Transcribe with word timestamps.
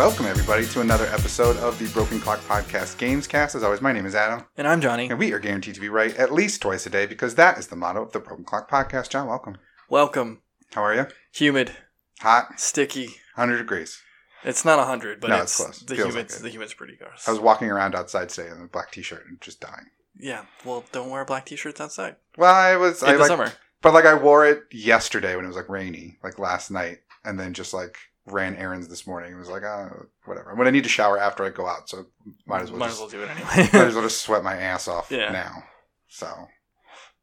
Welcome, 0.00 0.24
everybody, 0.24 0.64
to 0.68 0.80
another 0.80 1.04
episode 1.08 1.58
of 1.58 1.78
the 1.78 1.86
Broken 1.88 2.20
Clock 2.20 2.40
Podcast 2.40 2.96
Gamescast. 2.96 3.54
As 3.54 3.62
always, 3.62 3.82
my 3.82 3.92
name 3.92 4.06
is 4.06 4.14
Adam, 4.14 4.46
And 4.56 4.66
I'm 4.66 4.80
Johnny. 4.80 5.10
and 5.10 5.18
we 5.18 5.30
are 5.34 5.38
guaranteed 5.38 5.74
to 5.74 5.80
be 5.80 5.90
right 5.90 6.16
at 6.16 6.32
least 6.32 6.62
twice 6.62 6.86
a 6.86 6.90
day 6.90 7.04
because 7.04 7.34
that 7.34 7.58
is 7.58 7.66
the 7.66 7.76
motto 7.76 8.02
of 8.02 8.12
the 8.12 8.18
Broken 8.18 8.46
Clock 8.46 8.70
Podcast. 8.70 9.10
John, 9.10 9.26
welcome. 9.28 9.58
Welcome. 9.90 10.40
How 10.72 10.82
are 10.84 10.94
you? 10.94 11.06
Humid, 11.34 11.72
Hot, 12.20 12.58
sticky. 12.58 13.08
100 13.36 13.58
degrees. 13.58 14.00
It's 14.42 14.64
not 14.64 14.84
hundred, 14.86 15.20
but 15.20 15.28
No, 15.28 15.42
it's, 15.42 15.52
it's 15.52 15.56
close. 15.62 15.80
the 15.80 15.96
Feels 15.96 16.08
humid's 16.14 16.34
like 16.36 16.42
the 16.44 16.48
humid's 16.50 16.72
pretty 16.72 16.96
gross. 16.96 17.28
I 17.28 17.30
was 17.32 17.40
walking 17.40 17.68
around 17.68 17.94
outside 17.94 18.30
today 18.30 18.48
in 18.48 18.62
a 18.62 18.68
black 18.68 18.90
t-shirt 18.92 19.26
and 19.28 19.38
just 19.42 19.60
dying. 19.60 19.90
yeah. 20.18 20.46
Well, 20.64 20.84
don't 20.92 21.10
wear 21.10 21.26
black 21.26 21.44
t-shirts 21.44 21.78
outside 21.78 22.16
Well, 22.38 22.54
I 22.54 22.74
was, 22.76 23.02
in 23.02 23.08
I 23.10 23.12
the 23.12 23.18
like, 23.18 23.28
summer. 23.28 23.52
but 23.82 23.92
like 23.92 24.06
I 24.06 24.14
wore 24.14 24.46
it 24.46 24.62
yesterday 24.72 25.36
when 25.36 25.44
it 25.44 25.48
was 25.48 25.56
like 25.58 25.68
rainy, 25.68 26.18
like 26.24 26.38
last 26.38 26.70
night, 26.70 27.00
and 27.22 27.38
then 27.38 27.52
just 27.52 27.74
like 27.74 27.98
ran 28.32 28.56
errands 28.56 28.88
this 28.88 29.06
morning. 29.06 29.32
It 29.32 29.36
was 29.36 29.48
like, 29.48 29.62
uh, 29.62 29.88
whatever. 30.24 30.50
I'm 30.50 30.58
when 30.58 30.66
I 30.66 30.70
need 30.70 30.82
to 30.84 30.88
shower 30.88 31.18
after 31.18 31.44
I 31.44 31.50
go 31.50 31.66
out, 31.66 31.88
so 31.88 32.06
might 32.46 32.62
as 32.62 32.70
well 32.70 32.78
Might 32.80 32.86
just 32.88 32.96
as 32.96 33.00
well 33.00 33.08
do 33.10 33.22
it 33.22 33.30
anyway. 33.30 33.68
might 33.72 33.86
as 33.88 33.94
well 33.94 34.04
just 34.04 34.20
sweat 34.22 34.42
my 34.44 34.56
ass 34.56 34.88
off 34.88 35.10
Yeah. 35.10 35.30
now. 35.32 35.64
So, 36.08 36.48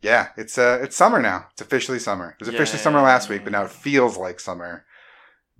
yeah, 0.01 0.29
it's 0.37 0.57
uh, 0.57 0.79
it's 0.81 0.95
summer 0.95 1.21
now. 1.21 1.47
It's 1.51 1.61
officially 1.61 1.99
summer. 1.99 2.31
It 2.31 2.39
was 2.39 2.47
officially 2.49 2.77
Yay. 2.79 2.83
summer 2.83 3.01
last 3.01 3.29
week, 3.29 3.43
but 3.43 3.51
now 3.51 3.63
it 3.63 3.71
feels 3.71 4.17
like 4.17 4.39
summer 4.39 4.85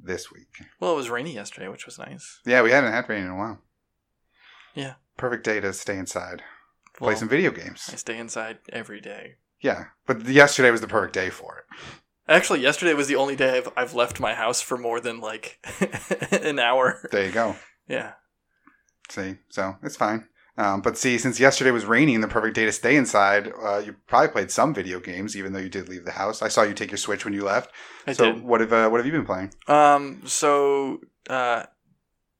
this 0.02 0.32
week. 0.32 0.48
well, 0.80 0.94
it 0.94 0.96
was 0.96 1.10
rainy 1.10 1.34
yesterday, 1.34 1.68
which 1.68 1.86
was 1.86 1.98
nice. 1.98 2.40
Yeah, 2.46 2.62
we 2.62 2.72
hadn't 2.72 2.92
had 2.94 3.10
rain 3.10 3.24
in 3.24 3.30
a 3.32 3.36
while. 3.38 3.62
Yeah. 4.76 4.94
Perfect 5.18 5.44
day 5.44 5.60
to 5.60 5.74
stay 5.74 5.98
inside, 5.98 6.44
play 6.96 7.08
Well, 7.08 7.18
some 7.18 7.28
video 7.30 7.50
games. 7.52 7.90
I 7.92 7.96
stay 7.96 8.18
inside 8.18 8.60
every 8.72 9.02
day. 9.02 9.36
Yeah, 9.60 9.86
but 10.06 10.24
yesterday 10.28 10.70
was 10.70 10.82
the 10.82 10.88
perfect 10.88 11.16
day 11.16 11.32
for 11.32 11.58
it. 11.58 11.78
Actually, 12.28 12.62
yesterday 12.62 12.94
was 12.94 13.08
the 13.08 13.16
only 13.16 13.36
day 13.36 13.58
I've, 13.58 13.70
I've 13.78 13.94
left 13.94 14.20
my 14.20 14.34
house 14.34 14.62
for 14.62 14.78
more 14.78 15.00
than 15.00 15.20
like 15.20 15.60
an 16.32 16.60
hour. 16.60 17.08
There 17.12 17.26
you 17.26 17.32
go. 17.32 17.56
Yeah. 17.88 18.14
See, 19.10 19.36
so 19.50 19.78
it's 19.84 19.96
fine. 19.96 20.28
Um, 20.58 20.82
but 20.82 20.98
see, 20.98 21.18
since 21.20 21.40
yesterday 21.40 21.70
was 21.72 21.86
raining, 21.86 22.22
the 22.22 22.28
perfect 22.28 22.56
day 22.56 22.66
to 22.66 22.72
stay 22.72 22.96
inside, 22.96 23.52
uh, 23.64 23.78
you 23.78 23.96
probably 24.08 24.30
played 24.30 24.52
some 24.52 24.74
video 24.74 25.00
games, 25.00 25.38
even 25.38 25.54
though 25.54 25.60
you 25.60 25.70
did 25.70 25.88
leave 25.88 26.04
the 26.04 26.12
house. 26.12 26.42
I 26.42 26.48
saw 26.48 26.64
you 26.64 26.74
take 26.74 26.90
your 26.90 26.98
Switch 26.98 27.24
when 27.24 27.34
you 27.34 27.44
left. 27.44 27.72
I 28.08 28.14
so, 28.14 28.34
did. 28.34 28.44
what 28.44 28.62
have 28.62 28.74
uh, 28.74 28.90
what 28.90 28.98
have 28.98 29.06
you 29.06 29.12
been 29.12 29.26
playing? 29.26 29.54
Um. 29.68 30.24
So, 30.26 31.00
uh, 31.30 31.64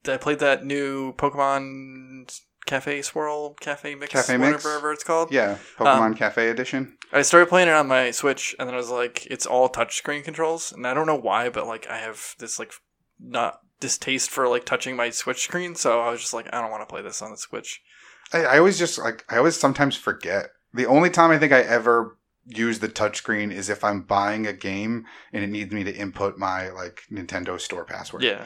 I 0.08 0.18
played 0.18 0.40
that 0.40 0.66
new 0.66 1.14
Pokemon 1.14 2.40
Cafe 2.68 3.02
Swirl 3.02 3.56
Cafe 3.56 3.96
Mix, 3.96 4.12
Cafe 4.12 4.38
Mix? 4.38 4.64
whatever 4.64 4.92
it's 4.92 5.04
called. 5.04 5.32
Yeah, 5.32 5.58
Pokemon 5.78 6.02
Um, 6.02 6.14
Cafe 6.14 6.50
Edition. 6.50 6.98
I 7.12 7.24
started 7.24 7.50
playing 7.50 7.70
it 7.70 7.74
on 7.74 7.88
my 7.88 8.12
Switch, 8.12 8.56
and 8.60 8.68
then 8.68 8.76
I 8.76 8.78
was 8.78 8.90
like, 8.90 9.26
it's 9.28 9.46
all 9.46 9.70
touchscreen 9.70 10.24
controls, 10.24 10.72
and 10.72 10.86
I 10.86 10.94
don't 10.94 11.08
know 11.08 11.16
why, 11.16 11.50
but 11.50 11.66
like 11.66 11.88
I 11.90 11.98
have 11.98 12.36
this 12.38 12.60
like 12.60 12.74
not 13.20 13.62
distaste 13.80 14.30
for 14.30 14.48
like 14.48 14.66
touching 14.66 14.96
my 14.96 15.10
Switch 15.10 15.44
screen, 15.44 15.76
so 15.76 16.02
I 16.02 16.12
was 16.12 16.22
just 16.22 16.34
like, 16.34 16.48
I 16.54 16.62
don't 16.62 16.72
want 16.72 16.82
to 16.88 16.92
play 16.94 17.02
this 17.02 17.22
on 17.22 17.32
the 17.32 17.38
Switch. 17.38 17.82
I, 18.34 18.44
I 18.44 18.58
always 18.60 18.78
just 18.78 19.00
like 19.00 19.24
I 19.30 19.38
always 19.38 19.58
sometimes 19.58 19.96
forget. 19.96 20.50
The 20.74 20.86
only 20.86 21.10
time 21.10 21.32
I 21.32 21.40
think 21.40 21.54
I 21.54 21.62
ever 21.62 22.18
use 22.46 22.80
the 22.80 22.90
touchscreen 22.90 23.52
is 23.52 23.70
if 23.70 23.84
I'm 23.84 24.02
buying 24.02 24.46
a 24.46 24.54
game 24.54 25.06
and 25.34 25.44
it 25.44 25.48
needs 25.48 25.72
me 25.72 25.84
to 25.86 25.96
input 25.96 26.38
my 26.38 26.70
like 26.70 27.02
Nintendo 27.12 27.60
Store 27.60 27.86
password. 27.86 28.24
Yeah, 28.24 28.44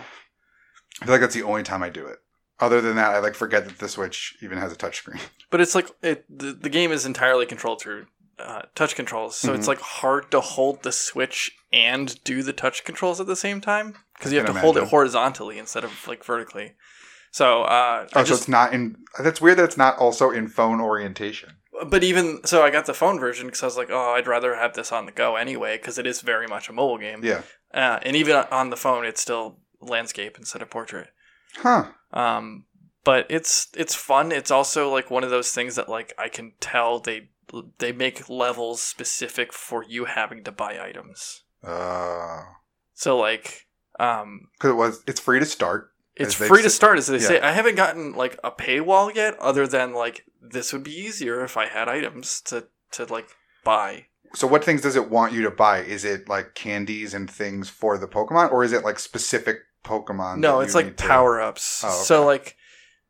I 1.01 1.05
feel 1.05 1.13
like 1.15 1.21
that's 1.21 1.33
the 1.35 1.43
only 1.43 1.63
time 1.63 1.81
I 1.81 1.89
do 1.89 2.05
it. 2.05 2.19
Other 2.61 2.79
than 2.79 2.95
that, 2.95 3.09
I 3.15 3.19
like 3.19 3.35
forget 3.35 3.65
that 3.65 3.79
the 3.79 3.89
Switch 3.89 4.37
even 4.41 4.57
has 4.59 4.71
a 4.71 4.75
touchscreen. 4.75 5.19
but 5.49 5.59
it's 5.59 5.75
like 5.75 5.89
it 6.01 6.25
the, 6.29 6.53
the 6.53 6.69
game 6.69 6.91
is 6.91 7.05
entirely 7.05 7.45
controlled 7.45 7.81
through 7.81 8.05
uh, 8.39 8.61
touch 8.75 8.95
controls, 8.95 9.35
so 9.35 9.53
it's 9.53 9.65
Mhm. 9.65 9.69
like 9.69 9.79
hard 9.81 10.31
to 10.31 10.39
hold 10.39 10.83
the 10.83 10.91
Switch 10.91 11.51
and 11.73 12.23
do 12.23 12.41
the 12.43 12.53
touch 12.53 12.83
controls 12.83 13.19
at 13.19 13.27
the 13.27 13.35
same 13.35 13.61
time 13.61 13.95
because 14.17 14.31
you 14.31 14.37
have 14.39 14.47
to 14.47 14.59
hold 14.59 14.77
it 14.77 14.85
horizontally 14.89 15.57
instead 15.59 15.83
of 15.83 16.07
like 16.07 16.23
vertically. 16.23 16.73
So 17.31 17.63
uh, 17.63 18.07
Oh, 18.13 18.19
I 18.21 18.23
so 18.23 18.33
it's 18.35 18.47
not 18.47 18.73
in. 18.73 18.97
That's 19.19 19.41
weird 19.41 19.57
that 19.57 19.63
it's 19.65 19.77
not 19.77 19.97
also 19.97 20.31
in 20.31 20.47
phone 20.47 20.81
orientation. 20.81 21.49
but 21.87 22.03
even 22.03 22.43
so, 22.45 22.61
I 22.63 22.69
got 22.71 22.85
the 22.85 22.93
phone 22.93 23.19
version 23.19 23.47
because 23.47 23.63
I 23.63 23.65
was 23.67 23.77
like, 23.77 23.89
oh, 23.91 24.11
I'd 24.15 24.27
rather 24.27 24.55
have 24.55 24.73
this 24.73 24.91
on 24.91 25.05
the 25.05 25.11
go 25.11 25.35
anyway 25.35 25.77
because 25.77 25.97
it 25.97 26.05
is 26.05 26.21
very 26.21 26.45
much 26.47 26.67
a 26.69 26.73
mobile 26.73 26.97
game. 26.97 27.23
Yeah. 27.23 27.41
Uh, 27.73 27.99
and 28.03 28.15
even 28.15 28.35
on 28.51 28.69
the 28.69 28.75
phone, 28.75 29.05
it's 29.05 29.21
still 29.21 29.59
landscape 29.79 30.37
instead 30.37 30.61
of 30.61 30.69
portrait. 30.69 31.09
Huh. 31.57 31.85
Um, 32.13 32.65
but 33.03 33.25
it's 33.29 33.67
it's 33.75 33.95
fun. 33.95 34.31
It's 34.31 34.51
also 34.51 34.89
like 34.91 35.09
one 35.09 35.23
of 35.23 35.29
those 35.29 35.51
things 35.51 35.75
that 35.75 35.89
like 35.89 36.13
I 36.17 36.29
can 36.29 36.53
tell 36.59 36.99
they 36.99 37.29
they 37.79 37.91
make 37.91 38.29
levels 38.29 38.81
specific 38.81 39.51
for 39.51 39.83
you 39.83 40.05
having 40.05 40.43
to 40.43 40.51
buy 40.51 40.79
items. 40.81 41.43
Uh, 41.63 42.41
So 42.93 43.17
like, 43.17 43.67
um, 43.99 44.47
because 44.57 44.71
it 44.71 44.75
was. 44.75 45.03
It's 45.07 45.19
free 45.19 45.39
to 45.39 45.45
start. 45.45 45.91
it's 46.15 46.33
free 46.35 46.61
to 46.61 46.69
start, 46.69 46.97
as 46.97 47.07
they 47.07 47.19
say. 47.19 47.39
I 47.39 47.51
haven't 47.51 47.75
gotten 47.75 48.13
like 48.13 48.37
a 48.43 48.51
paywall 48.51 49.13
yet, 49.13 49.37
other 49.39 49.67
than 49.67 49.93
like 49.93 50.25
this 50.41 50.71
would 50.73 50.83
be 50.83 50.91
easier 50.95 51.43
if 51.43 51.57
I 51.57 51.67
had 51.67 51.89
items 51.89 52.41
to 52.45 52.67
to 52.93 53.05
like 53.05 53.29
buy. 53.63 54.05
So, 54.33 54.47
what 54.47 54.63
things 54.63 54.81
does 54.81 54.95
it 54.95 55.09
want 55.09 55.33
you 55.33 55.41
to 55.43 55.51
buy? 55.51 55.79
Is 55.79 56.05
it 56.05 56.29
like 56.29 56.55
candies 56.55 57.13
and 57.13 57.29
things 57.29 57.69
for 57.69 57.97
the 57.97 58.07
Pokemon, 58.07 58.51
or 58.51 58.63
is 58.63 58.71
it 58.71 58.83
like 58.85 58.97
specific 58.99 59.57
Pokemon? 59.83 60.37
No, 60.37 60.59
it's 60.59 60.75
like 60.75 60.85
need 60.85 60.97
to- 60.97 61.07
power 61.07 61.41
ups. 61.41 61.83
Oh, 61.83 61.87
okay. 61.87 61.97
So 61.97 62.25
like 62.25 62.55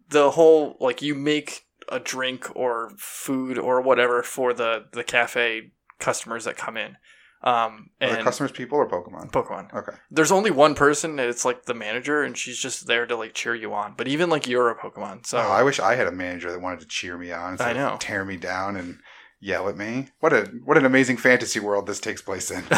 the 0.09 0.32
whole 0.32 0.78
like 0.80 1.02
you 1.02 1.16
make 1.16 1.66
a 1.90 2.00
drink 2.00 2.50
or 2.56 2.94
food 2.98 3.58
or 3.58 3.82
whatever 3.82 4.24
for 4.24 4.54
the 4.54 4.86
the 4.92 5.04
cafe 5.04 5.72
customers 6.00 6.46
that 6.46 6.58
come 6.58 6.78
in. 6.78 6.98
Um 7.44 7.90
Are 8.00 8.08
the 8.10 8.16
and 8.18 8.24
customers 8.24 8.52
people 8.52 8.78
or 8.78 8.88
Pokemon? 8.88 9.31
Pokemon. 9.31 9.74
Okay. 9.74 9.98
There's 10.12 10.31
only 10.31 10.52
one 10.52 10.76
person, 10.76 11.20
and 11.20 11.28
it's 11.28 11.44
like 11.44 11.66
the 11.66 11.74
manager, 11.74 12.22
and 12.22 12.38
she's 12.38 12.60
just 12.60 12.86
there 12.86 13.08
to 13.08 13.16
like 13.16 13.34
cheer 13.34 13.56
you 13.56 13.74
on. 13.74 13.96
But 13.98 14.08
even 14.08 14.30
like 14.30 14.48
you're 14.48 14.70
a 14.70 14.76
Pokemon, 14.78 15.26
so 15.26 15.40
oh, 15.40 15.50
I 15.50 15.64
wish 15.64 15.80
I 15.80 15.96
had 15.96 16.06
a 16.06 16.12
manager 16.12 16.52
that 16.52 16.62
wanted 16.62 16.81
to 16.81 16.88
cheer 16.88 17.18
me 17.18 17.31
on 17.31 17.58
I 17.60 17.74
know. 17.74 17.94
of 17.94 18.00
tear 18.00 18.24
me 18.24 18.38
down 18.38 18.76
and 18.76 19.00
yell 19.40 19.68
at 19.68 19.76
me. 19.76 20.10
What 20.20 20.34
a 20.34 20.52
what 20.64 20.78
an 20.78 20.86
amazing 20.86 21.18
fantasy 21.18 21.60
world 21.60 21.88
this 21.88 22.00
takes 22.00 22.22
place 22.22 22.52
in. 22.52 22.64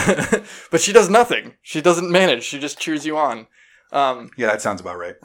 but 0.72 0.80
she 0.80 0.94
does 0.94 1.10
nothing. 1.10 1.56
She 1.62 1.82
doesn't 1.82 2.10
manage. 2.10 2.44
She 2.44 2.58
just 2.58 2.80
cheers 2.80 3.06
you 3.06 3.18
on. 3.18 3.48
Um, 3.92 4.32
yeah, 4.38 4.48
that 4.48 4.62
sounds 4.62 4.82
about 4.82 4.98
right. 4.98 5.16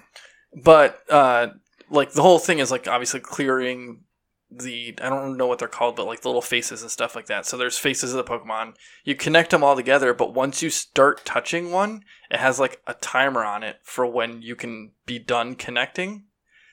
but 0.62 1.00
uh 1.10 1.48
like 1.90 2.12
the 2.12 2.22
whole 2.22 2.38
thing 2.38 2.58
is 2.58 2.70
like 2.70 2.86
obviously 2.86 3.20
clearing 3.20 4.04
the 4.50 4.94
I 5.02 5.08
don't 5.10 5.36
know 5.36 5.46
what 5.46 5.58
they're 5.58 5.68
called, 5.68 5.96
but 5.96 6.06
like 6.06 6.22
the 6.22 6.28
little 6.28 6.42
faces 6.42 6.82
and 6.82 6.90
stuff 6.90 7.14
like 7.14 7.26
that. 7.26 7.44
So 7.46 7.56
there's 7.56 7.78
faces 7.78 8.14
of 8.14 8.24
the 8.24 8.30
Pokemon. 8.30 8.74
You 9.04 9.14
connect 9.14 9.50
them 9.50 9.62
all 9.62 9.76
together, 9.76 10.14
but 10.14 10.32
once 10.34 10.62
you 10.62 10.70
start 10.70 11.24
touching 11.24 11.70
one, 11.70 12.02
it 12.30 12.38
has 12.40 12.58
like 12.58 12.80
a 12.86 12.94
timer 12.94 13.44
on 13.44 13.62
it 13.62 13.76
for 13.82 14.06
when 14.06 14.40
you 14.40 14.56
can 14.56 14.92
be 15.04 15.18
done 15.18 15.54
connecting. 15.54 16.24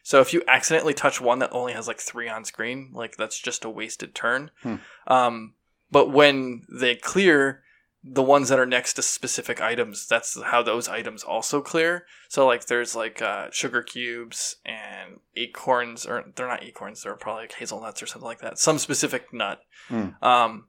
So 0.03 0.21
if 0.21 0.33
you 0.33 0.43
accidentally 0.47 0.93
touch 0.93 1.19
one 1.19 1.39
that 1.39 1.51
only 1.51 1.73
has 1.73 1.87
like 1.87 1.99
three 1.99 2.29
on 2.29 2.45
screen, 2.45 2.91
like 2.93 3.17
that's 3.17 3.39
just 3.39 3.65
a 3.65 3.69
wasted 3.69 4.15
turn. 4.15 4.51
Hmm. 4.61 4.75
Um, 5.07 5.53
but 5.91 6.11
when 6.11 6.61
they 6.71 6.95
clear, 6.95 7.63
the 8.07 8.21
ones 8.21 8.49
that 8.49 8.59
are 8.59 8.67
next 8.67 8.93
to 8.93 9.01
specific 9.01 9.59
items, 9.59 10.07
that's 10.07 10.39
how 10.39 10.61
those 10.61 10.87
items 10.87 11.23
also 11.23 11.59
clear. 11.59 12.05
So 12.29 12.45
like 12.45 12.67
there's 12.67 12.95
like 12.95 13.19
uh, 13.19 13.47
sugar 13.49 13.81
cubes 13.81 14.57
and 14.63 15.19
acorns, 15.35 16.05
or 16.05 16.23
they're 16.35 16.47
not 16.47 16.63
acorns, 16.63 17.01
they're 17.01 17.15
probably 17.15 17.43
like 17.43 17.53
hazelnuts 17.53 18.03
or 18.03 18.05
something 18.05 18.27
like 18.27 18.41
that. 18.41 18.59
Some 18.59 18.77
specific 18.77 19.33
nut. 19.33 19.59
Hmm. 19.87 20.09
Um, 20.21 20.65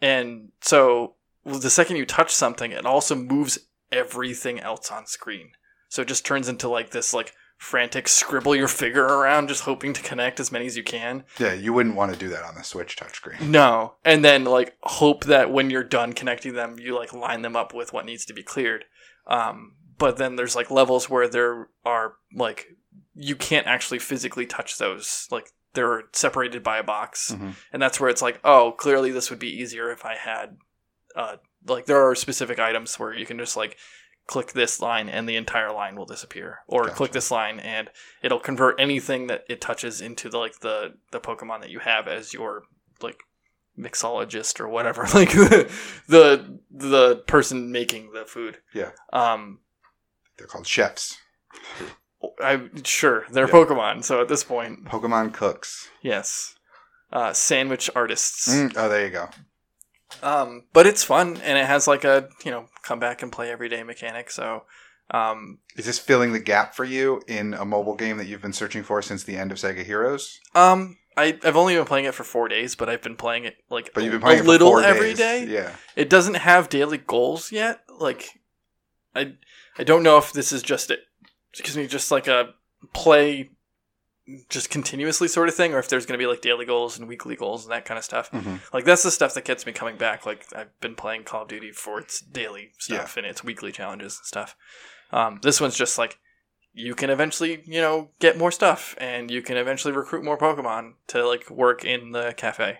and 0.00 0.48
so 0.62 1.16
the 1.44 1.68
second 1.68 1.96
you 1.96 2.06
touch 2.06 2.34
something, 2.34 2.72
it 2.72 2.86
also 2.86 3.14
moves 3.14 3.58
everything 3.90 4.58
else 4.58 4.90
on 4.90 5.06
screen. 5.06 5.50
So 5.90 6.00
it 6.00 6.08
just 6.08 6.24
turns 6.24 6.48
into 6.48 6.70
like 6.70 6.90
this 6.90 7.12
like 7.12 7.34
frantic 7.62 8.08
scribble 8.08 8.56
your 8.56 8.66
figure 8.66 9.04
around, 9.04 9.46
just 9.46 9.62
hoping 9.62 9.92
to 9.92 10.02
connect 10.02 10.40
as 10.40 10.50
many 10.50 10.66
as 10.66 10.76
you 10.76 10.82
can. 10.82 11.22
Yeah, 11.38 11.52
you 11.52 11.72
wouldn't 11.72 11.94
want 11.94 12.12
to 12.12 12.18
do 12.18 12.28
that 12.30 12.42
on 12.42 12.56
the 12.56 12.64
Switch 12.64 12.96
touchscreen. 12.96 13.40
No. 13.40 13.94
And 14.04 14.24
then 14.24 14.42
like 14.42 14.76
hope 14.82 15.24
that 15.26 15.52
when 15.52 15.70
you're 15.70 15.84
done 15.84 16.12
connecting 16.12 16.54
them, 16.54 16.80
you 16.80 16.96
like 16.96 17.12
line 17.12 17.42
them 17.42 17.54
up 17.54 17.72
with 17.72 17.92
what 17.92 18.04
needs 18.04 18.24
to 18.26 18.34
be 18.34 18.42
cleared. 18.42 18.84
Um, 19.28 19.76
but 19.96 20.16
then 20.16 20.34
there's 20.34 20.56
like 20.56 20.72
levels 20.72 21.08
where 21.08 21.28
there 21.28 21.68
are 21.84 22.14
like 22.34 22.66
you 23.14 23.36
can't 23.36 23.68
actually 23.68 24.00
physically 24.00 24.44
touch 24.44 24.78
those. 24.78 25.28
Like 25.30 25.52
they're 25.74 26.02
separated 26.12 26.64
by 26.64 26.78
a 26.78 26.82
box. 26.82 27.30
Mhm. 27.30 27.54
And 27.72 27.80
that's 27.80 28.00
where 28.00 28.10
it's 28.10 28.22
like, 28.22 28.40
oh, 28.42 28.72
clearly 28.72 29.12
this 29.12 29.30
would 29.30 29.38
be 29.38 29.56
easier 29.62 29.92
if 29.92 30.04
I 30.04 30.16
had 30.16 30.56
uh 31.14 31.36
like 31.68 31.86
there 31.86 32.02
are 32.08 32.16
specific 32.16 32.58
items 32.58 32.98
where 32.98 33.14
you 33.14 33.24
can 33.24 33.38
just 33.38 33.56
like 33.56 33.76
click 34.26 34.52
this 34.52 34.80
line 34.80 35.08
and 35.08 35.28
the 35.28 35.36
entire 35.36 35.72
line 35.72 35.96
will 35.96 36.06
disappear 36.06 36.60
or 36.66 36.84
Gotcha. 36.84 36.94
click 36.96 37.12
this 37.12 37.30
line 37.30 37.58
and 37.60 37.90
it'll 38.22 38.38
convert 38.38 38.80
anything 38.80 39.26
that 39.26 39.44
it 39.48 39.60
touches 39.60 40.00
into 40.00 40.28
the 40.28 40.38
like 40.38 40.60
the 40.60 40.94
the 41.10 41.20
pokemon 41.20 41.60
that 41.60 41.70
you 41.70 41.80
have 41.80 42.06
as 42.08 42.32
your 42.32 42.62
like 43.02 43.24
mixologist 43.78 44.60
or 44.60 44.68
whatever 44.68 45.02
like 45.14 45.32
the 45.32 46.58
the 46.70 47.16
person 47.26 47.72
making 47.72 48.12
the 48.12 48.24
food 48.24 48.58
Yeah. 48.74 48.90
um 49.12 49.58
They're 50.38 50.46
called 50.46 50.66
chefs. 50.66 51.18
i 52.40 52.68
sure 52.84 53.26
they're 53.30 53.46
Yeah. 53.48 53.52
pokemon 53.52 54.04
so 54.04 54.20
at 54.20 54.28
this 54.28 54.44
point 54.44 54.84
Pokemon 54.84 55.34
cooks. 55.34 55.88
yes 56.00 56.54
uh 57.12 57.32
sandwich 57.32 57.90
artists 57.96 58.48
Mm, 58.48 58.72
oh, 58.76 58.88
there 58.88 59.04
you 59.04 59.10
go. 59.10 59.28
Um, 60.22 60.64
but 60.72 60.86
it's 60.86 61.04
fun 61.04 61.38
and 61.42 61.58
it 61.58 61.66
has 61.66 61.86
like 61.86 62.04
a 62.04 62.28
you 62.44 62.50
know 62.50 62.66
come 62.82 62.98
back 63.00 63.22
and 63.22 63.30
play 63.32 63.50
every 63.50 63.68
day 63.68 63.82
mechanic. 63.82 64.30
So 64.30 64.64
Um, 65.10 65.58
Is 65.76 65.84
this 65.86 65.98
filling 65.98 66.32
the 66.32 66.38
gap 66.40 66.74
for 66.74 66.84
you 66.84 67.20
in 67.26 67.54
a 67.54 67.64
mobile 67.64 67.96
game 67.96 68.16
that 68.18 68.26
you've 68.26 68.42
been 68.42 68.52
searching 68.52 68.82
for 68.82 69.02
since 69.02 69.24
the 69.24 69.36
end 69.36 69.52
of 69.52 69.58
Sega 69.58 69.84
Heroes? 69.84 70.38
um, 70.54 70.96
I 71.16 71.38
I've 71.44 71.56
only 71.56 71.74
been 71.76 71.84
playing 71.84 72.06
it 72.06 72.14
for 72.14 72.24
four 72.24 72.48
days, 72.48 72.74
but 72.74 72.88
I've 72.88 73.02
been 73.02 73.16
playing 73.16 73.44
it 73.44 73.56
like 73.68 73.92
But 73.92 74.02
you've 74.04 74.12
been 74.12 74.22
a 74.22 74.24
playing 74.24 74.42
for 74.44 74.48
little 74.48 74.78
every 74.78 75.12
day. 75.14 75.44
Yeah. 75.46 75.72
It 75.96 76.08
doesn't 76.08 76.36
have 76.36 76.68
daily 76.70 76.96
goals 76.98 77.52
yet. 77.52 77.80
Like, 77.98 78.40
I 79.14 79.34
I 79.76 79.84
don't 79.84 80.02
know 80.02 80.16
if 80.18 80.32
this 80.32 80.52
is 80.52 80.62
just 80.62 80.90
it. 80.90 81.00
Excuse 81.52 81.76
me, 81.76 81.86
just 81.86 82.10
like 82.10 82.28
a 82.28 82.54
play, 82.94 83.50
just 84.48 84.70
continuously 84.70 85.26
sort 85.28 85.48
of 85.48 85.54
thing, 85.54 85.74
or 85.74 85.78
if 85.78 85.88
there's 85.88 86.06
going 86.06 86.18
to 86.18 86.22
be 86.22 86.28
like 86.28 86.40
daily 86.40 86.64
goals 86.64 86.98
and 86.98 87.08
weekly 87.08 87.34
goals 87.36 87.64
and 87.64 87.72
that 87.72 87.84
kind 87.84 87.98
of 87.98 88.04
stuff. 88.04 88.28
hmm 88.30 88.56
Like 88.72 88.84
that's 88.84 89.02
the 89.02 89.10
stuff 89.10 89.34
that 89.34 89.44
gets 89.44 89.66
me 89.66 89.72
coming 89.72 89.96
back. 89.96 90.24
Like 90.26 90.46
I've 90.54 90.78
been 90.80 90.94
playing 90.94 91.24
Call 91.24 91.42
of 91.42 91.48
Duty 91.48 91.72
for 91.72 91.98
its 91.98 92.20
daily 92.20 92.70
stuff 92.78 93.16
and 93.16 93.26
its 93.26 93.42
weekly 93.42 93.72
challenges 93.72 94.18
and 94.18 94.26
stuff. 94.26 94.56
Um, 95.10 95.40
this 95.42 95.60
one's 95.60 95.76
just 95.76 95.98
like 95.98 96.18
you 96.72 96.94
can 96.94 97.10
eventually, 97.10 97.62
you 97.66 97.80
know, 97.80 98.10
get 98.18 98.38
more 98.38 98.50
stuff 98.50 98.94
and 98.98 99.30
you 99.30 99.42
can 99.42 99.56
eventually 99.56 99.92
recruit 99.92 100.24
more 100.24 100.38
Pokemon 100.38 100.94
to 101.08 101.26
like 101.26 101.50
work 101.50 101.84
in 101.84 102.12
the 102.12 102.32
cafe. 102.36 102.78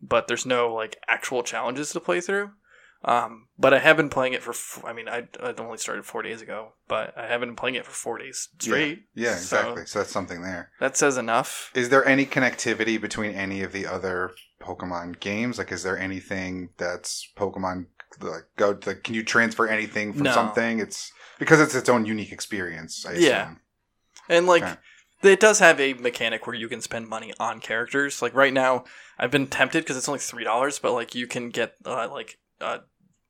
But 0.00 0.28
there's 0.28 0.46
no 0.46 0.72
like 0.72 0.96
actual 1.08 1.42
challenges 1.42 1.90
to 1.92 2.00
play 2.00 2.20
through. 2.20 2.52
Um, 3.02 3.48
but 3.58 3.72
I 3.72 3.78
have 3.78 3.96
been 3.96 4.10
playing 4.10 4.34
it 4.34 4.42
for. 4.42 4.50
F- 4.50 4.82
I 4.84 4.92
mean, 4.92 5.08
I 5.08 5.26
I 5.42 5.54
only 5.58 5.78
started 5.78 6.04
four 6.04 6.20
days 6.22 6.42
ago, 6.42 6.72
but 6.86 7.16
I 7.16 7.26
haven't 7.28 7.48
been 7.50 7.56
playing 7.56 7.76
it 7.76 7.86
for 7.86 7.92
four 7.92 8.18
days 8.18 8.48
straight. 8.58 9.04
Yeah, 9.14 9.36
So 9.36 9.56
exactly. 9.58 9.86
So, 9.86 10.00
that's 10.00 10.10
something 10.12 10.42
there. 10.42 10.70
that 10.80 10.96
says 10.98 11.16
enough. 11.16 11.70
Is 11.74 11.88
there 11.88 12.04
any 12.06 12.26
connectivity 12.26 13.00
between 13.00 13.30
any 13.30 13.62
of 13.62 13.72
the 13.72 13.86
other 13.86 14.32
Pokemon 14.60 15.18
games? 15.20 15.56
Like, 15.56 15.72
is 15.72 15.82
there 15.82 15.98
anything 15.98 16.70
that's 16.76 17.26
Pokemon 17.38 17.86
like 18.20 18.44
go? 18.56 18.78
Like, 18.84 19.02
can 19.02 19.14
you 19.14 19.22
transfer 19.24 19.66
anything 19.66 20.12
from 20.12 20.24
No. 20.24 20.32
something? 20.32 20.78
It's 20.78 21.10
because 21.38 21.58
it's 21.60 21.74
its 21.74 21.88
own 21.88 22.04
unique 22.04 22.32
experience. 22.32 23.06
I 23.06 23.12
assume. 23.12 23.24
Yeah. 23.24 23.54
And 24.28 24.46
like 24.46 24.62
Okay. 24.62 24.74
it 25.22 25.40
does 25.40 25.58
have 25.60 25.80
a 25.80 25.94
mechanic 25.94 26.46
where 26.46 26.54
you 26.54 26.68
can 26.68 26.82
spend 26.82 27.08
money 27.08 27.32
on 27.40 27.60
characters. 27.60 28.20
Like 28.20 28.34
right 28.34 28.52
now, 28.52 28.84
I've 29.18 29.30
been 29.30 29.46
tempted 29.46 29.84
because 29.84 29.96
it's 29.96 30.08
only 30.08 30.18
three 30.20 30.44
dollars, 30.44 30.78
but 30.78 30.92
like 30.92 31.14
you 31.14 31.26
can 31.26 31.48
get 31.48 31.76
uh, 31.86 32.06
like 32.10 32.36
a 32.60 32.80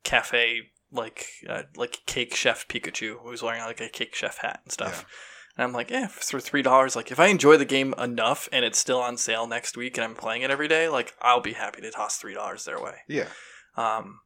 cafe 0.04 0.70
like 0.92 1.26
uh, 1.48 1.62
like 1.76 2.00
cake 2.06 2.34
chef 2.34 2.66
Pikachu 2.68 3.16
who's 3.22 3.42
wearing 3.42 3.62
like 3.62 3.80
a 3.80 3.88
cake 3.88 4.14
chef 4.14 4.38
hat 4.38 4.60
and 4.64 4.72
stuff. 4.72 5.04
And 5.56 5.64
I'm 5.64 5.72
like, 5.72 5.90
yeah, 5.90 6.06
for 6.06 6.40
three 6.40 6.62
dollars, 6.62 6.96
like 6.96 7.10
if 7.10 7.20
I 7.20 7.26
enjoy 7.26 7.56
the 7.56 7.64
game 7.64 7.94
enough 7.98 8.48
and 8.52 8.64
it's 8.64 8.78
still 8.78 9.00
on 9.00 9.16
sale 9.16 9.46
next 9.46 9.76
week 9.76 9.96
and 9.96 10.04
I'm 10.04 10.14
playing 10.14 10.42
it 10.42 10.50
every 10.50 10.68
day, 10.68 10.88
like 10.88 11.14
I'll 11.20 11.40
be 11.40 11.52
happy 11.52 11.82
to 11.82 11.90
toss 11.90 12.16
three 12.16 12.34
dollars 12.34 12.64
their 12.64 12.80
way. 12.80 12.96
Yeah. 13.08 13.28
Um, 13.76 14.20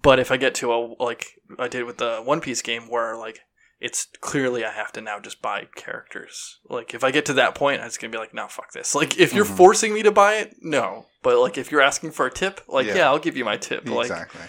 but 0.00 0.18
if 0.18 0.30
I 0.30 0.36
get 0.36 0.54
to 0.56 0.72
a 0.72 0.94
like 0.98 1.26
I 1.58 1.68
did 1.68 1.84
with 1.84 1.98
the 1.98 2.18
One 2.18 2.40
Piece 2.40 2.62
game 2.62 2.88
where 2.88 3.16
like 3.16 3.40
it's 3.82 4.06
clearly 4.20 4.64
I 4.64 4.70
have 4.70 4.92
to 4.92 5.00
now 5.00 5.18
just 5.20 5.42
buy 5.42 5.66
characters. 5.74 6.58
Like 6.68 6.94
if 6.94 7.02
I 7.04 7.10
get 7.10 7.26
to 7.26 7.32
that 7.34 7.54
point, 7.54 7.80
I'm 7.80 7.88
just 7.88 8.00
gonna 8.00 8.12
be 8.12 8.18
like, 8.18 8.32
no, 8.32 8.46
fuck 8.48 8.72
this. 8.72 8.94
Like 8.94 9.18
if 9.18 9.32
you're 9.34 9.44
Mhm. 9.44 9.56
forcing 9.56 9.92
me 9.92 10.02
to 10.04 10.12
buy 10.12 10.34
it, 10.36 10.56
no. 10.62 11.06
But 11.22 11.38
like 11.38 11.58
if 11.58 11.70
you're 11.72 11.80
asking 11.82 12.12
for 12.12 12.26
a 12.26 12.30
tip, 12.30 12.60
like 12.68 12.86
Yeah. 12.86 12.94
yeah, 12.94 13.06
I'll 13.08 13.18
give 13.18 13.36
you 13.36 13.44
my 13.44 13.56
tip. 13.56 13.88
Like 13.88 14.06
exactly. 14.10 14.40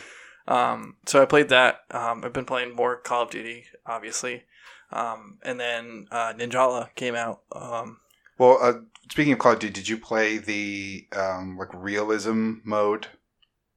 um, 0.47 0.97
so 1.07 1.21
I 1.21 1.25
played 1.25 1.49
that. 1.49 1.81
Um, 1.91 2.23
I've 2.23 2.33
been 2.33 2.45
playing 2.45 2.75
more 2.75 2.95
Call 2.97 3.23
of 3.23 3.29
Duty, 3.31 3.65
obviously. 3.85 4.43
Um, 4.91 5.39
and 5.43 5.59
then 5.59 6.07
uh, 6.11 6.33
Ninjala 6.33 6.93
came 6.95 7.15
out. 7.15 7.41
Um, 7.51 7.99
Well, 8.37 8.59
uh, 8.61 8.73
speaking 9.09 9.33
of 9.33 9.39
Call 9.39 9.53
of 9.53 9.59
Duty, 9.59 9.73
did 9.73 9.87
you 9.87 9.97
play 9.97 10.37
the 10.37 11.07
um, 11.15 11.57
like 11.57 11.69
realism 11.73 12.55
mode 12.63 13.07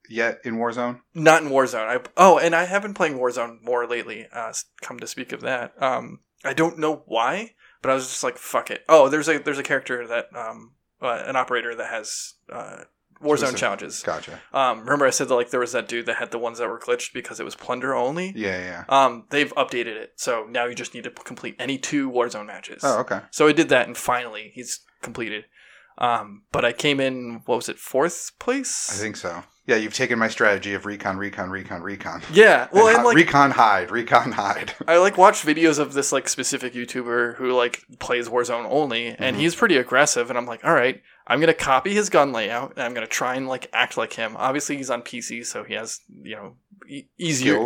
yet 0.08 0.40
in 0.44 0.56
Warzone? 0.56 1.00
Not 1.14 1.42
in 1.42 1.48
Warzone. 1.48 1.86
I 1.88 2.00
oh, 2.16 2.38
and 2.38 2.54
I 2.54 2.64
have 2.64 2.82
been 2.82 2.94
playing 2.94 3.18
Warzone 3.18 3.62
more 3.62 3.86
lately. 3.86 4.26
Uh, 4.32 4.52
come 4.80 4.98
to 5.00 5.06
speak 5.06 5.32
of 5.32 5.40
that, 5.42 5.80
um, 5.82 6.20
I 6.44 6.52
don't 6.52 6.78
know 6.78 7.02
why, 7.06 7.54
but 7.82 7.90
I 7.90 7.94
was 7.94 8.08
just 8.08 8.24
like, 8.24 8.38
"Fuck 8.38 8.70
it." 8.70 8.84
Oh, 8.88 9.08
there's 9.08 9.28
a 9.28 9.38
there's 9.38 9.58
a 9.58 9.62
character 9.62 10.06
that 10.06 10.26
um, 10.34 10.72
uh, 11.00 11.22
an 11.26 11.36
operator 11.36 11.74
that 11.74 11.90
has 11.90 12.34
uh, 12.52 12.84
Warzone 13.22 13.36
Specific- 13.36 13.56
challenges. 13.58 14.02
Gotcha. 14.02 14.40
Um, 14.52 14.80
remember 14.80 15.06
I 15.06 15.10
said 15.10 15.28
that 15.28 15.34
like 15.34 15.50
there 15.50 15.60
was 15.60 15.72
that 15.72 15.88
dude 15.88 16.06
that 16.06 16.16
had 16.16 16.30
the 16.30 16.38
ones 16.38 16.58
that 16.58 16.68
were 16.68 16.78
glitched 16.78 17.12
because 17.12 17.40
it 17.40 17.44
was 17.44 17.54
plunder 17.54 17.94
only. 17.94 18.32
Yeah, 18.36 18.58
yeah. 18.58 18.84
Um, 18.88 19.24
they've 19.30 19.52
updated 19.54 19.96
it, 19.96 20.12
so 20.16 20.46
now 20.48 20.66
you 20.66 20.74
just 20.74 20.94
need 20.94 21.04
to 21.04 21.10
complete 21.10 21.56
any 21.58 21.78
two 21.78 22.10
Warzone 22.10 22.46
matches. 22.46 22.82
Oh, 22.84 23.00
okay. 23.00 23.20
So 23.30 23.48
I 23.48 23.52
did 23.52 23.68
that, 23.70 23.86
and 23.86 23.96
finally 23.96 24.52
he's 24.54 24.80
completed. 25.02 25.44
Um, 25.98 26.42
but 26.52 26.64
I 26.64 26.72
came 26.72 27.00
in, 27.00 27.42
what 27.46 27.56
was 27.56 27.68
it, 27.68 27.78
fourth 27.78 28.32
place? 28.38 28.88
I 28.90 28.94
think 29.02 29.16
so. 29.16 29.42
Yeah, 29.66 29.76
you've 29.76 29.94
taken 29.94 30.16
my 30.18 30.28
strategy 30.28 30.74
of 30.74 30.86
recon, 30.86 31.16
recon, 31.16 31.50
recon, 31.50 31.82
recon. 31.82 32.22
Yeah. 32.32 32.68
Well, 32.72 32.86
And 32.86 32.96
and 32.98 33.04
like 33.04 33.16
recon 33.16 33.50
hide, 33.50 33.90
recon 33.90 34.30
hide. 34.32 34.74
I 34.86 34.98
like 34.98 35.16
watch 35.18 35.42
videos 35.42 35.78
of 35.80 35.92
this 35.94 36.12
like 36.12 36.28
specific 36.28 36.72
YouTuber 36.74 37.36
who 37.36 37.52
like 37.52 37.82
plays 37.98 38.28
Warzone 38.28 38.66
only, 38.70 39.08
and 39.08 39.34
Mhm. 39.36 39.40
he's 39.40 39.56
pretty 39.56 39.76
aggressive. 39.76 40.28
And 40.30 40.38
I'm 40.38 40.46
like, 40.46 40.64
all 40.64 40.74
right, 40.74 41.02
I'm 41.26 41.40
gonna 41.40 41.52
copy 41.54 41.94
his 41.94 42.10
gun 42.10 42.30
layout, 42.32 42.74
and 42.76 42.82
I'm 42.84 42.94
gonna 42.94 43.08
try 43.08 43.34
and 43.34 43.48
like 43.48 43.68
act 43.72 43.96
like 43.96 44.12
him. 44.12 44.36
Obviously, 44.36 44.76
he's 44.76 44.90
on 44.90 45.02
PC, 45.02 45.44
so 45.44 45.64
he 45.64 45.74
has 45.74 45.98
you 46.22 46.36
know 46.36 46.56
e- 46.88 47.06
easier, 47.18 47.64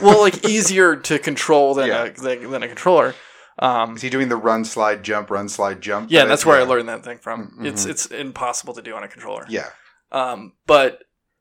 well, 0.00 0.20
like 0.22 0.44
easier 0.48 0.96
to 0.96 1.18
control 1.18 1.74
than 1.74 1.88
Yeah. 1.88 2.04
a 2.04 2.10
than, 2.12 2.50
than 2.52 2.62
a 2.62 2.68
controller. 2.68 3.14
Um, 3.58 3.94
Is 3.96 4.02
he 4.02 4.10
doing 4.10 4.28
the 4.28 4.36
run, 4.36 4.64
slide, 4.64 5.02
jump, 5.04 5.30
run, 5.30 5.48
slide, 5.48 5.80
jump? 5.80 6.10
yeah, 6.10 6.22
That 6.22 6.28
that's 6.28 6.44
where 6.46 6.58
I 6.58 6.64
learned 6.64 6.88
that 6.88 7.04
thing 7.04 7.18
from. 7.18 7.56
Mhm. 7.60 7.66
It's 7.66 7.84
it's 7.84 8.06
impossible 8.06 8.74
to 8.74 8.82
do 8.82 8.94
on 8.96 9.04
a 9.04 9.08
controller. 9.08 9.46
Yeah. 9.48 9.68
Um, 10.10 10.52
but 10.66 11.00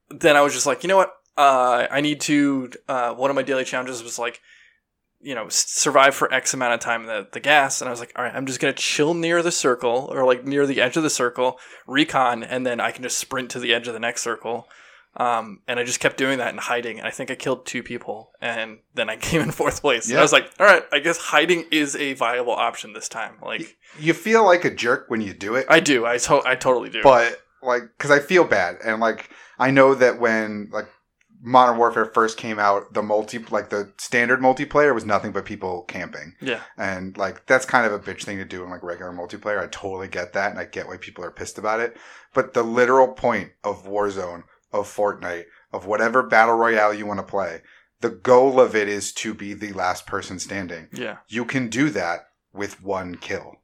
then 0.10 0.36
I 0.36 0.42
was 0.42 0.54
just 0.54 0.66
like, 0.66 0.84
you 0.84 0.90
know 0.90 0.98
what? 0.98 1.12
Uh, 1.38 1.88
I 1.90 2.02
need 2.02 2.22
to. 2.22 2.72
Uh, 2.88 3.14
one 3.14 3.30
of 3.32 3.36
my 3.36 3.42
daily 3.42 3.64
challenges 3.66 4.04
was 4.04 4.20
like, 4.20 4.42
you 5.22 5.34
know, 5.34 5.48
survive 5.50 6.14
for 6.14 6.32
X 6.32 6.54
amount 6.54 6.74
of 6.76 6.80
time 6.82 7.02
in 7.02 7.08
the, 7.08 7.28
the 7.32 7.40
gas. 7.40 7.82
And 7.82 7.88
I 7.88 7.92
was 7.92 8.00
like, 8.00 8.12
all 8.16 8.24
right, 8.24 8.36
I'm 8.36 8.46
just 8.46 8.60
going 8.60 8.74
to 8.74 8.80
chill 8.80 9.14
near 9.16 9.42
the 9.42 9.52
circle 9.52 10.08
or 10.12 10.26
like 10.26 10.46
near 10.46 10.68
the 10.68 10.82
edge 10.82 10.98
of 10.98 11.04
the 11.04 11.10
circle, 11.10 11.58
recon, 11.88 12.44
and 12.44 12.66
then 12.66 12.80
I 12.80 12.92
can 12.92 13.02
just 13.04 13.18
sprint 13.18 13.50
to 13.52 13.60
the 13.60 13.74
edge 13.74 13.88
of 13.88 13.94
the 13.94 14.00
next 14.00 14.22
circle. 14.22 14.68
Um, 15.16 15.60
and 15.68 15.80
I 15.80 15.84
just 15.84 16.00
kept 16.00 16.18
doing 16.18 16.40
that 16.40 16.50
and 16.50 16.60
hiding. 16.60 16.98
And 16.98 17.08
I 17.08 17.12
think 17.12 17.30
I 17.30 17.36
killed 17.36 17.66
two 17.66 17.84
people. 17.84 18.32
And 18.42 18.80
then 18.96 19.10
I 19.10 19.16
came 19.18 19.42
in 19.42 19.52
fourth 19.52 19.82
place. 19.82 20.10
And 20.10 20.18
I 20.18 20.22
was 20.22 20.32
like, 20.34 20.50
all 20.60 20.66
right, 20.66 20.84
I 20.92 21.00
guess 21.00 21.18
hiding 21.18 21.66
is 21.72 21.96
a 21.96 22.14
viable 22.14 22.54
option 22.54 22.94
this 22.94 23.08
time. 23.10 23.36
Like, 23.42 23.78
You 24.00 24.14
feel 24.14 24.44
like 24.46 24.66
a 24.66 24.74
jerk 24.74 25.06
when 25.10 25.22
you 25.22 25.34
do 25.34 25.56
it, 25.56 25.66
I 25.70 25.80
do. 25.80 26.06
I, 26.06 26.18
to- 26.18 26.42
I 26.46 26.56
totally 26.56 26.90
do. 26.90 27.04
but 27.04 27.40
like, 27.62 27.84
because 27.98 28.12
I 28.12 28.20
feel 28.20 28.44
bad, 28.44 28.78
and 28.84 29.00
like, 29.00 29.30
I 29.60 29.72
know 29.72 29.94
that 29.96 30.20
when 30.20 30.70
like 30.74 30.88
Modern 31.46 31.78
Warfare 31.78 32.06
first 32.06 32.38
came 32.38 32.58
out, 32.58 32.94
the 32.94 33.04
multi 33.04 33.38
like 33.52 33.70
the 33.70 33.92
standard 33.98 34.40
multiplayer 34.40 34.94
was 34.96 35.06
nothing 35.06 35.32
but 35.32 35.46
people 35.46 35.84
camping. 35.84 36.34
yeah. 36.42 36.62
And 36.78 37.16
like 37.18 37.46
that's 37.46 37.66
kind 37.66 37.86
of 37.86 37.94
a 37.94 38.00
bitch 38.00 38.24
thing 38.24 38.38
to 38.38 38.46
do 38.46 38.64
in 38.64 38.70
like 38.70 38.82
regular 38.82 39.12
multiplayer. 39.12 39.62
I 39.62 39.68
totally 39.68 40.08
get 40.08 40.34
that 40.34 40.52
and 40.52 40.60
I 40.60 40.66
get 40.66 40.88
why 40.88 40.98
people 40.98 41.24
are 41.24 41.32
pissed 41.32 41.58
about 41.58 41.80
it. 41.82 41.96
But 42.34 42.54
the 42.54 42.64
literal 42.64 43.10
point 43.10 43.52
of 43.64 43.86
Warzone, 43.86 44.44
of 44.74 44.94
Fortnite, 44.94 45.46
of 45.72 45.86
whatever 45.86 46.24
battle 46.24 46.56
royale 46.56 46.94
you 46.94 47.06
want 47.06 47.20
to 47.20 47.24
play, 47.24 47.62
the 48.02 48.10
goal 48.10 48.60
of 48.60 48.76
it 48.76 48.90
is 48.90 49.14
to 49.14 49.34
be 49.34 49.54
the 49.54 49.72
last 49.72 50.06
person 50.06 50.40
standing. 50.40 50.90
Yeah. 50.92 51.18
You 51.30 51.46
can 51.46 51.70
do 51.70 51.90
that 51.92 52.28
with 52.52 52.84
one 52.84 53.16
kill, 53.16 53.62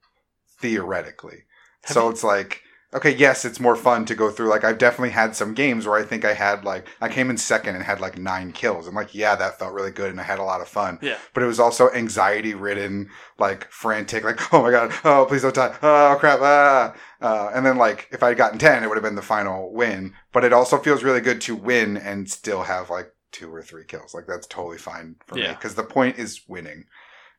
theoretically. 0.61 1.43
Have 1.83 1.93
so 1.93 2.05
you- 2.05 2.11
it's 2.11 2.23
like, 2.23 2.61
okay, 2.93 3.15
yes, 3.15 3.45
it's 3.45 3.59
more 3.59 3.75
fun 3.75 4.05
to 4.05 4.15
go 4.15 4.31
through. 4.31 4.49
Like, 4.49 4.63
I've 4.63 4.79
definitely 4.79 5.11
had 5.11 5.35
some 5.35 5.53
games 5.53 5.85
where 5.85 5.97
I 5.97 6.03
think 6.03 6.25
I 6.25 6.33
had 6.33 6.65
like, 6.65 6.87
I 6.99 7.07
came 7.07 7.29
in 7.29 7.37
second 7.37 7.75
and 7.75 7.83
had 7.83 8.01
like 8.01 8.17
nine 8.17 8.51
kills. 8.51 8.87
I'm 8.87 8.95
like, 8.95 9.13
yeah, 9.13 9.35
that 9.35 9.59
felt 9.59 9.73
really 9.73 9.91
good 9.91 10.09
and 10.09 10.19
I 10.19 10.23
had 10.23 10.39
a 10.39 10.43
lot 10.43 10.61
of 10.61 10.67
fun. 10.67 10.97
Yeah. 11.01 11.17
But 11.33 11.43
it 11.43 11.47
was 11.47 11.59
also 11.59 11.91
anxiety 11.91 12.55
ridden, 12.55 13.09
like 13.37 13.69
frantic, 13.71 14.23
like, 14.23 14.53
oh 14.53 14.63
my 14.63 14.71
God, 14.71 14.91
oh, 15.03 15.25
please 15.27 15.43
don't 15.43 15.53
die. 15.53 15.75
Oh 15.81 16.17
crap. 16.19 16.39
Ah. 16.41 16.95
Uh, 17.21 17.51
and 17.53 17.65
then 17.65 17.77
like, 17.77 18.07
if 18.11 18.23
I'd 18.23 18.37
gotten 18.37 18.57
10, 18.57 18.83
it 18.83 18.87
would 18.87 18.97
have 18.97 19.03
been 19.03 19.15
the 19.15 19.21
final 19.21 19.71
win. 19.71 20.13
But 20.31 20.43
it 20.43 20.53
also 20.53 20.79
feels 20.79 21.03
really 21.03 21.21
good 21.21 21.41
to 21.41 21.55
win 21.55 21.97
and 21.97 22.29
still 22.29 22.63
have 22.63 22.89
like 22.89 23.13
two 23.31 23.53
or 23.53 23.61
three 23.61 23.85
kills. 23.85 24.15
Like, 24.15 24.25
that's 24.25 24.47
totally 24.47 24.79
fine 24.79 25.17
for 25.27 25.35
me. 25.35 25.55
Cause 25.61 25.75
the 25.75 25.83
point 25.83 26.17
is 26.17 26.41
winning, 26.47 26.85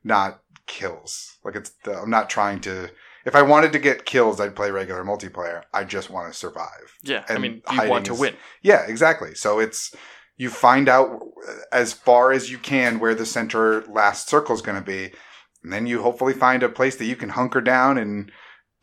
not 0.05 0.43
kills. 0.67 1.39
Like, 1.43 1.57
it's, 1.57 1.71
the, 1.85 1.99
I'm 1.99 2.11
not 2.11 2.31
trying 2.31 2.61
to, 2.61 2.91
if 3.25 3.35
I 3.35 3.43
wanted 3.43 3.73
to 3.73 3.79
get 3.79 4.07
kills, 4.07 4.41
I'd 4.41 4.57
play 4.57 4.71
regular 4.71 5.05
multiplayer. 5.05 5.63
I 5.73 5.85
just 5.85 6.11
want 6.11 6.33
to 6.33 6.39
survive. 6.39 6.97
Yeah. 7.03 7.25
I 7.29 7.39
mean, 7.39 7.63
you 7.71 7.89
want 7.89 8.07
to 8.07 8.15
is- 8.15 8.21
win. 8.21 8.37
Yeah, 8.63 8.85
exactly. 8.87 9.35
So 9.35 9.59
it's 9.59 9.95
you 10.37 10.49
find 10.49 10.89
out 10.89 11.21
as 11.73 11.93
far 11.93 12.33
as 12.33 12.51
you 12.51 12.59
can 12.59 12.99
where 12.99 13.15
the 13.15 13.27
center 13.27 13.85
last 13.87 14.29
circle 14.29 14.55
is 14.55 14.63
going 14.63 14.79
to 14.79 14.85
be, 14.85 15.13
and 15.63 15.73
then 15.73 15.87
you 15.87 16.03
hopefully 16.03 16.33
find 16.33 16.63
a 16.63 16.69
place 16.69 16.97
that 16.97 17.05
you 17.05 17.17
can 17.17 17.31
hunker 17.31 17.61
down 17.61 17.99
and 17.99 18.33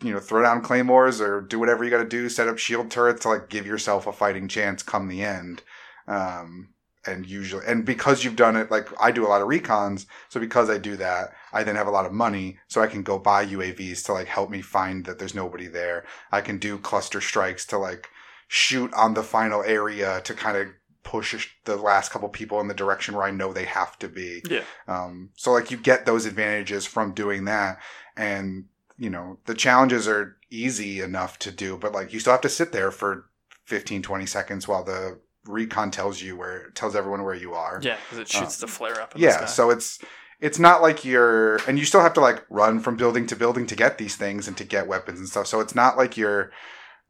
you 0.04 0.14
know 0.14 0.20
throw 0.20 0.44
down 0.44 0.62
claymores 0.62 1.20
or 1.20 1.42
do 1.42 1.58
whatever 1.58 1.84
you 1.84 1.90
got 1.90 2.04
to 2.04 2.08
do, 2.08 2.30
set 2.30 2.48
up 2.48 2.60
shield 2.60 2.92
turrets 2.92 3.24
to 3.24 3.30
like 3.30 3.50
give 3.50 3.66
yourself 3.66 4.06
a 4.06 4.14
fighting 4.14 4.48
chance 4.48 4.84
come 4.84 5.08
the 5.08 5.24
end. 5.24 5.64
Um, 6.08 6.70
and 7.08 7.26
usually, 7.26 7.66
and 7.66 7.86
because 7.86 8.24
you've 8.24 8.36
done 8.36 8.56
it, 8.56 8.70
like 8.70 8.90
I 9.02 9.12
do 9.12 9.26
a 9.26 9.30
lot 9.30 9.42
of 9.42 9.48
recons, 9.48 10.06
so 10.30 10.40
because 10.40 10.70
I 10.70 10.78
do 10.78 10.96
that, 10.98 11.34
I 11.54 11.64
then 11.64 11.76
have 11.76 11.88
a 11.88 11.92
lot 11.92 12.06
of 12.06 12.12
money, 12.12 12.60
so 12.68 12.82
I 12.82 12.88
can 12.88 13.04
go 13.04 13.18
buy 13.18 13.46
UAVs 13.46 14.06
to 14.06 14.14
like 14.14 14.28
help 14.28 14.50
me 14.50 14.62
find 14.62 15.06
that 15.06 15.20
there's 15.20 15.36
nobody 15.36 15.68
there. 15.68 16.06
I 16.32 16.42
can 16.42 16.58
do 16.58 16.78
cluster 16.78 17.22
strikes 17.22 17.66
to 17.68 17.78
like 17.78 18.10
shoot 18.48 18.94
on 18.94 19.14
the 19.14 19.24
final 19.24 19.64
area 19.64 20.22
to 20.22 20.34
kind 20.34 20.58
of 20.58 20.68
push 21.04 21.50
the 21.64 21.78
last 21.78 22.12
couple 22.12 22.28
people 22.28 22.60
in 22.60 22.68
the 22.68 22.74
direction 22.74 23.16
where 23.16 23.26
I 23.26 23.32
know 23.32 23.54
they 23.54 23.64
have 23.64 23.98
to 24.00 24.10
be. 24.10 24.44
Yeah. 24.50 24.64
Um, 24.90 25.30
so 25.36 25.54
like 25.54 25.72
you 25.72 25.78
get 25.78 26.06
those 26.06 26.26
advantages 26.26 26.86
from 26.86 27.14
doing 27.14 27.46
that, 27.46 27.80
and 28.16 28.66
you 28.98 29.10
know 29.10 29.40
the 29.46 29.56
challenges 29.56 30.08
are 30.08 30.38
easy 30.50 31.02
enough 31.02 31.40
to 31.40 31.52
do, 31.52 31.78
but 31.78 31.94
like 31.94 32.14
you 32.14 32.20
still 32.20 32.34
have 32.34 32.42
to 32.42 32.50
sit 32.50 32.72
there 32.72 32.92
for 32.92 33.30
15, 33.66 34.02
20 34.02 34.26
seconds 34.26 34.68
while 34.68 34.84
the 34.84 35.20
recon 35.48 35.92
tells 35.92 36.22
you 36.22 36.36
where 36.38 36.70
tells 36.72 36.96
everyone 36.96 37.24
where 37.24 37.36
you 37.36 37.54
are. 37.54 37.80
Yeah, 37.82 37.98
because 38.06 38.20
it 38.20 38.28
shoots 38.28 38.58
the 38.58 38.68
flare 38.68 39.02
up. 39.02 39.14
Yeah, 39.16 39.46
so 39.46 39.70
it's 39.70 40.00
it's 40.40 40.60
not 40.60 40.82
like 40.82 41.04
you're 41.04 41.58
and 41.68 41.80
you 41.80 41.86
still 41.86 42.02
have 42.02 42.14
to 42.14 42.22
like 42.22 42.46
run 42.50 42.80
from 42.80 42.96
building 42.96 43.26
to 43.28 43.36
building 43.36 43.66
to 43.68 43.76
get 43.76 43.98
these 43.98 44.16
things 44.16 44.48
and 44.48 44.56
to 44.58 44.64
get 44.64 44.88
weapons 44.88 45.20
and 45.20 45.28
stuff. 45.28 45.48
So 45.48 45.60
it's 45.60 45.76
not 45.76 45.98
like 45.98 46.18
you're 46.18 46.52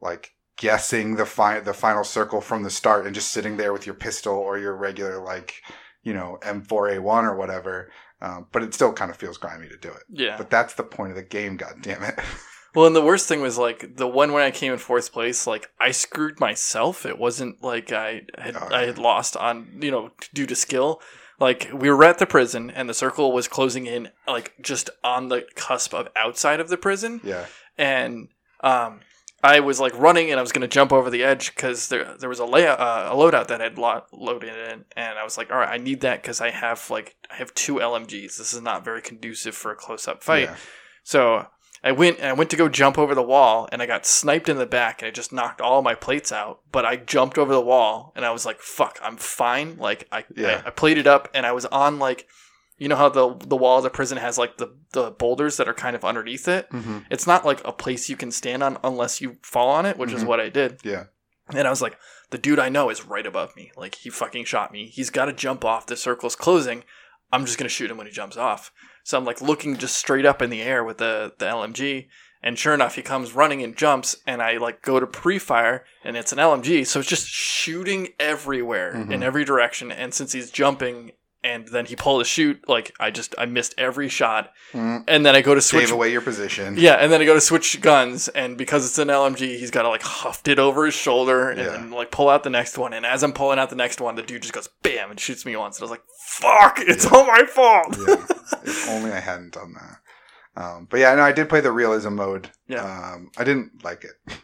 like 0.02 0.34
guessing 0.58 1.16
the 1.16 1.26
fi- 1.26 1.60
the 1.60 1.74
final 1.74 2.04
circle 2.04 2.42
from 2.42 2.64
the 2.64 2.70
start 2.70 3.06
and 3.06 3.14
just 3.14 3.32
sitting 3.32 3.58
there 3.58 3.74
with 3.74 3.86
your 3.86 3.96
pistol 3.96 4.34
or 4.34 4.58
your 4.58 4.76
regular 4.76 5.22
like 5.22 5.62
you 6.04 6.14
know 6.14 6.38
M4A1 6.42 7.24
or 7.24 7.36
whatever. 7.36 7.92
Um, 8.20 8.48
but 8.52 8.64
it 8.64 8.74
still 8.74 8.94
kind 8.94 9.12
of 9.12 9.18
feels 9.18 9.38
grimy 9.38 9.68
to 9.70 9.78
do 9.78 9.90
it. 9.90 10.04
yeah. 10.10 10.38
But 10.38 10.50
that's 10.50 10.74
the 10.74 10.84
point 10.84 11.12
of 11.12 11.16
the 11.18 11.24
game. 11.24 11.56
God 11.56 11.76
damn 11.82 12.02
it! 12.04 12.18
Well, 12.76 12.86
and 12.86 12.96
the 12.96 13.02
worst 13.02 13.28
thing 13.28 13.42
was 13.42 13.58
like 13.58 13.96
the 13.98 14.08
one 14.08 14.34
when 14.34 14.44
I 14.44 14.52
came 14.52 14.72
in 14.74 14.78
fourth 14.80 15.12
place, 15.12 15.48
like 15.48 15.70
I 15.80 15.92
screwed 15.92 16.40
myself. 16.40 17.06
It 17.06 17.18
wasn't 17.18 17.64
like 17.64 17.92
I 17.92 18.24
had 18.38 18.56
Oh, 18.56 18.68
I 18.72 18.84
had 18.86 18.98
lost 18.98 19.36
on 19.38 19.80
you 19.82 19.92
know 19.92 20.12
due 20.34 20.46
to 20.46 20.56
skill. 20.56 21.02
Like 21.40 21.70
we 21.74 21.90
were 21.90 22.04
at 22.04 22.18
the 22.18 22.26
prison 22.26 22.70
and 22.72 22.90
the 22.90 22.94
circle 22.94 23.32
was 23.32 23.48
closing 23.48 23.86
in 23.86 24.10
like 24.28 24.54
just 24.62 24.90
on 25.04 25.30
the 25.30 25.46
cusp 25.56 25.94
of 25.94 26.08
outside 26.16 26.60
of 26.60 26.70
the 26.70 26.78
prison, 26.78 27.22
yeah, 27.24 27.46
and 27.78 28.30
um, 28.62 29.02
I 29.44 29.60
was 29.60 29.80
like 29.80 29.98
running 29.98 30.32
and 30.32 30.40
I 30.40 30.42
was 30.42 30.52
gonna 30.52 30.68
jump 30.68 30.92
over 30.92 31.12
the 31.12 31.24
edge 31.24 31.54
because 31.56 31.90
there 31.90 32.16
there 32.20 32.28
was 32.30 32.40
a 32.40 32.46
layout 32.46 32.80
uh, 32.80 33.10
a 33.12 33.16
loadout 33.16 33.48
that 33.50 33.62
had 33.62 33.78
lo- 33.78 34.04
loaded 34.12 34.50
in, 34.72 34.86
and 34.96 35.20
I 35.20 35.24
was 35.24 35.38
like, 35.38 35.52
all 35.52 35.58
right, 35.60 35.70
I 35.70 35.78
need 35.78 36.02
that 36.02 36.24
because 36.24 36.42
I 36.42 36.50
have 36.50 36.90
like 36.90 37.16
I 37.30 37.36
have 37.36 37.54
two 37.54 37.76
LMGs. 37.76 38.38
This 38.38 38.52
is 38.54 38.62
not 38.62 38.84
very 38.84 39.02
conducive 39.04 39.54
for 39.56 39.72
a 39.72 39.76
close 39.76 40.08
up 40.08 40.24
fight. 40.24 40.46
yeah. 40.50 40.56
So 41.04 41.46
I 41.84 41.92
went 41.92 42.18
and 42.20 42.28
I 42.28 42.34
went 42.34 42.50
to 42.50 42.56
go 42.58 42.68
jump 42.70 42.98
over 42.98 43.14
the 43.16 43.22
wall 43.24 43.68
and 43.72 43.82
I 43.82 43.86
got 43.86 44.06
sniped 44.06 44.50
in 44.50 44.58
the 44.58 44.66
back 44.66 45.02
and 45.02 45.10
it 45.10 45.16
just 45.16 45.32
knocked 45.32 45.62
all 45.62 45.82
my 45.82 45.96
plates 45.96 46.32
out. 46.32 46.62
But 46.72 46.86
I 46.86 46.96
jumped 46.98 47.38
over 47.38 47.54
the 47.54 47.62
wall 47.62 48.12
and 48.16 48.26
I 48.26 48.32
was 48.32 48.46
like, 48.46 48.60
fuck, 48.60 49.00
I'm 49.04 49.18
fine. 49.18 49.78
Like 49.78 50.08
I, 50.12 50.26
Yeah. 50.36 50.62
I, 50.66 50.68
I 50.68 50.72
played 50.72 50.98
it 50.98 51.08
up 51.08 51.30
and 51.34 51.46
I 51.46 51.52
was 51.52 51.66
on 51.68 52.00
like 52.00 52.28
you 52.80 52.88
know 52.88 52.96
how 52.96 53.10
the 53.10 53.36
the 53.48 53.56
wall 53.56 53.78
of 53.78 53.84
the 53.84 53.90
prison 53.90 54.18
has 54.20 54.38
like 54.38 54.58
the, 54.58 54.76
the 54.94 55.10
boulders 55.12 55.58
that 55.58 55.68
are 55.68 55.74
kind 55.74 55.96
of 55.96 56.06
underneath 56.06 56.48
it? 56.48 56.68
hmm 56.72 57.00
It's 57.10 57.26
not 57.28 57.46
like 57.46 57.62
a 57.66 57.72
place 57.72 58.08
you 58.10 58.16
can 58.16 58.32
stand 58.32 58.62
on 58.64 58.78
unless 58.84 59.20
you 59.22 59.38
fall 59.42 59.70
on 59.70 59.86
it, 59.86 59.98
which 59.98 60.12
is 60.14 60.24
Mhm. 60.24 60.28
what 60.28 60.40
I 60.40 60.50
did. 60.50 60.80
Yeah. 60.84 61.06
And 61.50 61.66
I 61.68 61.70
was 61.72 61.82
like, 61.82 61.98
the 62.30 62.38
dude 62.38 62.60
I 62.60 62.70
know 62.70 62.90
is 62.90 63.06
right 63.06 63.26
above 63.26 63.56
me. 63.56 63.72
Like 63.78 63.96
he 63.96 64.10
fucking 64.10 64.46
shot 64.46 64.72
me. 64.72 64.88
He's 64.88 65.10
got 65.10 65.26
to 65.26 65.34
jump 65.34 65.64
off. 65.64 65.86
The 65.88 65.96
circle's 65.96 66.36
closing. 66.36 66.84
I'm 67.32 67.46
just 67.46 67.58
gonna 67.58 67.70
shoot 67.70 67.90
him 67.90 67.98
when 67.98 68.06
he 68.08 68.14
jumps 68.14 68.38
off. 68.38 68.72
So 69.08 69.18
I'm 69.18 69.24
like 69.24 69.40
looking 69.42 69.78
just 69.78 69.96
straight 69.96 70.26
up 70.26 70.42
in 70.42 70.50
the 70.50 70.62
air 70.62 70.84
with 70.84 70.98
the 70.98 71.32
the 71.38 71.46
LMG, 71.46 72.08
and 72.44 72.60
sure 72.60 72.74
enough, 72.74 72.96
he 72.96 73.02
comes 73.02 73.32
running 73.32 73.64
and 73.64 73.74
jumps, 73.74 74.18
and 74.28 74.42
I 74.42 74.58
like 74.58 74.82
go 74.82 75.00
to 75.00 75.08
pre-fire, 75.08 75.86
and 76.04 76.18
it's 76.18 76.34
an 76.34 76.40
LMG, 76.40 76.86
so 76.86 77.00
it's 77.00 77.08
just 77.08 77.26
shooting 77.26 78.10
everywhere 78.20 78.92
in 78.92 79.08
Mhm. 79.08 79.24
every 79.24 79.46
direction. 79.46 79.94
And 79.94 80.14
since 80.14 80.34
he's 80.34 80.52
jumping, 80.52 81.14
and 81.42 81.70
then 81.70 81.86
he 81.86 81.96
pulled 81.96 82.22
a 82.22 82.26
chute, 82.26 82.68
like 82.68 82.92
I 83.00 83.10
just 83.12 83.34
I 83.38 83.46
missed 83.46 83.76
every 83.78 84.10
shot, 84.10 84.52
Mm. 84.74 85.06
and 85.08 85.26
then 85.26 85.38
I 85.38 85.42
go 85.42 85.56
to 85.56 85.62
switch 85.62 85.84
Gave 85.86 85.92
away 85.94 86.12
your 86.12 86.20
position. 86.20 86.76
yeah, 86.78 86.96
and 86.96 87.10
then 87.10 87.22
I 87.22 87.26
go 87.26 87.34
to 87.34 87.40
switch 87.40 87.80
guns, 87.80 88.28
and 88.28 88.58
because 88.58 88.86
it's 88.86 88.98
an 88.98 89.10
LMG, 89.10 89.58
he's 89.58 89.72
got 89.72 89.84
to 89.84 89.90
like 89.90 90.02
huft 90.04 90.50
it 90.50 90.60
over 90.60 90.86
his 90.86 90.96
shoulder 90.96 91.50
and 91.50 91.62
Yeah. 91.62 91.68
then 91.70 91.92
like 91.92 92.12
pull 92.12 92.28
out 92.28 92.44
the 92.44 92.50
next 92.50 92.78
one. 92.78 92.92
And 92.92 93.06
as 93.06 93.24
I'm 93.24 93.32
pulling 93.32 93.58
out 93.58 93.70
the 93.70 93.78
next 93.78 94.02
one, 94.02 94.16
the 94.16 94.22
dude 94.22 94.42
just 94.42 94.54
goes 94.54 94.68
bam 94.84 95.12
and 95.12 95.18
shoots 95.20 95.46
me 95.46 95.56
once. 95.56 95.78
And 95.78 95.84
I 95.84 95.86
was 95.86 95.92
like, 95.92 96.04
"Fuck! 96.42 96.80
It's 96.80 97.06
Yeah. 97.06 97.12
all 97.14 97.26
my 97.28 97.46
fault." 97.46 97.96
yeah. 98.08 98.26
If 98.64 98.90
only 98.90 99.12
I 99.12 99.20
hadn't 99.20 99.54
done 99.54 99.74
that. 99.74 100.62
Um, 100.62 100.88
but 100.90 101.00
yeah, 101.00 101.14
no, 101.16 101.22
I 101.22 101.32
did 101.32 101.50
play 101.50 101.62
the 101.62 101.72
realism 101.72 102.16
mode. 102.16 102.50
Yeah. 102.68 102.84
Um, 102.84 103.30
I 103.38 103.44
didn't 103.44 103.84
like 103.84 104.04
it. 104.04 104.40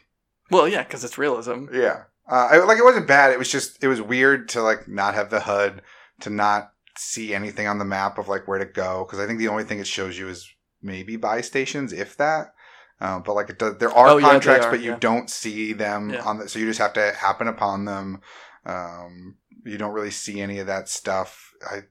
Well, 0.52 0.68
yeah, 0.68 0.84
because 0.84 1.04
it's 1.04 1.18
realism. 1.18 1.66
Yeah. 1.74 2.04
Uh, 2.30 2.48
I, 2.52 2.58
like 2.64 2.78
it 2.78 2.84
wasn't 2.84 3.08
bad. 3.08 3.32
It 3.32 3.40
was 3.40 3.52
just 3.52 3.84
it 3.84 3.88
was 3.88 4.02
weird 4.02 4.50
to 4.50 4.62
like 4.62 4.88
not 4.88 5.14
have 5.16 5.30
the 5.30 5.40
HUD, 5.42 5.82
to 6.22 6.30
not 6.30 6.72
see 6.98 7.34
anything 7.34 7.68
on 7.68 7.80
the 7.80 7.86
map 7.86 8.18
of 8.20 8.28
like 8.28 8.48
where 8.48 8.60
to 8.60 8.66
go 8.66 9.04
because 9.06 9.20
I 9.20 9.26
think 9.26 9.40
the 9.40 9.48
only 9.48 9.64
thing 9.64 9.80
it 9.80 9.88
shows 9.88 10.18
you 10.18 10.30
is 10.30 10.48
maybe 10.82 11.16
buy 11.18 11.42
stations, 11.42 11.92
if 11.92 12.16
that. 12.18 12.54
Um, 13.02 13.24
but 13.24 13.34
like 13.34 13.50
it 13.50 13.58
does, 13.58 13.78
there 13.80 13.92
are 13.92 14.08
Oh, 14.10 14.18
yeah, 14.18 14.30
contracts, 14.30 14.66
are, 14.68 14.72
but 14.72 14.80
you 14.82 14.92
yeah. 14.92 14.98
don't 15.00 15.30
see 15.30 15.74
them 15.74 16.12
Yeah. 16.12 16.24
on 16.24 16.38
the. 16.38 16.48
So 16.48 16.60
you 16.60 16.68
just 16.68 16.80
have 16.80 16.94
to 16.94 17.12
happen 17.14 17.48
upon 17.48 17.86
them. 17.86 18.22
Um, 18.66 19.36
you 19.66 19.78
don't 19.78 19.94
really 19.94 20.12
see 20.12 20.42
any 20.42 20.60
of 20.60 20.68
that 20.68 20.90
stuff. 20.90 21.52
I, 21.70 21.84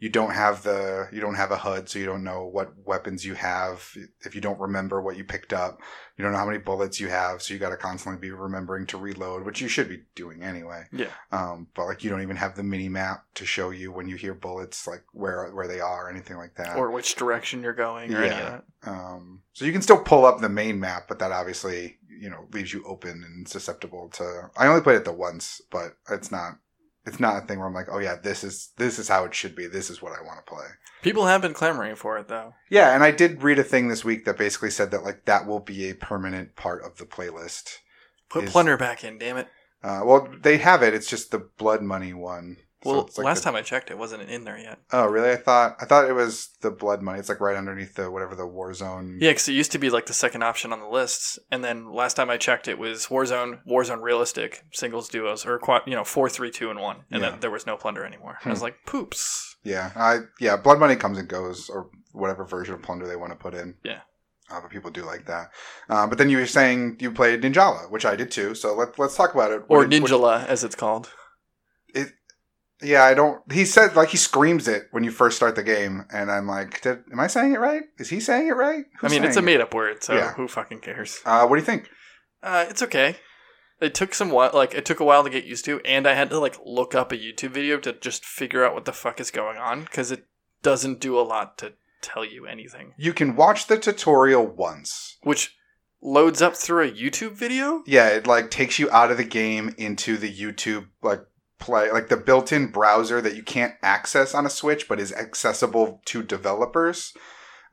you 0.00 0.08
don't 0.08 0.30
have 0.30 0.62
the 0.62 1.08
you 1.12 1.20
don't 1.20 1.34
have 1.34 1.50
a 1.50 1.56
HUD, 1.56 1.88
so 1.88 1.98
you 1.98 2.06
don't 2.06 2.22
know 2.22 2.44
what 2.46 2.72
weapons 2.84 3.24
you 3.24 3.34
have. 3.34 3.84
If 4.20 4.36
you 4.36 4.40
don't 4.40 4.60
remember 4.60 5.02
what 5.02 5.16
you 5.16 5.24
picked 5.24 5.52
up, 5.52 5.80
you 6.16 6.22
don't 6.22 6.30
know 6.30 6.38
how 6.38 6.46
many 6.46 6.58
bullets 6.58 7.00
you 7.00 7.08
have, 7.08 7.42
so 7.42 7.52
you 7.52 7.58
got 7.58 7.70
to 7.70 7.76
constantly 7.76 8.20
be 8.20 8.30
remembering 8.30 8.86
to 8.86 8.96
reload, 8.96 9.44
which 9.44 9.60
you 9.60 9.66
should 9.66 9.88
be 9.88 10.02
doing 10.14 10.44
anyway. 10.44 10.84
Yeah. 10.92 11.08
Um, 11.32 11.66
but 11.74 11.86
like 11.86 12.04
you 12.04 12.10
don't 12.10 12.22
even 12.22 12.36
have 12.36 12.54
the 12.54 12.62
mini 12.62 12.88
map 12.88 13.24
to 13.34 13.44
show 13.44 13.70
you 13.70 13.90
when 13.90 14.06
you 14.06 14.14
hear 14.14 14.34
bullets, 14.34 14.86
like 14.86 15.02
where 15.12 15.50
where 15.50 15.66
they 15.66 15.80
are, 15.80 16.06
or 16.06 16.10
anything 16.10 16.36
like 16.36 16.54
that. 16.54 16.76
Or 16.76 16.92
which 16.92 17.16
direction 17.16 17.60
you're 17.64 17.72
going, 17.72 18.14
or 18.14 18.18
any 18.18 18.30
of 18.30 18.38
Yeah. 18.38 18.60
that. 18.84 18.88
Um, 18.88 19.42
so 19.52 19.64
you 19.64 19.72
can 19.72 19.82
still 19.82 20.00
pull 20.00 20.24
up 20.24 20.40
the 20.40 20.48
main 20.48 20.78
map, 20.78 21.06
but 21.08 21.18
that 21.18 21.32
obviously 21.32 21.98
you 22.08 22.30
know 22.30 22.46
leaves 22.52 22.72
you 22.72 22.84
open 22.86 23.24
and 23.24 23.48
susceptible 23.48 24.10
to. 24.10 24.48
I 24.56 24.68
only 24.68 24.80
played 24.82 24.98
it 24.98 25.04
the 25.04 25.12
once, 25.12 25.60
but 25.72 25.96
it's 26.08 26.30
not. 26.30 26.52
It's 27.08 27.18
not 27.18 27.42
a 27.42 27.46
thing 27.46 27.58
where 27.58 27.66
I'm 27.66 27.74
like, 27.74 27.88
oh 27.90 27.98
yeah, 27.98 28.16
this 28.22 28.44
is 28.44 28.70
this 28.76 28.98
is 28.98 29.08
how 29.08 29.24
it 29.24 29.34
should 29.34 29.56
be. 29.56 29.66
This 29.66 29.88
is 29.90 30.02
what 30.02 30.12
I 30.12 30.22
want 30.22 30.44
to 30.44 30.50
play. 30.50 30.66
People 31.02 31.26
have 31.26 31.40
been 31.40 31.54
clamoring 31.54 31.96
for 31.96 32.18
it 32.18 32.28
though. 32.28 32.54
Yeah, 32.68 32.94
and 32.94 33.02
I 33.02 33.10
did 33.10 33.42
read 33.42 33.58
a 33.58 33.64
thing 33.64 33.88
this 33.88 34.04
week 34.04 34.24
that 34.26 34.36
basically 34.36 34.70
said 34.70 34.90
that 34.90 35.04
like 35.04 35.24
that 35.24 35.46
will 35.46 35.60
be 35.60 35.88
a 35.88 35.94
permanent 35.94 36.54
part 36.54 36.84
of 36.84 36.98
the 36.98 37.06
playlist. 37.06 37.78
Put 38.28 38.44
Is- 38.44 38.50
Plunder 38.52 38.76
back 38.76 39.04
in, 39.04 39.18
damn 39.18 39.38
it. 39.38 39.48
Uh, 39.82 40.02
well, 40.04 40.28
they 40.42 40.58
have 40.58 40.82
it. 40.82 40.92
It's 40.92 41.08
just 41.08 41.30
the 41.30 41.38
blood 41.38 41.82
money 41.82 42.12
one. 42.12 42.56
So 42.84 42.90
Well, 42.90 43.00
it's 43.06 43.18
like 43.18 43.24
last 43.24 43.38
the- 43.40 43.44
time 43.46 43.56
I 43.56 43.62
checked, 43.62 43.90
it 43.90 43.98
wasn't 43.98 44.22
in 44.30 44.44
there 44.44 44.56
yet. 44.56 44.78
Oh, 44.92 45.06
really? 45.06 45.30
I 45.32 45.36
thought 45.36 45.76
I 45.80 45.84
thought 45.84 46.08
it 46.08 46.12
was 46.12 46.50
the 46.60 46.70
blood 46.70 47.02
money. 47.02 47.18
It's 47.18 47.28
like 47.28 47.40
right 47.40 47.56
underneath 47.56 47.94
the 47.96 48.08
whatever 48.10 48.36
the 48.36 48.44
Warzone. 48.46 49.16
Yeah, 49.20 49.30
because 49.30 49.48
it 49.48 49.52
used 49.54 49.72
to 49.72 49.78
be 49.78 49.90
like 49.90 50.06
the 50.06 50.12
second 50.12 50.42
option 50.44 50.72
on 50.72 50.78
the 50.78 50.86
lists, 50.86 51.38
and 51.50 51.64
then 51.64 51.92
last 51.92 52.14
time 52.14 52.30
I 52.30 52.36
checked, 52.36 52.68
it 52.68 52.78
was 52.78 53.06
Warzone, 53.06 53.60
Warzone 53.68 54.00
Realistic, 54.02 54.62
singles, 54.72 55.08
duos, 55.08 55.44
or 55.44 55.60
you 55.86 55.94
know, 55.96 56.04
four, 56.04 56.28
three, 56.28 56.50
two, 56.52 56.70
and 56.70 56.78
one, 56.80 56.98
and 57.10 57.20
Yeah. 57.22 57.30
then 57.30 57.40
there 57.40 57.50
was 57.50 57.66
no 57.66 57.76
plunder 57.76 58.04
anymore. 58.04 58.38
I 58.44 58.50
was 58.50 58.62
like, 58.62 58.76
poops. 58.86 59.56
Yeah, 59.64 59.90
I 59.96 60.18
yeah, 60.38 60.56
blood 60.56 60.78
money 60.78 60.94
comes 60.94 61.18
and 61.18 61.28
goes, 61.28 61.68
or 61.68 61.90
whatever 62.12 62.44
version 62.44 62.74
of 62.74 62.82
plunder 62.82 63.08
they 63.08 63.16
want 63.16 63.32
to 63.32 63.36
put 63.38 63.54
in. 63.54 63.74
Yeah. 63.84 64.00
uh, 64.50 64.60
but 64.62 64.70
people 64.70 64.90
do 64.90 65.04
like 65.04 65.26
that. 65.26 65.50
Uh, 65.90 66.06
but 66.06 66.16
then 66.16 66.30
you 66.30 66.38
were 66.38 66.46
saying 66.46 66.96
you 67.00 67.10
played 67.10 67.42
Ninjala, 67.42 67.90
which 67.90 68.06
I 68.06 68.16
did 68.16 68.30
too. 68.30 68.54
So 68.54 68.74
let 68.74 68.98
let's 68.98 69.16
talk 69.16 69.34
about 69.34 69.50
it. 69.50 69.62
Or 69.68 69.78
What 69.80 69.90
did- 69.90 70.00
what- 70.00 70.10
Ninjala, 70.10 70.46
as 70.46 70.62
it's 70.64 70.74
called. 70.76 71.10
Yeah, 72.82 73.04
I 73.04 73.14
don't. 73.14 73.40
He 73.52 73.64
said 73.64 73.96
like 73.96 74.08
he 74.10 74.16
screams 74.16 74.68
it 74.68 74.88
when 74.90 75.04
you 75.04 75.10
first 75.10 75.36
start 75.36 75.54
the 75.56 75.62
game, 75.62 76.04
and 76.12 76.30
I'm 76.30 76.46
like, 76.46 76.80
did, 76.82 77.04
am 77.12 77.20
I 77.20 77.26
saying 77.26 77.52
it 77.54 77.58
right? 77.60 77.82
Is 77.98 78.10
he 78.10 78.20
saying 78.20 78.46
it 78.48 78.52
right? 78.56 78.84
I 79.02 79.08
mean, 79.08 79.24
it's 79.24 79.36
a 79.36 79.42
made 79.42 79.60
up 79.60 79.74
word, 79.74 80.02
so 80.02 80.14
Yeah. 80.14 80.32
who 80.34 80.48
fucking 80.48 80.80
cares? 80.80 81.20
Uh, 81.24 81.46
what 81.46 81.56
do 81.56 81.60
you 81.60 81.66
think? 81.66 81.88
Uh, 82.42 82.66
it's 82.68 82.82
okay. 82.82 83.16
It 83.80 83.94
took 83.94 84.12
some 84.14 84.30
while, 84.30 84.50
like 84.52 84.74
it 84.74 84.84
took 84.84 85.00
a 85.00 85.04
while 85.04 85.22
to 85.24 85.30
get 85.30 85.44
used 85.44 85.64
to, 85.66 85.80
and 85.80 86.06
I 86.06 86.14
had 86.14 86.30
to 86.30 86.38
like 86.38 86.56
look 86.64 86.94
up 86.94 87.12
a 87.12 87.16
YouTube 87.16 87.50
video 87.50 87.78
to 87.78 87.92
just 87.92 88.24
figure 88.24 88.64
out 88.64 88.74
what 88.74 88.84
the 88.84 88.92
fuck 88.92 89.20
is 89.20 89.30
going 89.30 89.56
on 89.56 89.82
because 89.82 90.10
it 90.10 90.26
doesn't 90.62 91.00
do 91.00 91.18
a 91.18 91.22
lot 91.22 91.58
to 91.58 91.74
tell 92.00 92.24
you 92.24 92.46
anything, 92.46 92.94
You 92.96 93.12
can 93.12 93.34
watch 93.36 93.66
the 93.66 93.76
tutorial 93.78 94.46
once. 94.46 95.16
which 95.22 95.56
loads 96.00 96.40
up 96.40 96.54
through 96.56 96.86
a 96.86 96.90
YouTube 96.92 97.32
video. 97.32 97.82
Yeah, 97.86 98.08
it 98.08 98.26
like 98.26 98.50
takes 98.52 98.78
you 98.78 98.88
out 98.90 99.10
of 99.10 99.16
the 99.16 99.24
game 99.24 99.74
into 99.78 100.16
the 100.16 100.32
YouTube 100.32 100.86
like 101.02 101.20
play 101.58 101.90
like 101.90 102.08
the 102.08 102.16
built-in 102.16 102.68
browser 102.68 103.20
that 103.20 103.34
you 103.36 103.42
can't 103.42 103.74
access 103.82 104.34
on 104.34 104.46
a 104.46 104.50
Switch 104.50 104.88
but 104.88 105.00
is 105.00 105.12
accessible 105.12 106.00
to 106.06 106.22
developers. 106.22 107.12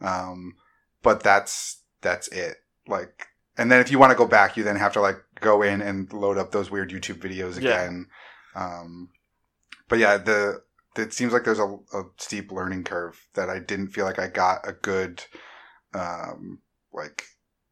Um 0.02 0.56
but 1.04 1.22
that's 1.24 1.82
that's 2.02 2.28
it. 2.30 2.58
Like 2.88 3.28
and 3.58 3.72
then 3.72 3.80
if 3.80 3.92
you 3.92 4.00
want 4.00 4.12
to 4.12 4.18
go 4.18 4.28
back 4.28 4.58
you 4.58 4.64
then 4.64 4.76
have 4.76 4.94
to 4.94 5.02
like 5.02 5.18
go 5.40 5.62
in 5.62 5.82
and 5.82 6.12
load 6.14 6.38
up 6.38 6.52
those 6.52 6.72
weird 6.72 6.90
YouTube 6.90 7.20
videos 7.20 7.60
Yeah. 7.62 7.82
again. 7.82 8.08
Um 8.56 9.10
but 9.88 10.00
yeah, 10.00 10.18
the 10.18 10.62
it 10.98 11.14
seems 11.14 11.34
like 11.34 11.44
there's 11.44 11.60
a, 11.60 11.78
a 11.94 12.04
steep 12.18 12.52
learning 12.52 12.84
curve 12.86 13.28
that 13.34 13.50
I 13.50 13.60
didn't 13.60 13.90
feel 13.90 14.06
like 14.06 14.18
I 14.20 14.28
got 14.28 14.68
a 14.68 14.74
good 14.74 15.24
um 15.94 16.60
like 16.94 17.26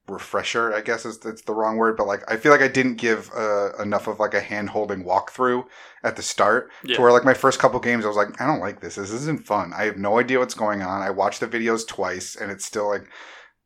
refresher 0.07 0.74
i 0.74 0.81
guess 0.81 1.05
is 1.05 1.17
that's 1.19 1.43
the 1.43 1.53
wrong 1.53 1.77
word 1.77 1.95
but 1.95 2.05
like 2.05 2.22
i 2.29 2.36
feel 2.36 2.51
like 2.51 2.62
i 2.62 2.67
didn't 2.67 2.95
give 2.95 3.31
uh, 3.36 3.72
enough 3.81 4.07
of 4.07 4.19
like 4.19 4.33
a 4.33 4.41
hand 4.41 4.69
holding 4.69 5.03
walkthrough 5.05 5.63
at 6.03 6.17
the 6.17 6.22
start 6.22 6.69
Yeah. 6.83 6.95
to 6.98 7.01
where 7.01 7.12
like 7.13 7.24
my 7.24 7.33
first 7.33 7.57
couple 7.60 7.79
games 7.79 8.03
i 8.03 8.10
was 8.10 8.17
like 8.17 8.41
i 8.41 8.45
don't 8.45 8.60
like 8.60 8.81
this. 8.81 8.95
This 8.95 9.12
isn't 9.12 9.45
fun. 9.48 9.72
I 9.74 9.86
have 9.86 9.98
no 9.98 10.19
idea 10.19 10.39
what's 10.39 10.53
going 10.55 10.81
on. 10.81 11.01
I 11.01 11.10
watched 11.10 11.39
the 11.39 11.48
videos 11.48 11.88
twice 11.88 12.36
and 12.36 12.51
it 12.51 12.62
still 12.62 12.89
like 12.89 13.07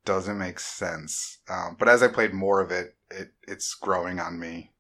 doesn't 0.06 0.38
make 0.38 0.60
sense. 0.60 1.40
Um, 1.50 1.76
but 1.80 1.90
as 1.90 2.04
i 2.04 2.08
played 2.08 2.34
more 2.34 2.62
of 2.62 2.70
it 2.72 2.96
it 3.10 3.30
it's 3.48 3.74
growing 3.74 4.20
on 4.20 4.40
me. 4.40 4.74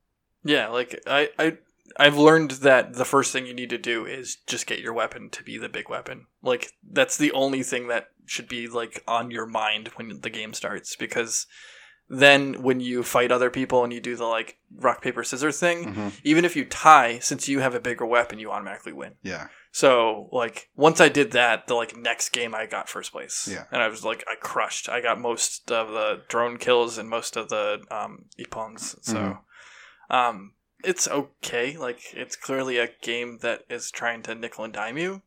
Yeah, 0.43 0.67
like 0.69 1.01
I, 1.07 1.29
I 1.39 1.57
I've 1.95 2.17
learned 2.17 2.51
that 2.51 2.93
the 2.93 3.05
first 3.05 3.31
thing 3.31 3.45
you 3.45 3.53
need 3.53 3.69
to 3.69 3.77
do 3.77 4.05
is 4.05 4.37
just 4.47 4.67
get 4.67 4.79
your 4.79 4.93
weapon 4.93 5.29
to 5.31 5.43
be 5.43 5.57
the 5.57 5.69
big 5.69 5.89
weapon. 5.89 6.25
Like 6.41 6.71
that's 6.91 7.17
the 7.17 7.31
only 7.31 7.63
thing 7.63 7.87
that 7.87 8.07
should 8.25 8.49
be 8.49 8.67
like 8.67 9.01
on 9.07 9.31
your 9.31 9.45
mind 9.45 9.89
when 9.95 10.19
the 10.21 10.29
game 10.29 10.53
starts 10.53 10.95
because 10.95 11.47
then 12.09 12.61
when 12.63 12.79
you 12.79 13.03
fight 13.03 13.31
other 13.31 13.49
people 13.49 13.83
and 13.83 13.91
you 13.91 13.99
do 13.99 14.15
the 14.15 14.25
like 14.25 14.57
rock 14.75 15.01
paper 15.01 15.23
scissors 15.23 15.59
thing, 15.59 15.93
Mhm. 15.93 16.11
even 16.23 16.45
if 16.45 16.55
you 16.55 16.63
tie, 16.65 17.19
since 17.19 17.47
you 17.49 17.59
have 17.59 17.75
a 17.75 17.79
bigger 17.81 18.05
weapon, 18.05 18.39
you 18.39 18.49
automatically 18.51 18.93
win. 18.93 19.15
Yeah. 19.23 19.47
So 19.71 20.29
like 20.31 20.69
once 20.75 20.99
I 21.01 21.09
did 21.09 21.31
that, 21.31 21.67
the 21.67 21.73
like 21.75 21.95
next 21.97 22.29
game 22.29 22.55
I 22.55 22.65
got 22.65 22.89
first 22.89 23.11
place. 23.11 23.47
Yeah. 23.51 23.65
And 23.71 23.81
I 23.81 23.87
was 23.89 24.03
like 24.05 24.23
I 24.29 24.35
crushed. 24.35 24.87
I 24.89 25.01
got 25.01 25.19
most 25.19 25.71
of 25.71 25.89
the 25.89 26.23
drone 26.29 26.57
kills 26.57 26.97
and 26.97 27.09
most 27.09 27.35
of 27.35 27.49
the 27.49 27.81
um 27.91 28.25
Ippons. 28.39 28.95
So 29.03 29.15
Mm-hmm. 29.15 30.15
um 30.15 30.53
it's 30.83 31.07
okay. 31.07 31.75
Like 31.77 31.99
it's 32.13 32.35
clearly 32.35 32.77
a 32.77 32.89
game 33.01 33.39
that 33.41 33.61
is 33.69 33.91
trying 33.91 34.23
to 34.23 34.35
nickel 34.35 34.63
and 34.63 34.73
dime 34.73 34.97
you. 34.97 35.21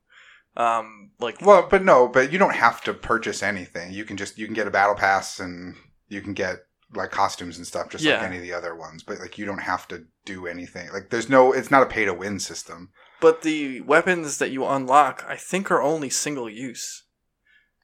Um 0.57 1.11
like 1.21 1.40
Well, 1.40 1.66
but 1.71 1.85
no, 1.85 2.09
but 2.09 2.33
you 2.33 2.38
don't 2.38 2.54
have 2.54 2.83
to 2.83 2.95
purchase 2.95 3.42
anything. 3.42 3.92
You 3.92 4.04
can 4.04 4.16
just 4.16 4.38
you 4.38 4.47
can 4.47 4.54
get 4.54 4.66
a 4.66 4.71
battle 4.71 4.95
pass 4.97 5.38
and 5.40 5.76
you 6.09 6.21
can 6.21 6.35
get 6.35 6.57
like 6.95 7.11
costumes 7.12 7.57
and 7.57 7.66
stuff 7.66 7.88
just 7.88 8.02
Yeah. 8.04 8.14
like 8.16 8.26
any 8.26 8.37
of 8.37 8.42
the 8.42 8.52
other 8.52 8.75
ones. 8.75 9.02
But 9.04 9.21
like 9.21 9.38
you 9.38 9.45
don't 9.47 9.59
have 9.62 9.87
to 9.88 10.04
do 10.25 10.47
anything. 10.47 10.90
Like 10.92 11.11
there's 11.11 11.28
no 11.28 11.52
it's 11.52 11.71
not 11.71 11.83
a 11.83 11.87
pay 11.87 12.04
to 12.04 12.12
win 12.14 12.40
system. 12.40 12.90
but 13.21 13.42
the 13.42 13.80
weapons 13.83 14.38
that 14.38 14.50
you 14.50 14.64
unlock 14.66 15.25
I 15.28 15.37
think 15.37 15.71
are 15.71 15.83
only 15.83 16.11
single 16.11 16.49
use. 16.50 17.04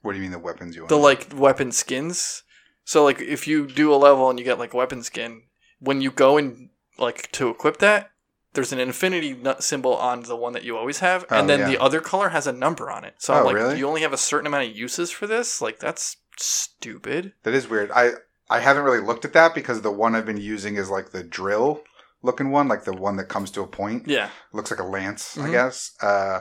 What 0.02 0.12
do 0.12 0.18
you 0.18 0.23
mean 0.23 0.32
the 0.32 0.38
weapons 0.38 0.75
you 0.76 0.82
unlock? 0.82 0.88
the 0.88 0.96
unlock? 0.96 1.30
like 1.32 1.38
weapon 1.40 1.73
skins. 1.73 2.42
So 2.85 3.04
like 3.04 3.20
if 3.20 3.46
you 3.46 3.66
do 3.66 3.92
a 3.92 3.96
level 3.96 4.28
and 4.28 4.38
you 4.38 4.44
get 4.44 4.58
like 4.58 4.73
a 4.75 4.76
weapon 4.76 5.02
skin, 5.04 5.42
when 5.78 6.00
you 6.00 6.11
go 6.11 6.37
and 6.37 6.70
like 6.99 7.31
to 7.33 7.49
equip 7.49 7.79
that, 7.79 8.11
there's 8.55 8.73
an 8.73 8.79
infinity 8.81 9.37
symbol 9.61 9.95
on 9.97 10.23
the 10.23 10.37
one 10.37 10.53
that 10.55 10.65
you 10.65 10.76
always 10.76 11.00
have, 11.00 11.25
Oh, 11.31 11.38
and 11.41 11.49
then 11.49 11.61
yeah. 11.61 11.67
the 11.67 11.79
other 11.79 12.00
color 12.00 12.31
has 12.31 12.47
a 12.47 12.53
number 12.53 12.91
on 12.91 13.05
it. 13.05 13.15
So 13.19 13.35
Oh, 13.35 13.38
I'm 13.38 13.45
like, 13.45 13.55
really? 13.55 13.79
you 13.79 13.87
only 13.87 14.00
have 14.03 14.12
a 14.15 14.19
certain 14.19 14.47
amount 14.47 14.69
of 14.71 14.76
uses 14.76 15.11
for 15.11 15.26
this. 15.26 15.61
Like 15.61 15.79
that's 15.79 16.17
stupid. 16.38 17.33
That 17.43 17.55
is 17.55 17.69
weird. 17.69 17.91
I 17.91 18.12
I 18.49 18.61
haven't 18.61 18.85
really 18.85 19.00
looked 19.00 19.25
at 19.25 19.33
that 19.33 19.55
because 19.55 19.83
the 19.83 19.91
one 19.91 20.15
I've 20.15 20.25
been 20.26 20.37
using 20.37 20.76
is 20.76 20.88
like 20.88 21.11
the 21.11 21.23
drill 21.25 21.83
looking 22.23 22.50
one, 22.50 22.69
like 22.69 22.85
the 22.85 22.93
one 22.97 23.17
that 23.17 23.25
comes 23.29 23.50
to 23.53 23.61
a 23.62 23.67
point. 23.67 24.07
Yeah, 24.09 24.31
looks 24.53 24.71
like 24.71 24.81
a 24.81 24.85
lance, 24.85 25.37
I 25.37 25.49
Mhm. 25.49 25.50
guess. 25.53 25.93
Uh, 26.00 26.41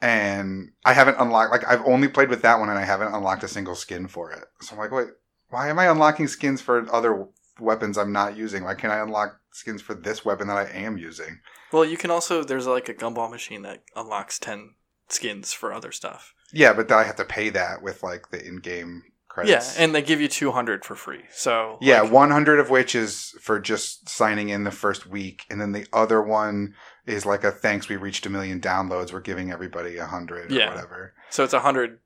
and 0.00 0.72
I 0.84 0.92
haven't 0.92 1.16
unlocked 1.18 1.52
like 1.52 1.66
I've 1.66 1.84
only 1.86 2.08
played 2.08 2.28
with 2.28 2.42
that 2.42 2.58
one, 2.58 2.68
and 2.68 2.78
I 2.78 2.84
haven't 2.84 3.14
unlocked 3.14 3.44
a 3.44 3.48
single 3.48 3.74
skin 3.74 4.08
for 4.08 4.30
it. 4.32 4.44
So 4.60 4.72
I'm 4.74 4.78
like, 4.78 4.90
wait, 4.90 5.08
why 5.48 5.68
am 5.68 5.78
I 5.78 5.86
unlocking 5.88 6.28
skins 6.28 6.60
for 6.60 6.86
other 6.92 7.26
weapons 7.58 7.96
I'm 7.96 8.12
not 8.12 8.36
using? 8.36 8.64
Why 8.64 8.74
can't 8.74 8.92
I 8.92 8.98
unlock 8.98 9.38
skins 9.54 9.80
for 9.82 9.94
this 9.94 10.24
weapon 10.24 10.48
that 10.48 10.56
I 10.56 10.64
am 10.70 10.98
using? 10.98 11.40
Well, 11.72 11.84
you 11.84 11.96
can 11.96 12.10
also 12.10 12.42
there's 12.44 12.66
like 12.66 12.88
a 12.88 12.94
gumball 12.94 13.30
machine 13.30 13.62
that 13.62 13.82
unlocks 13.96 14.38
ten 14.38 14.74
skins 15.08 15.52
for 15.52 15.72
other 15.72 15.92
stuff. 15.92 16.34
Yeah, 16.52 16.72
but 16.72 16.88
then 16.88 16.98
I 16.98 17.04
have 17.04 17.16
to 17.16 17.24
pay 17.24 17.50
that 17.50 17.82
with 17.82 18.02
like 18.02 18.30
the 18.30 18.44
in-game 18.44 19.02
credits. 19.28 19.76
Yeah, 19.76 19.84
and 19.84 19.94
they 19.94 20.02
give 20.02 20.20
you 20.20 20.28
two 20.28 20.52
hundred 20.52 20.84
for 20.84 20.94
free. 20.94 21.22
So 21.32 21.78
yeah, 21.80 22.02
like, 22.02 22.12
100 22.12 22.60
of 22.60 22.70
which 22.70 22.94
is 22.94 23.34
for 23.40 23.58
just 23.60 24.08
signing 24.08 24.48
in 24.50 24.64
the 24.64 24.70
first 24.70 25.06
week, 25.06 25.44
and 25.50 25.60
then 25.60 25.72
the 25.72 25.86
other 25.92 26.22
one 26.22 26.74
is 27.06 27.26
like 27.26 27.44
a 27.44 27.50
thanks 27.50 27.88
we 27.88 27.96
reached 27.96 28.26
a 28.26 28.30
million 28.30 28.60
downloads. 28.60 29.12
We're 29.12 29.20
giving 29.20 29.50
everybody 29.50 29.96
a 29.98 30.06
hundred 30.06 30.50
or 30.50 30.54
Yeah. 30.54 30.68
whatever. 30.68 31.14
So 31.30 31.44
it's 31.44 31.52
a 31.54 31.60
hundred 31.60 31.98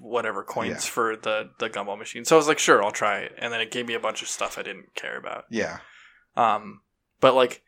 whatever 0.00 0.42
coins 0.42 0.86
for 0.86 1.14
the 1.16 1.50
the 1.58 1.70
gumball 1.70 1.98
machine. 1.98 2.24
So 2.24 2.36
I 2.36 2.38
was 2.38 2.48
like, 2.48 2.58
sure, 2.58 2.82
I'll 2.82 2.90
try 2.90 3.18
it, 3.18 3.32
and 3.38 3.52
then 3.52 3.60
it 3.60 3.70
gave 3.70 3.86
me 3.86 3.94
a 3.94 4.00
bunch 4.00 4.22
of 4.22 4.28
stuff 4.28 4.58
I 4.58 4.62
didn't 4.62 4.94
care 4.94 5.16
about. 5.18 5.44
Yeah. 5.50 5.78
Um, 6.36 6.80
but 7.20 7.34
like, 7.34 7.62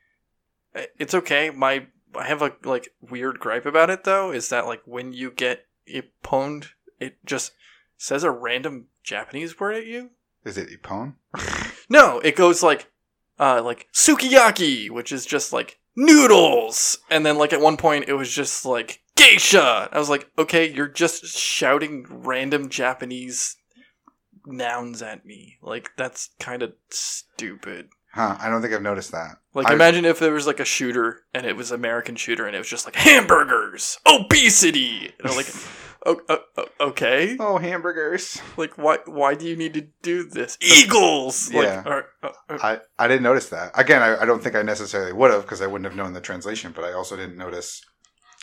it's 0.98 1.14
okay. 1.14 1.50
My 1.50 1.86
I 2.14 2.26
have 2.26 2.42
a 2.42 2.52
like 2.64 2.88
weird 3.00 3.38
gripe 3.38 3.66
about 3.66 3.90
it 3.90 4.04
though. 4.04 4.30
Is 4.30 4.48
that 4.48 4.66
like 4.66 4.82
when 4.84 5.12
you 5.12 5.30
get 5.30 5.66
it 5.86 6.12
pwned, 6.22 6.68
it 6.98 7.18
just 7.24 7.52
says 7.96 8.24
a 8.24 8.30
random 8.30 8.86
Japanese 9.02 9.58
word 9.58 9.76
at 9.76 9.86
you. 9.86 10.10
Is 10.44 10.58
it 10.58 10.68
Ippon? 10.70 11.14
No, 11.88 12.18
it 12.18 12.34
goes 12.34 12.64
like, 12.64 12.90
uh, 13.38 13.62
like 13.62 13.86
sukiyaki, 13.94 14.90
which 14.90 15.12
is 15.12 15.24
just 15.24 15.52
like 15.52 15.78
noodles, 15.94 16.98
and 17.08 17.24
then 17.24 17.38
like 17.38 17.52
at 17.52 17.60
one 17.60 17.76
point 17.76 18.08
it 18.08 18.14
was 18.14 18.32
just 18.32 18.64
like 18.64 19.02
geisha. 19.14 19.88
I 19.92 19.98
was 19.98 20.10
like, 20.10 20.28
okay, 20.36 20.68
you're 20.68 20.88
just 20.88 21.24
shouting 21.26 22.06
random 22.08 22.68
Japanese 22.68 23.56
nouns 24.44 25.00
at 25.00 25.24
me. 25.24 25.58
Like 25.62 25.90
that's 25.96 26.30
kind 26.40 26.62
of 26.62 26.74
stupid. 26.90 27.88
Huh, 28.16 28.36
I 28.40 28.48
don't 28.48 28.62
think 28.62 28.74
I've 28.74 28.82
noticed 28.82 29.12
that. 29.12 29.36
Like 29.54 29.68
I- 29.70 29.74
imagine 29.74 30.04
if 30.04 30.18
there 30.18 30.32
was 30.32 30.46
like 30.46 30.58
a 30.60 30.64
shooter 30.64 31.20
and 31.34 31.46
it 31.46 31.54
was 31.54 31.70
American 31.70 32.16
shooter 32.16 32.46
and 32.46 32.56
it 32.56 32.58
was 32.58 32.68
just 32.68 32.84
like 32.86 32.96
hamburgers, 32.96 33.98
obesity. 34.06 35.12
And 35.18 35.30
I'm 35.30 35.36
like, 35.36 35.46
o- 36.06 36.20
o- 36.28 36.38
o- 36.56 36.68
okay, 36.88 37.36
Oh, 37.38 37.58
hamburgers. 37.58 38.40
like 38.56 38.76
why 38.78 38.98
why 39.06 39.34
do 39.34 39.46
you 39.46 39.54
need 39.56 39.74
to 39.74 39.82
do 40.02 40.24
this? 40.24 40.56
Eagles. 40.60 41.52
Like, 41.52 41.64
Yeah. 41.64 41.82
or- 41.86 42.06
or- 42.22 42.32
or- 42.48 42.64
I, 42.64 42.80
I 42.98 43.08
didn't 43.08 43.22
notice 43.22 43.48
that. 43.50 43.72
Again, 43.78 44.02
I, 44.02 44.22
I 44.22 44.24
don't 44.24 44.42
think 44.42 44.56
I 44.56 44.62
necessarily 44.62 45.12
would 45.12 45.30
have 45.30 45.42
because 45.42 45.62
I 45.62 45.66
wouldn't 45.66 45.84
have 45.86 45.96
known 45.96 46.12
the 46.12 46.20
translation, 46.20 46.72
but 46.74 46.84
I 46.84 46.92
also 46.92 47.16
didn't 47.16 47.36
notice. 47.36 47.84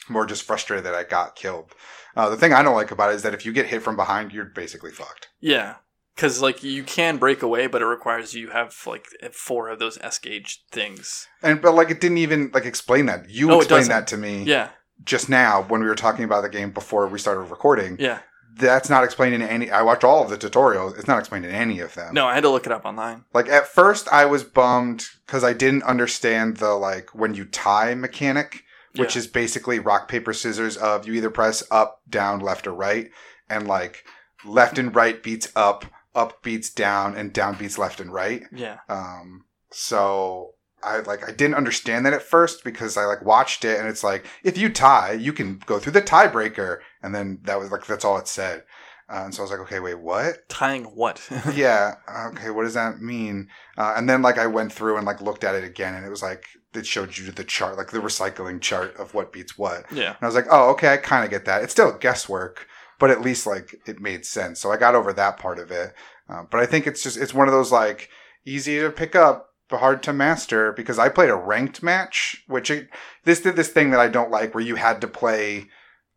More 0.09 0.25
just 0.25 0.43
frustrated 0.43 0.86
that 0.86 0.93
I 0.93 1.03
got 1.05 1.36
killed. 1.38 1.73
Uh, 2.17 2.29
the 2.29 2.36
thing 2.36 2.51
I 2.51 2.62
don't 2.62 2.75
like 2.75 2.91
about 2.91 3.12
it 3.12 3.15
is 3.15 3.21
that 3.23 3.33
if 3.33 3.45
you 3.45 3.53
get 3.53 3.67
hit 3.67 3.81
from 3.81 3.95
behind, 3.95 4.33
you're 4.33 4.43
basically 4.43 4.91
fucked. 4.91 5.29
Yeah, 5.39 5.75
because 6.15 6.41
like 6.41 6.63
you 6.63 6.84
can 6.84 7.17
break 7.17 7.41
away, 7.41 7.67
but 7.67 7.82
it 7.82 7.86
requires 7.86 8.34
you 8.34 8.49
have 8.49 8.76
like 8.86 9.08
four 9.32 9.69
of 9.69 9.80
those 9.80 9.97
S 10.02 10.19
gauge 10.19 10.63
things. 10.71 11.28
And 11.41 11.62
but 11.62 11.73
like 11.76 11.89
it 11.89 12.02
didn't 12.02 12.17
even 12.19 12.52
like 12.54 12.65
explain 12.65 13.06
that. 13.08 13.30
You 13.30 13.47
No, 13.47 13.58
explained 13.60 13.88
that 13.88 14.08
to 14.08 14.17
me 14.17 14.43
Yeah, 14.43 14.69
just 15.04 15.30
now 15.30 15.63
when 15.63 15.82
we 15.82 15.88
were 15.88 15.95
talking 15.95 16.23
about 16.26 16.41
the 16.43 16.49
game 16.49 16.71
before 16.71 17.08
we 17.08 17.19
started 17.19 17.41
recording. 17.41 17.97
yeah. 17.99 18.19
That's 18.56 18.88
not 18.88 19.04
explained 19.04 19.34
in 19.34 19.41
any. 19.41 19.71
I 19.71 19.82
watched 19.82 20.04
all 20.04 20.23
of 20.23 20.30
the 20.30 20.38
tutorials. 20.38 20.95
It's 20.95 21.08
not 21.08 21.17
explained 21.17 21.43
in 21.45 21.52
any 21.56 21.80
of 21.80 21.95
them. 21.95 22.13
No, 22.13 22.28
I 22.28 22.36
had 22.36 22.43
to 22.43 22.49
look 22.52 22.67
it 22.67 22.71
up 22.71 22.86
online. 22.86 23.26
Like 23.34 23.49
at 23.49 23.65
first, 23.67 24.08
I 24.10 24.26
was 24.26 24.43
bummed 24.43 25.06
because 25.26 25.43
I 25.43 25.54
didn't 25.54 25.82
understand 25.82 26.58
the 26.58 26.76
like 26.76 27.15
when 27.15 27.34
you 27.34 27.45
tie 27.45 27.95
mechanic, 27.95 28.62
which 28.95 29.15
Yeah. 29.15 29.21
is 29.21 29.28
basically 29.28 29.80
rock 29.80 30.08
paper 30.08 30.34
scissors. 30.34 30.78
Of 30.78 31.08
you 31.08 31.13
either 31.13 31.32
press 31.32 31.63
up, 31.71 32.02
down, 32.08 32.41
left, 32.41 32.67
or 32.67 32.76
right, 32.76 33.10
and 33.49 33.67
like 33.67 34.06
left 34.45 34.78
and 34.78 34.95
right 34.95 35.23
beats 35.23 35.52
up, 35.56 35.86
up 36.15 36.43
beats 36.43 36.69
down, 36.69 37.15
and 37.15 37.34
down 37.34 37.56
beats 37.56 37.78
left 37.78 37.99
and 37.99 38.13
right. 38.13 38.43
Yeah, 38.52 38.78
Um, 38.89 39.45
so 39.71 40.52
I 40.84 40.99
like 40.99 41.28
I 41.28 41.32
didn't 41.32 41.56
understand 41.56 42.06
that 42.06 42.13
at 42.13 42.21
first 42.21 42.63
because 42.63 42.97
I 42.97 43.06
like 43.06 43.23
watched 43.23 43.63
it 43.65 43.80
and 43.80 43.88
it's 43.88 44.04
like 44.04 44.26
if 44.43 44.58
you 44.58 44.69
tie, 44.69 45.13
you 45.13 45.32
can 45.34 45.62
go 45.65 45.80
through 45.80 45.93
the 45.93 46.02
tiebreaker, 46.02 46.80
and 47.02 47.13
then 47.15 47.39
that 47.43 47.58
was 47.60 47.71
like 47.71 47.86
that's 47.86 48.04
all 48.06 48.17
it 48.17 48.28
said. 48.28 48.63
Uh, 49.10 49.23
and 49.26 49.36
so 49.36 49.41
I 49.41 49.43
was 49.43 49.52
like, 49.52 49.60
okay, 49.62 49.80
wait, 49.82 49.99
what? 49.99 50.47
tying 50.49 50.86
what? 50.86 51.21
yeah 51.54 51.95
okay 52.30 52.49
what 52.52 52.63
does 52.63 52.73
that 52.76 53.02
mean 53.02 53.47
uh, 53.78 53.93
and 53.97 54.08
then 54.10 54.21
like 54.21 54.38
i 54.38 54.47
went 54.47 54.71
through 54.71 54.95
and 54.97 55.06
like 55.06 55.21
looked 55.21 55.43
at 55.43 55.56
it 55.56 55.63
again 55.63 55.93
and 55.93 56.06
it 56.06 56.10
was 56.10 56.21
like 56.23 56.45
it 56.73 56.86
showed 56.86 57.17
you 57.17 57.30
the 57.32 57.43
chart 57.43 57.76
like 57.78 57.91
the 57.91 57.99
recycling 57.99 58.62
chart 58.62 58.95
of 58.97 59.13
what 59.13 59.34
beats 59.34 59.58
what 59.58 59.84
Yeah. 59.91 60.10
and 60.12 60.17
i 60.21 60.26
was 60.26 60.36
like 60.36 60.45
oh 60.49 60.69
okay 60.71 60.93
i 60.93 60.97
kind 60.97 61.23
of 61.26 61.30
get 61.32 61.45
that 61.45 61.63
it's 61.63 61.71
still 61.73 61.91
guesswork 61.97 62.67
but 62.99 63.10
at 63.12 63.21
least 63.21 63.45
like 63.47 63.75
it 63.86 63.99
made 63.99 64.25
sense 64.25 64.60
so 64.60 64.71
i 64.71 64.77
got 64.77 64.95
over 64.95 65.13
that 65.13 65.38
part 65.38 65.60
of 65.60 65.71
it 65.71 65.93
uh, 66.29 66.43
but 66.49 66.60
i 66.60 66.65
think 66.65 66.88
it's 66.88 67.03
just 67.03 67.17
it's 67.17 67.34
one 67.34 67.47
of 67.47 67.53
those 67.53 67.71
like 67.71 68.10
easy 68.45 68.79
to 68.79 68.89
pick 68.89 69.15
up 69.15 69.49
but 69.69 69.79
hard 69.79 70.03
to 70.03 70.13
master 70.13 70.71
because 70.73 70.99
i 70.99 71.10
played 71.10 71.29
a 71.29 71.36
ranked 71.36 71.82
match 71.84 72.43
which 72.47 72.69
it, 72.69 72.89
this 73.23 73.41
did 73.41 73.56
this 73.56 73.69
thing 73.69 73.91
that 73.91 73.99
i 73.99 74.08
don't 74.08 74.32
like 74.32 74.53
where 74.53 74.63
you 74.63 74.75
had 74.75 75.01
to 75.01 75.08
play 75.08 75.67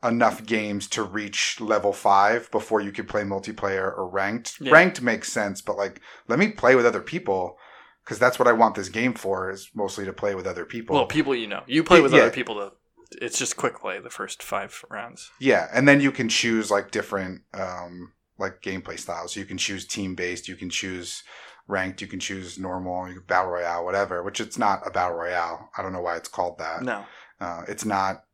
enough 0.04 0.44
games 0.44 0.86
to 0.88 1.02
reach 1.02 1.60
level 1.60 1.92
five 1.92 2.50
before 2.50 2.80
you 2.80 2.92
could 2.92 3.08
play 3.08 3.22
multiplayer 3.22 3.96
or 3.96 4.08
ranked. 4.08 4.60
Yeah. 4.60 4.70
Ranked 4.70 5.00
makes 5.00 5.32
sense, 5.32 5.62
but 5.62 5.76
like, 5.76 6.00
let 6.28 6.38
me 6.38 6.48
play 6.48 6.76
with 6.76 6.86
other 6.86 7.00
people 7.00 7.56
because 8.04 8.18
that's 8.18 8.38
what 8.38 8.46
I 8.46 8.52
want 8.52 8.74
this 8.74 8.90
game 8.90 9.14
for 9.14 9.50
is 9.50 9.70
mostly 9.74 10.04
to 10.04 10.12
play 10.12 10.34
with 10.34 10.46
other 10.46 10.64
people. 10.64 10.94
well, 10.94 11.06
people 11.06 11.34
you 11.34 11.46
know, 11.48 11.62
you 11.66 11.82
play 11.82 12.00
with 12.00 12.12
Yeah. 12.12 12.20
other 12.20 12.30
people. 12.30 12.54
To 12.56 12.72
it's 13.20 13.38
just 13.38 13.56
quick 13.56 13.80
play 13.80 13.98
the 14.00 14.10
first 14.10 14.42
five 14.42 14.84
rounds. 14.90 15.30
yeah, 15.40 15.68
and 15.72 15.86
then 15.88 16.00
you 16.00 16.10
can 16.12 16.28
choose 16.28 16.70
like 16.70 16.90
different 16.90 17.42
um 17.54 18.12
like 18.38 18.60
gameplay 18.62 18.98
styles. 18.98 19.36
You 19.36 19.44
can 19.44 19.58
choose 19.58 19.86
team 19.86 20.14
based, 20.14 20.48
you 20.48 20.56
can 20.56 20.68
choose 20.70 21.22
ranked, 21.68 22.00
you 22.00 22.06
can 22.06 22.20
choose 22.20 22.58
normal, 22.58 23.08
you 23.08 23.14
can 23.14 23.22
battle 23.26 23.50
royale, 23.50 23.84
whatever. 23.84 24.22
Which 24.22 24.40
it's 24.40 24.58
not 24.58 24.86
a 24.86 24.90
battle 24.90 25.16
royale. 25.16 25.70
I 25.76 25.82
don't 25.82 25.92
know 25.92 26.02
why 26.02 26.16
it's 26.16 26.28
called 26.28 26.58
that. 26.58 26.82
No, 26.82 27.04
Uh, 27.40 27.62
it's 27.66 27.84
not, 27.84 28.24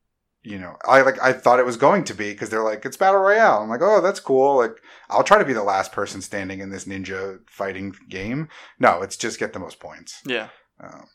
you 0.43 0.59
know, 0.59 0.77
I 0.87 1.03
like 1.03 1.21
I 1.23 1.33
thought 1.33 1.61
it 1.61 1.65
was 1.67 1.77
going 1.77 2.03
to 2.05 2.15
be 2.15 2.33
because 2.33 2.51
they're 2.51 2.63
like 2.65 2.85
it's 2.85 2.97
battle 2.97 3.21
royale. 3.21 3.63
I'm 3.63 3.69
like, 3.69 3.81
oh, 3.83 4.01
that's 4.01 4.21
cool. 4.21 4.57
Like 4.57 4.77
I'll 5.09 5.23
try 5.25 5.39
to 5.39 5.45
be 5.45 5.53
the 5.53 5.63
last 5.63 5.93
person 5.93 6.21
standing 6.21 6.59
in 6.61 6.71
this 6.71 6.85
ninja 6.85 7.39
fighting 7.49 7.95
game. 8.09 8.49
No, 8.81 9.03
it's 9.03 9.17
just 9.17 9.39
get 9.39 9.53
the 9.53 9.61
most 9.61 9.79
points. 9.79 10.21
yeah, 10.27 10.49
Um, 10.81 11.07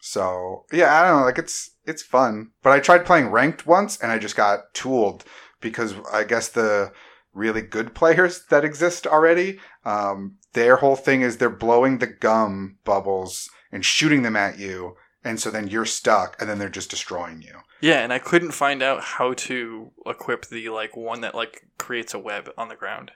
so 0.00 0.64
yeah, 0.72 1.00
I 1.00 1.08
don't 1.08 1.20
know. 1.20 1.26
Like 1.26 1.38
it's 1.38 1.70
it's 1.84 2.02
fun, 2.02 2.50
but 2.62 2.72
I 2.72 2.80
tried 2.80 3.06
playing 3.06 3.28
ranked 3.28 3.66
once 3.66 3.98
and 4.00 4.10
I 4.10 4.18
just 4.18 4.36
got 4.36 4.74
tooled 4.74 5.24
because 5.60 5.94
I 6.12 6.24
guess 6.24 6.48
the 6.48 6.92
really 7.32 7.62
good 7.62 7.94
players 7.94 8.44
that 8.50 8.64
exist 8.64 9.06
already, 9.06 9.58
um, 9.84 10.36
their 10.54 10.76
whole 10.76 10.96
thing 10.96 11.20
is 11.20 11.36
they're 11.36 11.50
blowing 11.50 11.98
the 11.98 12.06
gum 12.06 12.78
bubbles 12.84 13.48
and 13.70 13.84
shooting 13.84 14.22
them 14.22 14.36
at 14.36 14.58
you, 14.58 14.96
and 15.22 15.38
so 15.38 15.50
then 15.50 15.68
you're 15.68 15.84
stuck, 15.84 16.40
and 16.40 16.48
then 16.48 16.58
they're 16.58 16.68
just 16.68 16.90
destroying 16.90 17.42
you. 17.42 17.60
Yeah, 17.80 18.00
and 18.00 18.12
I 18.12 18.18
couldn't 18.18 18.52
find 18.52 18.82
out 18.82 19.02
how 19.02 19.34
to 19.34 19.90
equip 20.06 20.46
the 20.46 20.70
like 20.70 20.96
one 20.96 21.20
that 21.20 21.34
like 21.34 21.68
creates 21.78 22.14
a 22.14 22.18
web 22.18 22.50
on 22.56 22.68
the 22.68 22.76
ground. 22.76 23.12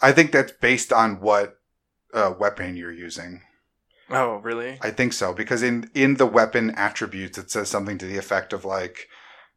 I 0.00 0.12
think 0.12 0.32
that's 0.32 0.52
based 0.52 0.92
on 0.92 1.20
what 1.20 1.60
uh, 2.12 2.34
weapon 2.38 2.76
you're 2.76 2.92
using. 2.92 3.42
Oh, 4.10 4.36
really? 4.36 4.78
I 4.82 4.90
think 4.90 5.12
so 5.12 5.32
because 5.32 5.62
in 5.62 5.90
in 5.94 6.14
the 6.14 6.26
weapon 6.26 6.70
attributes 6.76 7.38
it 7.38 7.50
says 7.50 7.68
something 7.68 7.98
to 7.98 8.06
the 8.06 8.18
effect 8.18 8.52
of 8.52 8.64
like, 8.64 9.08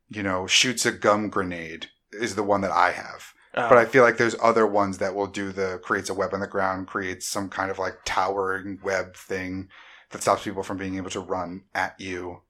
you 0.10 0.24
know, 0.24 0.48
shoots 0.48 0.86
a 0.86 0.92
gum 0.92 1.30
grenade 1.30 1.88
is 2.14 2.36
the 2.36 2.44
one 2.44 2.62
that 2.62 2.72
I 2.72 2.92
have. 2.92 3.34
Oh. 3.56 3.70
But 3.70 3.78
I 3.78 3.86
feel 3.86 4.04
like 4.04 4.18
there's 4.18 4.36
other 4.42 4.68
ones 4.68 5.00
that 5.00 5.16
will 5.16 5.28
do 5.28 5.52
the 5.52 5.80
creates 5.84 6.10
a 6.10 6.14
web 6.14 6.34
on 6.34 6.40
the 6.40 6.48
ground, 6.48 6.88
creates 6.88 7.28
some 7.28 7.50
kind 7.50 7.72
of 7.72 7.80
like 7.80 7.98
towering 8.06 8.80
web 8.84 9.16
thing 9.16 9.70
that 10.12 10.22
stops 10.22 10.44
people 10.44 10.64
from 10.64 10.78
being 10.78 10.96
able 10.96 11.10
to 11.10 11.20
run 11.20 11.64
at 11.74 12.00
you 12.00 12.42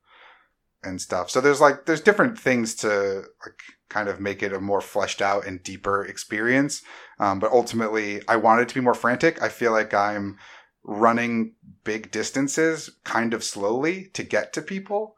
and 0.83 1.01
stuff. 1.01 1.29
So 1.29 1.41
there's 1.41 1.61
like 1.61 1.85
there's 1.85 2.01
different 2.01 2.37
things 2.37 2.75
to 2.75 3.23
like 3.45 3.61
kind 3.89 4.09
of 4.09 4.19
make 4.19 4.43
it 4.43 4.53
a 4.53 4.59
more 4.59 4.81
fleshed 4.81 5.21
out 5.21 5.45
and 5.45 5.63
deeper 5.63 6.03
experience. 6.03 6.81
Um, 7.19 7.39
but 7.39 7.51
ultimately, 7.51 8.21
I 8.27 8.35
want 8.35 8.61
it 8.61 8.69
to 8.69 8.75
be 8.75 8.81
more 8.81 8.93
frantic. 8.93 9.41
I 9.41 9.49
feel 9.49 9.71
like 9.71 9.93
I'm 9.93 10.37
running 10.83 11.53
big 11.83 12.11
distances 12.11 12.89
kind 13.03 13.33
of 13.33 13.43
slowly 13.43 14.09
to 14.13 14.23
get 14.23 14.53
to 14.53 14.61
people. 14.61 15.15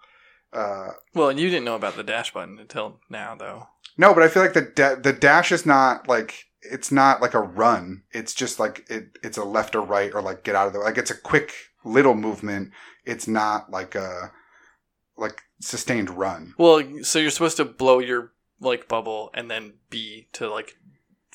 Uh, 0.52 0.90
well, 1.14 1.30
and 1.30 1.40
you 1.40 1.50
didn't 1.50 1.66
know 1.66 1.76
about 1.76 1.96
the 1.96 2.04
dash 2.04 2.34
button 2.34 2.58
until 2.60 3.00
now, 3.10 3.36
though. 3.36 3.68
no, 3.98 4.14
but 4.14 4.24
I 4.24 4.28
feel 4.28 4.42
like 4.42 4.54
the 4.54 4.62
da- 4.62 4.96
the 4.96 5.14
dash 5.14 5.52
is 5.52 5.66
not 5.66 6.08
like 6.08 6.46
it's 6.62 6.92
not 6.92 7.22
like 7.22 7.34
a 7.36 7.40
run. 7.40 8.04
It's 8.12 8.34
just 8.34 8.60
like 8.60 8.86
it 8.90 9.18
it's 9.24 9.38
a 9.38 9.44
left 9.44 9.76
or 9.76 9.82
right 9.82 10.14
or 10.14 10.22
like 10.22 10.44
get 10.44 10.56
out 10.56 10.68
of 10.68 10.74
the 10.74 10.80
like 10.80 10.98
it's 10.98 11.12
a 11.12 11.18
quick 11.18 11.54
little 11.84 12.16
movement. 12.16 12.72
It's 13.06 13.28
not 13.28 13.70
like 13.70 13.94
a 13.96 14.32
like 15.18 15.44
sustained 15.62 16.10
run. 16.10 16.56
Well, 16.58 16.84
so 17.04 17.20
you're 17.20 17.30
supposed 17.30 17.58
to 17.58 17.66
blow 17.66 18.00
your 18.00 18.32
like 18.60 18.88
bubble 18.88 19.30
and 19.34 19.52
then 19.52 19.74
B 19.90 20.28
to 20.34 20.50
like 20.50 20.78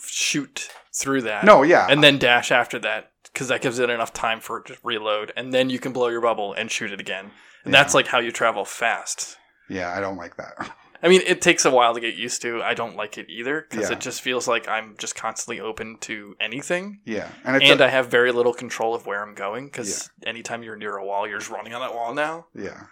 shoot 0.00 0.68
through 0.92 1.22
that. 1.22 1.44
No, 1.44 1.62
yeah. 1.62 1.86
and 1.88 2.02
then 2.02 2.18
dash 2.18 2.50
after 2.50 2.78
that 2.80 3.12
because 3.34 3.48
that 3.48 3.60
gives 3.60 3.78
it 3.78 3.90
enough 3.90 4.12
time 4.14 4.40
for 4.40 4.58
it 4.60 4.66
to 4.66 4.76
reload, 4.82 5.32
and 5.36 5.52
then 5.52 5.68
you 5.68 5.78
can 5.78 5.92
blow 5.92 6.08
your 6.08 6.22
bubble 6.22 6.54
and 6.54 6.70
shoot 6.70 6.90
it 6.92 7.00
again. 7.00 7.32
And 7.64 7.74
Yeah. 7.74 7.82
that's 7.82 7.92
like 7.94 8.06
how 8.06 8.20
you 8.20 8.30
travel 8.32 8.64
fast. 8.64 9.36
yeah, 9.68 9.94
I 9.96 10.00
don't 10.00 10.16
like 10.16 10.36
that. 10.36 10.70
I 11.02 11.08
mean, 11.08 11.20
it 11.26 11.42
takes 11.42 11.64
a 11.66 11.70
while 11.70 11.92
to 11.94 12.00
get 12.00 12.14
used 12.14 12.40
to. 12.42 12.62
I 12.62 12.72
don't 12.74 12.96
like 12.96 13.18
it 13.18 13.26
either 13.28 13.66
because 13.68 13.90
Yeah. 13.90 13.96
it 13.96 14.00
just 14.00 14.22
feels 14.22 14.48
like 14.48 14.66
I'm 14.68 14.94
just 14.98 15.14
constantly 15.14 15.60
open 15.60 15.98
to 16.02 16.34
anything, 16.40 17.00
Yeah. 17.04 17.28
And 17.44 17.56
it's 17.56 17.70
and 17.70 17.80
a- 17.80 17.84
I 17.86 17.88
have 17.88 18.06
very 18.08 18.32
little 18.32 18.54
control 18.54 18.94
of 18.94 19.04
where 19.06 19.22
I'm 19.22 19.34
going 19.34 19.66
because 19.66 20.10
anytime 20.26 20.62
you're 20.62 20.76
near 20.76 20.96
a 20.96 21.04
wall, 21.04 21.26
you're 21.28 21.38
just 21.38 21.50
running 21.50 21.74
on 21.74 21.80
that 21.82 21.94
wall 21.94 22.14
now. 22.14 22.46
Yeah. 22.54 22.84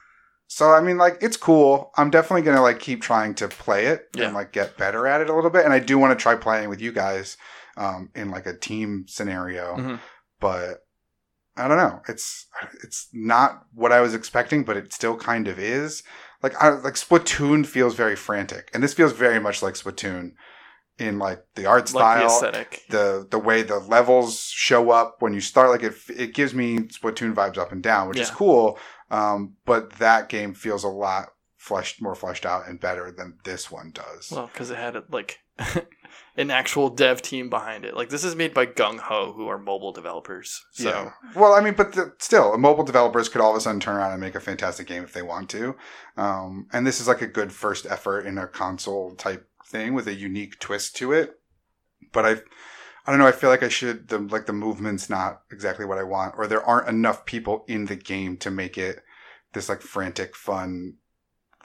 So 0.49 0.71
I 0.73 0.83
mean, 0.83 0.99
like, 0.99 1.19
it's 1.23 1.39
cool. 1.39 1.91
I'm 1.97 2.11
definitely 2.11 2.43
gonna 2.43 2.61
like 2.61 2.81
keep 2.81 3.01
trying 3.01 3.35
to 3.37 3.49
play 3.49 3.87
it 3.87 4.09
Yeah. 4.15 4.27
and 4.27 4.35
like 4.35 4.53
get 4.53 4.77
better 4.77 5.07
at 5.07 5.23
it 5.23 5.31
a 5.31 5.35
little 5.35 5.49
bit. 5.51 5.65
And 5.65 5.73
I 5.73 5.79
do 5.79 5.97
want 5.99 6.19
to 6.19 6.23
try 6.23 6.35
playing 6.37 6.69
with 6.69 6.81
you 6.83 6.93
guys 6.93 7.39
um, 7.79 8.11
in 8.15 8.31
like 8.31 8.45
a 8.45 8.55
team 8.55 9.07
scenario. 9.09 9.77
Mhm. 9.77 10.01
But 10.43 10.85
I 11.57 11.69
don't 11.69 11.79
know. 11.79 12.01
It's 12.09 12.47
it's 12.85 13.09
not 13.15 13.63
what 13.75 13.93
I 13.93 14.01
was 14.03 14.15
expecting, 14.15 14.65
but 14.65 14.77
it 14.77 14.93
still 14.93 15.17
kind 15.17 15.49
of 15.49 15.59
is. 15.59 16.03
Like 16.43 16.55
I 16.63 16.69
like 16.71 16.95
Splatoon 16.95 17.65
feels 17.65 17.95
very 17.95 18.17
frantic, 18.17 18.71
and 18.75 18.83
this 18.83 18.93
feels 18.95 19.13
very 19.13 19.39
much 19.41 19.63
like 19.63 19.75
Splatoon 19.75 20.33
in 20.99 21.19
like 21.19 21.43
the 21.55 21.65
art 21.67 21.83
Like 21.95 22.21
the 22.21 22.27
style, 22.27 22.27
aesthetic. 22.27 22.83
the 22.91 23.27
the 23.31 23.39
way 23.39 23.63
the 23.63 23.79
levels 23.79 24.45
show 24.49 24.91
up 24.91 25.17
when 25.21 25.33
you 25.33 25.41
start 25.41 25.71
like 25.71 25.83
it 25.83 25.95
it 26.11 26.35
gives 26.35 26.53
me 26.53 26.81
splatoon 26.81 27.35
vibes 27.35 27.57
up 27.57 27.73
and 27.73 27.83
down 27.83 28.09
which 28.09 28.19
is 28.21 28.31
cool 28.31 28.79
um 29.11 29.55
but 29.65 29.91
that 29.95 30.29
game 30.29 30.53
feels 30.53 30.85
a 30.85 30.89
lot 30.89 31.29
fleshed 31.57 32.03
more 32.03 32.15
fleshed 32.15 32.45
out 32.45 32.69
and 32.69 32.79
better 32.79 33.11
than 33.11 33.39
this 33.45 33.71
one 33.71 33.91
does 33.95 34.31
Well, 34.31 34.51
because 34.53 34.71
it 34.71 34.77
had 34.77 35.03
like 35.11 35.39
an 36.37 36.51
actual 36.51 36.89
dev 36.89 37.23
team 37.23 37.51
behind 37.51 37.85
it. 37.85 37.97
Like 37.97 38.09
this 38.09 38.25
is 38.25 38.35
made 38.35 38.55
by 38.55 38.67
GungHo, 38.67 39.35
who 39.35 39.49
are 39.49 39.59
mobile 39.59 39.93
developers. 39.93 40.65
So 40.73 40.89
yeah 40.89 41.13
well 41.35 41.55
i 41.55 41.61
mean 41.61 41.75
but 41.75 41.93
the, 41.93 42.13
still 42.19 42.57
mobile 42.59 42.85
developers 42.85 43.29
could 43.29 43.41
all 43.41 43.51
of 43.51 43.57
a 43.57 43.61
sudden 43.61 43.81
turn 43.81 43.97
around 43.97 44.13
and 44.13 44.21
make 44.21 44.35
a 44.35 44.41
fantastic 44.41 44.87
game 44.87 45.03
if 45.03 45.13
they 45.13 45.23
want 45.23 45.49
to 45.51 45.77
um 46.17 46.67
and 46.73 46.87
this 46.87 47.01
is 47.01 47.09
like 47.09 47.23
a 47.23 47.27
good 47.27 47.53
first 47.53 47.87
effort 47.87 48.27
in 48.27 48.39
a 48.39 48.47
console 48.47 49.15
type 49.15 49.49
thing 49.67 49.95
with 49.95 50.07
a 50.07 50.15
unique 50.15 50.59
twist 50.59 50.97
to 50.97 51.13
it 51.13 51.41
but 52.13 52.25
i 52.25 52.37
I 53.05 53.11
don't 53.11 53.19
know. 53.19 53.27
I 53.27 53.33
feel 53.33 53.51
like 53.51 53.65
I 53.65 53.69
should 53.69 54.07
the 54.07 54.19
like 54.19 54.47
the 54.47 54.53
movement's 54.53 55.11
not 55.11 55.43
exactly 55.51 55.85
what 55.85 55.99
I 55.99 56.05
want, 56.05 56.35
or 56.39 56.47
there 56.47 56.63
aren't 56.63 56.89
enough 56.89 57.25
people 57.25 57.65
in 57.67 57.87
the 57.87 57.97
game 57.97 58.37
to 58.37 58.51
make 58.51 58.79
it 58.79 59.03
this 59.55 59.69
like 59.69 59.81
frantic, 59.81 60.37
fun, 60.37 60.99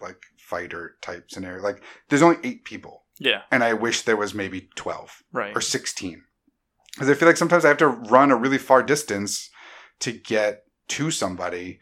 like 0.02 0.18
fighter 0.40 0.96
type 1.00 1.30
scenario. 1.30 1.62
Like 1.62 1.84
there's 2.10 2.24
only 2.24 2.40
eight 2.44 2.66
people, 2.66 3.04
yeah, 3.20 3.42
and 3.52 3.64
I 3.64 3.74
wish 3.74 4.02
there 4.02 4.18
was 4.18 4.34
maybe 4.34 4.70
twelve 4.76 5.24
right. 5.32 5.56
or 5.56 5.62
sixteen, 5.62 6.24
because 6.94 7.10
I 7.10 7.14
feel 7.14 7.28
like 7.28 7.38
sometimes 7.38 7.66
I 7.66 7.70
have 7.70 7.78
to 7.78 7.88
run 7.88 8.32
a 8.32 8.36
really 8.36 8.58
far 8.58 8.84
distance 8.84 9.50
to 10.00 10.12
get 10.12 10.64
to 10.90 11.12
somebody, 11.12 11.80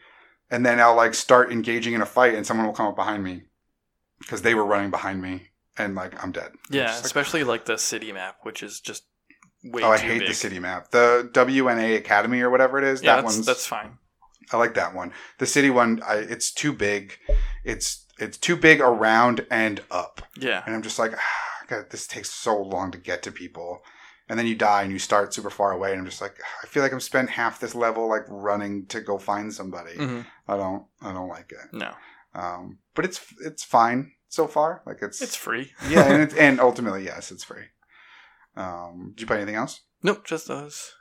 and 0.50 0.64
then 0.64 0.80
I'll 0.80 0.96
like 0.96 1.14
start 1.14 1.52
engaging 1.52 1.94
in 1.94 2.02
a 2.02 2.06
fight, 2.06 2.34
and 2.34 2.46
someone 2.46 2.66
will 2.66 2.74
come 2.74 2.86
up 2.86 2.96
behind 2.96 3.22
me 3.22 3.42
because 4.18 4.42
they 4.42 4.54
were 4.54 4.64
running 4.64 4.90
behind 4.90 5.22
me, 5.22 5.48
and 5.76 5.94
like 5.94 6.22
I'm 6.22 6.32
dead. 6.32 6.52
Yeah, 6.70 6.94
like, 6.94 7.04
especially 7.04 7.44
like 7.44 7.64
the 7.64 7.78
city 7.78 8.12
map, 8.12 8.36
which 8.42 8.62
is 8.62 8.80
just 8.80 9.04
way 9.64 9.82
oh, 9.82 9.90
I 9.90 9.98
hate 9.98 10.20
big. 10.20 10.28
the 10.28 10.34
city 10.34 10.58
map. 10.58 10.90
The 10.90 11.30
WNA 11.32 11.96
Academy 11.96 12.40
or 12.40 12.50
whatever 12.50 12.78
it 12.78 12.84
is. 12.84 13.02
Yeah, 13.02 13.16
that 13.16 13.22
that's, 13.22 13.36
one's 13.36 13.46
that's 13.46 13.66
fine. 13.66 13.98
I 14.52 14.56
like 14.58 14.74
that 14.74 14.94
one. 14.94 15.12
The 15.38 15.46
city 15.46 15.70
one, 15.70 16.00
I, 16.06 16.16
it's 16.16 16.52
too 16.52 16.72
big. 16.72 17.18
It's 17.64 18.05
it's 18.18 18.38
too 18.38 18.56
big 18.56 18.80
around 18.80 19.46
and 19.50 19.82
up, 19.90 20.22
Yeah, 20.36 20.62
and 20.66 20.74
I'm 20.74 20.82
just 20.82 20.98
like, 20.98 21.12
ah, 21.16 21.64
God, 21.68 21.90
this 21.90 22.06
takes 22.06 22.30
so 22.30 22.60
long 22.60 22.90
to 22.92 22.98
get 22.98 23.22
to 23.24 23.32
people. 23.32 23.82
And 24.28 24.36
then 24.36 24.46
you 24.48 24.56
die 24.56 24.82
and 24.82 24.90
you 24.90 24.98
start 24.98 25.32
super 25.32 25.50
far 25.50 25.70
away, 25.70 25.92
and 25.92 26.00
I'm 26.00 26.06
just 26.06 26.20
like, 26.20 26.36
I 26.62 26.66
feel 26.66 26.82
like 26.82 26.92
I'm 26.92 26.98
spent 27.00 27.30
half 27.30 27.60
this 27.60 27.76
level 27.76 28.08
like 28.08 28.24
running 28.28 28.86
to 28.86 29.00
go 29.00 29.18
find 29.18 29.52
somebody. 29.54 29.94
hmm 29.94 30.20
I 30.48 30.56
don't, 30.56 30.84
I 31.00 31.12
don't 31.12 31.28
like 31.28 31.52
it. 31.52 31.72
no, 31.72 31.92
Um, 32.34 32.78
but 32.94 33.04
it's 33.04 33.20
it's 33.44 33.62
fine 33.64 34.12
so 34.28 34.46
far. 34.48 34.82
Like 34.84 34.98
it's, 35.02 35.22
it's 35.22 35.36
free. 35.36 35.72
yeah, 35.88 36.04
and 36.12 36.22
it's, 36.22 36.34
and 36.46 36.60
ultimately 36.60 37.04
yes, 37.04 37.30
it's 37.30 37.44
free. 37.44 37.66
Um, 38.56 39.12
did 39.14 39.20
you 39.22 39.26
play 39.26 39.36
anything 39.36 39.54
else? 39.56 39.80
nope, 40.02 40.24
just 40.24 40.48
those. 40.48 40.92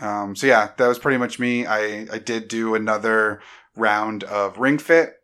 Um, 0.00 0.36
so 0.36 0.46
yeah, 0.46 0.70
that 0.76 0.86
was 0.86 0.98
pretty 0.98 1.18
much 1.18 1.38
me. 1.38 1.66
I, 1.66 2.06
I 2.12 2.18
did 2.18 2.46
do 2.48 2.74
another 2.74 3.40
round 3.74 4.22
of 4.24 4.58
Ring 4.58 4.78
Fit, 4.78 5.14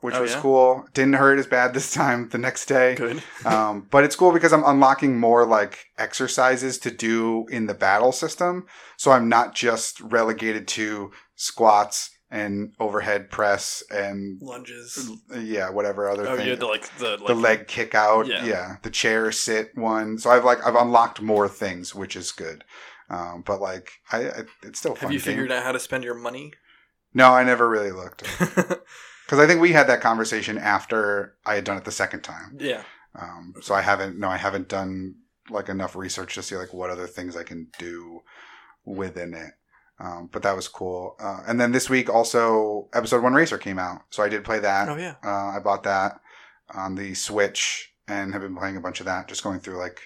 which 0.00 0.14
Oh, 0.14 0.22
was 0.22 0.32
yeah? 0.32 0.40
cool. 0.40 0.84
Didn't 0.94 1.14
hurt 1.14 1.38
as 1.38 1.46
bad 1.46 1.74
this 1.74 1.92
time 1.92 2.28
the 2.30 2.38
next 2.38 2.66
day. 2.66 2.94
Good. 2.94 3.22
Um, 3.46 3.86
but 3.90 4.04
it's 4.04 4.16
cool 4.16 4.32
because 4.32 4.52
I'm 4.52 4.64
unlocking 4.64 5.18
more 5.18 5.46
like 5.46 5.86
exercises 5.98 6.78
to 6.80 6.90
do 6.90 7.46
in 7.50 7.66
the 7.66 7.74
battle 7.74 8.12
system. 8.12 8.66
So 8.98 9.10
I'm 9.12 9.28
not 9.28 9.54
just 9.54 10.00
relegated 10.00 10.68
to 10.68 11.10
squats 11.36 12.10
and 12.30 12.72
overhead 12.78 13.28
press 13.30 13.82
and 13.90 14.38
Lunges. 14.42 15.10
yeah, 15.36 15.70
whatever 15.70 16.08
other 16.08 16.24
things. 16.24 16.32
Oh, 16.34 16.36
thing. 16.36 16.44
you 16.46 16.50
had 16.52 16.60
to 16.60 16.66
like 16.68 16.96
the 16.98 17.16
like, 17.16 17.26
the 17.26 17.34
leg 17.34 17.66
kick 17.66 17.94
out, 17.94 18.26
Yeah. 18.26 18.44
yeah. 18.44 18.76
the 18.82 18.90
chair 18.90 19.32
sit 19.32 19.70
one. 19.76 20.16
So 20.18 20.30
I've 20.30 20.44
like 20.44 20.64
I've 20.64 20.76
unlocked 20.76 21.20
more 21.22 21.48
things, 21.48 21.94
which 21.94 22.14
is 22.14 22.30
good. 22.30 22.62
Um, 23.08 23.42
but 23.44 23.60
like 23.60 23.90
I, 24.12 24.18
I 24.28 24.42
it's 24.62 24.78
still 24.78 24.94
fun. 24.94 25.02
Have 25.08 25.12
you 25.12 25.18
game. 25.18 25.24
figured 25.24 25.50
out 25.50 25.64
how 25.64 25.72
to 25.72 25.80
spend 25.80 26.04
your 26.04 26.14
money? 26.14 26.52
No, 27.14 27.32
I 27.32 27.42
never 27.42 27.68
really 27.68 27.90
looked 27.90 28.22
because 29.30 29.44
I 29.44 29.46
think 29.46 29.60
we 29.60 29.70
had 29.70 29.86
that 29.86 30.00
conversation 30.00 30.58
after 30.58 31.36
I 31.46 31.54
had 31.54 31.62
done 31.62 31.76
it 31.76 31.84
the 31.84 31.92
second 31.92 32.22
time. 32.22 32.56
yeah. 32.58 32.82
Um, 33.14 33.54
so 33.60 33.76
I 33.76 33.80
haven't. 33.80 34.18
No, 34.18 34.28
I 34.28 34.36
haven't 34.36 34.68
done 34.68 35.14
like 35.48 35.68
enough 35.68 35.94
research 35.94 36.34
to 36.34 36.42
see 36.42 36.56
like 36.56 36.74
what 36.74 36.90
other 36.90 37.06
things 37.06 37.36
I 37.36 37.44
can 37.44 37.68
do 37.78 38.22
within 38.84 39.34
it. 39.34 39.52
Um, 40.00 40.28
but 40.32 40.42
that 40.42 40.56
was 40.56 40.66
cool. 40.66 41.14
Uh, 41.20 41.42
and 41.46 41.60
then 41.60 41.70
this 41.70 41.88
week 41.88 42.10
also 42.10 42.88
episode 42.92 43.22
one 43.22 43.34
racer 43.34 43.56
came 43.56 43.78
out, 43.78 44.02
so 44.10 44.24
I 44.24 44.28
did 44.28 44.44
play 44.44 44.58
that. 44.58 44.88
Oh 44.88 44.96
yeah. 44.96 45.14
Uh, 45.24 45.56
I 45.56 45.60
bought 45.62 45.84
that 45.84 46.20
on 46.74 46.96
the 46.96 47.14
Switch 47.14 47.92
and 48.08 48.32
have 48.32 48.42
been 48.42 48.56
playing 48.56 48.76
a 48.76 48.80
bunch 48.80 48.98
of 48.98 49.06
that, 49.06 49.28
just 49.28 49.44
going 49.44 49.60
through 49.60 49.78
like 49.78 50.00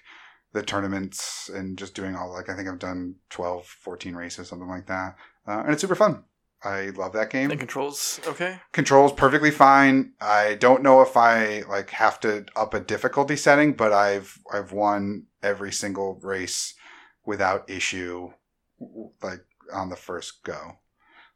the 0.52 0.62
tournaments 0.62 1.48
and 1.48 1.78
just 1.78 1.94
doing 1.94 2.14
all 2.14 2.30
like 2.30 2.50
I 2.50 2.56
think 2.56 2.68
I've 2.68 2.78
done 2.78 3.16
12, 3.30 3.64
14 3.64 4.14
races, 4.14 4.48
something 4.48 4.68
like 4.68 4.87
that. 4.87 5.16
Uh, 5.46 5.60
and 5.60 5.72
it's 5.72 5.80
super 5.80 5.94
fun. 5.94 6.24
I 6.64 6.90
love 6.90 7.12
that 7.12 7.31
game. 7.31 7.50
The 7.50 7.57
controls 7.57 8.20
okay. 8.27 8.59
Controls 8.72 9.12
perfectly 9.12 9.50
fine. 9.50 10.12
I 10.20 10.55
don't 10.55 10.83
know 10.83 11.03
if 11.03 11.16
I 11.16 11.62
like 11.68 11.90
have 11.90 12.18
to 12.20 12.46
up 12.57 12.74
a 12.74 12.81
difficulty 12.81 13.37
setting, 13.37 13.74
but 13.74 13.92
I've 13.92 14.38
I've 14.53 14.72
won 14.72 15.27
every 15.42 15.72
single 15.72 16.18
race 16.22 16.74
without 17.27 17.68
issue 17.68 18.31
like 19.22 19.44
on 19.72 19.90
the 19.90 19.96
first 19.96 20.42
go. 20.42 20.79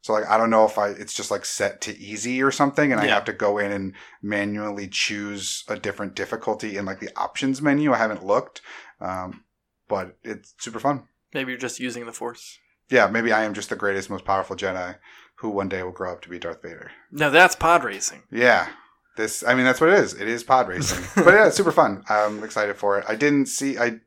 So 0.01 0.13
like 0.13 0.27
I 0.27 0.37
don't 0.37 0.49
know 0.49 0.65
if 0.65 0.77
I 0.77 0.89
it's 0.89 1.13
just 1.13 1.29
like 1.29 1.45
set 1.45 1.81
to 1.81 1.97
easy 1.97 2.41
or 2.41 2.51
something 2.51 2.91
and 2.91 2.99
I 2.99 3.07
have 3.07 3.25
to 3.25 3.33
go 3.33 3.57
in 3.57 3.71
and 3.71 3.93
manually 4.21 4.87
choose 4.87 5.63
a 5.67 5.77
different 5.77 6.15
difficulty 6.15 6.77
in 6.77 6.85
like 6.85 6.99
the 6.99 7.15
options 7.15 7.61
menu. 7.61 7.93
I 7.93 7.97
haven't 7.97 8.25
looked. 8.25 8.61
Um, 8.99 9.43
but 9.87 10.17
it's 10.23 10.53
super 10.57 10.79
fun. 10.79 11.03
Maybe 11.33 11.51
you're 11.51 11.59
just 11.59 11.79
using 11.79 12.05
the 12.05 12.13
force. 12.13 12.59
Yeah, 12.89 13.07
maybe 13.07 13.31
I 13.31 13.43
am 13.43 13.53
just 13.53 13.69
the 13.69 13.75
greatest, 13.75 14.09
most 14.09 14.25
powerful 14.25 14.55
Jedi 14.55 14.95
who 15.35 15.49
one 15.49 15.69
day 15.69 15.81
will 15.83 15.91
grow 15.91 16.11
up 16.11 16.21
to 16.21 16.29
be 16.29 16.37
Darth 16.39 16.61
Vader. 16.61 16.91
Now 17.11 17.29
that's 17.29 17.55
pod 17.55 17.83
racing. 17.83 18.23
Yeah. 18.31 18.67
This, 19.15 19.43
I 19.45 19.53
mean, 19.53 19.65
that's 19.65 19.79
what 19.81 19.89
it 19.89 19.99
is. 19.99 20.13
It 20.13 20.27
is 20.27 20.43
pod 20.43 20.67
racing, 20.69 21.03
but 21.23 21.33
yeah, 21.33 21.47
it's 21.47 21.57
super 21.57 21.71
fun. 21.71 22.03
I'm 22.09 22.43
excited 22.43 22.75
for 22.77 22.97
it. 22.99 23.05
I 23.07 23.15
didn't 23.15 23.47
see, 23.47 23.77
I, 23.77 23.99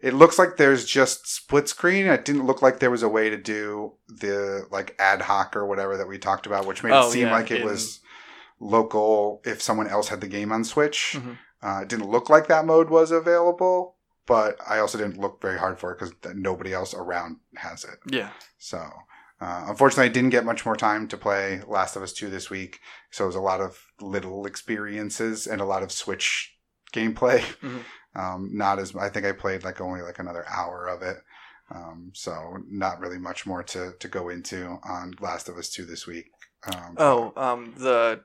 it 0.00 0.12
looks 0.14 0.38
like 0.38 0.56
there's 0.56 0.84
just 0.84 1.26
split 1.26 1.68
screen. 1.68 2.06
It 2.06 2.24
didn't 2.24 2.44
look 2.46 2.60
like 2.60 2.78
there 2.78 2.90
was 2.90 3.02
a 3.02 3.08
way 3.08 3.30
to 3.30 3.36
do 3.38 3.94
the 4.08 4.66
like 4.70 4.94
ad 4.98 5.22
hoc 5.22 5.56
or 5.56 5.64
whatever 5.66 5.96
that 5.96 6.08
we 6.08 6.18
talked 6.18 6.44
about, 6.46 6.66
which 6.66 6.82
made 6.82 6.92
Oh, 6.92 7.08
it 7.08 7.12
seem 7.12 7.28
yeah, 7.28 7.32
like 7.32 7.50
it 7.50 7.60
in- 7.60 7.66
was 7.66 8.00
local 8.60 9.40
if 9.44 9.60
someone 9.62 9.88
else 9.88 10.08
had 10.08 10.20
the 10.20 10.28
game 10.28 10.52
on 10.52 10.64
Switch. 10.64 11.16
Mhm. 11.18 11.38
Uh, 11.62 11.80
it 11.82 11.88
didn't 11.88 12.10
look 12.10 12.28
like 12.28 12.48
that 12.48 12.64
mode 12.64 12.90
was 12.90 13.10
available, 13.10 13.96
but 14.26 14.56
I 14.68 14.78
also 14.78 14.98
didn't 14.98 15.18
look 15.18 15.40
very 15.42 15.58
hard 15.58 15.78
for 15.78 15.92
it 15.92 15.98
because 15.98 16.14
nobody 16.34 16.72
else 16.72 16.94
around 16.94 17.38
has 17.56 17.84
it. 17.84 17.98
Yeah. 18.06 18.30
So, 18.58 18.78
uh, 19.40 19.64
unfortunately, 19.68 20.04
I 20.04 20.12
didn't 20.12 20.30
get 20.30 20.44
much 20.44 20.64
more 20.64 20.76
time 20.76 21.08
to 21.08 21.16
play 21.16 21.60
Last 21.66 21.96
of 21.96 22.02
Us 22.02 22.12
2 22.12 22.30
this 22.30 22.48
week. 22.50 22.78
So, 23.10 23.24
it 23.24 23.28
was 23.28 23.36
a 23.36 23.40
lot 23.40 23.60
of 23.60 23.78
little 24.00 24.46
experiences 24.46 25.46
and 25.46 25.60
a 25.60 25.64
lot 25.64 25.82
of 25.82 25.90
Switch 25.92 26.56
gameplay. 26.92 27.40
Mhm. 27.60 27.80
Um, 28.14 28.50
not 28.52 28.78
as, 28.78 28.94
I 28.94 29.08
think 29.08 29.24
I 29.24 29.32
played 29.32 29.64
like 29.64 29.80
only 29.80 30.02
like 30.02 30.18
another 30.18 30.44
hour 30.46 30.86
of 30.86 31.00
it. 31.00 31.16
Um, 31.74 32.10
so, 32.12 32.58
not 32.68 33.00
really 33.00 33.16
much 33.18 33.46
more 33.46 33.62
to, 33.62 33.94
to 34.00 34.06
go 34.06 34.28
into 34.28 34.78
on 34.84 35.14
Last 35.18 35.48
of 35.48 35.56
Us 35.56 35.70
2 35.70 35.86
this 35.86 36.06
week. 36.06 36.26
Um, 36.66 36.94
Oh, 36.98 37.32
um, 37.38 37.72
the 37.78 38.20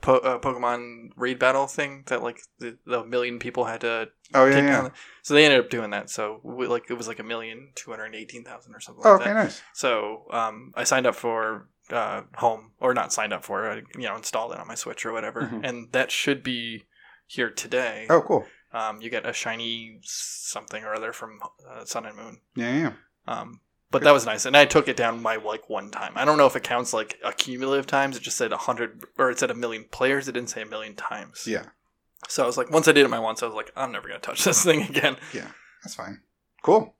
po- 0.00 0.18
uh, 0.18 0.38
Pokemon 0.38 1.10
raid 1.16 1.38
battle 1.38 1.66
thing 1.66 2.04
that 2.06 2.22
like 2.22 2.40
the, 2.58 2.78
the 2.86 3.04
million 3.04 3.38
people 3.38 3.64
had 3.64 3.80
to 3.82 4.08
oh, 4.34 4.44
yeah, 4.46 4.54
take 4.54 4.64
yeah. 4.64 4.82
down. 4.82 4.92
So 5.22 5.34
they 5.34 5.44
ended 5.44 5.60
up 5.60 5.70
doing 5.70 5.90
that. 5.90 6.10
So 6.10 6.40
we, 6.42 6.66
like 6.66 6.90
it 6.90 6.94
was 6.94 7.08
like 7.08 7.18
a 7.18 7.24
million 7.24 7.70
two 7.74 7.90
hundred 7.90 8.14
eighteen 8.14 8.44
thousand 8.44 8.74
or 8.74 8.80
something. 8.80 9.02
Oh, 9.04 9.12
like 9.12 9.20
okay, 9.22 9.30
that. 9.32 9.44
nice. 9.44 9.62
So 9.74 10.24
um, 10.30 10.72
I 10.74 10.84
signed 10.84 11.06
up 11.06 11.14
for 11.14 11.68
uh, 11.90 12.22
home 12.36 12.72
or 12.80 12.94
not 12.94 13.12
signed 13.12 13.32
up 13.32 13.44
for 13.44 13.70
it. 13.70 13.84
You 13.96 14.02
know, 14.08 14.16
installed 14.16 14.52
it 14.52 14.58
on 14.58 14.68
my 14.68 14.74
Switch 14.74 15.04
or 15.06 15.12
whatever, 15.12 15.42
Mhm. 15.42 15.60
and 15.68 15.92
that 15.92 16.10
should 16.10 16.42
be 16.42 16.84
here 17.26 17.50
today. 17.50 18.06
Oh, 18.10 18.22
cool. 18.22 18.46
Um, 18.72 19.00
you 19.00 19.08
get 19.08 19.24
a 19.24 19.32
shiny 19.32 20.00
something 20.02 20.84
or 20.84 20.94
other 20.94 21.12
from 21.12 21.38
uh, 21.70 21.84
Sun 21.84 22.06
and 22.06 22.16
Moon. 22.16 22.38
Yeah, 22.54 22.76
yeah. 22.76 22.92
Um, 23.26 23.60
but 23.90 24.02
that 24.02 24.12
was 24.12 24.26
nice, 24.26 24.44
and 24.44 24.56
I 24.56 24.66
took 24.66 24.88
it 24.88 24.96
down 24.96 25.22
my 25.22 25.36
like 25.36 25.70
one 25.70 25.90
time. 25.90 26.12
I 26.16 26.24
don't 26.24 26.38
know 26.38 26.46
if 26.46 26.56
it 26.56 26.62
counts 26.62 26.92
like 26.92 27.18
accumulative 27.24 27.86
times. 27.86 28.16
It 28.16 28.22
just 28.22 28.36
said 28.36 28.52
a 28.52 28.56
hundred, 28.56 29.04
or 29.18 29.30
it 29.30 29.38
said 29.38 29.50
a 29.50 29.54
million 29.54 29.86
players. 29.90 30.28
It 30.28 30.32
didn't 30.32 30.50
say 30.50 30.62
a 30.62 30.66
million 30.66 30.94
times. 30.94 31.44
Yeah. 31.46 31.66
So 32.28 32.42
I 32.42 32.46
was 32.46 32.58
like, 32.58 32.70
once 32.70 32.88
I 32.88 32.92
did 32.92 33.04
it 33.04 33.10
my 33.10 33.18
once, 33.18 33.42
I 33.42 33.46
was 33.46 33.54
like, 33.54 33.72
I'm 33.76 33.92
never 33.92 34.08
gonna 34.08 34.20
touch 34.20 34.44
this 34.44 34.62
thing 34.62 34.82
again. 34.82 35.16
Yeah, 35.32 35.48
that's 35.82 35.94
fine. 35.94 36.20
Cool. 36.62 36.94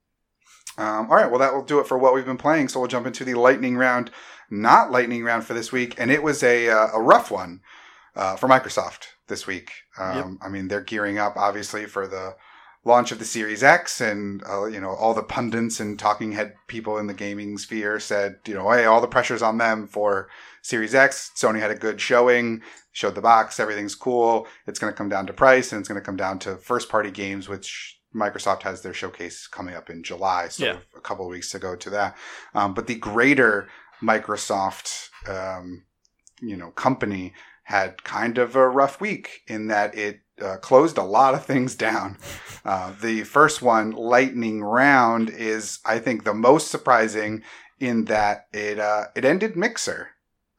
Um, 0.78 1.10
all 1.10 1.16
right. 1.16 1.28
Well, 1.28 1.40
that 1.40 1.52
will 1.52 1.64
do 1.64 1.80
it 1.80 1.88
for 1.88 1.98
what 1.98 2.14
we've 2.14 2.24
been 2.24 2.38
playing. 2.38 2.68
So 2.68 2.80
we'll 2.80 2.88
jump 2.88 3.06
into 3.06 3.24
the 3.24 3.34
lightning 3.34 3.76
round, 3.76 4.10
not 4.50 4.90
lightning 4.90 5.24
round 5.24 5.44
for 5.44 5.54
this 5.54 5.72
week, 5.72 5.94
and 5.98 6.10
it 6.10 6.22
was 6.22 6.42
a 6.42 6.70
uh, 6.70 6.88
a 6.94 7.02
rough 7.02 7.30
one 7.30 7.60
uh, 8.16 8.36
for 8.36 8.48
Microsoft 8.48 9.08
this 9.26 9.46
week. 9.46 9.72
Um, 9.98 10.38
I 10.40 10.48
mean, 10.48 10.68
they're 10.68 10.80
gearing 10.80 11.18
up 11.18 11.36
obviously 11.36 11.86
for 11.86 12.06
the 12.06 12.36
launch 12.84 13.12
of 13.12 13.18
the 13.18 13.24
Series 13.24 13.62
X, 13.62 14.00
and 14.00 14.42
uh, 14.48 14.66
you 14.66 14.80
know 14.80 14.90
all 14.90 15.14
the 15.14 15.22
pundits 15.22 15.80
and 15.80 15.98
talking 15.98 16.32
head 16.32 16.54
people 16.66 16.98
in 16.98 17.06
the 17.06 17.14
gaming 17.14 17.58
sphere 17.58 18.00
said, 18.00 18.36
you 18.46 18.54
know, 18.54 18.70
hey, 18.70 18.84
all 18.84 19.00
the 19.00 19.06
pressure's 19.08 19.42
on 19.42 19.58
them 19.58 19.86
for 19.86 20.28
Series 20.62 20.94
X. 20.94 21.30
Sony 21.36 21.60
had 21.60 21.70
a 21.70 21.74
good 21.74 22.00
showing, 22.00 22.62
showed 22.92 23.14
the 23.14 23.20
box, 23.20 23.58
everything's 23.60 23.94
cool. 23.94 24.46
It's 24.66 24.78
going 24.78 24.92
to 24.92 24.96
come 24.96 25.08
down 25.08 25.26
to 25.26 25.32
price, 25.32 25.72
and 25.72 25.80
it's 25.80 25.88
going 25.88 26.00
to 26.00 26.04
come 26.04 26.16
down 26.16 26.38
to 26.40 26.56
first 26.56 26.88
party 26.88 27.10
games, 27.10 27.48
which 27.48 28.00
Microsoft 28.14 28.62
has 28.62 28.80
their 28.82 28.94
showcase 28.94 29.46
coming 29.46 29.74
up 29.74 29.90
in 29.90 30.02
July, 30.02 30.48
so 30.48 30.64
Yeah. 30.64 30.78
a 30.96 31.00
couple 31.00 31.26
of 31.26 31.30
weeks 31.30 31.50
to 31.50 31.58
go 31.58 31.76
to 31.76 31.90
that. 31.90 32.16
Um, 32.54 32.72
but 32.74 32.86
the 32.86 32.94
greater 32.94 33.68
Microsoft, 34.02 35.08
um, 35.28 35.84
you 36.40 36.56
know, 36.56 36.70
company 36.70 37.34
had 37.64 38.02
kind 38.04 38.38
of 38.38 38.56
a 38.56 38.68
rough 38.68 39.00
week 39.00 39.42
in 39.46 39.68
that 39.68 39.94
it 39.94 40.20
uh, 40.42 40.56
closed 40.58 40.98
a 40.98 41.02
lot 41.02 41.34
of 41.34 41.44
things 41.44 41.74
down. 41.74 42.18
Uh, 42.64 42.92
the 43.00 43.22
first 43.24 43.62
one, 43.62 43.90
Lightning 43.92 44.62
Round, 44.62 45.30
is 45.30 45.78
I 45.84 45.98
think 45.98 46.24
the 46.24 46.34
most 46.34 46.68
surprising 46.68 47.42
in 47.80 48.04
that 48.06 48.46
it 48.52 48.78
uh, 48.78 49.06
it 49.14 49.24
ended 49.24 49.56
Mixer. 49.56 50.10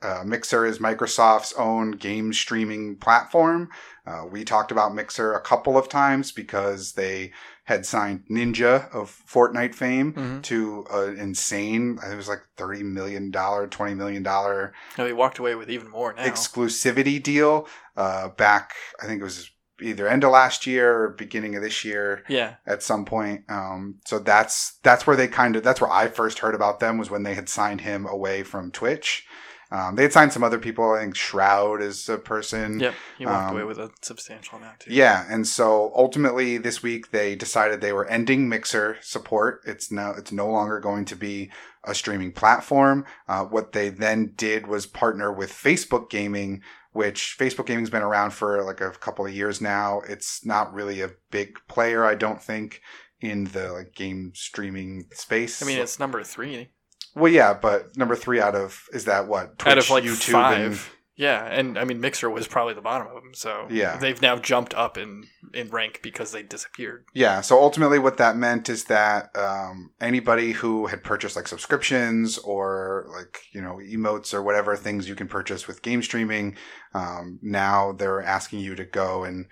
Uh, 0.02 0.24
Mixer 0.26 0.66
is 0.66 0.80
Microsoft's 0.80 1.52
own 1.58 1.92
game 1.92 2.32
streaming 2.32 2.96
platform. 2.96 3.68
Uh, 4.08 4.24
we 4.32 4.46
talked 4.46 4.72
about 4.72 4.96
Mixer 4.96 5.34
a 5.34 5.42
couple 5.42 5.78
of 5.78 5.90
times 5.90 6.32
because 6.32 6.94
they 6.94 7.34
had 7.66 7.86
signed 7.86 8.24
Ninja 8.32 8.90
of 8.96 9.14
Fortnite 9.30 9.76
fame 9.76 10.14
Mhm. 10.14 10.44
to 10.44 10.86
an 10.90 11.18
insane, 11.20 12.00
it 12.10 12.16
was 12.16 12.30
like 12.30 12.42
$30 12.58 12.82
million, 12.84 13.30
$20 13.30 13.96
million 13.98 14.24
No, 14.24 14.72
we 15.06 15.12
walked 15.14 15.38
away 15.38 15.54
with 15.56 15.70
even 15.70 15.90
more 15.90 16.14
now. 16.14 16.24
exclusivity 16.24 17.22
deal 17.22 17.68
uh, 17.98 18.30
back, 18.30 18.74
I 19.04 19.06
think 19.06 19.20
it 19.20 19.26
was 19.26 19.52
either 19.82 20.08
end 20.08 20.24
of 20.24 20.32
last 20.32 20.66
year 20.68 21.04
or 21.04 21.10
beginning 21.10 21.56
of 21.56 21.62
this 21.62 21.84
year 21.86 22.24
yeah, 22.28 22.56
at 22.66 22.84
some 22.84 23.06
point. 23.06 23.44
Um, 23.50 24.00
so 24.06 24.20
that's 24.20 24.78
that's 24.84 25.06
where 25.08 25.16
they 25.16 25.28
kind 25.28 25.56
of 25.56 25.64
that's 25.64 25.82
where 25.82 25.92
I 25.92 26.08
first 26.08 26.40
heard 26.40 26.56
about 26.56 26.80
them 26.80 26.98
was 26.98 27.10
when 27.10 27.24
they 27.24 27.34
had 27.36 27.50
signed 27.50 27.82
him 27.82 28.06
away 28.06 28.44
from 28.44 28.72
Twitch. 28.72 29.26
Um, 29.72 29.96
they 29.96 30.02
had 30.02 30.14
signed 30.14 30.34
some 30.34 30.44
other 30.44 30.58
people. 30.58 30.94
I 30.94 31.02
think 31.02 31.16
Shroud 31.16 31.84
is 31.84 32.10
a 32.10 32.18
person. 32.18 32.80
yep. 32.80 32.96
You 33.20 33.28
walked 33.28 33.50
Um, 33.52 33.56
away 33.56 33.66
with 33.66 33.78
a 33.78 33.92
substantial 34.02 34.58
amount 34.58 34.80
too. 34.80 34.92
Yeah, 34.92 35.26
and 35.30 35.48
so 35.48 35.92
ultimately 35.96 36.58
this 36.58 36.82
week 36.82 37.12
they 37.12 37.36
decided 37.36 37.80
they 37.80 37.94
were 37.94 38.08
ending 38.08 38.50
Mixer 38.50 38.98
support. 39.02 39.62
It's 39.68 39.92
no 39.92 40.12
it's 40.18 40.32
no 40.32 40.48
longer 40.48 40.80
going 40.80 41.06
to 41.06 41.16
be 41.16 41.52
a 41.84 41.94
streaming 41.94 42.32
platform. 42.32 43.06
Uh, 43.28 43.44
what 43.46 43.74
they 43.74 43.90
then 43.90 44.34
did 44.36 44.66
was 44.66 44.88
partner 44.88 45.32
with 45.32 45.52
Facebook 45.54 46.10
Gaming, 46.10 46.64
which 46.92 47.36
Facebook 47.40 47.66
Gaming's 47.68 47.90
been 47.90 48.02
around 48.02 48.32
for 48.32 48.64
like 48.64 48.82
a 48.82 48.92
couple 48.92 49.26
of 49.26 49.34
years 49.34 49.62
now. 49.62 50.02
It's 50.08 50.46
not 50.46 50.74
really 50.74 51.02
a 51.02 51.12
big 51.32 51.56
player, 51.68 52.06
I 52.06 52.16
don't 52.16 52.42
think, 52.42 52.82
in 53.22 53.46
the 53.46 53.72
like 53.72 53.94
game 53.96 54.32
streaming 54.36 55.06
space. 55.12 55.62
I 55.62 55.66
mean, 55.66 55.80
it's 55.80 56.00
number 56.00 56.24
three 56.24 56.70
well, 57.16 57.32
yeah, 57.32 57.54
but 57.54 57.98
number 57.98 58.16
three 58.16 58.40
out 58.40 58.56
of 58.56 58.84
is 58.94 59.06
that 59.06 59.28
what 59.28 59.58
Twitch, 59.60 59.72
out 59.72 59.78
of 59.78 59.90
like 59.90 60.04
YouTube, 60.04 60.32
five. 60.32 60.58
and 60.60 60.80
Yeah, 61.16 61.44
and 61.46 61.78
I 61.78 61.84
mean, 61.84 62.00
Mixer 62.00 62.30
was 62.30 62.48
probably 62.48 62.76
the 62.76 62.82
bottom 62.82 63.08
of 63.08 63.14
them. 63.16 63.34
So 63.34 63.68
Yeah. 63.70 63.98
they've 63.98 64.22
now 64.22 64.38
jumped 64.38 64.74
up 64.74 64.98
in 64.98 65.24
in 65.54 65.70
rank 65.70 66.00
because 66.02 66.32
they 66.32 66.44
disappeared. 66.44 67.06
Yeah, 67.14 67.42
so 67.42 67.60
ultimately, 67.60 68.00
what 68.00 68.18
that 68.18 68.38
meant 68.38 68.70
is 68.70 68.86
that 68.86 69.36
um, 69.36 69.92
anybody 70.02 70.52
who 70.52 70.88
had 70.88 71.04
purchased 71.04 71.36
like 71.36 71.48
subscriptions 71.48 72.38
or 72.38 73.08
like 73.12 73.42
you 73.52 73.62
know 73.62 73.76
emotes 73.76 74.34
or 74.34 74.42
whatever 74.42 74.76
things 74.76 75.08
you 75.08 75.16
can 75.16 75.28
purchase 75.28 75.68
with 75.68 75.82
game 75.82 76.02
streaming, 76.02 76.56
um, 76.94 77.40
now 77.42 77.92
they're 77.92 78.22
asking 78.22 78.60
you 78.60 78.76
to 78.76 78.86
go 78.86 79.24
and 79.24 79.48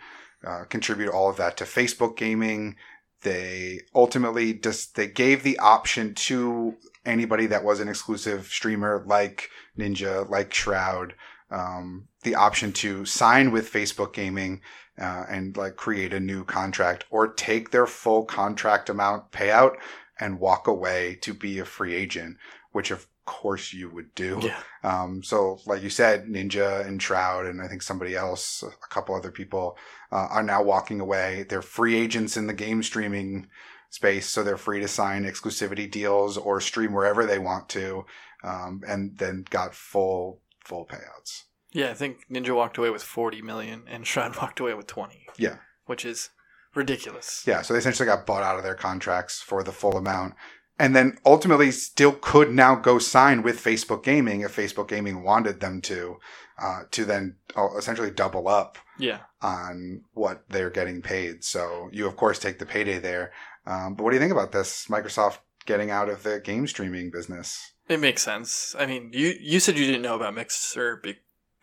uh, 0.45 0.63
contribute 0.65 1.11
all 1.11 1.29
of 1.29 1.37
that 1.37 1.57
to 1.57 1.63
Facebook 1.63 2.15
Gaming. 2.17 2.75
They 3.21 3.81
ultimately 3.95 4.53
just 4.53 4.95
they 4.95 5.07
gave 5.07 5.43
the 5.43 5.57
option 5.59 6.13
to 6.13 6.75
anybody 7.05 7.47
that 7.47 7.63
was 7.63 7.79
an 7.79 7.87
exclusive 7.87 8.47
streamer 8.47 9.03
like 9.07 9.49
Ninja, 9.77 10.29
like 10.29 10.53
Shroud, 10.53 11.15
um, 11.49 12.07
the 12.23 12.35
option 12.35 12.71
to 12.73 13.05
sign 13.05 13.51
with 13.51 13.71
Facebook 13.71 14.13
Gaming 14.13 14.61
uh, 14.99 15.25
and 15.29 15.55
like 15.57 15.75
create 15.75 16.13
a 16.13 16.19
new 16.19 16.43
contract 16.43 17.05
or 17.09 17.27
take 17.27 17.71
their 17.71 17.87
full 17.87 18.25
contract 18.25 18.89
amount 18.89 19.31
payout 19.31 19.75
and 20.19 20.39
walk 20.39 20.67
away 20.67 21.17
to 21.21 21.33
be 21.33 21.59
a 21.59 21.65
free 21.65 21.93
agent, 21.93 22.37
which 22.71 22.91
of 22.91 23.07
course 23.25 23.73
you 23.73 23.89
would 23.89 24.15
do. 24.15 24.39
Yeah, 24.41 24.59
Um, 24.83 25.21
so, 25.21 25.59
like 25.67 25.83
you 25.83 25.89
said, 25.89 26.25
Ninja 26.25 26.85
and 26.87 26.99
Shroud, 26.99 27.45
and 27.45 27.61
I 27.61 27.67
think 27.67 27.83
somebody 27.83 28.15
else, 28.15 28.63
a 28.63 28.87
couple 28.87 29.13
other 29.13 29.31
people, 29.31 29.77
uh, 30.11 30.27
are 30.31 30.43
now 30.43 30.63
walking 30.63 30.99
away. 30.99 31.45
They're 31.47 31.61
free 31.61 31.95
agents 31.95 32.37
in 32.37 32.47
the 32.47 32.53
game 32.53 32.81
streaming 32.81 33.47
space, 33.89 34.27
so 34.27 34.43
they're 34.43 34.57
free 34.57 34.79
to 34.79 34.87
sign 34.87 35.25
exclusivity 35.25 35.91
deals 35.91 36.37
or 36.37 36.59
stream 36.59 36.93
wherever 36.93 37.25
they 37.25 37.37
want 37.37 37.69
to, 37.69 38.05
um, 38.43 38.81
and 38.87 39.17
then 39.17 39.45
got 39.49 39.75
full 39.75 40.41
full 40.63 40.85
payouts. 40.85 41.43
Yeah. 41.71 41.89
I 41.89 41.93
think 41.93 42.19
Ninja 42.31 42.55
walked 42.55 42.77
away 42.77 42.89
with 42.89 43.03
forty 43.03 43.41
million, 43.41 43.83
and 43.87 44.05
Shroud 44.07 44.35
walked 44.41 44.59
away 44.59 44.73
with 44.73 44.87
twenty. 44.87 45.27
Yeah. 45.37 45.57
which 45.85 46.03
is 46.05 46.29
ridiculous. 46.75 47.43
Yeah, 47.47 47.61
so 47.61 47.73
they 47.73 47.79
essentially 47.79 48.05
got 48.07 48.25
bought 48.25 48.43
out 48.43 48.57
of 48.57 48.63
their 48.63 48.75
contracts 48.75 49.41
for 49.41 49.63
the 49.63 49.71
full 49.71 49.97
amount. 49.97 50.35
And 50.79 50.95
then 50.95 51.17
ultimately 51.25 51.71
still 51.71 52.11
could 52.11 52.51
now 52.51 52.75
go 52.75 52.99
sign 52.99 53.41
with 53.41 53.63
Facebook 53.63 54.03
Gaming 54.03 54.41
if 54.41 54.55
Facebook 54.55 54.87
Gaming 54.87 55.23
wanted 55.23 55.59
them 55.59 55.81
to, 55.81 56.17
uh, 56.61 56.81
to 56.91 57.03
then 57.03 57.37
uh, 57.55 57.69
essentially 57.77 58.11
double 58.11 58.47
up 58.47 58.77
Yeah. 58.99 59.21
on 59.41 60.01
what 60.13 60.43
they're 60.49 60.69
getting 60.69 61.01
paid. 61.01 61.43
So 61.43 61.89
you, 61.91 62.05
of 62.05 62.15
course, 62.15 62.37
take 62.37 62.59
the 62.59 62.65
payday 62.67 62.99
there. 62.99 63.31
Um, 63.65 63.95
but 63.95 64.03
what 64.03 64.11
do 64.11 64.17
you 64.17 64.19
think 64.21 64.31
about 64.33 64.51
this? 64.51 64.85
Microsoft 64.87 65.39
getting 65.65 65.89
out 65.89 66.09
of 66.09 66.21
the 66.21 66.39
game 66.39 66.67
streaming 66.67 67.09
business? 67.09 67.59
It 67.89 67.99
makes 67.99 68.21
sense. 68.21 68.75
I 68.77 68.85
mean, 68.85 69.09
you 69.13 69.33
you 69.39 69.59
said 69.59 69.77
you 69.79 69.85
didn't 69.85 70.01
know 70.03 70.15
about 70.15 70.35
Mixer 70.35 70.97
be- 71.01 71.17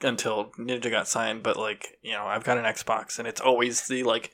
until 0.04 0.50
Ninja 0.58 0.90
got 0.90 1.08
signed, 1.08 1.42
but 1.42 1.56
like 1.56 1.98
you 2.02 2.12
know, 2.12 2.24
I've 2.24 2.44
got 2.44 2.58
an 2.58 2.64
Xbox, 2.64 3.18
and 3.18 3.26
it's 3.26 3.40
always 3.40 3.86
the 3.88 4.02
like 4.04 4.30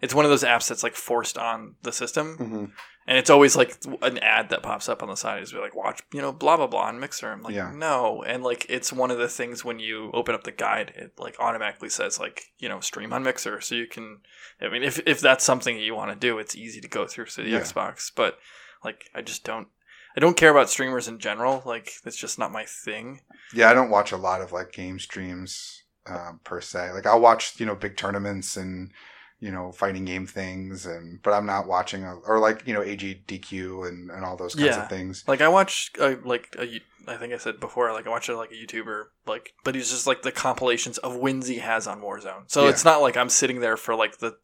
it's 0.00 0.14
one 0.14 0.24
of 0.24 0.30
those 0.30 0.44
apps 0.44 0.68
that's 0.68 0.82
like 0.82 0.94
forced 0.96 1.36
on 1.38 1.76
the 1.82 1.92
system, 1.92 2.36
hmm 2.36 2.64
and 3.06 3.18
it's 3.18 3.30
always 3.30 3.56
like 3.56 3.76
an 4.02 4.18
ad 4.18 4.50
that 4.50 4.62
pops 4.62 4.88
up 4.88 5.02
on 5.02 5.08
the 5.08 5.16
side 5.16 5.42
is 5.42 5.52
like 5.54 5.74
watch 5.74 6.00
you 6.12 6.20
know 6.20 6.32
blah 6.32 6.56
blah 6.56 6.66
blah 6.66 6.82
on 6.82 7.00
Mixer. 7.00 7.32
I'm 7.32 7.42
like 7.42 7.54
Yeah. 7.54 7.72
no, 7.74 8.22
and 8.22 8.44
like 8.44 8.66
it's 8.68 8.92
one 8.92 9.10
of 9.10 9.18
the 9.18 9.26
things 9.26 9.64
when 9.64 9.78
you 9.80 10.10
open 10.12 10.34
up 10.34 10.44
the 10.44 10.52
guide, 10.52 10.92
it 10.94 11.12
like 11.18 11.34
automatically 11.40 11.88
says 11.88 12.20
like 12.20 12.44
you 12.58 12.68
know 12.68 12.78
stream 12.80 13.12
on 13.12 13.22
Mixer, 13.24 13.60
so 13.62 13.74
you 13.74 13.86
can. 13.86 14.18
I 14.60 14.68
mean, 14.68 14.82
if 14.84 15.00
if 15.06 15.20
that's 15.20 15.44
something 15.44 15.76
that 15.76 15.82
you 15.82 15.94
want 15.94 16.10
to 16.12 16.16
do, 16.16 16.38
it's 16.38 16.54
easy 16.54 16.80
to 16.82 16.88
go 16.88 17.06
through 17.06 17.26
to 17.26 17.42
the 17.42 17.48
Yeah. 17.50 17.60
Xbox, 17.60 18.12
but 18.14 18.38
like 18.84 19.06
I 19.14 19.22
just 19.22 19.44
don't. 19.44 19.68
I 20.16 20.20
don't 20.20 20.36
care 20.36 20.50
about 20.50 20.70
streamers 20.70 21.08
in 21.08 21.18
general. 21.18 21.62
Like 21.64 21.92
it's 22.04 22.16
just 22.16 22.38
not 22.38 22.52
my 22.52 22.64
thing. 22.64 23.20
Yeah, 23.54 23.70
I 23.70 23.74
don't 23.74 23.90
watch 23.90 24.12
a 24.12 24.16
lot 24.16 24.40
of 24.40 24.52
like 24.52 24.72
game 24.72 24.98
streams 24.98 25.82
um, 26.06 26.40
per 26.44 26.60
se. 26.60 26.92
Like 26.92 27.06
I'll 27.06 27.20
watch 27.20 27.58
you 27.60 27.66
know 27.66 27.74
big 27.74 27.96
tournaments 27.96 28.56
and 28.56 28.90
you 29.38 29.50
know 29.50 29.72
fighting 29.72 30.04
game 30.04 30.26
things, 30.26 30.84
and 30.86 31.22
but 31.22 31.32
I'm 31.32 31.46
not 31.46 31.66
watching 31.66 32.04
a, 32.04 32.14
or 32.16 32.38
like 32.38 32.66
you 32.66 32.74
know 32.74 32.80
AGDQ 32.82 33.88
and 33.88 34.10
and 34.10 34.24
all 34.24 34.36
those 34.36 34.54
kinds 34.54 34.76
Yeah. 34.76 34.82
of 34.82 34.88
things. 34.88 35.24
Like 35.26 35.40
I 35.40 35.48
watch 35.48 35.90
uh, 36.00 36.16
like 36.24 36.54
a, 36.58 36.80
I 37.08 37.16
think 37.16 37.32
I 37.32 37.38
said 37.38 37.60
before, 37.60 37.92
like 37.92 38.06
I 38.06 38.10
watch 38.10 38.28
like 38.28 38.50
a 38.50 38.54
YouTuber, 38.54 39.04
like 39.26 39.54
but 39.64 39.74
he's 39.74 39.90
just 39.90 40.06
like 40.06 40.22
the 40.22 40.32
compilations 40.32 40.98
of 40.98 41.16
wins 41.16 41.46
he 41.48 41.58
has 41.58 41.86
on 41.86 42.00
Warzone. 42.02 42.44
So 42.50 42.64
Yeah. 42.64 42.70
it's 42.70 42.84
not 42.84 43.00
like 43.00 43.16
I'm 43.16 43.30
sitting 43.30 43.60
there 43.60 43.76
for 43.76 43.94
like 43.94 44.18
the 44.18 44.36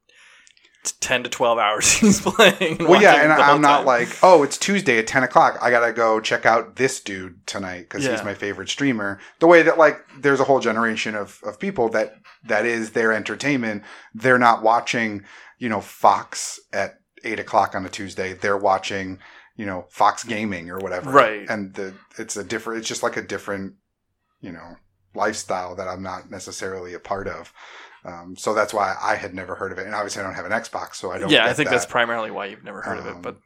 ten 0.93 1.23
to 1.23 1.31
twelve 1.31 1.59
hours 1.59 1.91
he's 1.99 2.21
playing. 2.21 2.79
Well, 2.79 3.01
yeah, 3.03 3.23
and 3.23 3.33
I'm 3.33 3.61
not 3.61 3.79
time. 3.79 3.87
like, 3.87 4.09
oh, 4.23 4.43
it's 4.43 4.59
Tuesday 4.59 4.99
at 4.99 5.07
10 5.07 5.23
o'clock. 5.25 5.59
I 5.61 5.71
gotta 5.71 5.93
go 5.93 6.21
check 6.21 6.47
out 6.47 6.77
this 6.77 7.01
dude 7.01 7.47
tonight 7.47 7.81
because 7.83 8.05
Yeah. 8.05 8.13
he's 8.13 8.25
my 8.25 8.35
favorite 8.35 8.69
streamer. 8.69 9.19
The 9.41 9.47
way 9.47 9.63
that 9.63 9.79
like 9.79 10.01
there's 10.21 10.41
a 10.41 10.45
whole 10.45 10.61
generation 10.61 11.15
of 11.15 11.41
of 11.45 11.59
people 11.59 11.89
that 11.91 12.17
that 12.45 12.65
is 12.67 12.91
their 12.93 13.13
entertainment. 13.13 13.83
They're 14.15 14.39
not 14.39 14.63
watching, 14.63 15.25
you 15.59 15.69
know, 15.69 15.81
Fox 15.81 16.61
at 16.73 17.01
eight 17.25 17.41
o'clock 17.41 17.75
on 17.75 17.85
a 17.85 17.89
Tuesday. 17.89 18.33
They're 18.35 18.57
watching, 18.57 19.19
you 19.57 19.67
know, 19.67 19.87
Fox 19.91 20.23
Gaming 20.23 20.71
or 20.71 20.79
whatever. 20.79 21.11
Right. 21.11 21.49
And 21.49 21.75
the 21.75 21.95
it's 22.19 22.37
a 22.37 22.45
different. 22.45 22.79
It's 22.81 22.89
just 22.89 23.03
like 23.03 23.17
a 23.17 23.23
different, 23.23 23.75
you 24.41 24.53
know, 24.53 24.77
lifestyle 25.15 25.75
that 25.77 25.89
I'm 25.89 26.03
not 26.03 26.31
necessarily 26.31 26.95
a 26.95 27.01
part 27.01 27.27
of. 27.27 27.53
Um, 28.07 28.37
so 28.37 28.55
that's 28.55 28.73
why 28.73 28.95
I 29.03 29.17
had 29.17 29.35
never 29.35 29.57
heard 29.57 29.73
of 29.73 29.79
it, 29.79 29.87
and 29.87 29.95
obviously 29.95 30.23
I 30.23 30.25
don't 30.25 30.35
have 30.35 30.47
an 30.47 30.53
Xbox, 30.53 30.95
so 30.95 31.11
I 31.11 31.19
don't. 31.19 31.31
yeah, 31.31 31.47
I 31.47 31.53
think 31.53 31.69
that. 31.69 31.75
that's 31.75 31.87
primarily 31.87 32.31
why 32.31 32.47
you've 32.47 32.65
never 32.65 32.81
heard 32.81 32.99
of 32.99 33.07
it. 33.07 33.15
Um, 33.17 33.23
But 33.23 33.39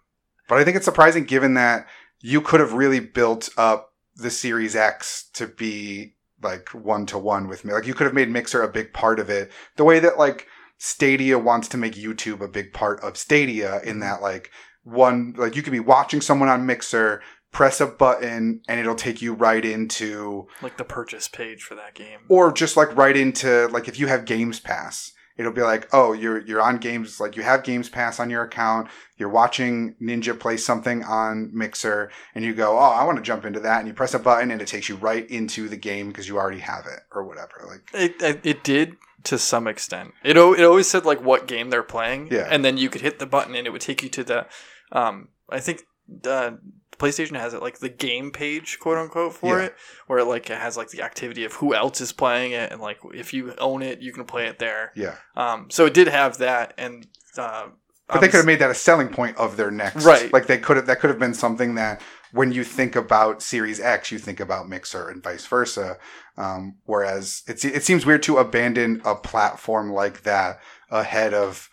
But 0.49 0.59
I 0.59 0.64
think 0.64 0.77
it's 0.77 0.85
surprising 0.85 1.25
given 1.25 1.55
that 1.55 1.87
you 2.20 2.40
could 2.40 2.61
have 2.61 2.75
really 2.75 3.01
built 3.01 3.49
up 3.57 3.94
the 4.16 4.31
Series 4.31 4.77
X 4.77 5.31
to 5.35 5.46
be 5.46 6.14
like 6.42 6.68
one 6.70 7.07
to 7.07 7.18
one 7.18 7.49
with 7.49 7.64
me. 7.64 7.73
Like 7.73 7.87
you 7.87 7.94
could 7.94 8.05
have 8.05 8.14
made 8.14 8.31
Mixer 8.31 8.62
a 8.62 8.68
big 8.68 8.92
part 8.92 9.18
of 9.18 9.31
it. 9.31 9.51
The 9.77 9.85
way 9.85 9.99
that 10.01 10.18
like 10.18 10.46
Stadia 10.79 11.38
wants 11.38 11.68
to 11.68 11.77
make 11.77 11.94
YouTube 11.94 12.40
a 12.40 12.49
big 12.49 12.73
part 12.73 13.01
of 13.01 13.16
Stadia 13.16 13.81
in 13.83 14.01
that 14.01 14.20
like 14.20 14.51
one 14.83 15.35
like 15.37 15.57
you 15.57 15.62
could 15.62 15.73
be 15.73 15.81
watching 15.81 16.20
someone 16.20 16.49
on 16.49 16.66
Mixer, 16.66 17.23
press 17.52 17.80
a 17.80 17.86
button 17.86 18.60
and 18.68 18.78
it'll 18.80 18.94
take 18.94 19.20
you 19.20 19.34
right 19.34 19.64
into 19.64 20.46
like 20.62 20.76
the 20.76 20.84
purchase 20.84 21.28
page 21.28 21.62
for 21.62 21.74
that 21.74 21.94
game. 21.94 22.20
or 22.28 22.52
just 22.52 22.76
like 22.76 22.94
right 22.96 23.16
into 23.16 23.66
like 23.68 23.88
if 23.88 23.98
you 23.98 24.06
have 24.06 24.24
games 24.24 24.60
pass 24.60 25.12
it'll 25.36 25.52
be 25.52 25.62
like 25.62 25.88
oh 25.92 26.12
you're 26.12 26.38
you're 26.42 26.60
on 26.62 26.76
games 26.78 27.18
like 27.18 27.34
you 27.36 27.42
have 27.42 27.62
games 27.64 27.88
pass 27.88 28.20
on 28.20 28.30
your 28.30 28.42
account 28.44 28.86
you're 29.16 29.28
watching 29.28 29.94
ninja 30.00 30.38
play 30.38 30.56
something 30.56 31.02
on 31.04 31.50
mixer 31.52 32.10
and 32.34 32.44
you 32.44 32.54
go 32.54 32.76
oh 32.78 32.82
i 32.92 33.02
want 33.04 33.16
to 33.16 33.22
jump 33.22 33.44
into 33.44 33.58
that 33.60 33.78
and 33.80 33.88
you 33.88 33.94
press 33.94 34.14
a 34.14 34.18
button 34.18 34.50
and 34.50 34.60
it 34.62 34.68
takes 34.68 34.88
you 34.88 34.96
right 34.96 35.28
into 35.30 35.68
the 35.68 35.76
game 35.76 36.08
because 36.08 36.28
you 36.28 36.36
already 36.36 36.60
have 36.60 36.84
it 36.86 37.00
or 37.12 37.24
whatever 37.24 37.64
like 37.66 37.82
It, 37.94 38.40
it 38.44 38.62
did 38.62 38.96
to 39.24 39.36
some 39.38 39.66
extent. 39.66 40.14
It 40.24 40.38
it 40.38 40.64
always 40.64 40.88
said 40.88 41.04
like 41.04 41.22
what 41.22 41.46
game 41.46 41.68
they're 41.68 41.82
playing, 41.82 42.28
Yeah. 42.30 42.48
and 42.50 42.64
then 42.64 42.78
you 42.78 42.88
could 42.88 43.02
hit 43.02 43.18
the 43.18 43.26
button 43.26 43.54
and 43.54 43.66
it 43.66 43.70
would 43.70 43.82
take 43.82 44.02
you 44.02 44.08
to 44.08 44.24
the. 44.24 44.46
Um, 44.92 45.28
I 45.50 45.60
think 45.60 45.82
uh, 46.26 46.52
PlayStation 47.00 47.36
has 47.36 47.54
it 47.54 47.62
like 47.62 47.78
the 47.78 47.88
game 47.88 48.30
page, 48.30 48.78
quote 48.78 48.98
unquote, 48.98 49.34
for 49.34 49.58
Yeah. 49.58 49.64
it, 49.66 49.76
where 50.06 50.18
it, 50.20 50.26
like 50.26 50.48
it 50.50 50.58
has 50.58 50.76
like 50.76 50.90
the 50.90 51.02
activity 51.02 51.44
of 51.44 51.54
who 51.54 51.74
else 51.74 52.00
is 52.00 52.12
playing 52.12 52.52
it, 52.52 52.70
and 52.70 52.80
like 52.80 52.98
if 53.14 53.32
you 53.34 53.54
own 53.58 53.82
it, 53.82 54.00
you 54.00 54.12
can 54.12 54.24
play 54.24 54.46
it 54.46 54.58
there. 54.58 54.92
yeah 54.94 55.16
Um, 55.34 55.70
so 55.70 55.86
it 55.86 55.94
did 55.94 56.08
have 56.08 56.38
that, 56.38 56.74
and 56.78 57.06
uh, 57.36 57.68
but 58.06 58.20
they 58.20 58.28
could 58.28 58.38
have 58.38 58.46
made 58.46 58.58
that 58.58 58.70
a 58.70 58.74
selling 58.74 59.08
point 59.08 59.36
of 59.36 59.56
their 59.56 59.70
next 59.70 60.04
Right. 60.04 60.32
like 60.32 60.46
they 60.46 60.58
could 60.58 60.76
have 60.76 60.86
that 60.86 61.00
could 61.00 61.10
have 61.10 61.18
been 61.18 61.34
something 61.34 61.76
that 61.76 62.02
when 62.32 62.52
you 62.52 62.64
think 62.64 62.96
about 62.96 63.40
series 63.42 63.80
x 63.80 64.10
you 64.12 64.18
think 64.18 64.40
about 64.40 64.68
mixer 64.68 65.08
and 65.08 65.22
vice 65.22 65.46
versa 65.46 65.96
um, 66.36 66.76
whereas 66.84 67.42
it's, 67.46 67.64
it 67.64 67.84
seems 67.84 68.04
weird 68.04 68.22
to 68.24 68.38
abandon 68.38 69.00
a 69.04 69.14
platform 69.14 69.92
like 69.92 70.22
that 70.22 70.58
ahead 70.90 71.32
of 71.34 71.68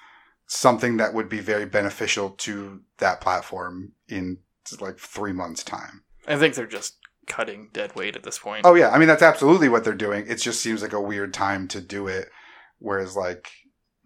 something 0.45 0.97
that 0.97 1.13
would 1.13 1.27
be 1.27 1.39
very 1.39 1.65
beneficial 1.65 2.29
to 2.31 2.81
that 2.99 3.19
platform 3.19 3.91
in 4.07 4.37
like 4.81 4.97
three 4.99 5.33
months 5.33 5.63
time. 5.63 6.03
I 6.27 6.37
think 6.37 6.55
they're 6.55 6.65
just 6.67 6.97
cutting 7.27 7.69
dead 7.73 7.95
weight 7.95 8.15
at 8.15 8.23
this 8.23 8.39
point. 8.39 8.65
oh 8.65 8.73
yeah. 8.75 8.89
I 8.89 8.97
mean 8.97 9.07
that's 9.07 9.21
absolutely 9.21 9.69
what 9.69 9.83
they're 9.83 9.93
doing. 9.93 10.25
It 10.27 10.35
just 10.35 10.61
seems 10.61 10.81
like 10.81 10.93
a 10.93 11.01
weird 11.01 11.33
time 11.33 11.67
to 11.69 11.81
do 11.81 12.07
it 12.07 12.29
whereas 12.79 13.15
like 13.17 13.49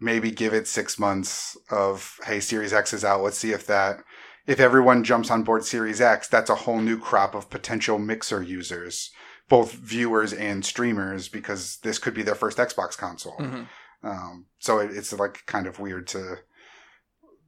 maybe 0.00 0.30
give 0.30 0.52
it 0.54 0.66
six 0.66 0.98
months 0.98 1.56
of 1.70 2.16
hey 2.24 2.40
series 2.40 2.72
x 2.72 2.92
is 2.92 3.04
out. 3.04 3.22
Let's 3.22 3.38
see 3.38 3.52
if 3.52 3.66
that 3.66 3.98
if 4.46 4.58
everyone 4.58 5.04
jumps 5.04 5.30
on 5.30 5.44
board 5.44 5.64
series 5.64 6.00
x 6.00 6.26
that's 6.26 6.50
a 6.50 6.54
whole 6.56 6.80
new 6.80 6.98
crop 6.98 7.34
of 7.36 7.48
potential 7.50 7.98
mixer 7.98 8.42
users 8.42 9.10
both 9.48 9.72
viewers 9.74 10.32
and 10.32 10.64
streamers 10.64 11.28
because 11.28 11.76
this 11.84 11.98
could 11.98 12.14
be 12.14 12.22
their 12.22 12.34
first 12.34 12.58
xbox 12.58 12.96
console. 12.98 13.36
Mhm. 13.38 13.68
um, 14.02 14.46
so 14.58 14.78
it, 14.80 14.90
it's 14.96 15.12
like 15.12 15.44
kind 15.46 15.66
of 15.68 15.78
weird 15.78 16.06
to 16.08 16.38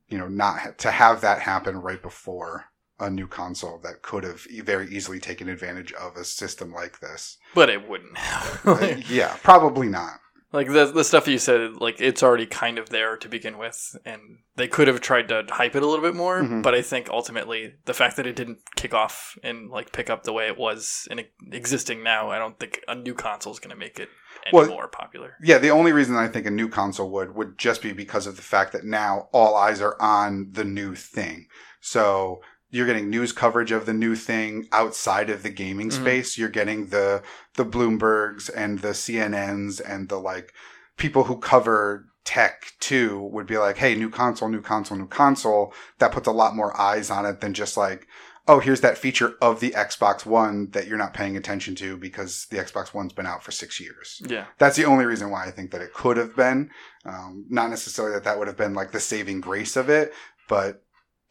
you 0.09 0.19
know 0.19 0.29
not 0.29 0.59
ha- 0.61 0.73
to 0.79 0.91
have 0.93 1.21
that 1.23 1.41
happen 1.41 1.79
right 1.81 2.03
before 2.03 2.67
a 3.01 3.11
new 3.11 3.27
console 3.27 3.79
that 3.83 4.03
could 4.03 4.25
have 4.25 4.47
very 4.65 4.89
easily 4.89 5.19
taken 5.19 5.49
advantage 5.49 5.93
of 5.95 6.17
a 6.17 6.25
system 6.25 6.73
like 6.73 7.01
this 7.01 7.39
but 7.55 7.69
it 7.69 7.89
wouldn't 7.89 8.17
have. 8.19 8.61
uh, 8.67 8.97
yeah, 9.09 9.37
probably 9.43 9.89
not. 9.89 10.21
Like 10.53 10.69
the 10.69 10.87
the 10.87 11.03
stuff 11.03 11.27
you 11.27 11.39
said, 11.39 11.81
like 11.81 12.01
it's 12.01 12.23
already 12.23 12.47
kind 12.47 12.79
of 12.79 12.89
there 12.91 13.17
to 13.17 13.29
begin 13.29 13.59
with, 13.59 13.97
and 14.05 14.21
they 14.55 14.69
could 14.69 14.87
have 14.87 15.01
tried 15.01 15.27
to 15.29 15.45
hype 15.51 15.75
it 15.75 15.83
a 15.83 15.87
little 15.87 16.05
bit 16.05 16.15
more. 16.15 16.43
Mhm. 16.43 16.63
But 16.63 16.77
I 16.77 16.83
think 16.83 17.09
ultimately 17.11 17.75
the 17.87 17.95
fact 17.95 18.17
that 18.17 18.27
it 18.27 18.37
didn't 18.37 18.59
kick 18.77 18.95
off 18.95 19.37
and 19.43 19.69
like 19.69 19.91
pick 19.91 20.09
up 20.09 20.23
the 20.23 20.33
way 20.33 20.47
it 20.47 20.57
was 20.57 21.09
in 21.11 21.23
existing 21.51 22.05
now, 22.05 22.31
I 22.31 22.39
don't 22.39 22.57
think 22.61 22.81
a 22.87 22.95
new 22.95 23.15
console 23.15 23.53
is 23.53 23.59
going 23.59 23.71
to 23.71 23.77
make 23.77 23.99
it 23.99 24.09
any 24.47 24.57
Well- 24.57 24.69
more 24.69 24.87
popular. 24.87 25.35
Yeah, 25.43 25.59
the 25.59 25.71
only 25.71 25.91
reason 25.91 26.15
I 26.17 26.29
think 26.29 26.47
a 26.47 26.53
new 26.53 26.69
console 26.69 27.11
would 27.11 27.35
would 27.35 27.59
just 27.59 27.83
be 27.83 27.93
because 27.93 28.29
of 28.29 28.37
the 28.37 28.43
fact 28.43 28.71
that 28.75 28.85
now 28.85 29.29
all 29.33 29.57
eyes 29.57 29.81
are 29.81 29.97
on 30.01 30.51
the 30.53 30.65
new 30.65 30.95
thing. 30.95 31.49
So 31.81 32.43
you're 32.75 32.87
getting 32.87 33.09
news 33.09 33.31
coverage 33.33 33.71
of 33.71 33.87
the 33.87 33.93
new 33.95 34.17
thing 34.17 34.67
outside 34.73 35.31
of 35.31 35.43
the 35.45 35.49
gaming 35.51 35.91
Mhm. 35.91 36.01
space. 36.01 36.37
You're 36.37 36.49
getting 36.49 36.89
the 36.89 37.23
the 37.55 37.65
Bloombergs 37.65 38.51
and 38.55 38.81
the 38.81 38.95
CNNs 38.95 39.79
and 39.81 40.09
the 40.09 40.19
like 40.19 40.53
people 40.97 41.25
who 41.25 41.37
cover 41.39 42.07
tech 42.25 42.73
too 42.81 43.21
would 43.33 43.47
be 43.47 43.59
like, 43.59 43.77
"Hey, 43.77 43.95
new 43.95 44.11
console, 44.11 44.49
new 44.49 44.61
console, 44.61 44.99
new 44.99 45.07
console." 45.07 45.73
That 45.99 46.11
puts 46.13 46.27
a 46.27 46.33
lot 46.33 46.57
more 46.57 46.79
eyes 46.81 47.11
on 47.11 47.25
it 47.27 47.41
than 47.41 47.55
just 47.55 47.77
like, 47.77 48.09
"Oh, 48.49 48.59
here's 48.59 48.81
that 48.81 48.99
feature 48.99 49.35
of 49.41 49.61
the 49.61 49.71
Xbox 49.71 50.27
One 50.27 50.71
that 50.73 50.87
you're 50.89 50.99
not 50.99 51.15
paying 51.15 51.37
attention 51.37 51.77
to 51.77 51.97
because 51.97 52.47
the 52.51 52.57
Xbox 52.59 52.93
One's 52.93 53.13
been 53.13 53.27
out 53.27 53.45
for 53.45 53.53
6 53.53 53.79
years." 53.79 54.21
Yeah, 54.27 54.47
That's 54.59 54.77
the 54.77 54.85
only 54.87 55.05
reason 55.07 55.31
why 55.31 55.45
I 55.47 55.51
think 55.53 55.71
that 55.71 55.81
it 55.83 55.93
could 55.95 56.17
have 56.17 56.35
been. 56.35 56.71
Um, 57.05 57.45
not 57.49 57.71
necessarily 57.71 58.15
that 58.15 58.25
that 58.25 58.39
would 58.39 58.49
have 58.49 58.57
been 58.57 58.75
like 58.75 58.91
the 58.91 59.01
saving 59.01 59.41
grace 59.43 59.77
of 59.77 59.89
it, 59.89 60.13
but 60.49 60.83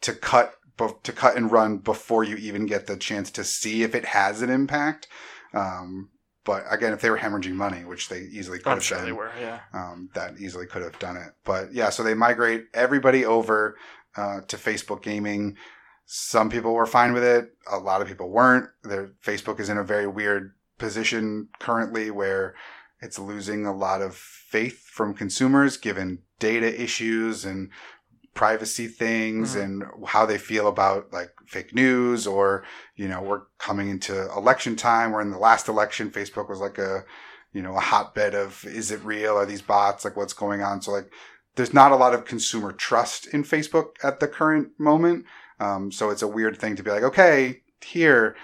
to 0.02 0.14
cut 0.14 0.54
to 0.76 1.12
cut 1.12 1.36
and 1.36 1.50
run 1.50 1.78
before 1.78 2.24
you 2.24 2.36
even 2.36 2.66
get 2.66 2.86
the 2.86 2.96
chance 2.96 3.30
to 3.32 3.44
see 3.44 3.82
if 3.82 3.94
it 3.94 4.06
has 4.06 4.42
an 4.42 4.50
impact. 4.50 5.06
Um, 5.52 6.10
but 6.44 6.64
again, 6.70 6.92
if 6.92 7.00
they 7.00 7.10
were 7.10 7.18
hemorrhaging 7.18 7.54
money, 7.54 7.84
which 7.84 8.08
they 8.08 8.20
easily 8.20 8.58
could 8.58 8.68
I'm 8.68 8.76
have 8.76 8.84
sure 8.84 8.98
been, 8.98 9.06
they 9.06 9.12
were. 9.12 9.30
Yeah, 9.40 9.60
um, 9.72 10.10
that 10.14 10.38
easily 10.38 10.66
could 10.66 10.82
have 10.82 10.98
done 10.98 11.16
it. 11.16 11.32
But 11.44 11.72
yeah, 11.72 11.90
so 11.90 12.02
they 12.02 12.14
migrate 12.14 12.66
everybody 12.74 13.24
over 13.24 13.76
uh, 14.16 14.40
to 14.42 14.56
Facebook 14.56 15.02
Gaming. 15.02 15.56
Some 16.06 16.50
people 16.50 16.74
were 16.74 16.86
fine 16.86 17.14
with 17.14 17.24
it. 17.24 17.54
A 17.70 17.78
lot 17.78 18.02
of 18.02 18.08
people 18.08 18.30
weren't. 18.30 18.68
Their 18.82 19.12
Facebook 19.24 19.58
is 19.58 19.70
in 19.70 19.78
a 19.78 19.84
very 19.84 20.06
weird 20.06 20.52
position 20.76 21.48
currently 21.58 22.10
where 22.10 22.54
it's 23.00 23.18
losing 23.18 23.64
a 23.64 23.74
lot 23.74 24.02
of 24.02 24.14
faith 24.14 24.80
from 24.86 25.14
consumers 25.14 25.76
given 25.76 26.18
data 26.38 26.82
issues 26.82 27.44
and 27.44 27.70
privacy 28.34 28.88
things 28.88 29.54
Mhm. 29.54 29.62
and 29.62 29.84
how 30.08 30.26
they 30.26 30.38
feel 30.38 30.66
about 30.68 31.12
like 31.12 31.30
fake 31.46 31.74
news 31.74 32.26
or 32.26 32.64
you 32.96 33.08
know 33.08 33.22
we're 33.22 33.42
coming 33.58 33.88
into 33.88 34.28
election 34.32 34.74
time 34.76 35.12
where 35.12 35.20
in 35.20 35.30
the 35.30 35.38
last 35.38 35.68
election 35.68 36.10
facebook 36.10 36.48
was 36.48 36.58
like 36.58 36.78
a 36.78 37.04
you 37.52 37.62
know 37.62 37.76
a 37.76 37.80
hotbed 37.80 38.34
of 38.34 38.64
is 38.64 38.90
it 38.90 39.02
real? 39.04 39.36
Are 39.36 39.46
these 39.46 39.62
bots? 39.62 40.04
Like 40.04 40.16
what's 40.16 40.32
going 40.32 40.62
on? 40.62 40.82
So 40.82 40.90
like 40.90 41.10
there's 41.54 41.72
not 41.72 41.92
a 41.92 41.96
lot 41.96 42.12
of 42.14 42.24
consumer 42.24 42.72
trust 42.72 43.28
in 43.28 43.44
facebook 43.44 43.90
at 44.02 44.18
the 44.18 44.26
current 44.26 44.70
moment. 44.78 45.24
Um, 45.60 45.92
so 45.92 46.10
it's 46.10 46.22
a 46.22 46.26
weird 46.28 46.58
thing 46.58 46.74
to 46.76 46.82
be 46.82 46.90
like 46.90 47.04
okay 47.04 47.62
here 47.80 48.34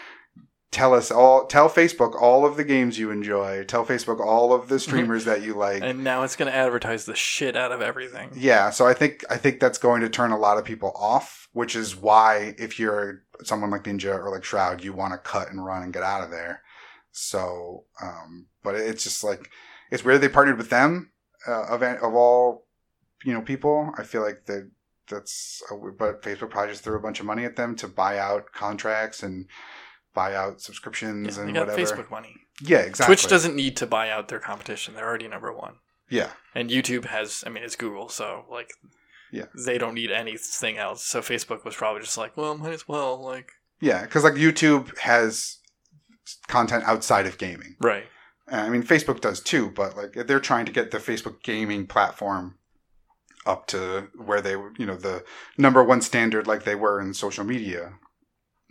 tell 0.71 0.95
us 0.95 1.11
all 1.11 1.47
tell 1.47 1.69
facebook 1.69 2.21
all 2.21 2.47
of 2.47 2.57
the 2.57 2.63
games 2.65 2.99
you 2.99 3.11
enjoy 3.11 3.65
tell 3.65 3.85
facebook 3.85 4.25
all 4.25 4.53
of 4.53 4.69
the 4.69 4.79
streamers 4.87 5.25
that 5.25 5.43
you 5.43 5.55
like. 5.55 5.83
And 5.83 6.05
now 6.05 6.23
it's 6.23 6.37
going 6.37 6.51
to 6.51 6.57
advertise 6.57 7.07
the 7.07 7.17
shit 7.17 7.57
out 7.57 7.73
of 7.73 7.83
everything. 7.83 8.31
yeah 8.37 8.71
so 8.71 8.87
i 8.87 8.95
think 8.95 9.25
i 9.29 9.37
think 9.37 9.59
that's 9.59 9.79
going 9.79 10.01
to 10.03 10.09
turn 10.09 10.31
a 10.31 10.39
lot 10.39 10.59
of 10.59 10.65
people 10.65 10.93
off 10.95 11.49
which 11.53 11.75
is 11.75 11.97
why 11.97 12.55
if 12.59 12.79
you're 12.79 13.23
someone 13.43 13.71
like 13.71 13.85
ninja 13.85 14.15
or 14.17 14.31
like 14.31 14.45
shroud 14.45 14.85
you 14.85 14.93
want 14.93 15.13
to 15.13 15.19
cut 15.19 15.51
and 15.51 15.65
run 15.65 15.83
and 15.83 15.93
get 15.93 16.03
out 16.03 16.23
of 16.23 16.31
there. 16.31 16.63
So 17.11 17.85
um 18.01 18.47
but 18.63 18.77
it's 18.77 19.03
just 19.03 19.25
like 19.25 19.51
it's 19.91 20.05
weird 20.05 20.21
they 20.21 20.29
partnered 20.29 20.59
with 20.59 20.71
them 20.71 21.11
uh, 21.49 21.65
of 21.65 21.83
of 21.83 22.15
all 22.15 22.67
you 23.25 23.33
know 23.33 23.43
people. 23.43 23.93
I 23.99 24.05
feel 24.05 24.23
like 24.23 24.45
that 24.47 24.71
that's 25.09 25.63
but 25.99 26.23
facebook 26.23 26.51
probably 26.51 26.71
just 26.73 26.85
threw 26.85 26.97
a 26.97 27.03
bunch 27.03 27.19
of 27.19 27.27
money 27.27 27.45
at 27.45 27.57
them 27.57 27.75
to 27.77 27.89
buy 27.89 28.19
out 28.19 28.53
contracts 28.53 29.25
and 29.25 29.47
buy 30.15 30.35
out 30.35 30.61
subscriptions 30.61 31.37
Yeah, 31.37 31.41
and 31.45 31.49
they 31.51 31.53
got 31.59 31.69
whatever 31.69 32.03
Facebook 32.03 32.11
money. 32.11 32.35
yeah 32.63 32.79
exactly 32.79 33.15
Twitch 33.17 33.29
doesn't 33.29 33.55
need 33.55 33.77
to 33.79 33.87
buy 33.87 34.11
out 34.11 34.29
their 34.29 34.41
competition. 34.41 34.95
They're 34.95 35.07
already 35.07 35.29
number 35.29 35.53
one. 35.53 35.75
yeah 36.09 36.31
And 36.55 36.71
YouTube 36.71 37.07
has, 37.07 37.45
I 37.47 37.51
mean, 37.51 37.63
it's 37.63 37.77
Google, 37.77 38.09
so 38.09 38.45
like, 38.51 38.71
Yeah. 39.33 39.47
they 39.67 39.79
don't 39.79 39.95
need 39.95 40.11
anything 40.11 40.77
else. 40.79 41.05
So 41.05 41.21
Facebook 41.21 41.65
was 41.65 41.77
probably 41.77 42.03
just 42.03 42.19
like, 42.19 42.37
well, 42.37 42.57
might 42.57 42.73
as 42.73 42.89
well, 42.89 43.23
like, 43.23 43.53
yeah 43.81 44.03
because 44.03 44.25
like 44.25 44.35
youtube 44.35 44.97
has 44.99 45.59
content 46.49 46.85
outside 46.85 47.27
of 47.27 47.39
gaming 47.39 47.77
right. 47.81 48.05
Uh, 48.53 48.57
I 48.57 48.69
mean, 48.69 48.83
Facebook 48.83 49.21
does 49.21 49.41
too, 49.41 49.71
but 49.71 49.97
like 49.97 50.27
they're 50.27 50.41
trying 50.41 50.67
to 50.67 50.73
get 50.73 50.91
the 50.91 50.99
Facebook 50.99 51.41
gaming 51.45 51.87
platform 51.87 52.57
up 53.47 53.67
to 53.69 54.09
where 54.17 54.41
they, 54.41 54.53
you 54.77 54.85
know, 54.87 54.97
the 54.97 55.25
number 55.57 55.85
one 55.85 56.01
standard 56.01 56.49
like 56.49 56.65
they 56.65 56.75
were 56.75 57.01
in 57.01 57.15
social 57.15 57.45
media. 57.45 57.93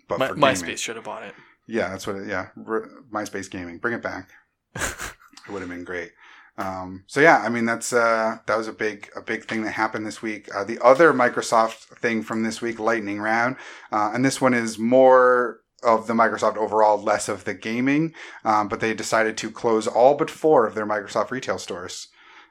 But 0.09 0.19
My, 0.19 0.27
for 0.27 0.35
gaming. 0.35 0.55
MySpace 0.55 0.79
should 0.79 0.97
have 0.97 1.05
bought 1.05 1.23
it. 1.23 1.33
yeah, 1.67 1.89
that's 1.89 2.05
what. 2.05 2.17
It, 2.17 2.27
yeah, 2.27 2.47
R- 2.67 2.89
MySpace 3.13 3.49
gaming, 3.49 3.77
bring 3.77 3.93
it 3.93 4.01
back. 4.03 4.29
It 5.47 5.53
would 5.53 5.61
have 5.61 5.69
been 5.69 5.83
great. 5.83 6.11
Um, 6.59 7.05
so 7.07 7.21
yeah, 7.21 7.37
I 7.39 7.49
mean 7.49 7.65
that's 7.65 7.91
uh, 7.91 8.37
that 8.45 8.55
was 8.57 8.67
a 8.67 8.73
big 8.73 9.09
a 9.15 9.21
big 9.21 9.45
thing 9.45 9.63
that 9.63 9.71
happened 9.71 10.05
this 10.05 10.21
week. 10.21 10.47
Uh, 10.53 10.63
the 10.63 10.77
other 10.83 11.11
Microsoft 11.13 11.97
thing 11.99 12.21
from 12.21 12.43
this 12.43 12.61
week, 12.61 12.77
lightning 12.79 13.19
round, 13.19 13.55
uh, 13.91 14.11
and 14.13 14.23
this 14.23 14.39
one 14.39 14.53
is 14.53 14.77
more 14.77 15.61
of 15.81 16.05
the 16.05 16.13
Microsoft 16.13 16.57
overall, 16.57 17.01
less 17.01 17.29
of 17.29 17.45
the 17.45 17.53
gaming. 17.55 18.13
Um, 18.43 18.67
but 18.67 18.79
they 18.79 18.93
decided 18.93 19.37
to 19.37 19.49
close 19.49 19.87
all 19.87 20.15
but 20.15 20.29
four 20.29 20.67
of 20.67 20.75
their 20.75 20.85
Microsoft 20.85 21.31
retail 21.31 21.57
stores 21.57 22.09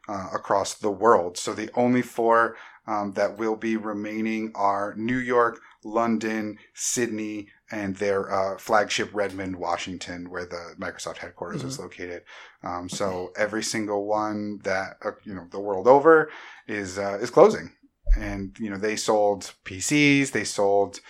uh, 0.09 0.29
across 0.33 0.75
the 0.75 0.91
world. 0.91 1.37
So 1.37 1.53
the 1.53 1.71
only 1.75 2.03
four 2.03 2.57
um, 2.87 3.13
that 3.13 3.39
will 3.39 3.55
be 3.57 3.77
remaining 3.77 4.51
are 4.57 4.95
New 4.97 5.19
York, 5.19 5.61
London, 5.89 6.59
Sydney, 6.75 7.49
and 7.71 7.97
their 7.97 8.33
uh, 8.33 8.59
flagship 8.59 9.11
Redmond, 9.13 9.57
Washington, 9.57 10.31
where 10.31 10.47
the 10.47 10.75
Microsoft 10.79 11.19
headquarters 11.19 11.63
is 11.63 11.79
located. 11.79 12.23
Um, 12.63 12.89
so 12.89 13.33
every 13.37 13.63
single 13.63 14.07
one 14.07 14.59
that 14.65 14.97
uh, 15.05 15.13
you 15.25 15.35
know 15.35 15.47
the 15.51 15.61
world 15.61 15.87
over 15.87 16.31
is 16.67 16.99
uh, 16.99 17.19
is 17.21 17.31
closing, 17.31 17.73
and 18.17 18.57
you 18.59 18.71
know 18.71 18.79
they 18.79 18.97
sold 18.97 19.53
PCs, 19.65 20.33
they 20.33 20.45
sold 20.45 21.01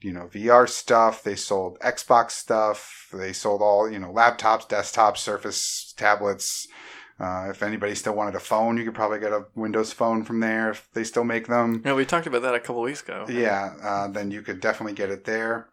you 0.00 0.12
know 0.12 0.28
VR 0.32 0.68
stuff, 0.68 1.22
they 1.22 1.36
sold 1.36 1.78
Xbox 1.80 2.32
stuff, 2.32 3.08
they 3.12 3.32
sold 3.32 3.62
all 3.62 3.90
you 3.90 3.98
know 3.98 4.12
laptops, 4.12 4.68
desktops, 4.68 5.18
Surface 5.18 5.94
tablets. 5.96 6.68
Uh, 7.22 7.46
if 7.50 7.62
anybody 7.62 7.94
still 7.94 8.16
wanted 8.16 8.34
a 8.34 8.40
phone, 8.40 8.76
you 8.76 8.84
could 8.84 8.96
probably 8.96 9.20
get 9.20 9.32
a 9.32 9.46
Windows 9.54 9.92
phone 9.92 10.24
from 10.24 10.40
there 10.40 10.70
if 10.70 10.88
they 10.92 11.04
still 11.04 11.22
make 11.22 11.46
them. 11.46 11.80
Yeah, 11.84 11.94
we 11.94 12.04
talked 12.04 12.26
about 12.26 12.42
that 12.42 12.56
a 12.56 12.60
couple 12.60 12.82
weeks 12.82 13.00
ago. 13.00 13.24
Yeah, 13.28 13.74
uh, 13.80 14.08
then 14.08 14.32
you 14.32 14.42
could 14.42 14.60
definitely 14.60 14.94
get 14.94 15.08
it 15.08 15.24
there. 15.24 15.68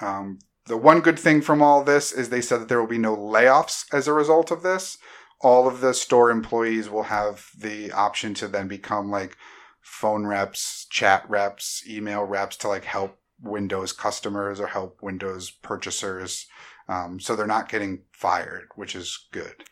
Um, 0.00 0.40
the 0.66 0.76
one 0.76 1.00
good 1.00 1.18
thing 1.18 1.42
from 1.42 1.62
all 1.62 1.84
this 1.84 2.10
is 2.10 2.28
they 2.28 2.40
said 2.40 2.60
that 2.60 2.68
there 2.68 2.80
will 2.80 2.88
be 2.88 2.98
no 2.98 3.16
layoffs 3.16 3.84
as 3.94 4.08
a 4.08 4.12
result 4.12 4.50
of 4.50 4.64
this. 4.64 4.98
All 5.40 5.68
of 5.68 5.80
the 5.80 5.94
store 5.94 6.30
employees 6.30 6.90
will 6.90 7.04
have 7.04 7.50
the 7.56 7.92
option 7.92 8.34
to 8.34 8.48
then 8.48 8.66
become 8.66 9.12
like 9.12 9.36
phone 9.80 10.26
reps, 10.26 10.86
chat 10.90 11.24
reps, 11.28 11.84
email 11.88 12.24
reps 12.24 12.56
to 12.56 12.68
like 12.68 12.84
help 12.84 13.20
Windows 13.40 13.92
customers 13.92 14.58
or 14.58 14.66
help 14.66 15.00
Windows 15.02 15.50
purchasers. 15.50 16.46
Um, 16.88 17.20
so 17.20 17.36
they're 17.36 17.46
not 17.46 17.68
getting 17.68 18.02
fired, 18.12 18.68
which 18.74 18.96
is 18.96 19.28
good. 19.30 19.64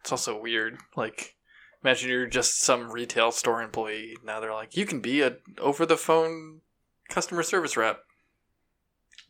It's 0.00 0.12
also 0.12 0.40
weird. 0.40 0.78
Like, 0.96 1.36
imagine 1.82 2.10
you're 2.10 2.26
just 2.26 2.60
some 2.60 2.90
retail 2.90 3.32
store 3.32 3.62
employee. 3.62 4.16
Now 4.24 4.40
they're 4.40 4.54
like, 4.54 4.76
you 4.76 4.86
can 4.86 5.00
be 5.00 5.22
a 5.22 5.36
over 5.58 5.86
the 5.86 5.96
phone 5.96 6.60
customer 7.08 7.42
service 7.42 7.76
rep. 7.76 8.04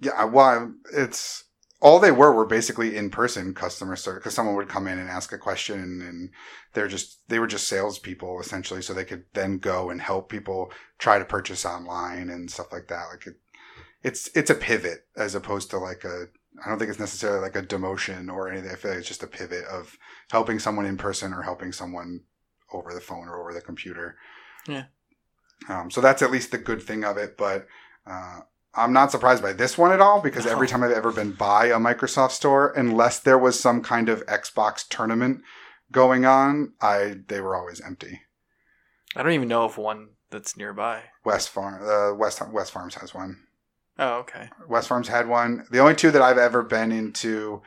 Yeah, 0.00 0.24
well, 0.24 0.72
it's 0.92 1.44
all 1.80 1.98
they 1.98 2.12
were 2.12 2.32
were 2.32 2.46
basically 2.46 2.96
in 2.96 3.10
person 3.10 3.54
customer 3.54 3.96
service 3.96 4.20
because 4.20 4.34
someone 4.34 4.54
would 4.54 4.68
come 4.68 4.86
in 4.86 4.98
and 4.98 5.08
ask 5.08 5.32
a 5.32 5.38
question, 5.38 6.02
and, 6.02 6.30
they're 6.72 6.86
just 6.86 7.28
they 7.28 7.40
were 7.40 7.48
just 7.48 7.66
salespeople 7.66 8.38
essentially, 8.40 8.80
so 8.80 8.94
they 8.94 9.04
could 9.04 9.24
then 9.34 9.58
go 9.58 9.90
and 9.90 10.00
help 10.00 10.28
people 10.28 10.70
try 10.98 11.18
to 11.18 11.24
purchase 11.24 11.64
online 11.64 12.28
and 12.28 12.48
stuff 12.48 12.70
like 12.70 12.86
that. 12.86 13.06
Like 13.10 13.26
it, 13.26 13.34
it's 14.04 14.30
it's 14.36 14.50
a 14.50 14.54
pivot 14.54 15.06
as 15.16 15.34
opposed 15.34 15.70
to 15.70 15.78
like 15.78 16.04
a. 16.04 16.26
I 16.64 16.68
don't 16.68 16.78
think 16.78 16.90
it's 16.90 17.00
necessarily 17.00 17.40
like 17.40 17.56
a 17.56 17.62
demotion 17.62 18.32
or 18.32 18.50
anything. 18.50 18.70
I 18.70 18.74
feel 18.74 18.90
like 18.90 19.00
it's 19.00 19.08
just 19.08 19.22
a 19.22 19.26
pivot 19.26 19.64
of 19.64 19.96
helping 20.30 20.58
someone 20.58 20.86
in 20.86 20.96
person 20.96 21.32
or 21.32 21.42
helping 21.42 21.72
someone 21.72 22.20
over 22.72 22.92
the 22.92 23.00
phone 23.00 23.28
or 23.28 23.40
over 23.40 23.52
the 23.52 23.60
computer. 23.60 24.16
Yeah. 24.66 24.84
Um, 25.68 25.90
so 25.90 26.00
that's 26.00 26.22
at 26.22 26.30
least 26.30 26.50
the 26.50 26.58
good 26.58 26.82
thing 26.82 27.04
of 27.04 27.16
it, 27.16 27.36
but. 27.36 27.66
Uh, 28.06 28.40
I'm 28.74 28.92
not 28.92 29.10
surprised 29.10 29.42
by 29.42 29.52
this 29.52 29.76
one 29.76 29.90
at 29.90 30.00
all 30.00 30.20
because 30.20 30.46
every 30.46 30.68
time 30.68 30.84
I've 30.84 30.92
ever 30.92 31.10
been 31.10 31.32
by 31.32 31.66
a 31.66 31.76
Microsoft 31.76 32.30
store, 32.30 32.72
unless 32.76 33.18
there 33.18 33.38
was 33.38 33.58
some 33.58 33.82
kind 33.82 34.08
of 34.08 34.24
Xbox 34.26 34.86
tournament 34.88 35.42
going 35.90 36.24
on, 36.24 36.74
I 36.80 37.16
they 37.26 37.40
were 37.40 37.56
always 37.56 37.80
empty. 37.80 38.20
I 39.16 39.22
don't 39.22 39.32
even 39.32 39.48
know 39.48 39.64
of 39.64 39.76
one 39.76 40.10
that's 40.30 40.56
nearby. 40.56 41.02
West 41.24 41.48
Farm, 41.48 41.82
uh, 41.82 42.14
West 42.14 42.40
West 42.52 42.72
Farms 42.72 42.94
has 42.96 43.12
one. 43.12 43.40
Oh, 44.00 44.18
okay. 44.20 44.48
West 44.66 44.88
Farms 44.88 45.08
had 45.08 45.28
one. 45.28 45.66
The 45.70 45.78
only 45.78 45.94
two 45.94 46.10
that 46.10 46.22
I've 46.22 46.38
ever 46.38 46.62
been 46.62 46.90
into 46.90 47.62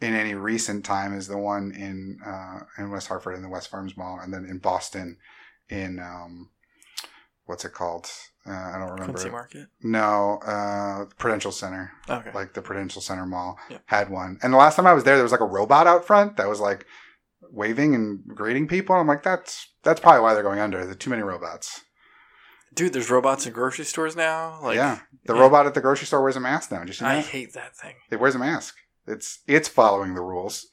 in 0.00 0.14
any 0.14 0.34
recent 0.34 0.84
time 0.84 1.16
is 1.16 1.28
the 1.28 1.38
one 1.38 1.72
in 1.72 2.18
uh, 2.26 2.60
in 2.76 2.90
West 2.90 3.08
Hartford 3.08 3.36
in 3.36 3.42
the 3.42 3.48
West 3.48 3.70
Farms 3.70 3.96
Mall, 3.96 4.18
and 4.20 4.34
then 4.34 4.44
in 4.44 4.58
Boston 4.58 5.16
in 5.68 6.00
um, 6.00 6.50
what's 7.46 7.64
it 7.64 7.72
called? 7.72 8.10
Uh, 8.46 8.52
I 8.52 8.78
don't 8.78 8.90
remember. 8.90 9.12
Quincy 9.12 9.30
Market. 9.30 9.68
No, 9.82 10.38
uh, 10.44 11.04
Prudential 11.18 11.52
Center. 11.52 11.92
Okay. 12.08 12.30
like 12.34 12.54
the 12.54 12.62
Prudential 12.62 13.00
Center 13.02 13.26
Mall 13.26 13.58
Yeah. 13.70 13.78
had 13.86 14.10
one. 14.10 14.38
And 14.42 14.52
the 14.52 14.56
last 14.58 14.76
time 14.76 14.86
I 14.86 14.94
was 14.94 15.04
there, 15.04 15.14
there 15.16 15.22
was 15.22 15.32
like 15.32 15.40
a 15.40 15.46
robot 15.46 15.86
out 15.86 16.06
front 16.06 16.36
that 16.36 16.48
was 16.48 16.58
like 16.60 16.84
waving 17.52 17.94
and 17.94 18.20
greeting 18.34 18.66
people. 18.66 18.96
I'm 18.96 19.06
like, 19.06 19.22
that's 19.22 19.68
that's 19.84 20.00
probably 20.00 20.22
why 20.22 20.34
they're 20.34 20.42
going 20.42 20.58
under. 20.58 20.84
There's 20.84 20.96
too 20.96 21.10
many 21.10 21.22
robots. 21.22 21.82
Dude, 22.74 22.92
there's 22.92 23.10
robots 23.10 23.46
in 23.46 23.52
grocery 23.52 23.84
stores 23.84 24.14
now. 24.16 24.60
Like, 24.62 24.76
yeah, 24.76 25.00
the 25.26 25.34
yeah. 25.34 25.40
robot 25.40 25.66
at 25.66 25.74
the 25.74 25.80
grocery 25.80 26.06
store 26.06 26.22
wears 26.22 26.36
a 26.36 26.40
mask 26.40 26.70
now. 26.70 26.84
Just 26.84 27.00
you 27.00 27.06
know, 27.06 27.12
I 27.12 27.20
hate 27.20 27.52
that 27.54 27.76
thing. 27.76 27.96
it 28.10 28.20
wears 28.20 28.34
a 28.34 28.38
mask. 28.38 28.76
It's 29.06 29.40
it's 29.46 29.68
following 29.68 30.14
the 30.14 30.20
rules. 30.20 30.66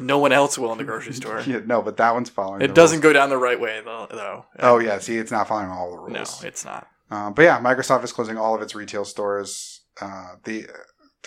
No 0.00 0.18
one 0.18 0.32
else 0.32 0.58
will 0.58 0.72
in 0.72 0.78
the 0.78 0.84
grocery 0.84 1.12
store. 1.12 1.40
Yeah, 1.46 1.60
no, 1.64 1.82
but 1.82 1.96
that 1.98 2.12
one's 2.14 2.30
following. 2.30 2.62
It 2.62 2.74
doesn't 2.74 2.96
rules. 2.96 3.02
go 3.02 3.12
down 3.12 3.28
the 3.30 3.36
right 3.38 3.60
way 3.60 3.80
though. 3.84 4.08
though. 4.10 4.46
Oh 4.58 4.78
yeah, 4.78 4.98
see, 4.98 5.16
it's 5.16 5.30
not 5.30 5.46
following 5.46 5.70
all 5.70 5.90
the 5.92 5.98
rules. 5.98 6.42
no, 6.42 6.48
it's 6.48 6.64
not. 6.64 6.88
Uh, 7.10 7.30
but 7.30 7.42
yeah, 7.42 7.60
Microsoft 7.60 8.04
is 8.04 8.12
closing 8.12 8.36
all 8.36 8.54
of 8.54 8.62
its 8.62 8.74
retail 8.74 9.04
stores. 9.04 9.82
Uh, 10.00 10.34
the 10.44 10.66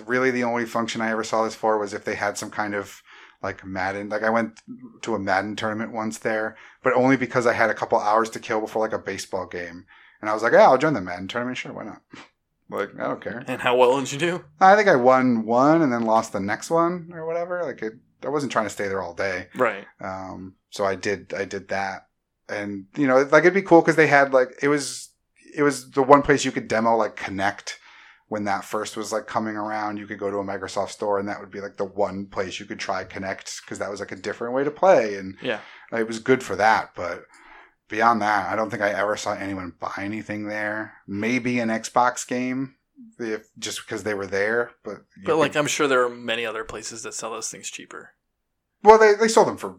really 0.06 0.32
the 0.32 0.44
only 0.44 0.66
function 0.66 1.02
I 1.02 1.12
ever 1.12 1.24
saw 1.24 1.44
this 1.44 1.56
for 1.56 1.78
was 1.78 1.94
if 1.94 2.04
they 2.04 2.16
had 2.16 2.38
some 2.38 2.52
kind 2.52 2.76
of 2.76 3.02
like 3.42 3.66
Madden. 3.66 4.10
Like 4.10 4.24
I 4.24 4.30
went 4.30 4.60
to 5.02 5.16
a 5.16 5.20
Madden 5.20 5.56
tournament 5.56 5.92
once 5.92 6.20
there, 6.20 6.58
but 6.84 6.94
only 6.94 7.18
because 7.18 7.48
I 7.48 7.54
had 7.54 7.70
a 7.70 7.74
couple 7.76 8.00
hours 8.00 8.30
to 8.32 8.40
kill 8.40 8.62
before 8.62 8.82
like 8.84 8.94
a 8.94 9.00
baseball 9.00 9.48
game, 9.48 9.86
and 10.22 10.30
I 10.30 10.34
was 10.34 10.44
like, 10.44 10.54
yeah, 10.54 10.64
I'll 10.64 10.78
join 10.78 10.94
the 10.94 11.02
Madden 11.02 11.28
tournament. 11.28 11.58
Sure, 11.58 11.74
why 11.74 11.84
not? 11.84 12.02
Like 12.70 12.92
I 12.98 13.04
don't 13.04 13.20
care. 13.22 13.44
And 13.48 13.60
how 13.62 13.76
well 13.76 14.00
did 14.00 14.14
you 14.14 14.18
do? 14.18 14.46
I 14.62 14.78
think 14.78 14.88
I 14.88 14.96
won 14.96 15.44
one 15.46 15.82
and 15.82 15.92
then 15.92 16.04
lost 16.06 16.32
the 16.32 16.40
next 16.40 16.70
one 16.70 17.12
or 17.14 17.26
whatever. 17.26 17.62
Like 17.64 17.82
it, 17.82 17.96
I 18.24 18.30
wasn't 18.30 18.54
trying 18.54 18.64
to 18.66 18.70
stay 18.70 18.88
there 18.88 19.02
all 19.02 19.14
day. 19.14 19.50
Right. 19.58 19.86
Um, 20.00 20.56
so 20.70 20.86
I 20.86 20.96
did, 20.96 21.34
I 21.34 21.44
did 21.44 21.68
that, 21.68 22.08
and 22.48 22.86
you 22.96 23.08
know, 23.08 23.24
like 23.24 23.42
it'd 23.44 23.54
be 23.54 23.62
cool 23.62 23.82
because 23.82 23.98
they 23.98 24.08
had 24.08 24.32
like 24.34 24.52
it 24.62 24.70
was, 24.70 25.10
it 25.54 25.64
was 25.64 25.92
the 25.92 26.02
one 26.02 26.22
place 26.22 26.46
you 26.46 26.52
could 26.54 26.70
demo 26.70 26.96
like 26.96 27.18
Kinect 27.18 27.74
when 28.30 28.46
that 28.46 28.64
first 28.64 28.96
was 28.96 29.12
like 29.12 29.28
coming 29.28 29.58
around. 29.58 29.98
You 29.98 30.08
could 30.08 30.18
go 30.20 30.32
to 30.32 30.38
a 30.38 30.44
Microsoft 30.46 30.92
store, 30.92 31.20
and 31.20 31.28
that 31.28 31.42
would 31.42 31.52
be 31.52 31.60
like 31.60 31.76
the 31.76 31.84
one 31.84 32.26
place 32.26 32.58
you 32.58 32.66
could 32.66 32.80
try 32.80 33.04
Kinect 33.04 33.60
because 33.66 33.80
that 33.80 33.92
was 33.92 34.00
like 34.00 34.14
a 34.14 34.16
different 34.16 34.54
way 34.54 34.64
to 34.64 34.72
play, 34.72 35.16
and 35.16 35.36
Yeah. 35.42 35.60
it 35.92 36.08
was 36.08 36.20
good 36.20 36.42
for 36.42 36.56
that. 36.56 36.92
But 36.96 37.26
beyond 37.92 38.22
that, 38.24 38.52
I 38.52 38.56
don't 38.56 38.72
think 38.72 38.82
I 38.82 38.90
ever 38.90 39.16
saw 39.16 39.34
anyone 39.34 39.74
buy 39.80 39.94
anything 39.98 40.48
there. 40.48 40.94
Maybe 41.06 41.60
an 41.60 41.70
Xbox 41.70 42.28
game. 42.28 42.76
If 43.20 43.48
just 43.58 43.86
because 43.86 44.04
they 44.04 44.14
were 44.14 44.28
there, 44.28 44.72
but 44.84 45.06
But 45.26 45.38
like, 45.38 45.56
I'm 45.56 45.68
sure 45.68 45.88
there 45.88 46.04
are 46.04 46.10
many 46.10 46.46
other 46.46 46.64
places 46.64 47.04
that 47.04 47.14
sell 47.14 47.32
those 47.32 47.50
things 47.50 47.70
cheaper. 47.70 48.14
Well, 48.84 48.98
they, 48.98 49.14
they 49.14 49.28
sold 49.28 49.48
them 49.48 49.58
for 49.58 49.76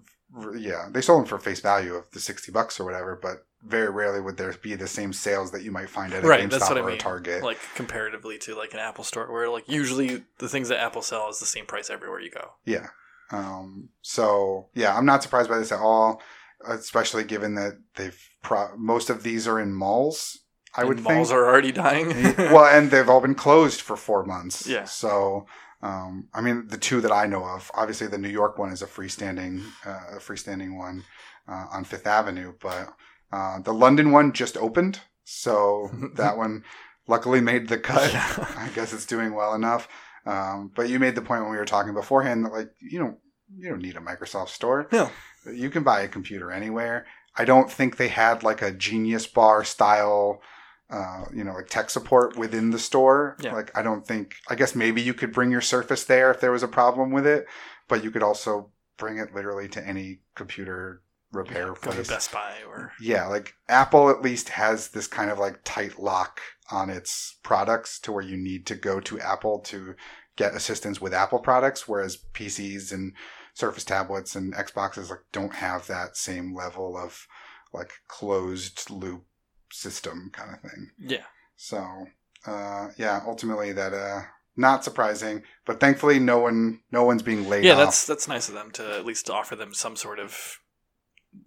yeah, 0.57 0.89
they 0.91 1.01
sold 1.01 1.21
them 1.21 1.29
for 1.29 1.39
face 1.39 1.61
value 1.61 1.95
of 1.95 2.11
the 2.13 2.21
sixty 2.21 2.51
bucks 2.53 2.81
or 2.81 2.85
whatever. 2.85 3.19
But 3.21 3.47
very 3.65 3.91
rarely 3.91 4.21
would 4.21 4.37
there 4.37 4.53
be 4.61 4.75
the 4.75 4.89
same 4.89 5.13
sales 5.13 5.53
that 5.53 5.63
you 5.63 5.71
might 5.71 5.89
find 5.89 6.13
at 6.13 6.25
a 6.25 6.27
Right, 6.27 6.45
GameStop 6.45 6.51
that's 6.51 6.69
what 6.69 6.79
I 6.79 6.83
or 6.83 6.91
a. 6.91 6.99
Target. 6.99 7.43
like 7.43 7.59
comparatively 7.75 8.39
to 8.39 8.57
like 8.57 8.75
an 8.75 8.81
Apple 8.81 9.05
store, 9.05 9.31
where 9.33 9.49
like 9.49 9.69
usually 9.69 10.25
the 10.39 10.49
things 10.49 10.69
that 10.69 10.81
Apple 10.81 11.03
sell 11.03 11.29
is 11.31 11.39
the 11.39 11.47
same 11.47 11.67
price 11.67 11.91
everywhere 11.91 12.21
you 12.21 12.31
go. 12.31 12.55
Yeah. 12.65 12.89
Um, 13.31 13.89
so 14.03 14.69
yeah, 14.75 14.97
I'm 14.97 15.07
not 15.07 15.23
surprised 15.23 15.49
by 15.49 15.59
this 15.59 15.73
at 15.73 15.81
all, 15.81 16.21
especially 16.67 17.25
given 17.25 17.55
that 17.55 17.79
they've 17.97 18.19
pro- 18.43 18.77
most 18.77 19.11
of 19.11 19.23
these 19.23 19.47
are 19.49 19.61
in 19.61 19.75
malls. 19.75 20.39
I 20.77 20.81
And 20.83 20.89
would 20.89 21.01
malls 21.01 21.29
think. 21.29 21.39
are 21.39 21.47
already 21.47 21.73
dying. 21.73 22.09
well, 22.39 22.65
and 22.65 22.91
they've 22.91 23.09
all 23.09 23.21
been 23.21 23.35
closed 23.35 23.81
for 23.81 23.97
four 23.97 24.25
months. 24.25 24.67
Yeah. 24.67 24.85
So, 24.85 25.47
um, 25.83 26.29
I 26.33 26.41
mean, 26.41 26.69
the 26.69 26.79
two 26.79 27.01
that 27.03 27.13
I 27.13 27.27
know 27.27 27.45
of, 27.45 27.71
obviously, 27.75 28.07
the 28.07 28.17
New 28.19 28.29
York 28.31 28.59
one 28.59 28.73
is 28.73 28.81
a 28.83 28.87
freestanding, 28.87 29.65
uh, 29.85 30.17
a 30.17 30.19
freestanding 30.19 30.79
one 30.79 31.05
uh, 31.49 31.67
on 31.73 31.85
Fifth 31.85 32.07
Avenue, 32.07 32.55
but 32.61 32.89
uh, 33.33 33.61
the 33.61 33.75
London 33.75 34.13
one 34.13 34.33
just 34.33 34.57
opened, 34.57 35.01
so 35.25 35.91
that 36.15 36.37
one 36.39 36.65
luckily 37.09 37.41
made 37.41 37.69
the 37.69 37.79
cut. 37.79 38.11
Yeah. 38.13 38.55
I 38.57 38.69
guess 38.75 38.93
it's 38.95 39.07
doing 39.07 39.35
well 39.35 39.55
enough. 39.55 39.89
Um, 40.25 40.71
but 40.75 40.89
you 40.89 40.99
made 41.01 41.17
the 41.17 41.23
point 41.23 41.43
when 41.43 41.51
we 41.51 41.57
were 41.59 41.65
talking 41.65 41.93
beforehand 41.95 42.45
that 42.45 42.53
like 42.53 42.71
you 42.81 42.99
don't 43.01 43.19
you 43.59 43.69
don't 43.69 43.83
need 43.83 43.97
a 43.97 44.01
Microsoft 44.01 44.51
store. 44.51 44.89
No. 44.93 45.11
You 45.47 45.71
can 45.71 45.83
buy 45.83 46.03
a 46.03 46.09
computer 46.09 46.51
anywhere. 46.51 47.07
I 47.37 47.45
don't 47.45 47.71
think 47.71 47.97
they 47.97 48.09
had 48.09 48.43
like 48.43 48.63
a 48.63 48.73
Genius 48.73 49.27
Bar 49.27 49.65
style, 49.65 50.43
uh, 50.91 51.25
you 51.35 51.45
know, 51.45 51.55
like 51.55 51.69
tech 51.69 51.91
support 51.91 52.37
within 52.37 52.71
the 52.71 52.79
store. 52.79 53.37
Yeah. 53.41 53.55
Like 53.55 53.77
I 53.77 53.83
don't 53.83 54.07
think. 54.07 54.35
I 54.49 54.55
guess 54.55 54.75
maybe 54.75 55.01
you 55.01 55.15
could 55.15 55.33
bring 55.33 55.51
your 55.51 55.61
Surface 55.61 56.05
there 56.05 56.31
if 56.31 56.41
there 56.41 56.53
was 56.53 56.63
a 56.63 56.69
problem 56.69 57.11
with 57.11 57.27
it, 57.27 57.47
but 57.89 58.05
you 58.05 58.11
could 58.11 58.23
also 58.23 58.71
bring 58.97 59.19
it 59.19 59.35
literally 59.35 59.69
to 59.69 59.87
any 59.87 60.21
computer 60.35 61.03
repair 61.33 61.69
to 61.69 61.73
place. 61.73 62.09
Best 62.09 62.33
Buy 62.33 62.55
or 62.69 62.93
Yeah, 63.01 63.27
like 63.27 63.55
Apple 63.69 64.11
at 64.11 64.23
least 64.23 64.51
has 64.51 64.89
this 64.89 65.07
kind 65.07 65.31
of 65.31 65.39
like 65.39 65.61
tight 65.65 65.99
lock 65.99 66.41
on 66.71 66.91
its 66.91 67.37
products 67.43 67.99
to 68.01 68.13
where 68.13 68.23
you 68.23 68.37
need 68.37 68.67
to 68.67 68.75
go 68.75 69.01
to 69.01 69.21
Apple 69.21 69.59
to 69.61 69.95
get 70.37 70.55
assistance 70.55 71.01
with 71.01 71.13
Apple 71.13 71.39
products, 71.39 71.89
whereas 71.89 72.19
PCs 72.35 72.93
and 72.93 73.13
Surface 73.55 73.85
tablets 73.85 74.35
and 74.35 74.55
Xboxes 74.55 75.11
like 75.11 75.25
don't 75.33 75.55
have 75.55 75.87
that 75.87 76.17
same 76.17 76.55
level 76.55 76.97
of 76.97 77.27
like 77.73 77.93
closed 78.09 78.91
loop 78.91 79.25
system 79.71 80.31
kind 80.33 80.55
of 80.55 80.61
thing. 80.71 80.91
yeah. 80.99 81.25
So 81.57 82.07
uh, 82.47 82.89
yeah, 82.97 83.21
ultimately 83.27 83.73
that 83.73 83.93
uh, 83.93 84.23
not 84.57 84.85
surprising, 84.85 85.43
but 85.65 85.81
thankfully 85.81 86.19
no 86.19 86.39
one 86.39 86.81
no 86.91 87.05
one's 87.05 87.23
being 87.23 87.49
laid 87.49 87.65
yeah, 87.65 87.73
off. 87.73 87.79
that's 87.79 88.07
that's 88.07 88.29
nice 88.29 88.49
of 88.49 88.55
them 88.55 88.71
to 88.73 88.97
at 88.97 89.05
least 89.05 89.31
offer 89.31 89.57
them 89.57 89.75
some 89.75 89.97
sort 89.97 90.19
of 90.19 90.59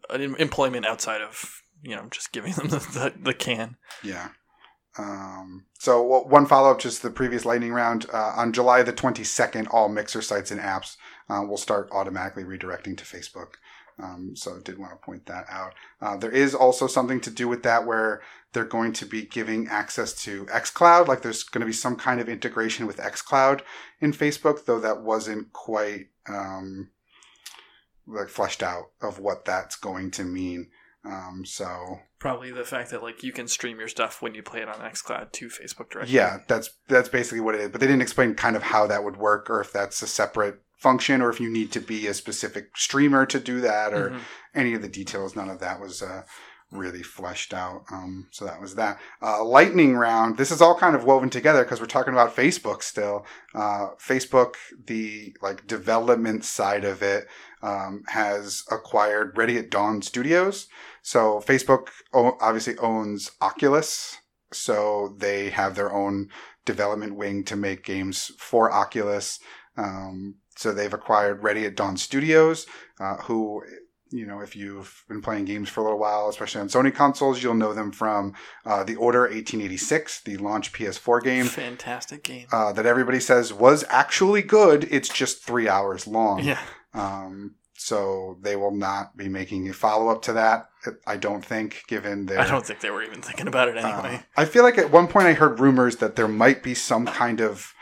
uh, 0.10 0.18
employment 0.20 0.86
outside 0.86 1.22
of 1.22 1.62
you 1.84 1.96
know 1.96 2.08
just 2.12 2.32
giving 2.32 2.54
them 2.54 2.68
the, 2.70 2.80
the, 2.80 3.14
the 3.22 3.34
can. 3.34 3.78
Yeah. 4.04 4.30
Um, 4.98 5.66
so 5.78 6.02
one 6.02 6.46
follow 6.46 6.72
up, 6.72 6.80
just 6.80 7.02
the 7.02 7.10
previous 7.10 7.46
lightning 7.46 7.74
round 7.74 8.06
uh, 8.14 8.34
on 8.38 8.54
July 8.54 8.82
the 8.84 8.94
twenty 8.94 9.24
second, 9.24 9.68
all 9.68 9.90
Mixer 9.90 10.22
sites 10.22 10.52
and 10.52 10.62
apps 10.62 10.96
uh, 11.30 11.44
will 11.48 11.58
start 11.58 11.90
automatically 11.92 12.44
redirecting 12.44 12.98
to 12.98 13.04
Facebook. 13.04 13.56
Um, 13.98 14.36
so 14.36 14.58
I 14.58 14.60
did 14.62 14.78
want 14.78 14.92
to 14.92 15.06
point 15.06 15.26
that 15.28 15.46
out. 15.50 15.74
Uh, 16.02 16.18
there 16.18 16.32
is 16.32 16.54
also 16.54 16.88
something 16.88 17.22
to 17.22 17.30
do 17.30 17.48
with 17.48 17.64
that 17.64 17.86
where 17.86 18.22
they're 18.52 18.66
going 18.66 18.94
to 18.94 19.06
be 19.06 19.26
giving 19.26 19.68
access 19.68 20.14
to 20.24 20.46
xCloud. 20.46 21.08
Like 21.08 21.22
there's 21.22 21.44
going 21.44 21.62
to 21.62 21.66
be 21.66 21.74
some 21.74 21.96
kind 21.96 22.20
of 22.20 22.28
integration 22.28 22.88
with 22.88 22.98
xCloud 22.98 23.62
in 24.02 24.12
Facebook, 24.12 24.66
though 24.66 24.80
that 24.80 25.02
wasn't 25.02 25.54
quite 25.54 26.08
um, 26.28 26.90
like 28.08 28.30
fleshed 28.30 28.64
out 28.64 28.92
of 29.02 29.20
what 29.20 29.46
that's 29.46 29.76
going 29.76 30.12
to 30.12 30.24
mean. 30.24 30.70
Um, 31.06 31.44
so 31.46 32.00
Probably 32.20 32.52
the 32.52 32.64
fact 32.64 32.90
that 32.92 33.04
like 33.04 33.22
you 33.24 33.32
can 33.32 33.48
stream 33.48 33.78
your 33.80 33.88
stuff 33.88 34.22
when 34.22 34.34
you 34.34 34.42
play 34.42 34.62
it 34.62 34.68
on 34.68 34.76
XCloud 34.76 35.32
to 35.34 35.48
Facebook 35.48 35.90
directly. 35.92 36.14
Yeah, 36.16 36.40
that's 36.48 36.70
that's 36.88 37.10
basically 37.10 37.42
what 37.42 37.56
it 37.56 37.62
is. 37.62 37.70
But 37.70 37.82
they 37.82 37.88
didn't 37.88 38.02
explain 38.02 38.34
kind 38.34 38.56
of 38.56 38.64
how 38.64 38.88
that 38.88 39.04
would 39.04 39.18
work, 39.18 39.50
or 39.50 39.62
if 39.62 39.72
that's 39.72 40.02
a 40.02 40.08
separate 40.08 40.62
function, 40.78 41.22
or 41.22 41.30
if 41.30 41.40
you 41.40 41.50
need 41.50 41.72
to 41.74 41.80
be 41.80 42.08
a 42.08 42.14
specific 42.14 42.76
streamer 42.76 43.26
to 43.28 43.40
do 43.40 43.62
that, 43.62 43.94
or 43.94 44.10
Mhm. 44.12 44.20
any 44.56 44.74
of 44.74 44.82
the 44.82 44.88
details. 44.90 45.36
None 45.36 45.50
of 45.50 45.60
that 45.60 45.80
was 45.80 46.02
uh, 46.02 46.24
really 46.72 47.04
fleshed 47.04 47.54
out. 47.54 47.84
Um, 47.92 48.28
so 48.32 48.44
that 48.46 48.60
was 48.60 48.74
that. 48.76 49.00
Uh, 49.22 49.44
lightning 49.44 49.96
round. 49.96 50.38
This 50.38 50.52
is 50.52 50.62
all 50.62 50.78
kind 50.78 50.96
of 50.96 51.04
woven 51.04 51.30
together 51.30 51.64
because 51.64 51.80
we're 51.80 51.86
talking 51.86 52.14
about 52.14 52.36
Facebook 52.36 52.82
still. 52.84 53.26
Uh, 53.54 53.90
Facebook, 54.00 54.56
the 54.88 55.36
like 55.42 55.68
development 55.68 56.44
side 56.44 56.84
of 56.84 57.02
it, 57.04 57.28
um, 57.62 58.04
has 58.08 58.64
acquired 58.72 59.38
Ready 59.38 59.58
at 59.58 59.70
Dawn 59.70 60.02
Studios. 60.02 60.68
So 61.06 61.40
Facebook 61.40 61.90
o- 62.14 62.36
obviously 62.42 62.76
owns 62.80 63.30
Oculus, 63.40 64.18
so 64.52 65.16
they 65.20 65.52
have 65.52 65.76
their 65.76 65.94
own 65.94 66.30
development 66.66 67.16
wing 67.16 67.44
to 67.44 67.56
make 67.56 67.84
games 67.84 68.32
for 68.40 68.72
Oculus. 68.74 69.40
Um, 69.78 70.38
so 70.58 70.72
they've 70.74 70.92
acquired 70.94 71.44
Ready 71.44 71.64
at 71.68 71.76
Dawn 71.76 71.96
Studios, 71.96 72.66
uh, 73.00 73.18
who, 73.18 73.62
you 74.10 74.26
know, 74.26 74.40
if 74.40 74.56
you've 74.56 75.04
been 75.08 75.22
playing 75.22 75.46
games 75.46 75.70
for 75.70 75.82
a 75.82 75.84
little 75.84 76.00
while, 76.00 76.28
especially 76.28 76.62
on 76.62 76.70
Sony 76.70 76.92
consoles, 76.96 77.44
you'll 77.44 77.54
know 77.54 77.76
them 77.76 77.92
from 77.92 78.34
uh, 78.66 78.84
The 78.84 78.96
Order 78.96 79.22
1886, 79.30 80.22
the 80.22 80.38
launch 80.38 80.74
PS4 80.74 81.22
game. 81.22 81.46
Fantastic 81.46 82.24
game. 82.24 82.48
Uh, 82.52 82.72
that 82.74 82.88
everybody 82.88 83.20
says 83.20 83.54
was 83.54 83.84
actually 83.90 84.42
good. 84.42 84.88
It's 84.90 85.10
just 85.10 85.44
three 85.44 85.70
hours 85.70 86.08
long. 86.08 86.40
yeah. 86.40 86.62
Um, 86.96 87.56
so 87.86 88.38
they 88.42 88.56
will 88.56 88.76
not 88.76 89.16
be 89.16 89.30
making 89.30 89.70
a 89.70 89.74
follow 89.74 90.10
up 90.10 90.24
to 90.24 90.34
that. 90.34 90.70
I 91.06 91.18
don't 91.18 91.46
think, 91.46 91.84
given 91.88 92.26
their. 92.26 92.40
I 92.40 92.48
don't 92.48 92.66
think 92.66 92.80
they 92.80 92.90
were 92.90 93.04
even 93.04 93.22
thinking 93.22 93.48
about 93.48 93.68
it 93.70 93.78
Uh, 93.78 93.88
anyway. 93.88 94.24
I 94.36 94.46
feel 94.46 94.64
like 94.64 94.80
at 94.80 94.90
one 94.92 95.08
point 95.08 95.28
I 95.28 95.34
heard 95.34 95.60
rumors 95.60 95.98
that 95.98 96.16
there 96.16 96.28
might 96.28 96.64
be 96.64 96.74
some 96.74 97.06
kind 97.06 97.40
of 97.42 97.74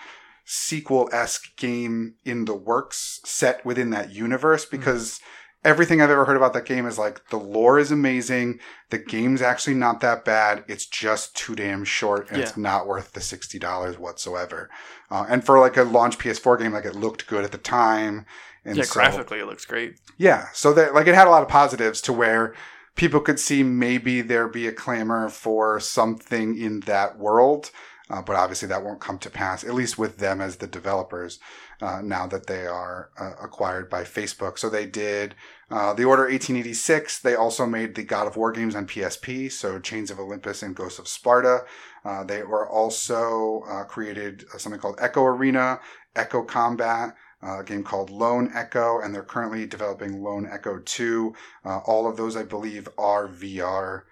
sequel 0.45 1.09
esque 1.13 1.55
game 1.55 2.15
in 2.25 2.43
the 2.45 2.55
works 2.55 3.21
set 3.23 3.65
within 3.65 3.91
that 3.91 4.11
universe 4.11 4.65
Hmm. 4.65 4.75
because 4.77 5.21
everything 5.65 6.01
I've 6.01 6.09
ever 6.09 6.25
heard 6.25 6.37
about 6.37 6.53
that 6.53 6.65
game 6.65 6.85
is 6.85 6.97
like 6.97 7.29
the 7.29 7.37
lore 7.37 7.79
is 7.79 7.91
amazing, 7.91 8.59
the 8.89 8.97
game's 8.97 9.41
actually 9.41 9.75
not 9.75 10.01
that 10.01 10.25
bad, 10.25 10.63
it's 10.67 10.85
just 10.85 11.35
too 11.35 11.55
damn 11.55 11.83
short 11.83 12.29
and 12.29 12.41
it's 12.41 12.57
not 12.57 12.87
worth 12.87 13.13
the 13.13 13.21
sixty 13.21 13.59
dollars 13.59 13.97
whatsoever. 13.97 14.69
Uh, 15.09 15.25
and 15.29 15.45
for 15.45 15.59
like 15.59 15.77
a 15.77 15.83
launch 15.83 16.17
PS4 16.17 16.59
game, 16.59 16.73
like 16.73 16.85
it 16.85 16.95
looked 16.95 17.27
good 17.27 17.43
at 17.43 17.51
the 17.51 17.57
time. 17.57 18.25
And 18.65 18.77
yeah, 18.77 18.83
so- 18.83 18.93
graphically 18.93 19.39
it 19.39 19.45
looks 19.45 19.65
great. 19.65 19.99
yeah, 20.17 20.47
so 20.53 20.73
that 20.73 20.93
like 20.93 21.07
it 21.07 21.15
had 21.15 21.27
a 21.27 21.31
lot 21.31 21.43
of 21.43 21.49
positives 21.49 22.01
to 22.01 22.13
where 22.13 22.53
people 22.95 23.19
could 23.19 23.39
see 23.39 23.63
maybe 23.63 24.21
there 24.21 24.47
be 24.47 24.67
a 24.67 24.71
clamor 24.71 25.27
for 25.29 25.79
something 25.79 26.57
in 26.57 26.81
that 26.81 27.17
world, 27.17 27.71
uh, 28.13 28.21
but 28.21 28.35
obviously 28.35 28.67
that 28.67 28.83
won't 28.83 29.01
come 29.01 29.17
to 29.17 29.29
pass. 29.29 29.63
At 29.63 29.73
least 29.73 29.97
with 29.97 30.17
them 30.17 30.39
as 30.39 30.57
the 30.57 30.67
developers, 30.67 31.39
uh, 31.81 32.01
now 32.03 32.27
that 32.27 32.45
they 32.45 32.67
are 32.67 33.09
uh, 33.19 33.31
acquired 33.41 33.89
by 33.89 34.03
Facebook. 34.03 34.59
So 34.59 34.69
they 34.69 34.85
did 34.85 35.33
uh, 35.71 35.93
the 35.93 36.05
Order 36.05 36.23
1886. 36.23 37.19
They 37.19 37.33
also 37.33 37.65
made 37.65 37.95
the 37.95 38.03
God 38.03 38.27
of 38.27 38.37
War 38.37 38.51
games 38.51 38.75
on 38.75 38.85
PSP. 38.85 39.51
So 39.51 39.79
Chains 39.79 40.11
of 40.11 40.19
Olympus 40.19 40.61
and 40.61 40.75
Ghosts 40.75 40.99
of 40.99 41.07
Sparta. 41.07 41.61
Uh, 42.05 42.23
they 42.23 42.43
were 42.43 42.69
also 42.69 43.63
uh, 43.67 43.83
created 43.85 44.45
something 44.59 44.79
called 44.79 44.99
Echo 45.01 45.23
Arena, 45.25 45.79
Echo 46.15 46.43
Combat 46.43 47.15
uh, 47.43 47.59
a 47.59 47.63
game 47.63 47.83
called 47.83 48.09
Lone 48.09 48.49
Echo, 48.55 49.01
and 49.01 49.13
they're 49.13 49.23
currently 49.23 49.65
developing 49.65 50.23
Lone 50.23 50.47
Echo 50.49 50.79
2. 50.79 51.33
Uh, 51.65 51.79
all 51.79 52.07
of 52.07 52.15
those, 52.15 52.37
I 52.37 52.43
believe, 52.43 52.87
are 52.97 53.27
VR 53.27 54.03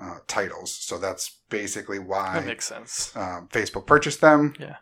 uh, 0.00 0.18
titles. 0.26 0.74
So 0.74 0.98
that's 0.98 1.40
basically 1.50 1.98
why 1.98 2.34
That 2.34 2.46
makes 2.46 2.66
sense. 2.66 3.14
um, 3.16 3.48
Facebook 3.52 3.86
purchased 3.86 4.20
them. 4.20 4.54
Yeah. 4.58 4.76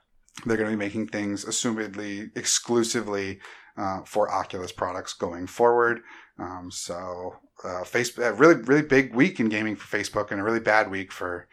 They're 0.46 0.56
going 0.56 0.70
to 0.70 0.76
be 0.76 0.84
making 0.84 1.08
things 1.08 1.44
assumedly 1.44 2.30
exclusively 2.36 3.40
uh, 3.76 4.02
for 4.04 4.30
Oculus 4.30 4.72
products 4.72 5.12
going 5.12 5.46
forward. 5.46 6.00
Um, 6.38 6.70
so, 6.70 7.36
uh, 7.64 7.82
Facebook, 7.82 8.28
a 8.28 8.32
really, 8.32 8.54
really 8.54 8.82
big 8.82 9.14
week 9.14 9.40
in 9.40 9.48
gaming 9.48 9.74
for 9.74 9.96
Facebook 9.96 10.30
and 10.30 10.40
a 10.40 10.44
really 10.44 10.60
bad 10.60 10.90
week 10.90 11.10
for, 11.10 11.48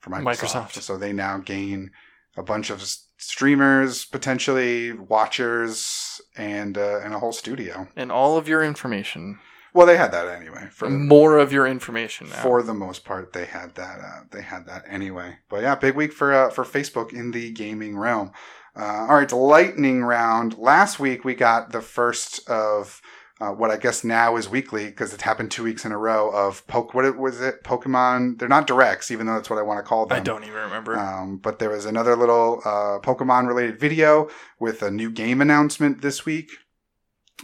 for 0.00 0.10
Microsoft. 0.10 0.24
Microsoft. 0.24 0.82
So 0.82 0.96
they 0.96 1.12
now 1.12 1.38
gain 1.38 1.90
a 2.36 2.42
bunch 2.42 2.70
of 2.70 2.82
streamers, 3.18 4.06
potentially 4.06 4.92
watchers, 4.92 6.20
and, 6.36 6.78
uh, 6.78 7.00
and 7.00 7.12
a 7.12 7.18
whole 7.18 7.32
studio. 7.32 7.88
And 7.96 8.10
all 8.10 8.38
of 8.38 8.48
your 8.48 8.62
information. 8.64 9.38
Well, 9.74 9.86
they 9.86 9.96
had 9.96 10.12
that 10.12 10.28
anyway. 10.28 10.68
For, 10.70 10.88
More 10.88 11.36
of 11.38 11.52
your 11.52 11.66
information 11.66 12.30
now. 12.30 12.36
for 12.36 12.62
the 12.62 12.74
most 12.74 13.04
part 13.04 13.32
they 13.32 13.44
had 13.44 13.74
that 13.74 13.98
uh, 13.98 14.20
they 14.30 14.42
had 14.42 14.66
that 14.66 14.84
anyway 14.88 15.38
but 15.48 15.62
yeah 15.62 15.74
big 15.74 15.94
week 15.94 16.12
for 16.12 16.32
uh, 16.32 16.50
for 16.50 16.64
facebook 16.64 17.12
in 17.12 17.30
the 17.32 17.52
gaming 17.52 17.96
realm 17.96 18.32
uh, 18.76 19.06
all 19.08 19.16
right 19.16 19.30
lightning 19.32 20.02
round 20.02 20.56
last 20.58 20.98
week 20.98 21.24
we 21.24 21.34
got 21.34 21.72
the 21.72 21.80
first 21.80 22.48
of 22.48 23.00
uh, 23.40 23.50
what 23.50 23.70
I 23.70 23.76
guess 23.76 24.04
now 24.04 24.36
is 24.36 24.48
weekly 24.48 24.86
because 24.86 25.12
it 25.12 25.22
happened 25.22 25.50
two 25.50 25.64
weeks 25.64 25.84
in 25.84 25.90
a 25.90 25.98
row 25.98 26.30
of 26.30 26.64
poke. 26.68 26.94
What 26.94 27.04
it, 27.04 27.18
was 27.18 27.40
it? 27.40 27.64
Pokemon. 27.64 28.38
They're 28.38 28.48
not 28.48 28.68
directs, 28.68 29.10
even 29.10 29.26
though 29.26 29.34
that's 29.34 29.50
what 29.50 29.58
I 29.58 29.62
want 29.62 29.78
to 29.78 29.82
call 29.82 30.06
them. 30.06 30.16
I 30.16 30.20
don't 30.20 30.44
even 30.44 30.54
remember. 30.54 30.96
Um, 30.96 31.38
but 31.38 31.58
there 31.58 31.70
was 31.70 31.84
another 31.84 32.14
little 32.14 32.60
uh, 32.64 33.00
Pokemon 33.00 33.48
related 33.48 33.80
video 33.80 34.30
with 34.60 34.82
a 34.82 34.90
new 34.90 35.10
game 35.10 35.40
announcement 35.40 36.00
this 36.00 36.24
week. 36.24 36.52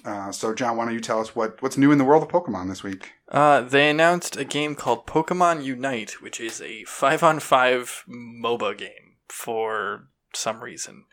Uh, 0.04 0.32
so, 0.32 0.54
John, 0.54 0.76
why 0.76 0.84
don't 0.84 0.94
you 0.94 1.00
tell 1.00 1.20
us 1.20 1.34
what, 1.34 1.60
what's 1.62 1.76
new 1.76 1.92
in 1.92 1.98
the 1.98 2.04
world 2.04 2.22
of 2.22 2.28
Pokemon 2.28 2.68
this 2.68 2.82
week? 2.82 3.12
Uh, 3.28 3.60
they 3.60 3.90
announced 3.90 4.36
a 4.36 4.44
game 4.44 4.74
called 4.74 5.06
Pokemon 5.06 5.64
Unite, 5.64 6.22
which 6.22 6.40
is 6.40 6.60
a 6.60 6.84
five 6.84 7.22
on 7.22 7.40
five 7.40 8.04
MOBA 8.08 8.76
game 8.78 9.16
for 9.28 10.08
some 10.34 10.62
reason. 10.62 11.04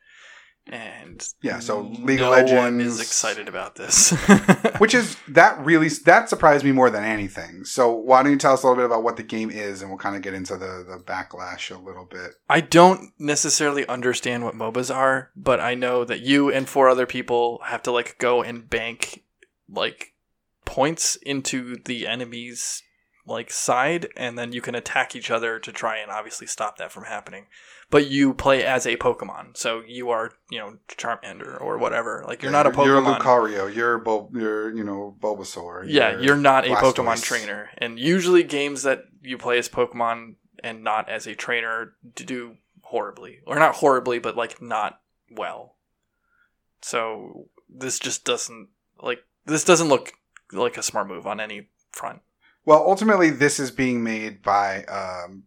And 0.70 1.26
Yeah, 1.42 1.60
so 1.60 1.82
League 1.82 2.20
of 2.22 2.26
no 2.26 2.30
one 2.32 2.78
Legends- 2.78 2.96
is 2.96 3.00
excited 3.00 3.48
about 3.48 3.76
this. 3.76 4.12
Which 4.80 4.94
is 4.94 5.18
that 5.30 5.64
really 5.64 5.90
that 6.06 6.30
surprised 6.30 6.66
me 6.66 6.72
more 6.72 6.90
than 6.90 7.04
anything. 7.04 7.64
So 7.66 7.92
why 7.94 8.24
don't 8.24 8.32
you 8.32 8.38
tell 8.38 8.54
us 8.54 8.64
a 8.64 8.68
little 8.68 8.82
bit 8.82 8.86
about 8.86 9.04
what 9.04 9.18
the 9.18 9.24
game 9.24 9.50
is, 9.50 9.82
and 9.82 9.90
we'll 9.90 9.98
kind 10.00 10.16
of 10.16 10.22
get 10.22 10.34
into 10.34 10.58
the 10.58 10.86
the 10.88 11.02
backlash 11.04 11.76
a 11.76 11.80
little 11.80 12.06
bit. 12.06 12.36
I 12.50 12.62
don't 12.62 13.12
necessarily 13.18 13.88
understand 13.88 14.44
what 14.44 14.56
MOBAs 14.56 14.94
are, 14.94 15.32
but 15.36 15.60
I 15.60 15.74
know 15.74 16.04
that 16.06 16.22
you 16.22 16.52
and 16.52 16.68
four 16.68 16.90
other 16.90 17.06
people 17.06 17.62
have 17.66 17.84
to 17.84 17.92
like 17.92 18.18
go 18.20 18.42
and 18.44 18.70
bank 18.70 19.24
like 19.70 20.14
points 20.66 21.16
into 21.18 21.78
the 21.86 22.06
enemy's 22.08 22.84
like 23.26 23.52
side 23.52 24.08
and 24.16 24.38
then 24.38 24.54
you 24.54 24.62
can 24.62 24.76
attack 24.76 25.16
each 25.16 25.30
other 25.30 25.60
to 25.60 25.72
try 25.72 25.98
and 25.98 26.10
obviously 26.10 26.48
stop 26.48 26.78
that 26.78 26.92
from 26.92 27.04
happening. 27.06 27.46
But 27.90 28.08
you 28.08 28.34
play 28.34 28.66
as 28.66 28.86
a 28.86 28.98
Pokemon. 28.98 29.56
So 29.56 29.82
you 29.88 30.10
are, 30.10 30.32
you 30.52 30.60
know, 30.60 30.78
Charmander 30.90 31.60
or 31.62 31.78
whatever. 31.78 32.26
Like 32.28 32.42
you're 32.44 32.52
not 32.52 32.68
a 32.68 32.72
Pokemon. 32.72 32.86
You're 32.86 33.02
Lucario. 33.02 33.74
You're 33.74 33.98
Bul- 33.98 34.30
You're 34.34 34.76
you 34.76 34.84
know 34.84 35.16
Bulbasaur. 35.22 35.86
Yeah, 35.88 36.20
you're 36.20 36.36
not 36.36 36.66
a 36.66 36.72
Blastoise. 36.72 36.94
Pokemon 36.96 37.24
trainer. 37.24 37.70
And 37.78 37.98
usually 37.98 38.44
games 38.44 38.84
that 38.84 39.06
you 39.22 39.38
play 39.38 39.58
as 39.58 39.70
Pokemon 39.70 40.36
and 40.64 40.84
not 40.84 41.08
as 41.08 41.28
a 41.28 41.36
trainer 41.36 41.94
do 42.14 42.58
horribly. 42.82 43.40
Or 43.46 43.58
not 43.58 43.76
horribly, 43.76 44.20
but 44.20 44.36
like 44.36 44.62
not 44.62 45.00
well. 45.32 45.76
So 46.82 47.48
this 47.70 48.00
just 48.00 48.26
doesn't 48.26 48.68
like 49.02 49.20
this 49.46 49.64
doesn't 49.64 49.88
look 49.88 50.14
like 50.52 50.78
a 50.78 50.84
smart 50.84 51.08
move 51.08 51.26
on 51.26 51.40
any 51.40 51.70
front. 51.92 52.22
Well, 52.66 52.84
ultimately, 52.86 53.30
this 53.30 53.60
is 53.60 53.72
being 53.72 54.04
made 54.04 54.42
by 54.42 54.84
um, 54.86 55.44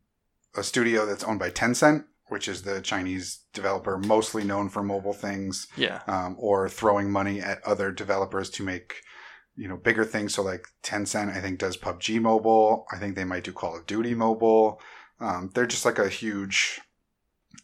a 0.54 0.62
studio 0.62 1.04
that's 1.04 1.22
owned 1.24 1.38
by 1.38 1.50
Tencent, 1.50 2.04
which 2.30 2.48
is 2.48 2.62
the 2.62 2.80
Chinese 2.80 3.40
developer 3.52 3.98
mostly 3.98 4.44
known 4.44 4.68
for 4.68 4.82
mobile 4.82 5.12
things. 5.12 5.66
Yeah. 5.76 6.00
um, 6.06 6.36
or 6.38 6.68
throwing 6.68 7.10
money 7.10 7.40
at 7.40 7.62
other 7.64 7.90
developers 7.92 8.50
to 8.50 8.62
make 8.62 9.02
you 9.56 9.68
know 9.68 9.76
bigger 9.76 10.04
things. 10.04 10.34
So 10.34 10.42
like 10.42 10.66
Tencent, 10.82 11.36
I 11.36 11.40
think 11.40 11.58
does 11.58 11.76
PUBG 11.76 12.20
Mobile. 12.20 12.86
I 12.92 12.98
think 12.98 13.14
they 13.14 13.24
might 13.24 13.44
do 13.44 13.52
Call 13.52 13.76
of 13.76 13.86
Duty 13.86 14.14
Mobile. 14.14 14.80
Um, 15.20 15.50
they're 15.54 15.66
just 15.66 15.84
like 15.84 15.98
a 15.98 16.08
huge 16.08 16.80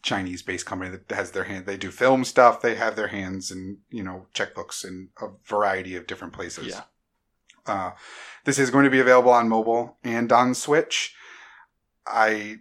Chinese-based 0.03 0.67
company 0.67 0.91
that 0.91 1.15
has 1.15 1.31
their 1.31 1.45
hand. 1.45 1.65
They 1.65 1.79
do 1.79 1.91
film 1.91 2.25
stuff. 2.25 2.61
They 2.61 2.75
have 2.75 2.97
their 2.97 3.09
hands 3.09 3.51
in 3.51 3.79
you 3.91 4.03
know 4.03 4.27
checkbooks 4.35 4.85
in 4.85 5.09
a 5.21 5.29
variety 5.47 5.97
of 5.97 6.07
different 6.07 6.35
places. 6.35 6.67
Yeah. 6.69 6.83
Uh, 7.67 7.93
this 8.45 8.59
is 8.59 8.71
going 8.71 8.85
to 8.85 8.91
be 8.91 9.01
available 9.01 9.33
on 9.33 9.49
mobile 9.49 9.97
and 10.05 10.31
on 10.31 10.55
Switch. 10.55 11.15
I 12.07 12.59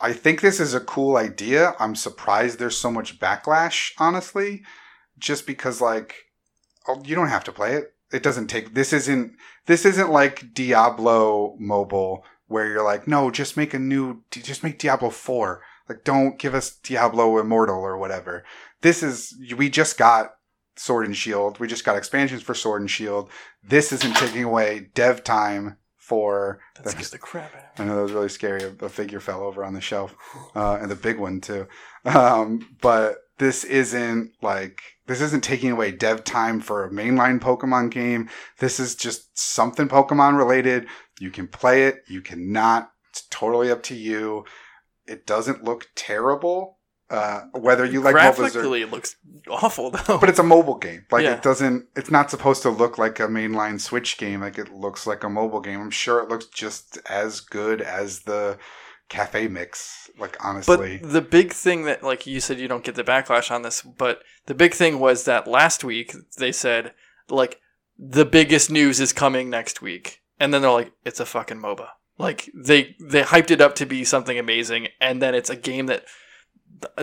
I 0.00 0.12
think 0.12 0.40
this 0.40 0.60
is 0.60 0.74
a 0.74 0.80
cool 0.80 1.16
idea. 1.16 1.74
I'm 1.78 1.94
surprised 1.94 2.58
there's 2.58 2.76
so 2.76 2.90
much 2.90 3.20
backlash, 3.20 3.92
honestly, 3.98 4.62
just 5.18 5.46
because 5.46 5.80
like 5.80 6.26
oh, 6.88 7.00
you 7.04 7.14
don't 7.14 7.28
have 7.28 7.44
to 7.44 7.52
play 7.52 7.74
it. 7.74 7.94
It 8.12 8.22
doesn't 8.22 8.48
take 8.48 8.74
this 8.74 8.92
isn't 8.92 9.32
this 9.66 9.84
isn't 9.84 10.10
like 10.10 10.54
Diablo 10.54 11.56
mobile 11.58 12.24
where 12.46 12.68
you're 12.68 12.84
like, 12.84 13.08
no, 13.08 13.30
just 13.30 13.56
make 13.56 13.74
a 13.74 13.78
new 13.78 14.22
just 14.30 14.62
make 14.62 14.78
Diablo 14.78 15.10
4. 15.10 15.62
Like 15.88 16.04
don't 16.04 16.38
give 16.38 16.54
us 16.54 16.70
Diablo 16.76 17.38
Immortal 17.38 17.78
or 17.78 17.96
whatever. 17.98 18.44
This 18.82 19.02
is 19.02 19.34
we 19.56 19.68
just 19.70 19.98
got 19.98 20.34
Sword 20.76 21.06
and 21.06 21.16
Shield. 21.16 21.58
We 21.58 21.68
just 21.68 21.84
got 21.84 21.96
expansions 21.96 22.42
for 22.42 22.54
Sword 22.54 22.80
and 22.80 22.90
Shield. 22.90 23.30
This 23.62 23.92
isn't 23.92 24.16
taking 24.16 24.44
away 24.44 24.90
dev 24.94 25.24
time 25.24 25.76
for 26.04 26.60
That 26.82 26.90
scares 26.90 27.10
the 27.10 27.18
crap 27.18 27.54
out 27.54 27.62
of 27.62 27.80
I 27.80 27.84
know 27.84 27.96
that 27.96 28.02
was 28.02 28.12
really 28.12 28.28
scary. 28.28 28.62
A, 28.62 28.84
a 28.84 28.88
figure 28.88 29.20
fell 29.20 29.42
over 29.42 29.64
on 29.64 29.72
the 29.72 29.80
shelf, 29.80 30.14
uh, 30.54 30.78
and 30.80 30.90
the 30.90 30.96
big 30.96 31.18
one 31.18 31.40
too. 31.40 31.66
Um, 32.04 32.76
but 32.82 33.16
this 33.38 33.64
isn't 33.64 34.32
like 34.42 34.80
this 35.06 35.22
isn't 35.22 35.42
taking 35.42 35.70
away 35.70 35.92
dev 35.92 36.22
time 36.24 36.60
for 36.60 36.84
a 36.84 36.90
mainline 36.90 37.40
Pokemon 37.40 37.90
game. 37.90 38.28
This 38.58 38.78
is 38.78 38.94
just 38.94 39.36
something 39.38 39.88
Pokemon 39.88 40.36
related. 40.36 40.86
You 41.18 41.30
can 41.30 41.48
play 41.48 41.84
it. 41.84 42.04
You 42.06 42.20
cannot. 42.20 42.90
It's 43.10 43.26
totally 43.30 43.70
up 43.70 43.82
to 43.84 43.94
you. 43.94 44.44
It 45.06 45.26
doesn't 45.26 45.64
look 45.64 45.88
terrible. 45.94 46.73
Uh, 47.10 47.42
whether 47.52 47.84
you 47.84 48.00
like 48.00 48.14
Graphically, 48.14 48.80
it 48.82 48.90
looks 48.90 49.16
awful 49.48 49.90
though. 49.90 50.18
but 50.18 50.28
it's 50.28 50.38
a 50.38 50.42
mobile 50.42 50.78
game. 50.78 51.04
Like 51.10 51.24
Yeah. 51.24 51.34
it 51.34 51.42
doesn't. 51.42 51.86
It's 51.94 52.10
not 52.10 52.30
supposed 52.30 52.62
to 52.62 52.70
look 52.70 52.96
like 52.96 53.20
a 53.20 53.26
mainline 53.28 53.80
Switch 53.80 54.16
game. 54.16 54.40
Like 54.40 54.58
it 54.58 54.72
looks 54.72 55.06
like 55.06 55.22
a 55.22 55.28
mobile 55.28 55.60
game. 55.60 55.80
I'm 55.80 55.90
sure 55.90 56.20
it 56.20 56.28
looks 56.30 56.46
just 56.46 56.98
as 57.08 57.40
good 57.40 57.82
as 57.82 58.20
the 58.20 58.58
Cafe 59.10 59.48
Mix. 59.48 60.10
Like 60.18 60.36
honestly, 60.42 60.98
But 61.02 61.12
the 61.12 61.20
big 61.20 61.52
thing 61.52 61.84
that, 61.84 62.02
like 62.02 62.26
you 62.26 62.40
said, 62.40 62.58
you 62.58 62.68
don't 62.68 62.84
get 62.84 62.94
the 62.94 63.04
backlash 63.04 63.50
on 63.50 63.62
this, 63.62 63.82
but 63.82 64.20
the 64.46 64.54
big 64.54 64.72
thing 64.72 64.98
was 64.98 65.24
that 65.24 65.46
last 65.46 65.84
week 65.84 66.14
they 66.38 66.52
said, 66.52 66.94
like, 67.28 67.60
the 67.98 68.24
biggest 68.24 68.70
news 68.70 68.98
is 69.00 69.12
coming 69.12 69.50
next 69.50 69.82
week. 69.82 70.20
And 70.40 70.52
then 70.54 70.62
they're 70.62 70.70
like, 70.70 70.92
it's 71.04 71.20
a 71.20 71.26
fucking 71.26 71.58
MOBA. 71.58 71.88
Like, 72.18 72.50
they, 72.54 72.96
they 73.00 73.22
hyped 73.22 73.50
it 73.50 73.60
up 73.60 73.74
to 73.76 73.86
be 73.86 74.04
something 74.04 74.38
amazing, 74.38 74.88
and 75.00 75.20
then 75.22 75.34
it's 75.34 75.50
a 75.50 75.56
game 75.56 75.86
that 75.86 76.04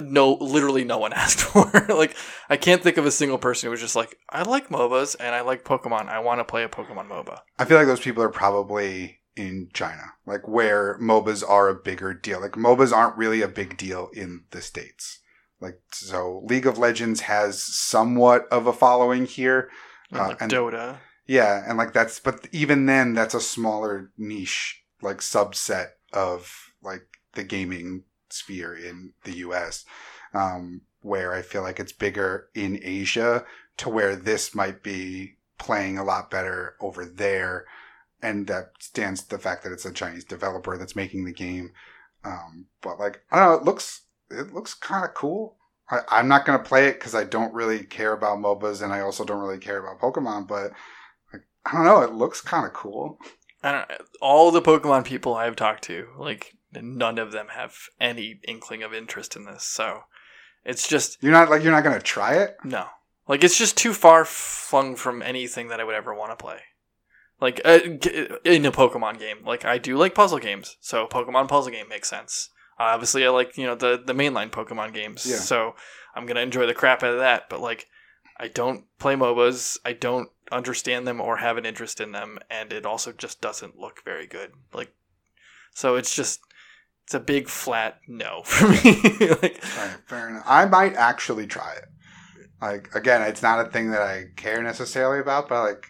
no, 0.02 0.34
literally 0.34 0.84
no 0.84 0.98
one 0.98 1.14
asked 1.24 1.42
for. 1.42 1.70
like, 1.90 2.16
I 2.50 2.58
can't 2.58 2.82
think 2.84 2.98
of 2.98 3.06
a 3.06 3.12
single 3.12 3.38
person 3.38 3.68
who 3.68 3.72
was 3.72 3.80
just 3.82 3.96
like, 3.96 4.16
I 4.30 4.44
like 4.44 4.70
MOBAs 4.70 5.16
and 5.20 5.34
I 5.36 5.42
like 5.42 5.64
Pokemon. 5.64 6.08
I 6.10 6.20
want 6.20 6.40
to 6.40 6.44
play 6.46 6.64
a 6.64 6.70
Pokemon 6.70 7.08
MOBA. 7.08 7.40
I 7.60 7.66
feel 7.66 7.78
like 7.78 7.88
those 7.88 8.00
people 8.00 8.24
are 8.24 8.30
probably 8.30 9.20
in 9.36 9.70
China, 9.74 10.04
like 10.26 10.48
where 10.48 10.98
MOBAs 11.00 11.48
are 11.48 11.70
a 11.70 11.76
bigger 11.76 12.14
deal. 12.14 12.42
Like 12.42 12.52
MOBAs 12.54 12.92
aren't 12.92 13.18
really 13.18 13.42
a 13.42 13.48
big 13.48 13.78
deal 13.78 14.10
in 14.14 14.44
the 14.52 14.62
states. 14.62 15.20
Like 15.60 15.80
so, 15.94 16.42
League 16.46 16.66
of 16.66 16.78
Legends 16.78 17.22
has 17.22 17.62
somewhat 17.64 18.48
of 18.52 18.68
a 18.68 18.74
following 18.74 19.26
here. 19.26 19.70
And, 20.12 20.20
Uh, 20.20 20.28
like 20.30 20.42
and- 20.42 20.52
Dota. 20.52 20.98
Yeah, 21.28 21.64
and 21.66 21.78
like 21.78 21.94
that's 21.94 22.20
but 22.20 22.48
even 22.52 22.88
then 22.88 23.14
that's 23.14 23.34
a 23.36 23.40
smaller 23.40 24.12
niche 24.18 24.82
like 25.02 25.18
subset 25.20 25.90
of 26.12 26.52
like 26.84 27.04
the 27.34 27.44
gaming 27.44 28.04
sphere 28.34 28.76
in 28.76 29.14
the 29.24 29.38
US. 29.38 29.86
Um 30.34 30.82
where 31.02 31.34
I 31.34 31.42
feel 31.42 31.64
like 31.64 31.80
it's 31.80 31.92
bigger 31.92 32.50
in 32.54 32.80
Asia 32.84 33.44
to 33.78 33.90
where 33.90 34.16
this 34.16 34.54
might 34.54 34.84
be 34.84 35.38
playing 35.58 35.98
a 35.98 36.04
lot 36.04 36.30
better 36.30 36.76
over 36.80 37.06
there 37.06 37.66
and 38.22 38.46
that 38.48 38.72
stands 38.80 39.24
to 39.24 39.30
the 39.30 39.40
fact 39.40 39.64
that 39.64 39.72
it's 39.72 39.86
a 39.86 39.92
Chinese 39.92 40.24
developer 40.24 40.78
that's 40.78 40.96
making 40.96 41.26
the 41.26 41.34
game. 41.34 41.72
Um 42.24 42.68
but 42.82 43.00
like 43.00 43.22
I 43.32 43.40
don't 43.40 43.50
know, 43.50 43.58
it 43.58 43.66
looks 43.66 44.04
it 44.30 44.54
looks 44.54 44.74
kind 44.74 45.06
of 45.06 45.14
cool. 45.14 45.58
I, 45.90 46.00
I'm 46.10 46.28
not 46.28 46.46
gonna 46.46 46.60
play 46.60 46.88
it 46.88 46.94
because 46.94 47.16
I 47.16 47.24
don't 47.24 47.54
really 47.54 47.84
care 47.84 48.14
about 48.14 48.38
MOBAs 48.40 48.82
and 48.82 48.94
I 48.94 49.02
also 49.02 49.26
don't 49.26 49.42
really 49.42 49.60
care 49.60 49.80
about 49.80 50.00
Pokemon, 50.00 50.48
but 50.48 50.72
I 51.66 51.74
don't 51.74 51.86
know. 51.86 52.02
It 52.02 52.14
looks 52.14 52.42
kind 52.42 52.66
of 52.66 52.74
cool. 52.74 53.20
I 53.64 53.72
don't 53.72 53.92
all 54.22 54.52
the 54.52 54.62
Pokemon 54.62 55.06
people 55.06 55.36
I've 55.36 55.56
talked 55.56 55.84
to, 55.86 56.08
like 56.18 56.56
none 56.74 57.18
of 57.18 57.32
them 57.32 57.48
have 57.56 57.76
any 58.00 58.40
inkling 58.48 58.84
of 58.84 58.94
interest 58.94 59.36
in 59.36 59.46
this. 59.46 59.64
So 59.64 60.02
it's 60.64 60.88
just 60.88 61.18
You're 61.22 61.32
not 61.32 61.50
like 61.50 61.64
you're 61.64 61.72
not 61.72 61.84
gonna 61.84 62.00
try 62.02 62.36
it. 62.36 62.58
no. 62.64 62.88
Like 63.28 63.44
it's 63.44 63.58
just 63.58 63.78
too 63.78 63.94
far 63.94 64.26
flung 64.26 64.96
from 64.96 65.22
anything 65.22 65.68
that 65.70 65.80
I 65.80 65.84
would 65.84 65.96
ever 65.96 66.14
want 66.14 66.32
to 66.32 66.36
play. 66.44 66.60
Like 67.40 67.62
uh, 67.66 67.80
in 68.44 68.66
a 68.66 68.72
Pokemon 68.72 69.20
game, 69.20 69.38
like 69.46 69.64
I 69.66 69.78
do 69.78 69.98
like 69.98 70.14
puzzle 70.14 70.40
games, 70.40 70.78
so 70.82 71.08
Pokemon 71.08 71.48
puzzle 71.48 71.72
game 71.72 71.88
makes 71.90 72.10
sense. 72.10 72.50
Uh, 72.80 72.84
obviously, 72.84 73.26
I 73.26 73.30
like 73.30 73.58
you 73.58 73.66
know 73.66 73.76
the 73.76 74.02
the 74.04 74.14
mainline 74.14 74.50
Pokemon 74.52 74.94
games, 74.94 75.26
Yeah. 75.26 75.38
so 75.38 75.76
I'm 76.16 76.26
gonna 76.26 76.42
enjoy 76.42 76.66
the 76.68 76.74
crap 76.74 77.04
out 77.04 77.14
of 77.14 77.20
that. 77.20 77.50
But 77.50 77.62
like, 77.62 77.88
I 78.40 78.48
don't 78.48 78.86
play 79.00 79.16
MOBAs. 79.16 79.78
I 79.86 79.94
don't 79.94 80.30
understand 80.52 81.08
them 81.08 81.22
or 81.22 81.38
have 81.38 81.58
an 81.58 81.66
interest 81.66 82.00
in 82.02 82.12
them, 82.12 82.38
and 82.50 82.72
it 82.74 82.86
also 82.86 83.12
just 83.12 83.40
doesn't 83.42 83.80
look 83.80 84.04
very 84.04 84.28
good. 84.28 84.52
Like, 84.74 84.94
so 85.74 85.96
it's 85.96 86.14
just 86.16 86.42
it's 87.12 87.16
a 87.16 87.20
big 87.20 87.50
flat 87.50 88.00
no 88.08 88.42
for 88.46 88.70
me. 88.70 88.78
like, 89.20 89.62
right, 89.78 89.98
fair 90.06 90.30
enough. 90.30 90.46
I 90.48 90.66
might 90.66 90.96
actually 90.96 91.46
try 91.46 91.74
it. 91.74 91.90
Like 92.62 92.96
again, 92.96 93.22
it's 93.24 93.42
not 93.42 93.66
a 93.66 93.70
thing 93.70 93.92
that 93.92 94.02
I 94.02 94.28
care 94.38 94.64
necessarily 94.64 95.20
about, 95.20 95.50
but 95.50 95.62
like 95.62 95.88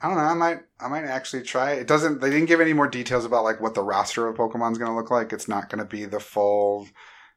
I 0.00 0.06
don't 0.06 0.16
know. 0.16 0.22
I 0.22 0.34
might 0.34 0.58
I 0.78 0.86
might 0.86 1.06
actually 1.06 1.42
try 1.42 1.72
it. 1.72 1.80
It 1.80 1.86
doesn't. 1.88 2.20
They 2.20 2.30
didn't 2.30 2.46
give 2.46 2.60
any 2.60 2.72
more 2.72 2.86
details 2.86 3.24
about 3.24 3.42
like 3.42 3.60
what 3.60 3.74
the 3.74 3.82
roster 3.82 4.28
of 4.28 4.36
Pokemon's 4.36 4.78
going 4.78 4.90
to 4.90 4.96
look 4.96 5.10
like. 5.10 5.32
It's 5.32 5.48
not 5.48 5.70
going 5.70 5.80
to 5.80 5.84
be 5.84 6.04
the 6.04 6.20
full. 6.20 6.86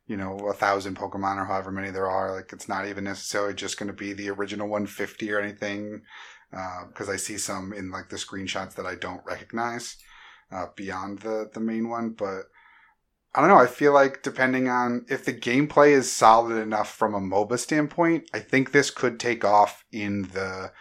You 0.05 0.17
know, 0.17 0.37
a 0.49 0.53
thousand 0.53 0.97
Pokemon 0.97 1.37
or 1.37 1.45
however 1.45 1.71
many 1.71 1.89
there 1.89 2.09
are. 2.09 2.35
Like, 2.35 2.51
it's 2.51 2.67
not 2.67 2.85
even 2.85 3.05
necessarily 3.05 3.53
just 3.53 3.79
going 3.79 3.87
to 3.87 3.93
be 3.93 4.11
the 4.13 4.29
original 4.29 4.67
150 4.67 5.31
or 5.31 5.39
anything. 5.39 6.01
Because 6.51 7.07
I 7.07 7.15
see 7.15 7.37
some 7.37 7.71
in 7.71 7.89
like 7.89 8.09
the 8.09 8.17
screenshots 8.17 8.75
that 8.75 8.85
I 8.85 8.95
don't 8.95 9.25
recognize 9.25 9.95
uh, 10.51 10.65
beyond 10.75 11.19
the 11.19 11.49
the 11.51 11.61
main 11.61 11.89
one. 11.89 12.09
But 12.09 12.43
I 13.33 13.39
don't 13.39 13.49
know. 13.49 13.57
I 13.57 13.67
feel 13.67 13.93
like 13.93 14.23
depending 14.23 14.67
on 14.67 15.05
if 15.09 15.23
the 15.23 15.33
gameplay 15.33 15.91
is 15.91 16.11
solid 16.11 16.57
enough 16.57 16.93
from 16.93 17.13
a 17.13 17.19
MOBA 17.19 17.57
standpoint, 17.59 18.29
I 18.33 18.39
think 18.39 18.71
this 18.71 18.91
could 18.91 19.19
take 19.19 19.45
off 19.45 19.85
in 19.91 20.23
the 20.33 20.71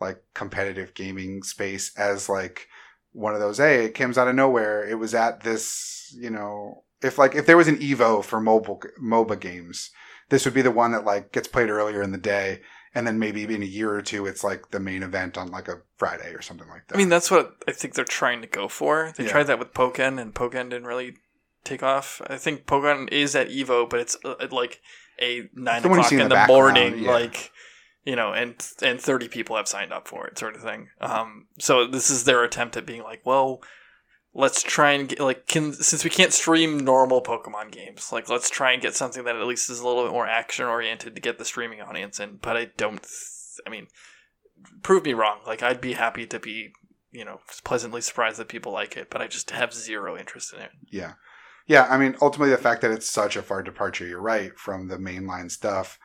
like 0.00 0.22
competitive 0.32 0.94
gaming 0.94 1.42
space 1.42 1.92
as 1.98 2.28
like 2.28 2.68
one 3.12 3.34
of 3.34 3.40
those. 3.40 3.58
Hey, 3.58 3.84
it 3.84 3.94
comes 3.94 4.16
out 4.16 4.28
of 4.28 4.34
nowhere. 4.34 4.88
It 4.88 4.94
was 4.98 5.14
at 5.14 5.42
this, 5.42 6.14
you 6.18 6.30
know, 6.30 6.84
if 7.02 7.18
like 7.18 7.34
if 7.34 7.46
there 7.46 7.56
was 7.56 7.68
an 7.68 7.78
Evo 7.78 8.24
for 8.24 8.40
mobile 8.40 8.80
MOBA 9.02 9.38
games, 9.38 9.90
this 10.30 10.44
would 10.44 10.54
be 10.54 10.62
the 10.62 10.70
one 10.70 10.92
that 10.92 11.04
like 11.04 11.32
gets 11.32 11.48
played 11.48 11.68
earlier 11.70 12.00
in 12.02 12.12
the 12.12 12.18
day, 12.18 12.60
and 12.94 13.06
then 13.06 13.18
maybe 13.18 13.42
in 13.44 13.62
a 13.62 13.66
year 13.66 13.92
or 13.92 14.02
two, 14.02 14.26
it's 14.26 14.42
like 14.44 14.70
the 14.70 14.80
main 14.80 15.02
event 15.02 15.36
on 15.36 15.50
like 15.50 15.68
a 15.68 15.82
Friday 15.96 16.32
or 16.32 16.42
something 16.42 16.68
like 16.68 16.86
that. 16.88 16.94
I 16.94 16.98
mean, 16.98 17.08
that's 17.08 17.30
what 17.30 17.56
I 17.68 17.72
think 17.72 17.94
they're 17.94 18.04
trying 18.04 18.40
to 18.40 18.48
go 18.48 18.66
for. 18.68 19.12
They 19.16 19.24
Yeah. 19.24 19.30
tried 19.30 19.44
that 19.48 19.58
with 19.58 19.74
Pokken, 19.74 20.20
and 20.20 20.34
Pokken 20.34 20.70
didn't 20.70 20.86
really 20.86 21.16
take 21.68 21.82
off. 21.82 22.20
I 22.26 22.36
think 22.36 22.66
Pokemon 22.66 23.12
is 23.12 23.34
at 23.34 23.48
Evo, 23.48 23.88
but 23.88 24.00
it's 24.00 24.16
uh, 24.24 24.34
at 24.40 24.52
like 24.52 24.80
a 25.20 25.48
nine 25.54 25.82
The 25.82 25.88
one 25.88 25.98
you 25.98 26.04
o'clock 26.04 26.12
in 26.12 26.20
in 26.20 26.28
the 26.28 26.34
the, 26.36 26.46
morning, 26.46 26.98
yeah. 26.98 27.10
like 27.10 27.52
you 28.04 28.16
know, 28.16 28.32
and 28.32 28.54
and 28.82 29.00
thirty 29.00 29.28
people 29.28 29.56
have 29.56 29.68
signed 29.68 29.92
up 29.92 30.08
for 30.08 30.26
it, 30.26 30.38
sort 30.38 30.56
of 30.56 30.62
thing. 30.62 30.88
Um, 31.00 31.46
so 31.58 31.86
this 31.86 32.10
is 32.10 32.24
their 32.24 32.42
attempt 32.42 32.76
at 32.76 32.86
being 32.86 33.02
like, 33.02 33.24
well, 33.24 33.60
let's 34.34 34.62
try 34.62 34.92
and 34.92 35.08
get 35.08 35.20
like 35.20 35.46
can 35.46 35.72
since 35.72 36.04
we 36.04 36.10
can't 36.10 36.32
stream 36.32 36.78
normal 36.78 37.22
Pokemon 37.22 37.72
games, 37.72 38.10
like 38.12 38.28
let's 38.28 38.50
try 38.50 38.72
and 38.72 38.82
get 38.82 38.94
something 38.94 39.24
that 39.24 39.36
at 39.36 39.46
least 39.46 39.68
is 39.68 39.80
a 39.80 39.86
little 39.86 40.04
bit 40.04 40.12
more 40.12 40.26
action 40.26 40.66
oriented 40.66 41.14
to 41.14 41.20
get 41.20 41.38
the 41.38 41.44
streaming 41.44 41.80
audience 41.80 42.20
in. 42.20 42.38
But 42.40 42.56
I 42.56 42.64
don't. 42.76 43.02
Th- 43.02 43.66
I 43.66 43.70
mean, 43.70 43.88
prove 44.82 45.04
me 45.04 45.14
wrong. 45.14 45.40
Like 45.46 45.62
I'd 45.62 45.80
be 45.80 45.94
happy 45.94 46.26
to 46.26 46.38
be 46.38 46.72
you 47.10 47.24
know 47.24 47.40
pleasantly 47.64 48.00
surprised 48.00 48.38
that 48.38 48.48
people 48.48 48.72
like 48.72 48.96
it, 48.96 49.10
but 49.10 49.20
I 49.20 49.26
just 49.26 49.50
have 49.50 49.74
zero 49.74 50.16
interest 50.16 50.54
in 50.54 50.60
it. 50.60 50.70
Yeah. 50.90 51.14
Yeah, 51.68 51.86
I 51.88 51.98
mean, 51.98 52.16
ultimately, 52.20 52.50
the 52.50 52.60
fact 52.60 52.80
that 52.82 52.90
it's 52.90 53.08
such 53.08 53.36
a 53.36 53.42
far 53.42 53.62
departure, 53.62 54.06
you're 54.06 54.20
right, 54.20 54.58
from 54.58 54.88
the 54.88 54.96
mainline 54.96 55.50
stuff, 55.50 55.98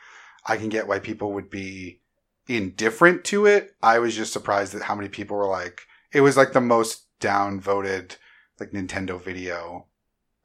I 0.46 0.58
can 0.58 0.70
get 0.70 0.88
why 0.88 1.00
people 1.00 1.34
would 1.34 1.50
be 1.50 2.02
indifferent 2.48 3.24
to 3.26 3.46
it. 3.46 3.74
I 3.82 4.00
was 4.00 4.16
just 4.16 4.34
surprised 4.34 4.76
at 4.76 4.84
how 4.84 4.96
many 4.96 5.10
people 5.10 5.38
were 5.38 5.48
like, 5.48 5.82
it 6.12 6.22
was 6.22 6.38
like 6.38 6.52
the 6.54 6.62
most 6.62 7.08
downvoted, 7.20 8.18
like, 8.60 8.72
Nintendo 8.72 9.20
video. 9.20 9.88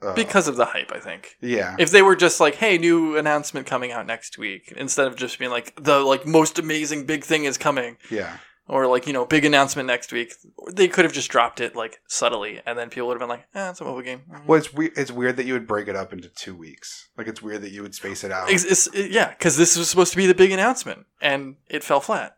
Uh, 0.00 0.14
Because 0.14 0.46
of 0.46 0.54
the 0.54 0.66
hype, 0.66 0.92
I 0.94 1.00
think. 1.00 1.36
yeah. 1.40 1.74
If 1.80 1.90
they 1.90 2.02
were 2.02 2.14
just 2.14 2.38
like, 2.38 2.54
"Hey, 2.54 2.78
new 2.78 3.16
announcement 3.16 3.66
coming 3.66 3.90
out 3.90 4.06
next 4.06 4.38
week," 4.38 4.72
instead 4.76 5.08
of 5.08 5.16
just 5.16 5.40
being 5.40 5.50
like, 5.50 5.74
"The 5.74 5.98
like 5.98 6.24
most 6.24 6.56
amazing 6.60 7.04
big 7.04 7.24
thing 7.24 7.42
is 7.44 7.58
coming," 7.58 7.96
yeah. 8.08 8.36
Or 8.68 8.86
like 8.86 9.06
you 9.06 9.12
know, 9.12 9.24
big 9.24 9.44
announcement 9.44 9.86
next 9.86 10.12
week, 10.12 10.34
they 10.72 10.86
could 10.88 11.04
have 11.04 11.12
just 11.14 11.30
dropped 11.30 11.60
it 11.60 11.74
like 11.74 12.00
subtly, 12.06 12.60
and 12.66 12.78
then 12.78 12.90
people 12.90 13.08
would 13.08 13.14
have 13.14 13.20
been 13.20 13.28
like, 13.28 13.46
"Eh, 13.54 13.70
it's 13.70 13.80
a 13.80 13.84
mobile 13.84 14.02
game." 14.02 14.22
Well, 14.46 14.58
it's, 14.58 14.72
we- 14.72 14.90
it's 14.96 15.10
weird 15.10 15.36
that 15.38 15.46
you 15.46 15.54
would 15.54 15.66
break 15.66 15.88
it 15.88 15.96
up 15.96 16.12
into 16.12 16.28
two 16.28 16.54
weeks. 16.54 17.08
Like, 17.16 17.26
it's 17.28 17.42
weird 17.42 17.62
that 17.62 17.72
you 17.72 17.82
would 17.82 17.94
space 17.94 18.22
it 18.24 18.30
out. 18.32 18.50
It's, 18.50 18.64
it's- 18.64 18.88
it- 18.92 19.10
yeah, 19.10 19.30
because 19.30 19.56
this 19.56 19.76
was 19.76 19.88
supposed 19.90 20.10
to 20.12 20.16
be 20.16 20.26
the 20.26 20.34
big 20.34 20.50
announcement, 20.52 21.06
and 21.20 21.56
it 21.68 21.82
fell 21.82 22.00
flat 22.00 22.36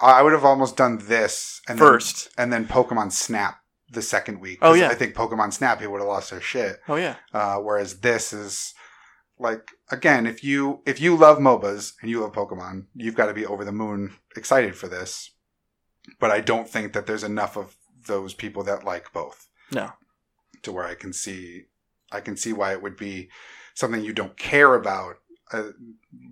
I 0.00 0.22
would 0.22 0.32
have 0.32 0.44
almost 0.44 0.76
done 0.76 0.98
this 0.98 1.60
and 1.68 1.78
first. 1.78 2.34
then, 2.36 2.44
and 2.44 2.52
then 2.52 2.66
Pokemon 2.68 3.10
Snap 3.12 3.58
the 3.90 4.02
second 4.02 4.40
week. 4.40 4.58
Oh, 4.62 4.74
yeah. 4.74 4.88
I 4.88 4.94
think 4.94 5.14
Pokemon 5.14 5.52
Snap, 5.52 5.78
people 5.78 5.92
would 5.94 6.00
have 6.00 6.08
lost 6.08 6.30
their 6.30 6.40
shit. 6.40 6.78
Oh 6.88 6.94
yeah, 6.96 7.16
Uh, 7.32 7.56
whereas 7.56 8.00
this 8.00 8.32
is 8.32 8.74
like 9.38 9.70
again, 9.90 10.26
if 10.26 10.42
you 10.42 10.80
if 10.86 11.00
you 11.00 11.16
love 11.16 11.38
MOBAs 11.38 11.94
and 12.00 12.10
you 12.10 12.20
love 12.20 12.32
Pokemon, 12.32 12.86
you've 12.94 13.14
got 13.14 13.26
to 13.26 13.34
be 13.34 13.46
over 13.46 13.64
the 13.64 13.72
moon 13.72 14.14
excited 14.36 14.76
for 14.76 14.88
this. 14.88 15.30
But 16.18 16.30
I 16.30 16.40
don't 16.40 16.68
think 16.68 16.92
that 16.92 17.06
there's 17.06 17.24
enough 17.24 17.56
of 17.56 17.76
those 18.06 18.34
people 18.34 18.62
that 18.64 18.84
like 18.84 19.12
both 19.12 19.48
no, 19.70 19.92
to 20.62 20.72
where 20.72 20.86
I 20.86 20.94
can 20.94 21.12
see 21.12 21.64
I 22.10 22.20
can 22.20 22.36
see 22.36 22.52
why 22.52 22.72
it 22.72 22.82
would 22.82 22.96
be 22.96 23.28
something 23.74 24.02
you 24.02 24.12
don't 24.12 24.36
care 24.36 24.74
about 24.74 25.16
uh, 25.52 25.70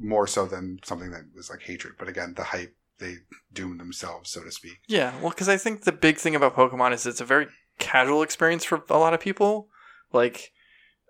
more 0.01 0.27
so 0.27 0.47
than 0.47 0.81
something 0.85 1.11
that 1.11 1.23
was 1.35 1.51
like 1.51 1.63
hatred. 1.63 1.95
But 1.99 2.09
again, 2.09 2.35
the 2.35 2.45
hype 2.45 2.75
they 2.99 3.17
doom 3.53 3.79
themselves, 3.79 4.31
so 4.31 4.43
to 4.43 4.51
speak. 4.51 4.79
yeah. 4.89 5.13
Well, 5.21 5.31
because 5.31 5.49
I 5.49 5.57
think 5.57 5.83
the 5.85 5.93
big 5.93 6.17
thing 6.17 6.35
about 6.35 6.57
Pokemon 6.57 6.93
is 6.93 7.07
it's 7.07 7.21
a 7.21 7.27
very 7.27 7.47
casual 7.79 8.23
experience 8.23 8.65
for 8.65 8.83
a 8.89 8.99
lot 8.99 9.15
of 9.15 9.21
people. 9.21 9.69
Like, 10.13 10.53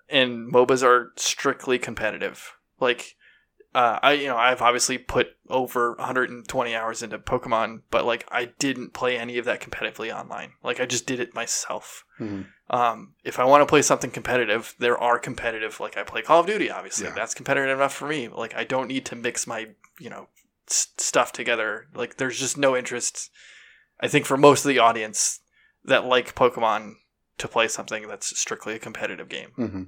and 0.08 0.52
MOBAs 0.52 0.82
are 0.82 1.12
strictly 1.16 1.78
competitive. 1.78 2.52
Like, 2.80 3.16
uh, 3.74 3.98
I 4.02 4.12
you 4.12 4.26
know 4.28 4.36
I've 4.36 4.62
obviously 4.62 4.96
put 4.98 5.28
over 5.48 5.94
120 5.98 6.74
hours 6.74 7.02
into 7.02 7.18
Pokemon, 7.18 7.82
but 7.90 8.04
like 8.04 8.26
I 8.30 8.46
didn't 8.58 8.94
play 8.94 9.18
any 9.18 9.38
of 9.38 9.44
that 9.44 9.60
competitively 9.60 10.14
online. 10.14 10.52
Like 10.62 10.80
I 10.80 10.86
just 10.86 11.06
did 11.06 11.20
it 11.20 11.34
myself. 11.34 12.04
Mhm. 12.20 12.46
Um, 12.68 13.14
if 13.22 13.38
I 13.38 13.44
want 13.44 13.60
to 13.62 13.66
play 13.66 13.82
something 13.82 14.10
competitive, 14.10 14.74
there 14.78 14.98
are 14.98 15.18
competitive. 15.18 15.78
Like 15.78 15.96
I 15.96 16.02
play 16.02 16.22
Call 16.22 16.40
of 16.40 16.46
Duty, 16.46 16.70
obviously 16.70 17.06
Yeah. 17.06 17.14
that's 17.14 17.34
competitive 17.34 17.76
enough 17.78 17.94
for 17.94 18.08
me. 18.08 18.28
Like 18.28 18.54
I 18.54 18.64
don't 18.64 18.88
need 18.88 19.04
to 19.06 19.16
mix 19.16 19.46
my 19.46 19.68
you 20.00 20.10
know 20.10 20.28
s- 20.68 20.88
stuff 20.96 21.32
together. 21.32 21.86
Like 21.94 22.16
there's 22.16 22.38
just 22.40 22.56
no 22.56 22.76
interest. 22.76 23.30
I 24.00 24.08
think 24.08 24.26
for 24.26 24.36
most 24.36 24.64
of 24.64 24.68
the 24.70 24.78
audience 24.78 25.40
that 25.84 26.04
like 26.06 26.34
Pokemon 26.34 26.94
to 27.38 27.48
play 27.48 27.68
something 27.68 28.08
that's 28.08 28.38
strictly 28.38 28.74
a 28.74 28.78
competitive 28.78 29.28
game. 29.28 29.50
hmm 29.56 29.82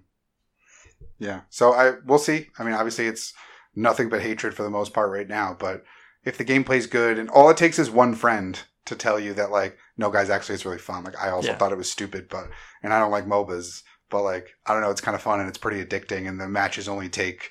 Yeah. 1.18 1.42
So 1.50 1.72
I 1.72 1.94
we'll 2.04 2.18
see. 2.18 2.48
I 2.58 2.64
mean, 2.64 2.74
obviously, 2.74 3.06
it's 3.06 3.32
nothing 3.74 4.08
but 4.08 4.22
hatred 4.22 4.54
for 4.54 4.62
the 4.62 4.70
most 4.70 4.92
part 4.92 5.10
right 5.10 5.28
now. 5.28 5.56
But 5.58 5.84
if 6.24 6.38
the 6.38 6.44
gameplay's 6.44 6.86
good, 6.86 7.18
and 7.18 7.28
all 7.30 7.50
it 7.50 7.56
takes 7.56 7.78
is 7.78 7.90
one 7.90 8.14
friend 8.14 8.60
to 8.86 8.96
tell 8.96 9.20
you 9.20 9.34
that, 9.34 9.50
like, 9.50 9.76
no, 9.96 10.10
guys, 10.10 10.30
actually, 10.30 10.54
it's 10.54 10.64
really 10.64 10.78
fun. 10.78 11.04
Like, 11.04 11.18
I 11.20 11.30
also 11.30 11.48
Yeah. 11.48 11.56
thought 11.58 11.72
it 11.72 11.78
was 11.78 11.90
stupid, 11.90 12.28
but 12.28 12.48
and 12.82 12.92
I 12.92 12.98
don't 12.98 13.10
like 13.10 13.26
MOBAs, 13.26 13.82
but 14.10 14.22
like, 14.22 14.56
I 14.66 14.72
don't 14.72 14.82
know, 14.82 14.90
it's 14.90 15.00
kind 15.00 15.14
of 15.14 15.22
fun 15.22 15.40
and 15.40 15.48
it's 15.48 15.58
pretty 15.58 15.84
addicting, 15.84 16.28
and 16.28 16.40
the 16.40 16.48
matches 16.48 16.88
only 16.88 17.08
take 17.08 17.50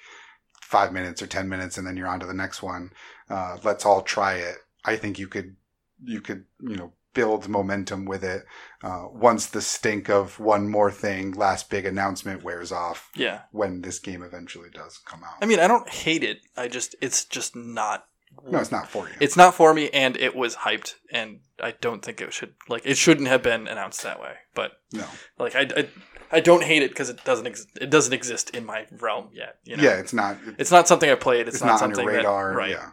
five 0.61 0.91
minutes 0.91 1.21
or 1.21 1.27
ten 1.27 1.47
minutes, 1.47 1.77
and 1.77 1.85
then 1.85 1.95
you're 1.95 2.07
on 2.07 2.19
to 2.19 2.25
the 2.25 2.33
next 2.33 2.61
one. 2.63 2.91
Uh, 3.29 3.57
let's 3.63 3.85
all 3.85 4.01
try 4.01 4.33
it. 4.35 4.57
I 4.83 4.95
think 4.95 5.19
you 5.19 5.27
could, 5.27 5.55
you 6.03 6.21
could, 6.21 6.45
you 6.59 6.75
know. 6.75 6.93
Build 7.17 7.49
momentum 7.49 8.05
with 8.05 8.23
it 8.23 8.43
uh, 8.83 9.05
once 9.11 9.47
the 9.47 9.61
stink 9.61 10.09
of 10.09 10.39
one 10.39 10.69
more 10.69 10.91
thing, 10.91 11.31
last 11.33 11.69
big 11.69 11.85
announcement 11.85 12.43
wears 12.43 12.71
off 12.71 13.09
Yeah. 13.15 13.41
when 13.51 13.81
this 13.81 13.99
game 13.99 14.21
eventually 14.23 14.69
does 14.69 14.99
come 15.05 15.23
out. 15.23 15.35
I 15.41 15.45
mean, 15.45 15.59
I 15.59 15.67
don't 15.67 15.89
hate 15.89 16.23
it. 16.23 16.39
I 16.55 16.67
just 16.67 16.95
it's 17.01 17.25
just 17.25 17.55
not. 17.55 18.05
no, 18.47 18.59
it's 18.59 18.71
not 18.71 18.87
for 18.87 19.07
you. 19.07 19.15
It's 19.19 19.35
not 19.35 19.55
for 19.55 19.73
me, 19.73 19.89
and 19.89 20.15
it 20.17 20.35
was 20.35 20.57
hyped, 20.57 20.93
and 21.11 21.39
I 21.61 21.71
don't 21.81 22.03
think 22.05 22.21
it 22.21 22.31
should 22.33 22.53
like 22.69 22.83
it 22.85 22.97
shouldn't 22.97 23.27
have 23.27 23.41
been 23.41 23.67
announced 23.67 24.03
that 24.03 24.21
way. 24.21 24.33
But 24.53 24.73
no. 24.93 25.05
like 25.39 25.55
I, 25.55 25.67
I, 25.75 25.87
I 26.31 26.39
don't 26.39 26.63
hate 26.63 26.83
it 26.83 26.91
because 26.91 27.09
it 27.09 27.23
doesn't 27.25 27.47
ex- 27.47 27.65
it 27.81 27.89
doesn't 27.89 28.13
exist 28.13 28.51
in 28.51 28.63
my 28.65 28.85
realm 28.91 29.29
yet. 29.33 29.55
You 29.63 29.77
know? 29.77 29.83
Yeah, 29.83 29.97
it's 29.97 30.13
not. 30.13 30.37
it's 30.59 30.71
not 30.71 30.87
something 30.87 31.09
I 31.09 31.15
played. 31.15 31.47
It's, 31.47 31.55
It's, 31.57 31.63
not, 31.63 31.67
not, 31.67 31.73
on 31.73 31.79
something 31.79 32.05
your 32.05 32.13
radar. 32.13 32.51
That, 32.51 32.57
right. 32.57 32.69
Yeah. 32.71 32.89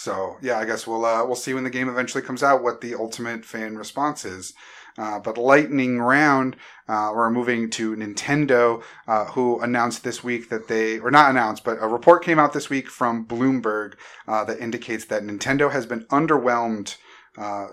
So 0.00 0.38
yeah, 0.40 0.58
I 0.58 0.64
guess 0.64 0.86
we'll 0.86 1.04
uh, 1.04 1.26
we'll 1.26 1.36
see 1.36 1.52
when 1.52 1.64
the 1.64 1.68
game 1.68 1.88
eventually 1.88 2.22
comes 2.22 2.42
out 2.42 2.62
what 2.62 2.80
the 2.80 2.94
ultimate 2.94 3.44
fan 3.44 3.76
response 3.76 4.24
is. 4.24 4.54
Uh, 4.96 5.18
but 5.18 5.36
lightning 5.36 6.00
round, 6.00 6.56
uh, 6.88 7.12
we're 7.14 7.30
moving 7.30 7.68
to 7.70 7.94
Nintendo, 7.94 8.82
uh, 9.06 9.26
who 9.26 9.60
announced 9.60 10.02
this 10.02 10.24
week 10.24 10.48
that 10.48 10.68
they, 10.68 10.98
or 10.98 11.10
not 11.10 11.30
announced, 11.30 11.64
but 11.64 11.78
a 11.80 11.86
report 11.86 12.24
came 12.24 12.38
out 12.38 12.52
this 12.52 12.68
week 12.70 12.88
from 12.88 13.26
Bloomberg 13.26 13.94
uh, 14.26 14.42
that 14.44 14.58
indicates 14.58 15.04
that 15.04 15.22
Nintendo 15.22 15.70
has 15.70 15.84
been 15.86 16.04
underwhelmed. 16.06 16.96
Uh, 17.38 17.68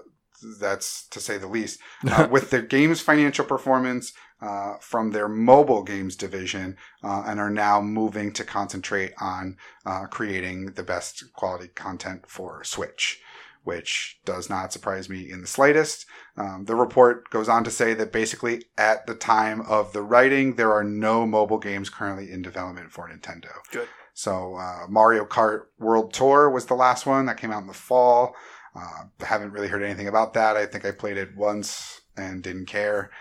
that's 0.60 1.08
to 1.08 1.20
say 1.20 1.38
the 1.38 1.48
least, 1.48 1.80
uh, 2.08 2.28
with 2.32 2.50
their 2.50 2.62
games 2.62 3.02
financial 3.02 3.46
performance 3.46 4.14
uh, 4.42 4.76
from 4.80 5.12
their 5.12 5.28
mobile 5.28 5.84
games 5.84 6.16
division, 6.16 6.78
uh, 7.04 7.24
and 7.26 7.40
are 7.40 7.50
now 7.50 7.82
moving 7.82 8.32
to 8.34 8.44
concentrate 8.44 9.14
on 9.20 9.58
uh, 9.86 10.06
creating 10.06 10.74
the 10.74 10.84
best 10.84 11.34
quality 11.34 11.68
content 11.70 12.24
for 12.28 12.64
Switch, 12.64 13.22
which 13.64 14.20
does 14.26 14.50
not 14.50 14.72
surprise 14.72 15.10
me 15.10 15.30
in 15.30 15.42
the 15.42 15.48
slightest. 15.48 16.06
Um, 16.38 16.66
the 16.66 16.76
report 16.76 17.30
goes 17.30 17.50
on 17.50 17.64
to 17.64 17.72
say 17.72 17.94
that 17.96 18.12
basically 18.12 18.66
at 18.78 19.08
the 19.08 19.16
time 19.16 19.62
of 19.62 19.94
the 19.94 20.04
writing, 20.04 20.56
there 20.56 20.72
are 20.72 20.84
no 20.84 21.26
mobile 21.26 21.58
games 21.58 21.90
currently 21.90 22.32
in 22.32 22.42
development 22.42 22.92
for 22.92 23.10
Nintendo. 23.10 23.52
Good. 23.72 23.88
So 24.14 24.56
uh, 24.56 24.88
Mario 24.90 25.26
Kart 25.26 25.66
World 25.78 26.12
Tour 26.12 26.50
was 26.50 26.66
the 26.66 26.74
last 26.74 27.06
one 27.06 27.28
that 27.28 27.38
came 27.38 27.52
out 27.52 27.62
in 27.62 27.68
the 27.68 27.74
fall. 27.74 28.36
Uh, 28.76 29.06
haven't 29.20 29.52
really 29.52 29.68
heard 29.68 29.84
anything 29.84 30.08
about 30.08 30.34
that. 30.34 30.58
I 30.58 30.66
think 30.66 30.86
I 30.86 30.92
played 30.92 31.18
it 31.18 31.36
once 31.36 32.02
and 32.16 32.42
didn't 32.42 32.66
care, 32.66 33.12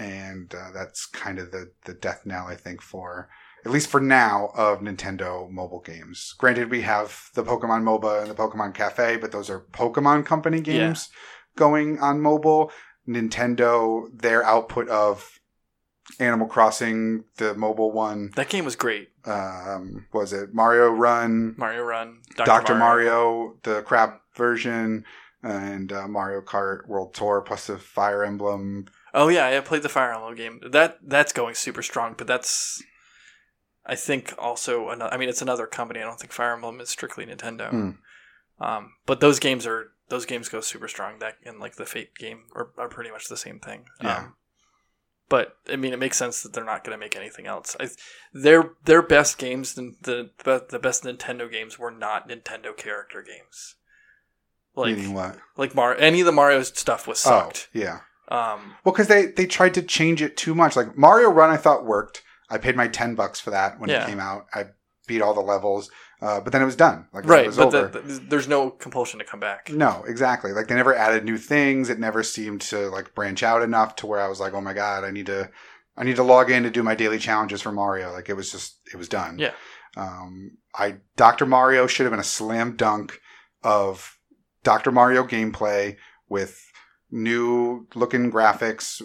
and 0.00 0.52
uh, 0.54 0.70
that's 0.72 1.06
kind 1.06 1.38
of 1.38 1.52
the 1.52 1.70
the 1.84 1.94
death 1.94 2.22
knell 2.24 2.46
I 2.48 2.56
think 2.56 2.80
for 2.82 3.28
at 3.64 3.70
least 3.70 3.88
for 3.90 4.00
now 4.00 4.50
of 4.56 4.80
Nintendo 4.80 5.48
mobile 5.50 5.80
games. 5.80 6.34
Granted, 6.38 6.70
we 6.70 6.80
have 6.80 7.28
the 7.34 7.44
Pokemon 7.44 7.82
MOBA 7.82 8.22
and 8.22 8.30
the 8.30 8.34
Pokemon 8.34 8.72
Cafe, 8.74 9.18
but 9.18 9.32
those 9.32 9.50
are 9.50 9.60
Pokemon 9.72 10.24
Company 10.24 10.60
games 10.62 11.10
going 11.56 11.98
on 11.98 12.20
mobile. 12.22 12.72
Nintendo, 13.06 14.06
their 14.14 14.42
output 14.44 14.88
of 14.88 15.40
Animal 16.18 16.46
Crossing, 16.46 17.24
the 17.36 17.54
mobile 17.54 17.92
one, 17.92 18.30
That 18.34 18.48
game 18.48 18.64
was 18.64 18.76
great. 18.76 19.10
um, 19.26 20.06
was 20.12 20.32
it 20.32 20.54
Mario 20.54 20.88
Run, 20.88 21.54
Mario 21.58 21.82
Run, 21.82 22.20
Dr. 22.36 22.74
Mario. 22.74 23.56
the 23.62 23.82
crap 23.82 24.22
version, 24.34 25.04
and 25.42 25.92
uh, 25.92 26.08
Mario 26.08 26.40
Kart 26.40 26.86
World 26.88 27.12
Tour 27.14 27.42
plus 27.42 27.66
the 27.66 27.76
Fire 27.78 28.24
Emblem. 28.24 28.86
Oh 29.12 29.28
yeah, 29.28 29.46
I 29.46 29.60
played 29.60 29.82
the 29.82 29.88
Fire 29.88 30.12
Emblem 30.12 30.34
game. 30.34 30.60
That 30.70 30.98
that's 31.02 31.32
going 31.32 31.54
super 31.54 31.82
strong, 31.82 32.14
but 32.16 32.26
that's 32.26 32.82
I 33.84 33.96
think 33.96 34.34
also 34.38 34.88
another. 34.90 35.12
I 35.12 35.16
mean, 35.16 35.28
it's 35.28 35.42
another 35.42 35.66
company. 35.66 36.00
I 36.00 36.04
don't 36.04 36.18
think 36.18 36.32
Fire 36.32 36.52
Emblem 36.52 36.80
is 36.80 36.90
strictly 36.90 37.26
Nintendo. 37.26 37.70
Hmm. 37.70 37.90
Um, 38.60 38.92
but 39.06 39.20
those 39.20 39.38
games 39.38 39.66
are 39.66 39.92
those 40.08 40.26
games 40.26 40.48
go 40.48 40.60
super 40.60 40.88
strong. 40.88 41.18
That 41.18 41.36
and 41.44 41.58
like 41.58 41.76
the 41.76 41.86
Fate 41.86 42.14
game 42.16 42.44
are, 42.54 42.70
are 42.76 42.88
pretty 42.88 43.10
much 43.10 43.28
the 43.28 43.36
same 43.36 43.58
thing. 43.58 43.86
Yeah. 44.02 44.18
Um, 44.18 44.34
but 45.28 45.56
I 45.72 45.76
mean, 45.76 45.92
it 45.92 45.98
makes 45.98 46.18
sense 46.18 46.42
that 46.42 46.52
they're 46.52 46.64
not 46.64 46.84
going 46.84 46.96
to 46.96 47.00
make 47.00 47.16
anything 47.16 47.46
else. 47.46 47.76
I, 47.80 47.88
their 48.32 48.72
their 48.84 49.00
best 49.02 49.38
games, 49.38 49.74
the 49.74 49.94
the 50.02 50.66
the 50.68 50.78
best 50.78 51.04
Nintendo 51.04 51.50
games, 51.50 51.78
were 51.78 51.90
not 51.90 52.28
Nintendo 52.28 52.76
character 52.76 53.22
games. 53.22 53.76
Like 54.76 54.96
Meaning 54.96 55.14
what? 55.14 55.38
like 55.56 55.74
Mar, 55.74 55.96
any 55.96 56.20
of 56.20 56.26
the 56.26 56.32
Mario 56.32 56.62
stuff 56.62 57.08
was 57.08 57.18
sucked. 57.18 57.68
Oh, 57.74 57.78
yeah. 57.78 58.00
Um, 58.30 58.74
Well, 58.84 58.92
because 58.92 59.08
they 59.08 59.26
they 59.26 59.46
tried 59.46 59.74
to 59.74 59.82
change 59.82 60.22
it 60.22 60.36
too 60.36 60.54
much. 60.54 60.76
Like 60.76 60.96
Mario 60.96 61.30
Run, 61.30 61.50
I 61.50 61.56
thought 61.56 61.84
worked. 61.84 62.22
I 62.48 62.58
paid 62.58 62.76
my 62.76 62.88
ten 62.88 63.14
bucks 63.14 63.40
for 63.40 63.50
that 63.50 63.78
when 63.80 63.90
Yeah. 63.90 64.04
it 64.04 64.08
came 64.08 64.20
out. 64.20 64.46
I 64.54 64.66
beat 65.06 65.22
all 65.22 65.34
the 65.34 65.40
levels, 65.40 65.90
uh, 66.22 66.40
but 66.40 66.52
then 66.52 66.62
it 66.62 66.66
was 66.66 66.76
done. 66.76 67.06
Like 67.12 67.24
it 67.24 67.28
right, 67.28 67.46
was 67.46 67.56
but 67.56 67.74
over. 67.74 67.88
the, 67.88 68.00
the, 68.00 68.20
there's 68.28 68.46
no 68.46 68.70
compulsion 68.70 69.18
to 69.18 69.24
come 69.24 69.40
back. 69.40 69.70
No, 69.70 70.04
exactly. 70.06 70.52
Like 70.52 70.68
they 70.68 70.74
never 70.76 70.94
added 70.94 71.24
new 71.24 71.36
things. 71.36 71.90
It 71.90 71.98
never 71.98 72.22
seemed 72.22 72.60
to 72.62 72.88
like 72.90 73.14
branch 73.14 73.42
out 73.42 73.62
enough 73.62 73.96
to 73.96 74.06
where 74.06 74.20
I 74.20 74.28
was 74.28 74.38
like, 74.40 74.54
oh 74.54 74.60
my 74.60 74.72
god, 74.72 75.02
I 75.04 75.10
need 75.10 75.26
to, 75.26 75.50
I 75.96 76.04
need 76.04 76.16
to 76.16 76.22
log 76.22 76.50
in 76.50 76.62
to 76.62 76.70
do 76.70 76.82
my 76.84 76.94
daily 76.94 77.18
challenges 77.18 77.60
for 77.62 77.72
Mario. 77.72 78.12
Like 78.12 78.28
it 78.28 78.34
was 78.34 78.52
just, 78.52 78.78
it 78.92 78.96
was 78.96 79.08
done. 79.08 79.38
Yeah. 79.38 79.52
Um, 79.96 80.58
I 80.74 80.98
Doctor 81.16 81.46
Mario 81.46 81.88
should 81.88 82.04
have 82.04 82.12
been 82.12 82.20
a 82.20 82.24
slam 82.24 82.76
dunk 82.76 83.20
of 83.64 84.16
Doctor 84.62 84.92
Mario 84.92 85.24
gameplay 85.24 85.96
with 86.28 86.64
new 87.10 87.86
looking 87.94 88.30
graphics. 88.30 89.02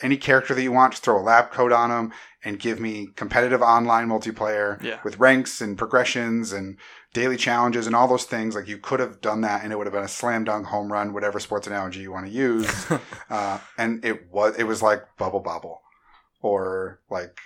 Any 0.00 0.16
character 0.16 0.54
that 0.54 0.62
you 0.62 0.72
want, 0.72 0.92
just 0.92 1.04
throw 1.04 1.18
a 1.18 1.22
lab 1.22 1.50
coat 1.50 1.72
on 1.72 1.90
them 1.90 2.12
and 2.44 2.58
give 2.58 2.80
me 2.80 3.08
competitive 3.14 3.62
online 3.62 4.08
multiplayer 4.08 4.82
Yeah. 4.82 4.98
with 5.04 5.18
ranks 5.18 5.60
and 5.60 5.76
progressions 5.78 6.52
and 6.52 6.76
daily 7.12 7.36
challenges 7.36 7.86
and 7.86 7.94
all 7.94 8.08
those 8.08 8.24
things. 8.24 8.54
Like 8.54 8.66
you 8.68 8.78
could 8.78 8.98
have 9.00 9.20
done 9.20 9.42
that, 9.42 9.62
and 9.62 9.72
it 9.72 9.76
would 9.76 9.86
have 9.86 9.94
been 9.94 10.02
a 10.02 10.08
slam 10.08 10.44
dunk 10.44 10.66
home 10.66 10.90
run, 10.90 11.12
whatever 11.12 11.38
sports 11.38 11.66
analogy 11.66 12.00
you 12.00 12.10
want 12.10 12.26
to 12.26 12.32
use. 12.32 12.86
uh, 13.30 13.58
and 13.78 14.04
it 14.04 14.30
was 14.32 14.56
it 14.56 14.64
was 14.64 14.82
like 14.82 15.04
Bubble 15.18 15.40
Bobble 15.40 15.82
or 16.40 17.00
like 17.10 17.38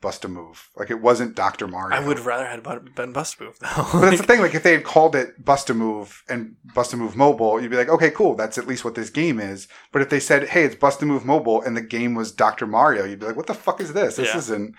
Bust 0.00 0.24
a 0.24 0.28
Move. 0.28 0.70
Like 0.76 0.90
it 0.90 1.00
wasn't 1.00 1.36
Doctor 1.36 1.66
Mario. 1.68 1.96
I 1.96 2.06
would 2.06 2.20
rather 2.20 2.46
had 2.46 2.62
been 2.94 3.12
Bust 3.12 3.40
Move 3.40 3.58
though. 3.60 3.68
But 3.92 4.00
that's 4.00 4.20
the 4.20 4.26
thing. 4.26 4.40
Like 4.40 4.54
if 4.54 4.62
they 4.62 4.72
had 4.72 4.84
called 4.84 5.14
it 5.14 5.44
Bust 5.44 5.70
a 5.70 5.74
Move 5.74 6.22
and 6.28 6.56
Bust 6.74 6.92
a 6.92 6.96
Move 6.96 7.16
Mobile, 7.16 7.60
you'd 7.60 7.70
be 7.70 7.76
like, 7.76 7.88
okay, 7.88 8.10
cool. 8.10 8.34
That's 8.34 8.58
at 8.58 8.66
least 8.66 8.84
what 8.84 8.94
this 8.94 9.10
game 9.10 9.38
is. 9.38 9.68
But 9.92 10.02
if 10.02 10.08
they 10.10 10.20
said, 10.20 10.48
hey, 10.48 10.64
it's 10.64 10.74
Bust 10.74 11.02
a 11.02 11.06
Move 11.06 11.24
Mobile, 11.24 11.62
and 11.62 11.76
the 11.76 11.80
game 11.82 12.14
was 12.14 12.32
Doctor 12.32 12.66
Mario, 12.66 13.04
you'd 13.04 13.20
be 13.20 13.26
like, 13.26 13.36
what 13.36 13.46
the 13.46 13.54
fuck 13.54 13.80
is 13.80 13.92
this? 13.92 14.16
This 14.16 14.28
Yeah. 14.28 14.38
isn't. 14.38 14.74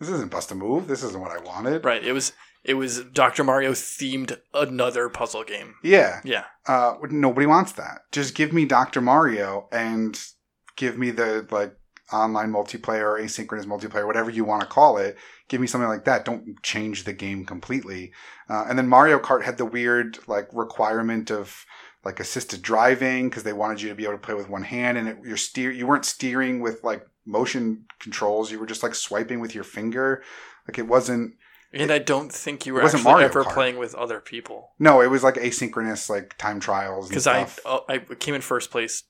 This 0.00 0.08
isn't 0.10 0.30
Bust 0.30 0.50
a 0.50 0.54
Move. 0.54 0.88
This 0.88 1.02
isn't 1.02 1.20
what 1.20 1.30
I 1.30 1.42
wanted. 1.42 1.84
right. 1.84 2.04
It 2.04 2.12
was 2.12 2.32
it 2.64 2.74
was 2.74 3.04
Dr. 3.04 3.44
Mario 3.44 3.70
themed 3.72 4.38
another 4.52 5.08
puzzle 5.08 5.44
game. 5.44 5.76
Yeah. 5.84 6.20
Yeah. 6.24 6.44
Uh, 6.66 6.94
nobody 7.10 7.46
wants 7.46 7.72
that. 7.72 8.00
Just 8.10 8.34
give 8.34 8.52
me 8.52 8.64
Doctor 8.64 9.00
Mario 9.00 9.68
and 9.70 10.18
give 10.76 10.98
me 10.98 11.12
the 11.12 11.46
like 11.50 11.76
online 12.12 12.52
multiplayer 12.52 13.02
or 13.02 13.20
asynchronous 13.20 13.66
multiplayer, 13.66 14.06
whatever 14.06 14.30
you 14.30 14.44
want 14.44 14.62
to 14.62 14.68
call 14.68 14.96
it. 14.96 15.16
Give 15.48 15.60
me 15.60 15.66
something 15.66 15.88
like 15.88 16.04
that. 16.04 16.24
Don't 16.24 16.62
change 16.62 17.04
the 17.04 17.12
game 17.12 17.44
completely. 17.44 18.12
Uh, 18.48 18.64
and 18.68 18.78
then 18.78 18.88
Mario 18.88 19.18
Kart 19.18 19.42
had 19.42 19.58
the 19.58 19.64
weird 19.64 20.18
like 20.26 20.48
requirement 20.52 21.30
of 21.30 21.64
like 22.04 22.20
assisted 22.20 22.62
driving 22.62 23.28
because 23.28 23.42
they 23.42 23.52
wanted 23.52 23.82
you 23.82 23.88
to 23.88 23.94
be 23.94 24.04
able 24.04 24.14
to 24.14 24.18
play 24.18 24.34
with 24.34 24.48
one 24.48 24.62
hand, 24.62 24.96
and 24.96 25.08
it, 25.08 25.18
you're 25.24 25.36
steer 25.36 25.72
you 25.72 25.86
weren't 25.86 26.04
steering 26.04 26.60
with 26.60 26.82
like 26.84 27.04
motion 27.26 27.84
controls. 27.98 28.50
You 28.50 28.60
were 28.60 28.66
just 28.66 28.82
like 28.82 28.94
swiping 28.94 29.40
with 29.40 29.54
your 29.54 29.64
finger. 29.64 30.22
Like 30.68 30.78
it 30.78 30.86
wasn't. 30.86 31.34
And 31.72 31.90
I 31.90 31.98
don't 31.98 32.32
think 32.32 32.64
you 32.64 32.74
were 32.74 32.82
actually 32.82 33.02
Mario 33.02 33.26
ever 33.26 33.44
Kart. 33.44 33.52
playing 33.52 33.78
with 33.78 33.94
other 33.96 34.20
people. 34.20 34.70
No, 34.78 35.00
it 35.00 35.08
was 35.08 35.24
like 35.24 35.34
asynchronous 35.34 36.08
like 36.08 36.38
time 36.38 36.60
trials. 36.60 37.08
Because 37.08 37.26
I 37.26 37.48
oh, 37.64 37.84
I 37.88 37.98
came 37.98 38.34
in 38.34 38.40
first 38.40 38.70
place, 38.70 39.02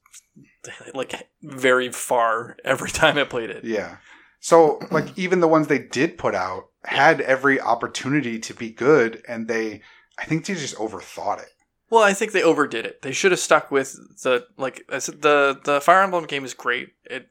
like 0.94 1.28
very 1.42 1.90
far 1.92 2.56
every 2.64 2.90
time 2.90 3.18
I 3.18 3.24
played 3.24 3.50
it. 3.50 3.64
Yeah. 3.64 3.96
So 4.40 4.80
like 4.90 5.06
even 5.18 5.40
the 5.40 5.48
ones 5.48 5.66
they 5.68 5.78
did 5.78 6.18
put 6.18 6.34
out 6.34 6.66
had 6.84 7.20
every 7.20 7.60
opportunity 7.60 8.38
to 8.38 8.54
be 8.54 8.70
good 8.70 9.22
and 9.28 9.48
they 9.48 9.82
I 10.18 10.24
think 10.24 10.46
they 10.46 10.54
just 10.54 10.76
overthought 10.76 11.40
it. 11.42 11.48
Well, 11.90 12.02
I 12.02 12.14
think 12.14 12.32
they 12.32 12.42
overdid 12.42 12.84
it. 12.84 13.02
They 13.02 13.12
should 13.12 13.30
have 13.30 13.38
stuck 13.40 13.70
with 13.70 13.92
the 14.22 14.46
like 14.56 14.82
I 14.90 14.98
said. 14.98 15.22
The 15.22 15.60
the 15.64 15.80
Fire 15.80 16.02
Emblem 16.02 16.26
game 16.26 16.44
is 16.44 16.54
great. 16.54 16.90
It 17.04 17.28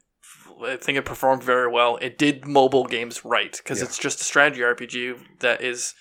I 0.64 0.76
think 0.76 0.96
it 0.96 1.04
performed 1.04 1.42
very 1.42 1.70
well. 1.70 1.98
It 2.00 2.16
did 2.16 2.46
mobile 2.46 2.84
games 2.86 3.24
right 3.24 3.52
because 3.56 3.80
Yeah. 3.80 3.84
it's 3.86 3.98
just 3.98 4.20
a 4.20 4.24
strategy 4.24 4.62
RPG 4.62 5.40
that 5.40 5.60
is 5.60 5.94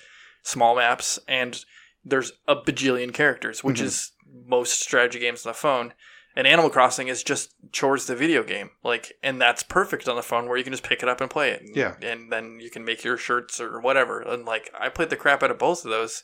small 0.43 0.75
maps 0.75 1.19
and 1.27 1.63
there's 2.05 2.31
a 2.47 2.55
bajillion 2.55 3.13
characters, 3.13 3.63
which 3.63 3.79
Mhm. 3.81 3.85
is 3.85 4.11
most 4.47 4.79
strategy 4.81 5.19
games 5.19 5.45
on 5.45 5.49
the 5.49 5.57
phone. 5.57 5.93
And 6.35 6.45
Animal 6.45 6.69
Crossing 6.69 7.07
is 7.07 7.23
just 7.23 7.53
chores 7.71 8.07
the 8.07 8.15
video 8.15 8.43
game, 8.43 8.71
like, 8.83 9.13
and 9.23 9.39
that's 9.39 9.63
perfect 9.63 10.07
on 10.09 10.17
the 10.17 10.21
phone 10.21 10.47
where 10.47 10.57
you 10.57 10.63
can 10.65 10.73
just 10.73 10.83
pick 10.83 11.01
it 11.01 11.07
up 11.07 11.21
and 11.21 11.29
play 11.29 11.51
it. 11.51 11.63
Yeah. 11.73 11.95
and 12.01 12.31
then 12.31 12.59
you 12.59 12.69
can 12.69 12.83
make 12.83 13.03
your 13.05 13.15
shirts 13.17 13.61
or 13.61 13.79
whatever. 13.79 14.19
And 14.21 14.43
like, 14.43 14.69
I 14.77 14.89
played 14.89 15.09
the 15.09 15.15
crap 15.15 15.43
out 15.43 15.51
of 15.51 15.57
both 15.57 15.85
of 15.85 15.91
those. 15.91 16.23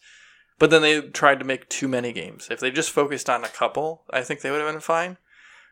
But 0.60 0.70
then 0.70 0.82
they 0.82 1.02
tried 1.02 1.40
to 1.40 1.46
make 1.46 1.70
too 1.70 1.88
many 1.88 2.14
games. 2.14 2.50
If 2.52 2.60
they 2.60 2.70
just 2.70 2.92
focused 2.92 3.30
on 3.30 3.44
a 3.44 3.50
couple, 3.50 4.04
I 4.12 4.22
think 4.22 4.42
they 4.42 4.52
would 4.52 4.62
have 4.62 4.72
been 4.72 4.82
fine. 4.82 5.18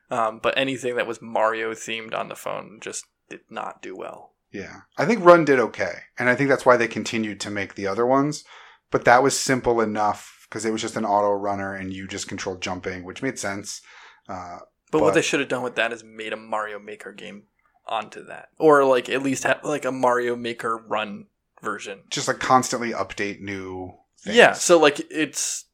Um, 0.10 0.40
but 0.42 0.58
anything 0.58 0.96
that 0.96 1.06
was 1.06 1.22
Mario 1.22 1.74
themed 1.74 2.16
on 2.16 2.30
the 2.30 2.36
phone 2.36 2.80
just 2.82 3.06
did 3.30 3.42
not 3.50 3.84
do 3.84 3.96
well. 3.96 4.34
Yeah. 4.52 4.82
I 4.98 5.06
think 5.06 5.24
Run 5.24 5.46
did 5.46 5.60
okay. 5.60 5.94
And 6.18 6.28
I 6.28 6.36
think 6.36 6.50
that's 6.50 6.66
why 6.66 6.78
they 6.78 6.88
continued 6.88 7.40
to 7.42 7.52
make 7.52 7.76
the 7.76 7.86
other 7.86 8.06
ones. 8.06 8.44
But 8.90 9.06
that 9.06 9.22
was 9.22 9.38
simple 9.38 9.82
enough 9.82 10.48
because 10.50 10.66
it 10.66 10.72
was 10.72 10.82
just 10.82 10.96
an 10.96 11.06
auto 11.06 11.32
runner 11.34 11.76
and 11.76 11.94
you 11.94 12.08
just 12.08 12.28
controlled 12.28 12.62
jumping, 12.62 13.04
which 13.04 13.22
made 13.22 13.38
sense. 13.38 13.82
Uh, 14.30 14.60
But, 14.92 15.00
But- 15.00 15.02
what 15.04 15.14
they 15.16 15.22
should 15.22 15.40
have 15.42 15.50
done 15.50 15.62
with 15.64 15.76
that 15.76 15.92
is 15.92 16.04
made 16.04 16.32
a 16.34 16.38
Mario 16.38 16.80
Maker 16.80 17.12
game 17.12 17.44
onto 17.86 18.24
that, 18.26 18.50
or 18.58 18.86
like 18.86 19.10
at 19.10 19.22
least 19.24 19.44
have 19.44 19.60
like 19.64 19.84
a 19.86 19.92
Mario 19.92 20.36
Maker 20.36 20.78
Run 20.78 21.26
version. 21.62 22.04
just 22.10 22.28
like 22.28 22.40
constantly 22.40 22.92
update 22.92 23.42
new 23.42 23.94
things. 24.24 24.36
Yeah, 24.38 24.54
so 24.54 24.80
like 24.80 25.00
it's 25.12 25.66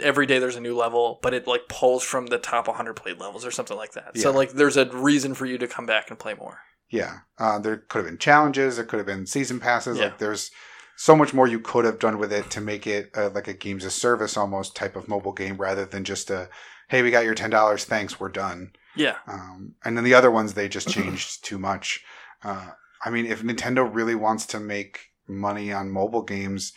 every 0.00 0.26
day 0.26 0.38
there's 0.38 0.56
a 0.56 0.60
new 0.60 0.76
level, 0.76 1.18
but 1.22 1.34
it 1.34 1.46
like 1.46 1.68
pulls 1.68 2.02
from 2.02 2.26
the 2.28 2.38
top 2.38 2.66
100 2.68 2.94
played 2.94 3.18
levels 3.20 3.44
or 3.44 3.50
something 3.50 3.76
like 3.76 3.92
that. 3.92 4.16
So 4.18 4.30
like 4.32 4.52
there's 4.52 4.76
a 4.76 4.86
reason 4.86 5.34
for 5.34 5.46
you 5.46 5.58
to 5.58 5.66
come 5.68 5.86
back 5.86 6.10
and 6.10 6.18
play 6.18 6.34
more. 6.34 6.60
Yeah. 6.90 7.18
Uh, 7.38 7.58
there 7.58 7.76
could 7.76 7.98
have 7.98 8.06
been 8.06 8.18
challenges. 8.18 8.76
There 8.76 8.84
could 8.84 8.98
have 8.98 9.06
been 9.06 9.26
season 9.26 9.58
passes. 9.60 9.98
Yeah. 9.98 10.04
Like 10.06 10.18
there's 10.18 10.50
so 10.96 11.16
much 11.16 11.34
more 11.34 11.46
you 11.48 11.58
could 11.58 11.84
have 11.84 11.98
done 11.98 12.18
with 12.18 12.32
it 12.32 12.50
to 12.50 12.60
make 12.60 12.86
it 12.86 13.10
uh, 13.16 13.30
like 13.30 13.48
a 13.48 13.54
games 13.54 13.84
of 13.84 13.92
service 13.92 14.36
almost 14.36 14.76
type 14.76 14.94
of 14.96 15.08
mobile 15.08 15.32
game 15.32 15.56
rather 15.56 15.84
than 15.84 16.04
just 16.04 16.30
a, 16.30 16.48
hey, 16.88 17.02
we 17.02 17.10
got 17.10 17.24
your 17.24 17.34
$10. 17.34 17.84
Thanks. 17.84 18.18
We're 18.20 18.28
done. 18.28 18.72
Yeah, 18.96 19.16
Um, 19.26 19.74
and 19.84 19.96
then 19.96 20.04
the 20.04 20.14
other 20.14 20.30
ones, 20.30 20.54
they 20.54 20.68
just 20.68 20.88
changed 20.88 21.44
too 21.44 21.58
much. 21.58 22.04
Uh, 22.44 22.70
I 23.04 23.10
mean, 23.10 23.26
if 23.26 23.42
Nintendo 23.42 23.88
really 23.92 24.14
wants 24.14 24.46
to 24.46 24.60
make 24.60 25.10
money 25.26 25.72
on 25.72 25.90
mobile 25.90 26.22
games, 26.22 26.72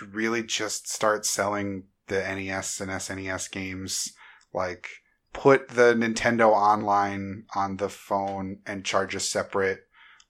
you 0.00 0.06
really 0.06 0.42
just 0.42 0.88
start 0.88 1.26
selling 1.26 1.84
the 2.06 2.20
NES 2.20 2.80
and 2.80 2.90
SNES 2.90 3.50
games. 3.50 4.12
Like, 4.54 4.88
put 5.34 5.68
the 5.68 5.94
Nintendo 5.94 6.50
Online 6.50 7.44
on 7.54 7.76
the 7.76 7.88
phone 7.90 8.60
and 8.66 8.84
charge 8.84 9.14
a 9.14 9.20
separate 9.20 9.80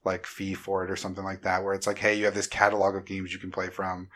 like 0.03 0.25
fee 0.25 0.53
for 0.53 0.83
it 0.83 0.91
or 0.91 0.95
something 0.95 1.23
like 1.23 1.43
that. 1.43 1.63
Where 1.63 1.73
it's 1.73 1.87
like, 1.87 1.99
hey, 1.99 2.15
you 2.15 2.25
have 2.25 2.35
this 2.35 2.47
catalog 2.47 2.95
of 2.95 3.05
games 3.05 3.31
you 3.31 3.39
can 3.39 3.51
play 3.51 3.69
from. 3.69 4.09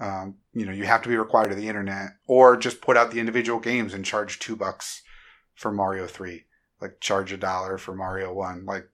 Um, 0.00 0.36
you 0.54 0.64
know, 0.64 0.72
you 0.72 0.84
have 0.84 1.02
to 1.02 1.08
be 1.08 1.16
required 1.16 1.50
to 1.50 1.54
the 1.54 1.68
internet, 1.68 2.16
or 2.26 2.56
just 2.56 2.80
put 2.80 2.96
out 2.96 3.10
the 3.10 3.20
individual 3.20 3.60
games 3.60 3.92
and 3.94 4.04
charge 4.04 4.38
two 4.38 4.56
bucks 4.56 5.02
for 5.54 5.70
Mario 5.70 6.06
Three 6.06 6.46
like 6.80 7.00
charge 7.00 7.32
a 7.32 7.36
dollar 7.36 7.78
for 7.78 7.94
Mario 7.94 8.32
One. 8.32 8.64
Like 8.64 8.88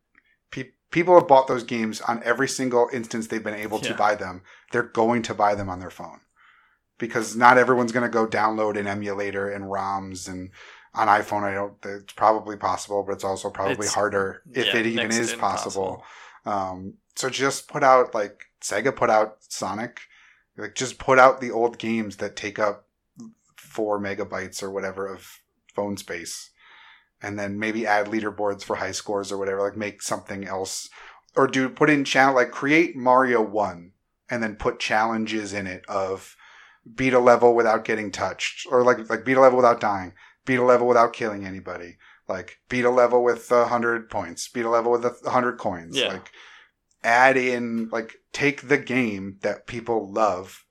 pe- 0.51 0.71
people 0.91 1.15
have 1.19 1.29
bought 1.29 1.47
those 1.47 1.63
games 1.63 2.01
on 2.01 2.23
every 2.25 2.49
single 2.49 2.89
instance 2.93 3.27
they've 3.27 3.43
been 3.43 3.55
able 3.55 3.79
to 3.81 3.95
buy 3.95 4.15
them. 4.15 4.43
They're 4.73 4.83
going 4.83 5.23
to 5.23 5.35
buy 5.35 5.55
them 5.55 5.69
on 5.69 5.81
their 5.81 5.91
phone 5.91 6.21
because 6.99 7.37
not 7.37 7.59
everyone's 7.59 7.93
going 7.93 8.09
to 8.09 8.13
go 8.13 8.27
download 8.27 8.79
an 8.79 8.87
emulator 8.87 9.51
and 9.51 9.65
ROMs 9.67 10.29
and 10.29 10.51
on 10.95 11.09
iPhone. 11.09 11.45
I 11.45 11.55
don't. 11.55 11.75
It's 11.85 12.13
probably 12.13 12.57
possible, 12.57 13.05
but 13.07 13.13
it's 13.13 13.25
also 13.25 13.51
probably 13.51 13.75
It's- 13.75 13.95
harder 13.95 14.43
if 14.53 14.67
yeah, 14.67 14.77
it 14.81 14.87
even 14.87 15.11
is 15.11 15.33
to 15.33 15.39
possible. 15.39 16.05
Um, 16.45 16.95
so 17.15 17.31
just 17.31 17.69
put 17.69 17.83
out 17.83 18.15
like 18.15 18.45
Sega 18.61 18.95
put 18.95 19.11
out 19.11 19.37
Sonic, 19.41 20.01
like 20.57 20.75
just 20.75 20.99
put 20.99 21.19
out 21.19 21.41
the 21.41 21.51
old 21.51 21.79
games 21.79 22.17
that 22.17 22.37
take 22.37 22.59
up 22.59 22.87
four 23.57 24.01
megabytes 24.01 24.63
or 24.63 24.71
whatever 24.71 25.07
of 25.07 25.41
phone 25.75 25.97
space, 25.97 26.51
and 27.21 27.39
then 27.39 27.59
maybe 27.59 27.87
add 27.87 28.07
leaderboards 28.07 28.63
for 28.63 28.77
high 28.77 28.93
scores 28.93 29.31
or 29.31 29.39
whatever. 29.39 29.63
Like 29.63 29.77
make 29.77 30.03
something 30.03 30.47
else, 30.47 30.89
or 31.35 31.47
do 31.47 31.69
put 31.69 31.91
in 31.91 32.05
channel 32.05 32.35
like 32.35 32.51
create 32.51 32.97
Mario 32.97 33.43
One 33.43 33.93
and 34.29 34.43
then 34.43 34.57
put 34.57 34.81
challenges 34.81 35.53
in 35.53 35.67
it 35.67 35.85
of 35.89 36.37
beat 36.95 37.13
a 37.13 37.21
level 37.21 37.55
without 37.55 37.85
getting 37.85 38.11
touched, 38.11 38.67
or 38.71 38.83
like 38.83 39.09
like 39.11 39.25
beat 39.25 39.37
a 39.37 39.41
level 39.41 39.57
without 39.57 39.81
dying, 39.81 40.15
beat 40.45 40.59
a 40.59 40.65
level 40.65 40.87
without 40.87 41.13
killing 41.13 41.45
anybody 41.45 41.97
like 42.29 42.59
beat 42.69 42.85
a 42.85 42.91
level 42.91 43.23
with 43.23 43.51
a 43.51 43.67
hundred 43.67 44.11
points, 44.11 44.49
beat 44.49 44.65
a 44.65 44.71
level 44.71 44.93
with 44.93 45.05
a 45.05 45.31
hundred 45.31 45.59
coins. 45.59 45.97
Yeah. 45.97 46.09
Like 46.09 46.33
add 47.07 47.37
in 47.37 47.89
like 47.91 48.17
take 48.33 48.69
the 48.69 48.77
game 48.79 49.39
that 49.43 49.67
people 49.67 50.13
love 50.13 50.65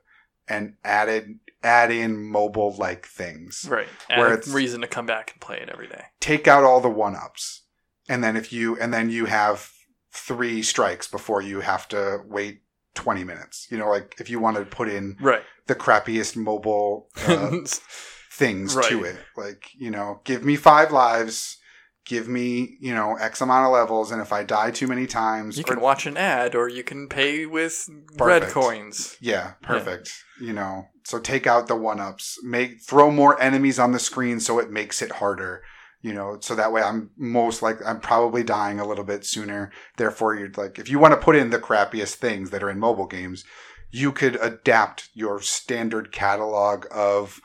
and 0.48 0.76
added 0.84 1.40
add 1.64 1.90
in 1.90 2.22
mobile 2.30 2.76
like 2.78 3.08
things. 3.08 3.66
Right. 3.68 3.88
Where 4.10 4.28
And 4.28 4.34
it's- 4.38 4.54
reason 4.54 4.82
to 4.82 4.88
come 4.88 5.08
back 5.08 5.32
and 5.32 5.42
play 5.42 5.58
it 5.60 5.70
every 5.70 5.88
day. 5.88 6.04
Take 6.20 6.48
out 6.48 6.64
all 6.64 6.82
the 6.82 6.90
one 6.90 7.16
ups, 7.16 7.64
and 8.08 8.24
then 8.24 8.36
if 8.38 8.54
you 8.54 8.78
and 8.80 8.94
then 8.94 9.10
you 9.10 9.26
have 9.26 9.72
three 10.12 10.62
strikes 10.62 11.08
before 11.08 11.42
you 11.42 11.62
have 11.62 11.88
to 11.90 12.20
wait 12.26 12.62
twenty 12.94 13.24
minutes. 13.24 13.68
You 13.72 13.78
know, 13.78 13.90
like 13.90 14.16
if 14.20 14.30
you 14.30 14.40
want 14.40 14.58
to 14.58 14.66
put 14.66 14.88
in 14.90 15.18
Right. 15.20 15.42
the 15.68 15.76
crappiest 15.76 16.36
mobile 16.36 17.10
uh, 17.28 17.52
things 18.32 18.76
to 18.76 19.04
it. 19.04 19.18
Like, 19.38 19.70
you 19.78 19.90
know, 19.92 20.22
give 20.26 20.44
me 20.44 20.56
five 20.58 20.92
lives, 20.92 21.58
give 22.06 22.28
me, 22.28 22.78
you 22.80 22.94
know, 22.94 23.16
X 23.16 23.42
amount 23.42 23.66
of 23.66 23.72
levels, 23.74 24.12
and 24.12 24.22
if 24.22 24.32
I 24.32 24.44
die 24.44 24.72
too 24.72 24.88
many 24.88 25.08
times, 25.08 25.58
you 25.58 25.64
or- 25.68 25.74
can 25.74 25.82
watch 25.82 26.06
an 26.06 26.18
ad 26.18 26.56
or 26.56 26.70
you 26.70 26.84
can 26.84 27.10
pay 27.10 27.46
with 27.46 27.90
red 28.18 28.44
coins. 28.44 29.18
yeah, 29.20 29.54
perfect. 29.62 30.12
You 30.40 30.54
know, 30.54 30.88
so 31.04 31.20
take 31.20 31.48
out 31.48 31.68
the 31.68 31.76
one 31.76 32.00
ups, 32.00 32.38
make 32.44 32.82
throw 32.82 33.10
more 33.12 33.42
enemies 33.42 33.80
on 33.80 33.92
the 33.92 34.00
screen 34.00 34.40
so 34.40 34.60
it 34.60 34.70
makes 34.72 35.02
it 35.02 35.14
harder. 35.14 35.64
You 36.02 36.14
know, 36.14 36.38
so 36.40 36.54
that 36.54 36.72
way 36.72 36.84
I'm 36.84 37.10
most 37.18 37.64
like 37.64 37.78
I'm 37.84 38.00
probably 38.00 38.44
dying 38.44 38.80
a 38.80 38.86
little 38.88 39.04
bit 39.04 39.26
sooner. 39.26 39.72
Therefore, 39.98 40.36
you're 40.36 40.52
like 40.56 40.78
if 40.78 40.88
you 40.88 41.00
want 41.00 41.14
to 41.14 41.20
put 41.20 41.36
in 41.36 41.50
the 41.50 41.58
crappiest 41.58 42.16
things 42.16 42.52
that 42.52 42.62
are 42.62 42.70
in 42.70 42.78
mobile 42.78 43.08
games, 43.08 43.44
you 43.90 44.12
could 44.12 44.36
adapt 44.40 45.10
your 45.16 45.42
standard 45.42 46.12
catalog 46.12 46.86
of 46.92 47.40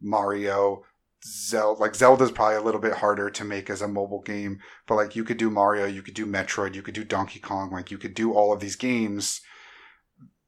Mario, 0.00 0.84
Zelda. 1.26 1.80
Like 1.80 1.94
Zelda's 1.94 2.30
probably 2.30 2.56
a 2.56 2.62
little 2.62 2.80
bit 2.80 2.94
harder 2.94 3.28
to 3.30 3.44
make 3.44 3.68
as 3.68 3.82
a 3.82 3.88
mobile 3.88 4.22
game, 4.22 4.60
but 4.86 4.94
like 4.94 5.16
you 5.16 5.24
could 5.24 5.36
do 5.36 5.50
Mario, 5.50 5.86
you 5.86 6.02
could 6.02 6.14
do 6.14 6.26
Metroid, 6.26 6.74
you 6.74 6.82
could 6.82 6.94
do 6.94 7.04
Donkey 7.04 7.40
Kong, 7.40 7.70
like 7.70 7.90
you 7.90 7.98
could 7.98 8.14
do 8.14 8.32
all 8.32 8.52
of 8.52 8.60
these 8.60 8.76
games 8.76 9.40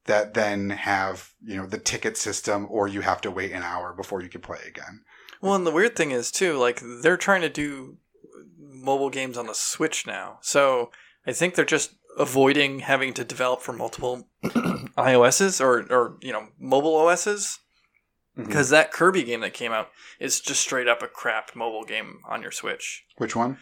that 0.05 0.33
then 0.33 0.71
have 0.71 1.33
you 1.43 1.55
know 1.55 1.65
the 1.65 1.77
ticket 1.77 2.17
system, 2.17 2.67
or 2.69 2.87
you 2.87 3.01
have 3.01 3.21
to 3.21 3.31
wait 3.31 3.51
an 3.51 3.63
hour 3.63 3.93
before 3.93 4.21
you 4.21 4.29
can 4.29 4.41
play 4.41 4.59
again. 4.67 5.01
Well, 5.41 5.55
and 5.55 5.67
the 5.67 5.71
weird 5.71 5.95
thing 5.95 6.11
is 6.11 6.31
too, 6.31 6.57
like 6.57 6.81
they're 7.01 7.17
trying 7.17 7.41
to 7.41 7.49
do 7.49 7.97
mobile 8.57 9.09
games 9.09 9.37
on 9.37 9.47
the 9.47 9.53
Switch 9.53 10.07
now. 10.07 10.39
So 10.41 10.91
I 11.27 11.33
think 11.33 11.55
they're 11.55 11.65
just 11.65 11.95
avoiding 12.17 12.79
having 12.79 13.13
to 13.13 13.23
develop 13.23 13.61
for 13.61 13.73
multiple 13.73 14.27
iOSs 14.43 15.61
or 15.61 15.85
or 15.91 16.17
you 16.21 16.31
know 16.31 16.47
mobile 16.57 16.95
OSs 16.95 17.59
Mm-hmm. 18.39 18.47
because 18.47 18.69
that 18.69 18.91
Kirby 18.91 19.23
game 19.23 19.41
that 19.41 19.53
came 19.53 19.71
out 19.71 19.89
is 20.19 20.39
just 20.39 20.61
straight 20.61 20.87
up 20.87 21.01
a 21.03 21.07
crap 21.07 21.55
mobile 21.55 21.83
game 21.83 22.19
on 22.27 22.41
your 22.41 22.51
Switch. 22.51 23.03
Which 23.17 23.35
one? 23.35 23.57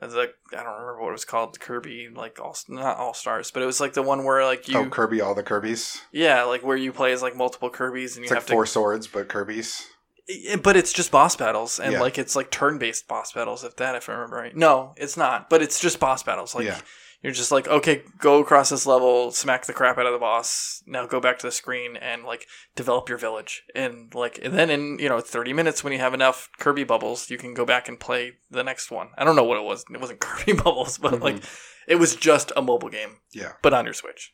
The 0.00 0.30
I 0.52 0.56
don't 0.62 0.66
remember 0.80 1.00
what 1.02 1.08
it 1.10 1.12
was 1.12 1.24
called, 1.26 1.60
Kirby 1.60 2.08
like 2.14 2.40
all 2.40 2.56
not 2.68 2.96
All 2.96 3.12
Stars, 3.12 3.50
but 3.50 3.62
it 3.62 3.66
was 3.66 3.80
like 3.80 3.92
the 3.92 4.02
one 4.02 4.24
where 4.24 4.44
like 4.46 4.66
you 4.66 4.78
oh, 4.78 4.86
Kirby, 4.86 5.20
all 5.20 5.34
the 5.34 5.42
Kirby's. 5.42 6.00
yeah 6.10 6.44
like 6.44 6.62
where 6.62 6.76
you 6.76 6.90
play 6.92 7.12
as 7.12 7.20
like 7.20 7.36
multiple 7.36 7.68
Kirby's 7.68 8.16
and 8.16 8.24
you 8.24 8.28
It's 8.28 8.30
like 8.30 8.40
have 8.42 8.48
four 8.48 8.64
swords, 8.64 9.06
but 9.06 9.28
Kirby's. 9.28 9.86
to. 10.28 10.56
But 10.62 10.76
it's 10.76 10.92
just 10.94 11.10
boss 11.10 11.36
battles 11.36 11.78
and 11.78 11.92
Yeah. 11.92 12.00
like 12.00 12.16
it's 12.18 12.34
like 12.34 12.50
turn 12.50 12.78
based 12.78 13.08
boss 13.08 13.32
battles. 13.32 13.62
If 13.64 13.76
that, 13.76 13.94
if 13.94 14.08
I 14.08 14.12
remember 14.12 14.36
right, 14.36 14.56
no, 14.56 14.94
it's 14.96 15.16
not. 15.18 15.50
But 15.50 15.60
it's 15.60 15.78
just 15.80 16.00
boss 16.00 16.22
battles. 16.22 16.54
Like 16.54 16.64
Yeah. 16.66 16.80
You're 17.22 17.32
just 17.32 17.52
like 17.52 17.68
okay, 17.68 18.02
go 18.18 18.40
across 18.40 18.70
this 18.70 18.86
level, 18.86 19.30
smack 19.30 19.66
the 19.66 19.72
crap 19.72 19.98
out 19.98 20.06
of 20.06 20.12
the 20.12 20.18
boss. 20.18 20.82
Now 20.86 21.06
go 21.06 21.20
back 21.20 21.38
to 21.40 21.46
the 21.46 21.52
screen 21.52 21.96
and 21.96 22.24
like 22.24 22.46
develop 22.76 23.08
your 23.08 23.18
village. 23.18 23.62
And 23.74 24.14
like 24.14 24.38
and 24.42 24.54
then 24.54 24.70
in 24.70 24.98
you 24.98 25.08
know 25.08 25.20
30 25.20 25.52
minutes 25.52 25.82
when 25.84 25.92
you 25.92 25.98
have 25.98 26.14
enough 26.14 26.48
Kirby 26.58 26.84
bubbles, 26.84 27.28
you 27.30 27.38
can 27.38 27.54
go 27.54 27.64
back 27.64 27.88
and 27.88 27.98
play 28.00 28.32
the 28.50 28.64
next 28.64 28.90
one. 28.90 29.08
I 29.18 29.24
don't 29.24 29.36
know 29.36 29.44
what 29.44 29.58
it 29.58 29.64
was. 29.64 29.84
It 29.92 30.00
wasn't 30.00 30.20
Kirby 30.26 30.54
bubbles, 30.54 30.98
but 30.98 31.14
Mhm. 31.14 31.20
like 31.22 31.42
it 31.86 31.96
was 31.96 32.14
just 32.16 32.52
a 32.56 32.62
mobile 32.62 32.88
game 32.90 33.16
Yeah. 33.32 33.52
but 33.62 33.74
on 33.74 33.84
your 33.84 33.94
Switch. 33.94 34.32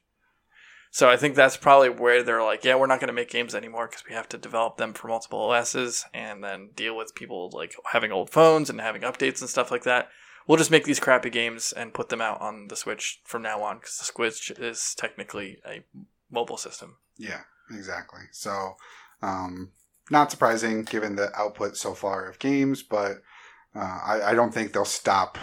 So 0.92 1.10
I 1.10 1.16
think 1.18 1.34
that's 1.34 1.56
probably 1.58 1.90
where 1.90 2.22
they're 2.22 2.42
like, 2.42 2.64
yeah, 2.64 2.74
we're 2.76 2.86
not 2.86 3.00
going 3.00 3.08
to 3.08 3.12
make 3.14 3.28
games 3.28 3.54
anymore 3.54 3.86
because 3.86 4.04
we 4.08 4.14
have 4.14 4.28
to 4.30 4.38
develop 4.38 4.76
them 4.78 4.94
for 4.94 5.08
multiple 5.08 5.40
OSs 5.40 6.06
and 6.14 6.42
then 6.42 6.70
deal 6.74 6.96
with 6.96 7.14
people 7.14 7.50
like 7.52 7.74
having 7.92 8.12
old 8.12 8.30
phones 8.30 8.70
and 8.70 8.80
having 8.80 9.02
updates 9.02 9.40
and 9.42 9.50
stuff 9.50 9.70
like 9.70 9.82
that. 9.84 10.08
We'll 10.46 10.58
just 10.58 10.70
make 10.70 10.84
these 10.84 11.00
crappy 11.00 11.30
games 11.30 11.72
and 11.72 11.94
put 11.94 12.08
them 12.08 12.20
out 12.20 12.40
on 12.40 12.68
the 12.68 12.76
Switch 12.76 13.20
from 13.24 13.42
now 13.42 13.62
on 13.62 13.78
because 13.78 13.98
the 13.98 14.04
Switch 14.04 14.50
is 14.52 14.94
technically 14.96 15.58
a 15.66 15.82
mobile 16.30 16.56
system. 16.56 16.96
Yeah, 17.16 17.40
exactly. 17.70 18.22
So, 18.32 18.76
um, 19.22 19.70
not 20.10 20.30
surprising 20.30 20.82
given 20.82 21.16
the 21.16 21.34
output 21.36 21.76
so 21.76 21.94
far 21.94 22.28
of 22.28 22.38
games, 22.38 22.82
but 22.82 23.22
uh, 23.74 23.98
I, 24.04 24.20
I 24.26 24.34
don't 24.34 24.54
think 24.54 24.72
they'll 24.72 24.84
stop 24.84 25.38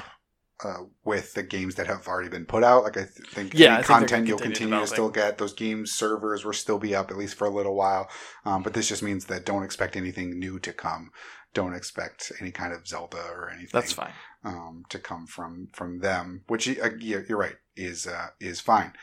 uh, 0.64 0.84
with 1.03 1.34
the 1.34 1.43
games 1.43 1.76
that 1.76 1.88
have 1.88 2.07
already 2.07 2.30
been 2.30 2.45
put 2.45 2.64
out. 2.64 2.84
Like 2.84 2.97
I 2.97 3.01
th- 3.03 3.28
think 3.30 3.53
Yeah, 3.53 3.72
I 3.72 3.74
any 3.76 3.78
think 3.84 3.88
content 3.88 4.09
gonna 4.11 4.28
you'll 4.28 4.38
continue 4.39 4.80
to 4.80 4.88
still 4.88 5.09
get. 5.09 5.38
Those 5.38 5.53
games 5.53 5.91
servers 5.91 6.45
will 6.45 6.53
still 6.53 6.80
be 6.80 6.95
up 6.95 7.11
at 7.11 7.18
least 7.18 7.36
for 7.36 7.45
a 7.45 7.49
little 7.49 7.76
while. 7.76 8.09
Um, 8.45 8.64
but 8.64 8.74
this 8.74 8.88
just 8.89 9.03
means 9.03 9.26
that 9.26 9.45
don't 9.45 9.64
expect 9.64 9.95
anything 9.95 10.39
new 10.39 10.59
to 10.59 10.74
come. 10.74 11.11
Don't 11.53 11.74
expect 11.76 12.32
any 12.41 12.51
kind 12.51 12.74
of 12.74 12.88
Zelda 12.88 13.18
or 13.32 13.49
anything 13.49 13.70
That's 13.74 13.93
fine. 13.93 14.14
um, 14.43 14.86
to 14.89 14.97
come 14.99 15.28
from 15.28 15.68
from 15.74 15.99
them, 15.99 16.43
which 16.47 16.68
uh, 16.68 16.89
you're 16.99 17.24
you're 17.26 17.38
right 17.38 17.57
is 17.76 18.07
uh, 18.07 18.30
is 18.39 18.59
fine. 18.59 18.93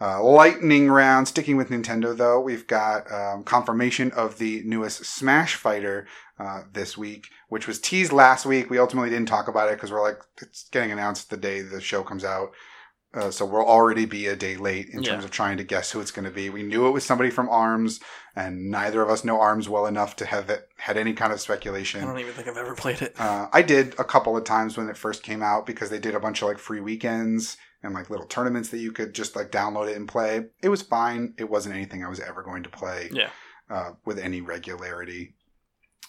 Uh, 0.00 0.22
lightning 0.22 0.88
round. 0.88 1.26
Sticking 1.26 1.56
with 1.56 1.70
Nintendo 1.70 2.16
though, 2.16 2.40
we've 2.40 2.66
got 2.66 3.10
um, 3.12 3.42
confirmation 3.42 4.12
of 4.12 4.38
the 4.38 4.62
newest 4.64 5.04
Smash 5.04 5.56
Fighter 5.56 6.06
uh, 6.38 6.62
this 6.72 6.96
week, 6.96 7.26
which 7.48 7.66
was 7.66 7.80
teased 7.80 8.12
last 8.12 8.46
week. 8.46 8.70
We 8.70 8.78
ultimately 8.78 9.10
didn't 9.10 9.28
talk 9.28 9.48
about 9.48 9.68
it 9.68 9.72
because 9.76 9.90
we're 9.90 10.02
like 10.02 10.20
it's 10.40 10.68
getting 10.68 10.92
announced 10.92 11.30
the 11.30 11.36
day 11.36 11.62
the 11.62 11.80
show 11.80 12.02
comes 12.04 12.24
out. 12.24 12.52
Uh, 13.14 13.30
so 13.30 13.44
we'll 13.44 13.64
already 13.66 14.04
be 14.04 14.26
a 14.26 14.36
day 14.36 14.56
late 14.56 14.90
in 14.90 15.02
Yeah. 15.02 15.12
terms 15.12 15.24
of 15.24 15.30
trying 15.30 15.56
to 15.56 15.64
guess 15.64 15.90
who 15.90 16.00
it's 16.00 16.10
going 16.10 16.26
to 16.26 16.30
be. 16.30 16.50
We 16.50 16.62
knew 16.62 16.86
it 16.86 16.90
was 16.90 17.04
somebody 17.06 17.30
from 17.30 17.48
Arms, 17.48 18.00
and 18.36 18.70
neither 18.70 19.00
of 19.00 19.08
us 19.08 19.24
know 19.24 19.40
Arms 19.40 19.66
well 19.66 19.86
enough 19.86 20.14
to 20.16 20.26
have 20.26 20.50
it, 20.50 20.68
had 20.76 20.98
any 20.98 21.14
kind 21.14 21.32
of 21.32 21.40
speculation. 21.40 22.02
I 22.02 22.06
don't 22.06 22.18
even 22.18 22.34
think 22.34 22.48
I've 22.48 22.58
ever 22.58 22.74
played 22.74 23.00
it. 23.00 23.18
Uh, 23.18 23.48
I 23.50 23.62
did 23.62 23.94
a 23.98 24.04
couple 24.04 24.36
of 24.36 24.44
times 24.44 24.76
when 24.76 24.90
it 24.90 24.96
first 24.96 25.22
came 25.22 25.42
out 25.42 25.64
because 25.64 25.88
they 25.88 25.98
did 25.98 26.14
a 26.14 26.20
bunch 26.20 26.42
of 26.42 26.48
like 26.48 26.58
free 26.58 26.80
weekends 26.80 27.56
and 27.82 27.94
like 27.94 28.10
little 28.10 28.26
tournaments 28.26 28.70
that 28.70 28.78
you 28.78 28.92
could 28.92 29.14
just 29.14 29.36
like 29.36 29.50
download 29.50 29.88
it 29.88 29.96
and 29.96 30.08
play. 30.08 30.46
It 30.62 30.68
was 30.68 30.82
fine. 30.82 31.34
It 31.38 31.48
wasn't 31.48 31.74
anything 31.76 32.04
I 32.04 32.08
was 32.08 32.20
ever 32.20 32.42
going 32.42 32.62
to 32.64 32.68
play 32.68 33.08
Yeah. 33.12 33.30
uh, 33.70 33.90
with 34.04 34.18
any 34.18 34.40
regularity. 34.40 35.34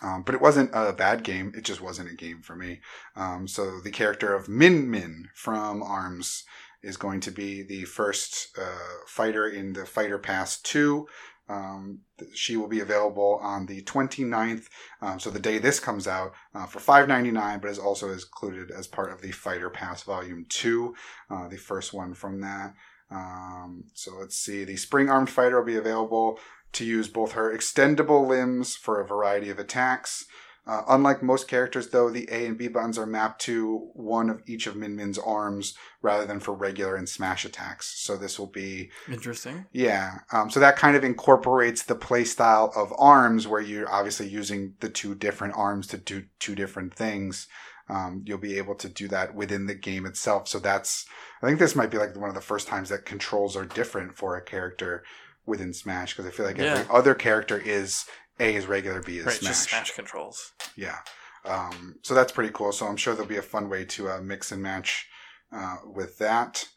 Um, 0.01 0.23
but 0.23 0.33
it 0.33 0.41
wasn't 0.41 0.71
a 0.73 0.93
bad 0.93 1.23
game. 1.23 1.51
It 1.55 1.65
just 1.65 1.81
wasn't 1.81 2.09
a 2.11 2.15
game 2.15 2.41
for 2.41 2.55
me. 2.55 2.79
Um, 3.15 3.47
so 3.47 3.79
the 3.81 3.91
character 3.91 4.33
of 4.33 4.47
Min 4.47 4.89
Min 4.89 5.27
from 5.35 5.83
Arms 5.83 6.45
is 6.81 6.95
going 6.95 7.19
to 7.19 7.31
be 7.31 7.61
the 7.63 7.83
first 7.83 8.57
uh, 8.57 9.03
fighter 9.05 9.45
in 9.47 9.73
the 9.73 9.85
Fighter 9.85 10.17
Pass 10.17 10.61
2. 10.61 11.05
Um, 11.49 12.01
she 12.33 12.55
will 12.55 12.67
be 12.67 12.79
available 12.79 13.39
on 13.41 13.65
the 13.65 13.81
29th, 13.81 14.67
um, 15.01 15.19
so 15.19 15.29
the 15.29 15.39
day 15.39 15.57
this 15.57 15.79
comes 15.79 16.07
out, 16.07 16.33
uh, 16.53 16.67
for 16.67 16.79
$5.99, 16.79 17.61
but 17.61 17.71
is 17.71 17.79
also 17.79 18.11
included 18.11 18.69
as 18.71 18.87
part 18.87 19.11
of 19.11 19.21
the 19.21 19.31
Fighter 19.31 19.69
Pass 19.69 20.03
Volume 20.03 20.45
2, 20.47 20.95
uh, 21.31 21.47
the 21.47 21.57
first 21.57 21.91
one 21.91 22.13
from 22.13 22.41
that. 22.41 22.75
Um, 23.11 23.85
so 23.93 24.17
let's 24.19 24.35
see. 24.35 24.63
The 24.63 24.77
Spring 24.77 25.09
Armed 25.09 25.29
Fighter 25.29 25.57
will 25.57 25.65
be 25.65 25.75
available 25.75 26.39
to 26.73 26.85
use 26.85 27.07
both 27.07 27.31
her 27.31 27.55
extendable 27.55 28.27
limbs 28.27 28.75
for 28.75 29.01
a 29.01 29.07
variety 29.07 29.49
of 29.49 29.59
attacks. 29.59 30.25
Uh, 30.69 30.83
unlike 30.89 31.23
most 31.23 31.47
characters, 31.47 31.89
though, 31.89 32.11
the 32.11 32.27
A 32.31 32.45
and 32.45 32.55
B 32.55 32.67
buttons 32.67 32.99
are 32.99 33.07
mapped 33.07 33.41
to 33.41 33.89
one 33.93 34.29
of 34.29 34.43
each 34.45 34.67
of 34.67 34.75
Min 34.75 34.95
Min's 34.95 35.17
arms 35.17 35.73
rather 36.03 36.27
than 36.27 36.39
for 36.39 36.53
regular 36.53 36.95
and 36.95 37.09
smash 37.09 37.43
attacks. 37.43 37.87
So 37.99 38.15
this 38.15 38.37
will 38.37 38.51
be 38.51 38.91
Interesting. 39.11 39.65
yeah. 39.71 40.19
Um, 40.31 40.51
so 40.51 40.59
that 40.59 40.75
kind 40.75 40.95
of 40.95 41.03
incorporates 41.03 41.81
the 41.81 41.95
playstyle 41.95 42.71
of 42.77 42.93
arms 42.99 43.47
where 43.47 43.61
you're 43.61 43.91
obviously 43.91 44.27
using 44.27 44.75
the 44.79 44.89
two 44.89 45.15
different 45.15 45.55
arms 45.57 45.87
to 45.87 45.97
do 45.97 46.25
two 46.37 46.53
different 46.53 46.93
things. 46.93 47.47
Um, 47.89 48.21
you'll 48.27 48.37
be 48.37 48.59
able 48.59 48.75
to 48.75 48.89
do 48.89 49.07
that 49.07 49.33
within 49.33 49.65
the 49.65 49.73
game 49.73 50.05
itself. 50.05 50.47
So 50.47 50.59
that's, 50.59 51.07
I 51.41 51.47
think 51.47 51.57
this 51.57 51.75
might 51.75 51.89
be 51.89 51.97
like 51.97 52.15
one 52.15 52.29
of 52.29 52.35
the 52.35 52.41
first 52.41 52.67
times 52.67 52.89
that 52.89 53.05
controls 53.05 53.55
are 53.55 53.65
different 53.65 54.13
for 54.13 54.37
a 54.37 54.43
character 54.43 55.03
within 55.47 55.73
Smash 55.73 56.15
because 56.15 56.27
I 56.27 56.35
feel 56.35 56.45
like 56.45 56.59
every 56.59 56.85
other 56.93 57.15
character 57.15 57.57
is 57.57 58.05
A 58.39 58.55
is 58.55 58.67
regular, 58.67 59.01
B 59.01 59.17
is 59.17 59.25
Right, 59.25 59.35
Smash. 59.35 59.49
just 59.49 59.69
Smash 59.69 59.91
controls. 59.91 60.53
Yeah. 60.75 60.97
Um, 61.45 61.95
so 62.03 62.13
that's 62.13 62.31
pretty 62.31 62.51
cool. 62.53 62.71
So 62.71 62.87
I'm 62.87 62.97
sure 62.97 63.13
there'll 63.13 63.27
be 63.27 63.37
a 63.37 63.41
fun 63.41 63.69
way 63.69 63.85
to 63.85 64.09
uh, 64.09 64.21
mix 64.21 64.51
and 64.51 64.61
match 64.61 65.07
uh, 65.51 65.77
with 65.85 66.17
that. 66.19 66.67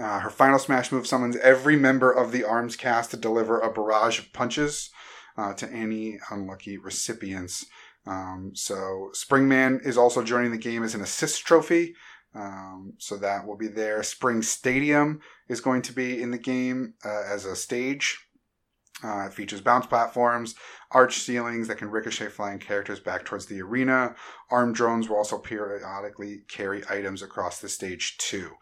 Uh, 0.00 0.20
her 0.20 0.30
final 0.30 0.58
smash 0.58 0.90
move 0.90 1.06
summons 1.06 1.36
every 1.36 1.76
member 1.76 2.10
of 2.10 2.32
the 2.32 2.44
arms 2.44 2.76
cast 2.76 3.10
to 3.10 3.16
deliver 3.16 3.60
a 3.60 3.70
barrage 3.70 4.18
of 4.18 4.32
punches 4.32 4.90
uh, 5.36 5.52
to 5.52 5.70
any 5.70 6.18
unlucky 6.30 6.78
recipients. 6.78 7.66
Um, 8.06 8.52
so 8.54 9.10
Springman 9.12 9.84
is 9.86 9.98
also 9.98 10.22
joining 10.22 10.50
the 10.50 10.58
game 10.58 10.82
as 10.82 10.94
an 10.94 11.02
assist 11.02 11.44
trophy. 11.44 11.94
Um, 12.34 12.94
so 12.98 13.18
that 13.18 13.46
will 13.46 13.56
be 13.56 13.68
there. 13.68 14.02
Spring 14.02 14.40
Stadium 14.40 15.20
is 15.48 15.60
going 15.60 15.82
to 15.82 15.92
be 15.92 16.22
in 16.22 16.30
the 16.30 16.38
game 16.38 16.94
uh, 17.04 17.24
as 17.28 17.44
a 17.44 17.54
stage. 17.54 18.26
Uh, 19.02 19.26
it 19.26 19.32
features 19.32 19.60
bounce 19.60 19.86
platforms, 19.86 20.54
arch 20.90 21.18
ceilings 21.18 21.68
that 21.68 21.78
can 21.78 21.90
ricochet 21.90 22.28
flying 22.28 22.58
characters 22.58 23.00
back 23.00 23.24
towards 23.24 23.46
the 23.46 23.60
arena. 23.60 24.14
Armed 24.50 24.74
drones 24.74 25.08
will 25.08 25.16
also 25.16 25.38
periodically 25.38 26.42
carry 26.48 26.82
items 26.88 27.22
across 27.22 27.60
the 27.60 27.68
stage 27.68 28.16
too. 28.18 28.52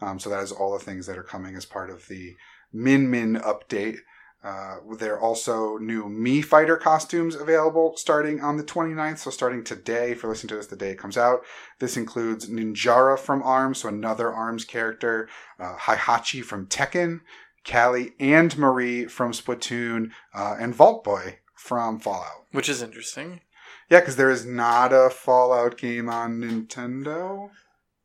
Um, 0.00 0.18
so 0.18 0.30
that 0.30 0.42
is 0.42 0.52
all 0.52 0.72
the 0.72 0.84
things 0.84 1.06
that 1.06 1.18
are 1.18 1.22
coming 1.22 1.56
as 1.56 1.66
part 1.66 1.90
of 1.90 2.06
the 2.08 2.36
Min 2.72 3.10
Min 3.10 3.36
update. 3.36 3.98
Uh, 4.42 4.76
there 4.98 5.16
are 5.16 5.20
also 5.20 5.76
new 5.76 6.04
Mii 6.04 6.42
Fighter 6.42 6.78
costumes 6.78 7.34
available 7.34 7.94
starting 7.96 8.40
on 8.40 8.56
the 8.56 8.64
29th. 8.64 9.18
So, 9.18 9.30
starting 9.30 9.62
today, 9.62 10.12
if 10.12 10.22
you're 10.22 10.32
listening 10.32 10.48
to 10.48 10.56
this 10.56 10.66
the 10.66 10.76
day 10.76 10.92
it 10.92 10.98
comes 10.98 11.18
out, 11.18 11.40
this 11.78 11.98
includes 11.98 12.48
Ninjara 12.48 13.18
from 13.18 13.42
ARMS, 13.42 13.82
so 13.82 13.90
another 13.90 14.32
ARMS 14.32 14.64
character, 14.64 15.28
uh, 15.58 15.76
Heihachi 15.76 16.42
from 16.42 16.66
Tekken, 16.66 17.20
Callie 17.68 18.12
and 18.18 18.56
Marie 18.56 19.06
from 19.06 19.32
Splatoon, 19.32 20.10
uh, 20.34 20.56
and 20.58 20.74
Vault 20.74 21.04
Boy 21.04 21.38
from 21.54 22.00
Fallout. 22.00 22.46
Which 22.52 22.68
is 22.68 22.82
interesting. 22.82 23.40
Yeah, 23.88 24.00
because 24.00 24.16
there 24.16 24.30
is 24.30 24.46
not 24.46 24.92
a 24.92 25.10
Fallout 25.10 25.76
game 25.76 26.08
on 26.08 26.40
Nintendo. 26.40 27.50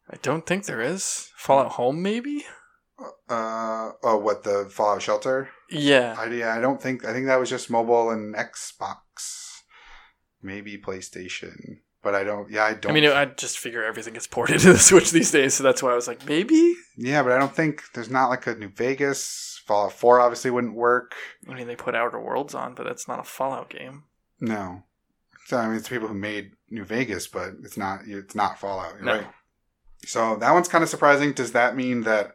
I 0.10 0.18
don't 0.22 0.45
think 0.45 0.66
there 0.66 0.82
is. 0.82 1.32
Fallout 1.38 1.74
Home, 1.74 2.01
maybe? 2.01 2.45
Uh 3.30 3.91
oh, 4.03 4.18
what 4.18 4.43
the 4.43 4.70
Fallout 4.72 5.01
Shelter? 5.01 5.49
Yeah. 5.70 6.16
I, 6.18 6.26
yeah, 6.28 6.56
I 6.56 6.62
don't 6.62 6.82
think 6.82 7.03
I 7.06 7.12
think 7.12 7.26
that 7.26 7.39
was 7.39 7.49
just 7.49 7.70
mobile 7.70 8.10
and 8.10 8.36
Xbox, 8.36 9.62
maybe 10.41 10.78
PlayStation, 10.78 11.80
but 12.06 12.16
I 12.16 12.24
don't. 12.24 12.49
Yeah, 12.49 12.64
I 12.64 12.74
don't. 12.76 12.91
I 12.91 12.93
mean, 12.93 13.06
I 13.12 13.26
just 13.26 13.58
figure 13.60 13.84
everything 13.84 14.14
gets 14.14 14.28
ported 14.28 14.60
to 14.62 14.74
the 14.74 14.80
Switch 14.80 15.12
these 15.12 15.32
days, 15.32 15.56
so 15.56 15.64
that's 15.64 15.84
why 15.84 15.91
I 15.91 15.95
was 15.95 16.08
like, 16.08 16.26
maybe. 16.26 16.76
yeah, 16.95 17.22
but 17.24 17.34
I 17.34 17.39
don't 17.39 17.53
think 17.53 17.82
there's 17.93 18.10
not 18.10 18.30
like 18.30 18.47
a 18.47 18.56
New 18.56 18.70
Vegas. 18.70 19.62
Fallout 19.66 19.91
Four 19.93 20.22
obviously 20.22 20.51
wouldn't 20.51 20.76
work. 20.76 21.16
I 21.49 21.56
mean, 21.56 21.66
they 21.68 21.76
put 21.76 21.95
Outer 21.95 22.20
Worlds 22.22 22.53
on, 22.53 22.76
but 22.76 22.84
that's 22.86 23.08
not 23.08 23.20
a 23.20 23.24
Fallout 23.24 23.70
game. 23.70 24.03
No, 24.39 24.84
so 25.47 25.58
I 25.58 25.68
mean, 25.68 25.78
it's 25.78 25.89
people 25.89 26.08
who 26.08 26.14
made 26.14 26.51
New 26.70 26.86
Vegas, 26.86 27.28
but 27.28 27.53
it's 27.64 27.76
not. 27.76 28.01
It's 28.08 28.36
not 28.36 28.60
Fallout, 28.60 29.01
No. 29.01 29.14
right? 29.16 29.28
So 30.06 30.36
that 30.36 30.51
one's 30.53 30.68
kind 30.68 30.84
of 30.84 30.89
surprising. 30.89 31.34
Does 31.34 31.53
that 31.53 31.76
mean 31.76 32.01
that 32.01 32.28
are 32.28 32.34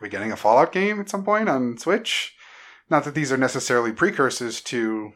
we 0.00 0.08
getting 0.08 0.30
a 0.30 0.36
Fallout 0.36 0.70
game 0.72 1.00
at 1.00 1.08
some 1.10 1.24
point 1.24 1.48
on 1.48 1.76
Switch? 1.76 2.36
Not 2.88 3.02
that 3.04 3.14
these 3.16 3.32
are 3.32 3.36
necessarily 3.36 3.90
precursors 3.92 4.60
to 4.62 5.12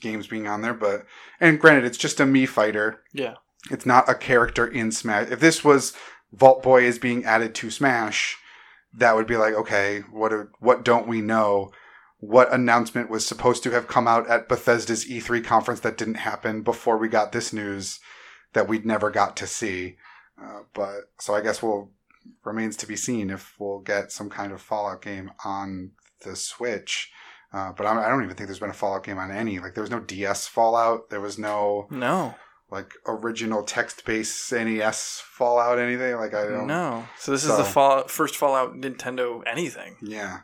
games 0.00 0.26
being 0.26 0.46
on 0.46 0.62
there, 0.62 0.74
but 0.74 1.04
and 1.40 1.60
granted, 1.60 1.84
it's 1.84 1.98
just 1.98 2.20
a 2.20 2.24
Mii 2.24 2.48
fighter. 2.48 3.02
Yeah. 3.12 3.34
It's 3.70 3.86
not 3.86 4.08
a 4.08 4.14
character 4.14 4.66
in 4.66 4.90
Smash. 4.92 5.30
If 5.30 5.40
this 5.40 5.64
was 5.64 5.94
Vault 6.32 6.62
Boy 6.62 6.84
is 6.84 6.98
being 6.98 7.24
added 7.24 7.54
to 7.56 7.70
Smash, 7.70 8.38
that 8.94 9.14
would 9.14 9.26
be 9.26 9.36
like, 9.36 9.54
okay, 9.54 10.00
what 10.10 10.32
are, 10.32 10.50
what 10.60 10.84
don't 10.84 11.06
we 11.06 11.20
know? 11.20 11.70
What 12.18 12.52
announcement 12.52 13.10
was 13.10 13.26
supposed 13.26 13.62
to 13.62 13.70
have 13.70 13.88
come 13.88 14.06
out 14.06 14.28
at 14.28 14.48
Bethesda's 14.48 15.06
E3 15.06 15.44
conference 15.44 15.80
that 15.80 15.96
didn't 15.96 16.14
happen 16.14 16.62
before 16.62 16.98
we 16.98 17.08
got 17.08 17.32
this 17.32 17.52
news 17.52 18.00
that 18.52 18.68
we'd 18.68 18.84
never 18.84 19.10
got 19.10 19.36
to 19.38 19.46
see? 19.46 19.96
Uh, 20.40 20.60
but 20.74 21.10
so 21.18 21.34
I 21.34 21.40
guess 21.40 21.62
we'll 21.62 21.90
remains 22.44 22.76
to 22.76 22.86
be 22.86 22.96
seen 22.96 23.30
if 23.30 23.54
we'll 23.58 23.80
get 23.80 24.12
some 24.12 24.28
kind 24.28 24.52
of 24.52 24.60
Fallout 24.60 25.02
game 25.02 25.32
on 25.44 25.92
the 26.22 26.36
Switch. 26.36 27.10
Uh, 27.52 27.72
but 27.72 27.86
I, 27.86 28.06
I 28.06 28.08
don't 28.08 28.22
even 28.22 28.36
think 28.36 28.46
there's 28.48 28.60
been 28.60 28.70
a 28.70 28.74
Fallout 28.74 29.04
game 29.04 29.18
on 29.18 29.30
any. 29.30 29.58
Like 29.58 29.74
there 29.74 29.82
was 29.82 29.90
no 29.90 30.00
DS 30.00 30.46
Fallout. 30.46 31.10
There 31.10 31.20
was 31.20 31.38
no 31.38 31.86
No. 31.90 32.34
like 32.70 32.92
original 33.06 33.62
text-based 33.64 34.52
NES 34.52 35.22
Fallout 35.32 35.78
anything. 35.78 36.14
Like 36.16 36.34
I 36.34 36.46
don't. 36.46 36.66
know. 36.66 37.04
So 37.18 37.32
this 37.32 37.42
is 37.42 37.48
the 37.50 37.64
So- 37.64 37.70
fall, 37.70 38.08
first 38.08 38.36
Fallout 38.36 38.74
Nintendo 38.74 39.42
anything. 39.46 39.96
Yeah. 40.00 40.40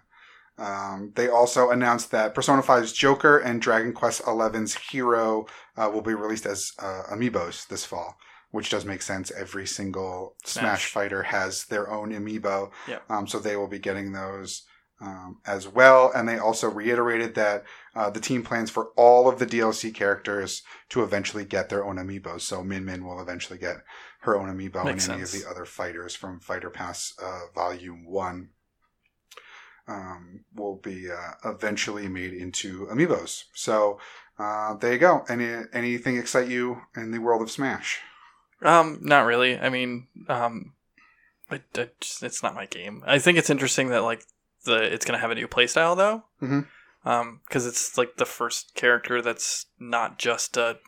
Um, 0.58 1.12
they 1.16 1.28
also 1.28 1.70
announced 1.70 2.10
that 2.12 2.34
Persona 2.34 2.62
5's 2.62 2.92
Joker 2.92 3.36
and 3.38 3.60
Dragon 3.60 3.92
Quest 3.92 4.22
XI's 4.26 4.74
Hero 4.90 5.46
uh, 5.76 5.90
will 5.92 6.00
be 6.00 6.14
released 6.14 6.46
as 6.46 6.72
uh, 6.78 7.02
amiibos 7.12 7.68
this 7.68 7.84
fall, 7.84 8.16
which 8.52 8.70
does 8.70 8.86
make 8.86 9.02
sense. 9.02 9.30
Every 9.30 9.66
single 9.66 10.34
Smash, 10.46 10.62
Smash. 10.62 10.86
fighter 10.90 11.24
has 11.24 11.66
their 11.66 11.90
own 11.90 12.10
amiibo, 12.10 12.70
Yeah. 12.88 13.00
um, 13.10 13.26
so 13.26 13.38
they 13.38 13.54
will 13.56 13.68
be 13.68 13.78
getting 13.78 14.12
those 14.12 14.62
um, 15.00 15.38
as 15.46 15.68
well. 15.68 16.10
And 16.14 16.28
they 16.28 16.38
also 16.38 16.70
reiterated 16.70 17.34
that 17.34 17.64
uh, 17.94 18.10
the 18.10 18.20
team 18.20 18.42
plans 18.42 18.70
for 18.70 18.88
all 18.96 19.28
of 19.28 19.38
the 19.38 19.46
DLC 19.46 19.94
characters 19.94 20.62
to 20.90 21.02
eventually 21.02 21.44
get 21.44 21.68
their 21.68 21.84
own 21.84 21.96
amiibos. 21.96 22.42
So 22.42 22.62
Min 22.62 22.84
Min 22.84 23.04
will 23.04 23.20
eventually 23.20 23.58
get 23.58 23.78
her 24.20 24.36
own 24.36 24.48
amiibo, 24.48 24.84
Makes 24.84 25.06
and 25.06 25.14
any 25.14 25.22
of 25.22 25.32
the 25.32 25.44
other 25.48 25.64
fighters 25.64 26.14
from 26.14 26.40
Fighter 26.40 26.70
Pass 26.70 27.14
uh, 27.22 27.42
Volume 27.54 28.06
One 28.06 28.50
um, 29.88 30.44
will 30.54 30.76
be 30.76 31.10
uh, 31.10 31.32
eventually 31.44 32.08
made 32.08 32.32
into 32.32 32.86
amiibos. 32.86 33.44
So 33.54 34.00
uh, 34.38 34.74
there 34.74 34.92
you 34.92 34.98
go. 34.98 35.24
Any 35.28 35.64
anything 35.72 36.16
excite 36.16 36.48
you 36.48 36.82
in 36.96 37.10
the 37.10 37.20
world 37.20 37.42
of 37.42 37.50
Smash? 37.50 38.00
Um, 38.62 38.98
not 39.02 39.26
really. 39.26 39.58
I 39.58 39.68
mean, 39.68 40.06
um, 40.28 40.72
I, 41.50 41.60
I 41.76 41.90
just, 42.00 42.22
it's 42.22 42.42
not 42.42 42.54
my 42.54 42.66
game. 42.66 43.02
I 43.06 43.18
think 43.18 43.38
it's 43.38 43.50
interesting 43.50 43.88
that 43.90 44.02
like 44.02 44.24
the 44.66 44.82
it's 44.92 45.04
gonna 45.06 45.18
have 45.18 45.30
a 45.30 45.34
new 45.34 45.48
playstyle 45.48 45.96
though. 45.96 46.24
Mhm. 46.42 46.66
Um, 47.04 47.40
because 47.46 47.66
it's 47.66 47.96
like 47.96 48.16
the 48.16 48.26
first 48.26 48.74
character 48.74 49.22
that's 49.22 49.66
not 49.78 50.18
just 50.18 50.56
a 50.56 50.78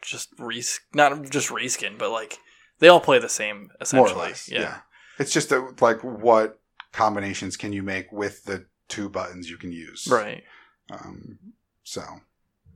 just 0.00 0.30
res 0.38 0.80
not 0.92 1.30
just 1.30 1.50
reskin, 1.50 1.98
but 1.98 2.10
like 2.10 2.38
they 2.78 2.88
all 2.88 3.00
play 3.00 3.18
the 3.18 3.28
same 3.28 3.70
essentially. 3.80 4.28
less, 4.28 4.48
yeah. 4.50 4.78
It's 5.18 5.32
just 5.32 5.52
a, 5.52 5.72
like 5.80 6.02
what 6.02 6.60
combinations 6.92 7.56
can 7.56 7.72
you 7.72 7.82
make 7.82 8.10
with 8.10 8.44
the 8.44 8.66
two 8.88 9.08
buttons 9.08 9.48
you 9.48 9.56
can 9.56 9.70
use? 9.70 10.08
Right. 10.10 10.42
Um, 10.90 11.38
so 11.82 12.02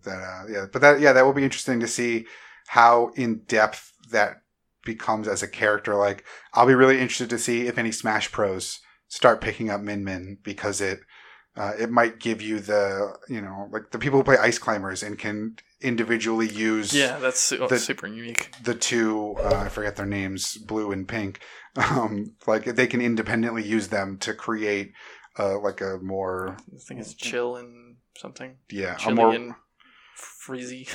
that 0.04 0.20
uh, 0.20 0.44
yeah, 0.48 0.66
but 0.72 0.82
that 0.82 1.00
yeah, 1.00 1.12
that 1.12 1.24
will 1.24 1.32
be 1.32 1.44
interesting 1.44 1.80
to 1.80 1.88
see 1.88 2.26
how 2.68 3.10
in 3.16 3.38
depth 3.46 3.92
that 4.10 4.42
becomes 4.84 5.26
as 5.26 5.42
a 5.42 5.48
character. 5.48 5.94
Like 5.94 6.24
I'll 6.54 6.66
be 6.66 6.74
really 6.74 7.00
interested 7.00 7.30
to 7.30 7.38
see 7.38 7.66
if 7.66 7.78
any 7.78 7.92
Smash 7.92 8.30
Pros 8.30 8.80
start 9.08 9.40
picking 9.40 9.70
up 9.70 9.80
Min 9.80 10.04
Min 10.04 10.38
because 10.42 10.80
it 10.80 11.00
uh, 11.56 11.72
it 11.78 11.90
might 11.90 12.20
give 12.20 12.40
you 12.40 12.60
the 12.60 13.12
you 13.28 13.40
know 13.40 13.68
like 13.72 13.90
the 13.90 13.98
people 13.98 14.18
who 14.18 14.24
play 14.24 14.36
Ice 14.38 14.58
Climbers 14.58 15.02
and 15.02 15.18
can 15.18 15.56
individually 15.80 16.48
use 16.48 16.92
Yeah, 16.92 17.18
that's 17.18 17.48
The- 17.50 17.78
super 17.78 18.06
unique. 18.06 18.50
the 18.62 18.74
two 18.74 19.34
uh, 19.38 19.62
I 19.64 19.68
forget 19.68 19.96
their 19.96 20.06
names, 20.06 20.56
blue 20.56 20.92
and 20.92 21.06
pink. 21.08 21.40
Um, 21.76 22.34
like 22.46 22.64
they 22.64 22.88
can 22.88 23.00
independently 23.00 23.62
use 23.62 23.86
them 23.88 24.18
to 24.18 24.34
create 24.34 24.94
uh, 25.38 25.60
like 25.60 25.80
a 25.80 25.98
more 26.02 26.56
I 26.74 26.78
think 26.80 26.98
it's 26.98 27.14
chill 27.14 27.54
and 27.54 27.96
something. 28.16 28.56
yeah 28.68 28.96
a 29.06 29.14
more 29.14 29.54
freezy. 30.48 30.86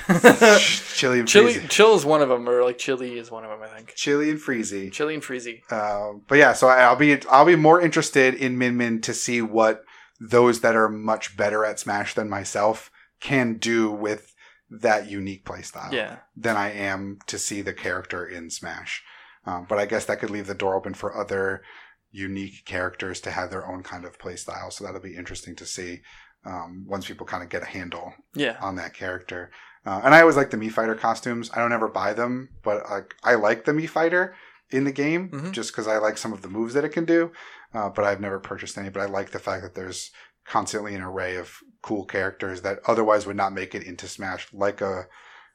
chili 0.96 1.20
and 1.20 1.28
chili, 1.28 1.54
freezy. 1.54 1.68
chill 1.68 1.94
is 1.94 2.04
one 2.04 2.22
of 2.22 2.28
them, 2.28 2.48
or 2.48 2.64
like 2.64 2.78
chili 2.78 3.18
is 3.18 3.30
one 3.30 3.44
of 3.44 3.50
them. 3.50 3.60
I 3.62 3.68
think. 3.68 3.94
Chili 3.94 4.30
and 4.30 4.38
freezy. 4.40 4.90
Chili 4.92 5.14
and 5.14 5.22
freezy. 5.22 5.60
Uh, 5.70 6.18
but 6.28 6.38
yeah, 6.38 6.52
so 6.52 6.68
I- 6.68 6.82
I'll 6.82 6.96
be 6.96 7.18
I'll 7.30 7.44
be 7.44 7.56
more 7.56 7.80
interested 7.80 8.34
in 8.34 8.58
Min 8.58 8.76
Min 8.76 9.00
to 9.02 9.14
see 9.14 9.40
what 9.40 9.84
those 10.20 10.60
that 10.60 10.76
are 10.76 10.88
much 10.88 11.36
better 11.36 11.64
at 11.64 11.78
Smash 11.80 12.14
than 12.14 12.28
myself 12.28 12.90
can 13.20 13.54
do 13.58 13.90
with 13.90 14.34
that 14.70 15.08
unique 15.08 15.44
playstyle 15.44 15.92
Yeah. 15.92 16.16
than 16.36 16.56
I 16.56 16.72
am 16.72 17.18
to 17.26 17.38
see 17.38 17.62
the 17.62 17.72
character 17.74 18.26
in 18.26 18.50
Smash. 18.50 19.02
Um, 19.46 19.66
but 19.68 19.78
I 19.78 19.86
guess 19.86 20.04
that 20.06 20.20
could 20.20 20.30
leave 20.30 20.46
the 20.46 20.54
door 20.54 20.74
open 20.74 20.94
for 20.94 21.16
other 21.16 21.62
unique 22.10 22.64
characters 22.64 23.20
to 23.20 23.30
have 23.30 23.50
their 23.50 23.66
own 23.66 23.82
kind 23.82 24.04
of 24.04 24.18
playstyle. 24.18 24.72
So 24.72 24.84
that'll 24.84 25.00
be 25.00 25.16
interesting 25.16 25.54
to 25.56 25.66
see 25.66 26.00
um, 26.44 26.84
once 26.86 27.06
people 27.06 27.26
kind 27.26 27.42
of 27.42 27.48
get 27.48 27.62
a 27.62 27.66
handle 27.66 28.12
Yeah. 28.34 28.56
on 28.60 28.76
that 28.76 28.94
character. 28.94 29.50
Uh, 29.86 30.00
and 30.04 30.14
I 30.14 30.20
always 30.20 30.36
like 30.36 30.50
the 30.50 30.56
Mii 30.56 30.70
Fighter 30.72 30.94
costumes. 30.94 31.50
I 31.54 31.58
don't 31.58 31.72
ever 31.72 31.88
buy 31.88 32.12
them, 32.14 32.48
but 32.62 32.88
like 32.90 33.14
I 33.22 33.34
like 33.34 33.64
the 33.64 33.72
Mii 33.72 33.88
Fighter 33.88 34.34
in 34.70 34.84
the 34.84 34.92
game 34.92 35.28
Mhm. 35.30 35.52
just 35.52 35.72
because 35.72 35.86
I 35.86 35.98
like 35.98 36.16
some 36.18 36.32
of 36.32 36.42
the 36.42 36.48
moves 36.48 36.74
that 36.74 36.84
it 36.84 36.90
can 36.90 37.04
do. 37.04 37.32
Uh, 37.74 37.88
but 37.90 38.04
I've 38.04 38.20
never 38.20 38.38
purchased 38.38 38.78
any. 38.78 38.88
But 38.88 39.02
I 39.02 39.06
like 39.06 39.30
the 39.30 39.38
fact 39.38 39.62
that 39.62 39.74
there's 39.74 40.10
constantly 40.46 40.94
an 40.94 41.02
array 41.02 41.36
of 41.36 41.58
cool 41.82 42.04
characters 42.04 42.62
that 42.62 42.78
otherwise 42.86 43.26
would 43.26 43.36
not 43.36 43.52
make 43.52 43.74
it 43.74 43.82
into 43.82 44.06
Smash, 44.08 44.48
like 44.52 44.80
a 44.80 45.06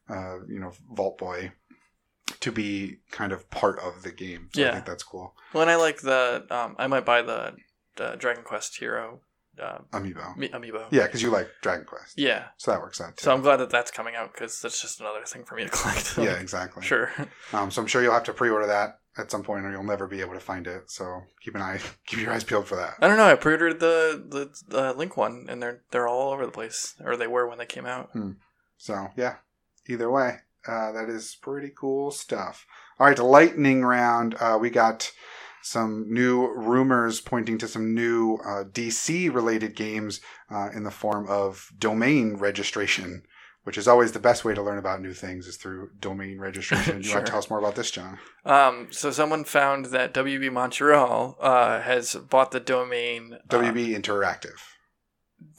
uh, 0.09 0.37
you 0.47 0.59
know 0.59 0.71
Vault 0.91 1.17
Boy, 1.17 1.51
to 2.39 2.51
be 2.51 2.97
kind 3.11 3.31
of 3.31 3.49
part 3.51 3.79
of 3.79 4.03
the 4.03 4.11
game. 4.11 4.49
So 4.53 4.67
I 4.67 4.71
think 4.73 4.85
that's 4.85 5.03
cool. 5.03 5.35
Well, 5.53 5.61
and 5.63 5.71
I 5.71 5.75
like 5.75 6.01
the. 6.01 6.45
Um, 6.49 6.75
I 6.77 6.87
might 6.87 7.05
buy 7.05 7.21
the, 7.21 7.55
the 7.95 8.15
Dragon 8.17 8.43
Quest 8.43 8.77
Hero 8.79 9.21
uh, 9.59 9.79
Amiibo. 9.91 10.35
mi- 10.37 10.49
amiibo. 10.49 10.85
Yeah, 10.91 11.03
because 11.03 11.21
you 11.21 11.29
like 11.31 11.49
Dragon 11.61 11.85
Quest. 11.85 12.17
Yeah. 12.17 12.45
So 12.57 12.71
that 12.71 12.81
works 12.81 12.99
out 13.01 13.17
too. 13.17 13.23
So 13.23 13.33
I'm 13.33 13.41
glad 13.41 13.57
that 13.57 13.69
that's 13.69 13.91
coming 13.91 14.15
out 14.15 14.33
because 14.33 14.61
that's 14.61 14.81
just 14.81 14.99
another 14.99 15.23
thing 15.25 15.43
for 15.43 15.55
me 15.55 15.63
to 15.63 15.69
collect. 15.71 16.17
yeah, 16.17 16.39
exactly. 16.39 16.83
Sure. 16.83 17.11
Um, 17.53 17.71
so 17.71 17.81
I'm 17.81 17.87
sure 17.87 18.01
you'll 18.01 18.13
have 18.13 18.23
to 18.23 18.33
pre-order 18.33 18.67
that 18.67 18.99
at 19.17 19.29
some 19.31 19.43
point, 19.43 19.65
or 19.65 19.71
you'll 19.71 19.83
never 19.83 20.07
be 20.07 20.21
able 20.21 20.33
to 20.33 20.39
find 20.39 20.65
it. 20.67 20.89
So 20.89 21.21
keep 21.43 21.55
an 21.55 21.61
eye, 21.61 21.79
keep 22.07 22.19
your 22.19 22.31
eyes 22.31 22.43
peeled 22.43 22.67
for 22.67 22.75
that. 22.77 22.93
I 23.01 23.07
don't 23.07 23.17
know. 23.17 23.25
I 23.29 23.35
pre-ordered 23.35 23.79
the 23.79 24.23
the, 24.27 24.49
the 24.67 24.93
Link 24.93 25.17
one, 25.17 25.45
and 25.49 25.61
they're 25.61 25.81
they're 25.91 26.07
all 26.07 26.31
over 26.31 26.45
the 26.45 26.51
place, 26.51 26.95
or 27.03 27.17
they 27.17 27.27
were 27.27 27.47
when 27.47 27.57
they 27.57 27.65
came 27.65 27.85
out. 27.85 28.09
So 28.77 29.09
yeah, 29.17 29.35
either 29.87 30.09
way, 30.09 30.37
uh, 30.67 30.91
that 30.93 31.09
is 31.09 31.35
pretty 31.41 31.71
cool 31.77 32.11
stuff. 32.11 32.65
All 32.99 33.07
right, 33.07 33.17
lightning 33.19 33.83
round. 33.83 34.35
Uh, 34.39 34.57
we 34.59 34.69
got 34.69 35.11
some 35.61 36.05
new 36.11 36.47
rumors 36.53 37.21
pointing 37.21 37.57
to 37.59 37.67
some 37.67 37.93
new 37.93 38.35
uh, 38.45 38.63
DC 38.65 39.33
related 39.33 39.75
games 39.75 40.21
uh, 40.49 40.69
in 40.73 40.83
the 40.83 40.91
form 40.91 41.27
of 41.29 41.71
domain 41.77 42.35
registration, 42.37 43.23
which 43.63 43.77
is 43.77 43.87
always 43.87 44.11
the 44.11 44.19
best 44.19 44.45
way 44.45 44.53
to 44.53 44.61
learn 44.61 44.77
about 44.77 45.01
new 45.01 45.13
things 45.13 45.47
is 45.47 45.57
through 45.57 45.89
domain 45.99 46.39
registration. 46.39 47.01
Do 47.01 47.07
you 47.07 47.13
want 47.13 47.25
to 47.25 47.29
tell 47.31 47.39
us 47.39 47.49
more 47.49 47.59
about 47.59 47.75
this, 47.75 47.91
John? 47.91 48.17
Um, 48.45 48.87
so 48.91 49.11
someone 49.11 49.43
found 49.43 49.85
that 49.87 50.13
WB 50.13 50.51
Montreal 50.51 51.37
uh, 51.39 51.81
has 51.81 52.15
bought 52.15 52.51
the 52.51 52.59
domain. 52.59 53.37
uh, 53.49 53.55
WB 53.55 53.99
Interactive. 53.99 54.59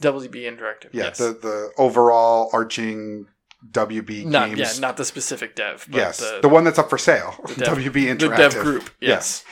WB 0.01 0.33
Interactive. 0.43 0.93
Yeah, 0.93 1.05
yes. 1.05 1.17
the 1.17 1.33
the 1.33 1.71
overall 1.77 2.49
arching 2.53 3.27
WB 3.69 4.25
not 4.25 4.47
games. 4.49 4.59
yeah, 4.59 4.79
not 4.79 4.97
the 4.97 5.05
specific 5.05 5.55
dev. 5.55 5.85
But 5.89 5.97
yes, 5.97 6.19
the, 6.19 6.39
the, 6.41 6.49
one 6.49 6.63
that's 6.63 6.79
up 6.79 6.89
for 6.89 6.97
sale. 6.97 7.35
the 7.47 7.55
dev- 7.65 7.77
WB 7.77 7.93
the 7.93 8.07
Interactive. 8.07 8.37
dev 8.37 8.53
group. 8.55 8.83
Yes. 8.99 8.99
Yes. 8.99 9.45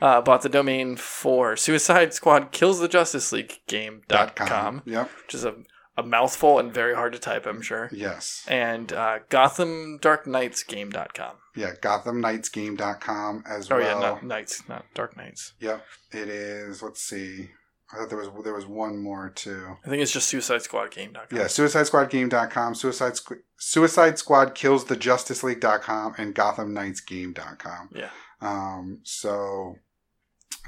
Uh, 0.00 0.20
bought 0.20 0.42
the 0.42 0.48
domain 0.48 0.96
for 0.96 1.56
Suicide 1.56 2.12
Squad 2.14 2.52
Kills 2.52 2.80
the 2.80 2.88
Justice 2.88 3.32
League 3.32 3.60
game 3.66 4.02
dot 4.08 4.36
com, 4.36 4.82
Yep. 4.84 5.10
which 5.24 5.34
is 5.34 5.44
a, 5.44 5.54
a 5.96 6.02
mouthful 6.02 6.58
and 6.58 6.72
very 6.72 6.94
hard 6.94 7.12
to 7.14 7.18
type, 7.18 7.46
I'm 7.46 7.62
sure. 7.62 7.88
Yes. 7.92 8.44
And 8.48 8.92
uh, 8.92 9.20
Gotham 9.30 9.98
Dark 10.02 10.26
Knights 10.26 10.62
game 10.62 10.90
dot 10.90 11.14
com. 11.14 11.36
Yeah. 11.54 11.72
GothamKnightsGame.com 11.80 13.44
as 13.48 13.70
Oh 13.70 13.76
well. 13.78 13.98
Oh, 13.98 14.00
yeah, 14.02 14.10
not 14.10 14.22
Knights, 14.24 14.68
not 14.68 14.84
Dark 14.94 15.16
Knights. 15.16 15.54
Yep. 15.60 15.84
It 16.12 16.28
is. 16.28 16.82
Let's 16.82 17.00
see. 17.02 17.50
I 17.92 17.98
thought 17.98 18.08
there 18.08 18.18
was 18.18 18.28
there 18.44 18.52
was 18.54 18.66
one 18.66 18.98
more 19.02 19.30
too. 19.30 19.76
I 19.84 19.88
think 19.88 20.02
it's 20.02 20.10
just 20.12 20.28
Suicide 20.28 20.62
Squad 20.62 20.90
game 20.90 21.12
dot 21.12 21.30
com. 21.30 21.38
Yeah, 21.38 21.44
SuicideSquadGame.com, 21.44 22.74
Suicide 22.74 23.12
Squ- 23.12 23.38
Suicide 23.58 24.18
Squad 24.18 24.54
Kills 24.56 24.86
the 24.86 24.96
Justice 24.96 25.44
League.com, 25.44 26.14
and 26.18 26.34
Gotham 26.34 26.74
Knights 26.74 27.00
GothamKnightsGame.com. 27.00 27.90
Yeah. 27.94 28.10
Um, 28.40 29.00
so 29.04 29.76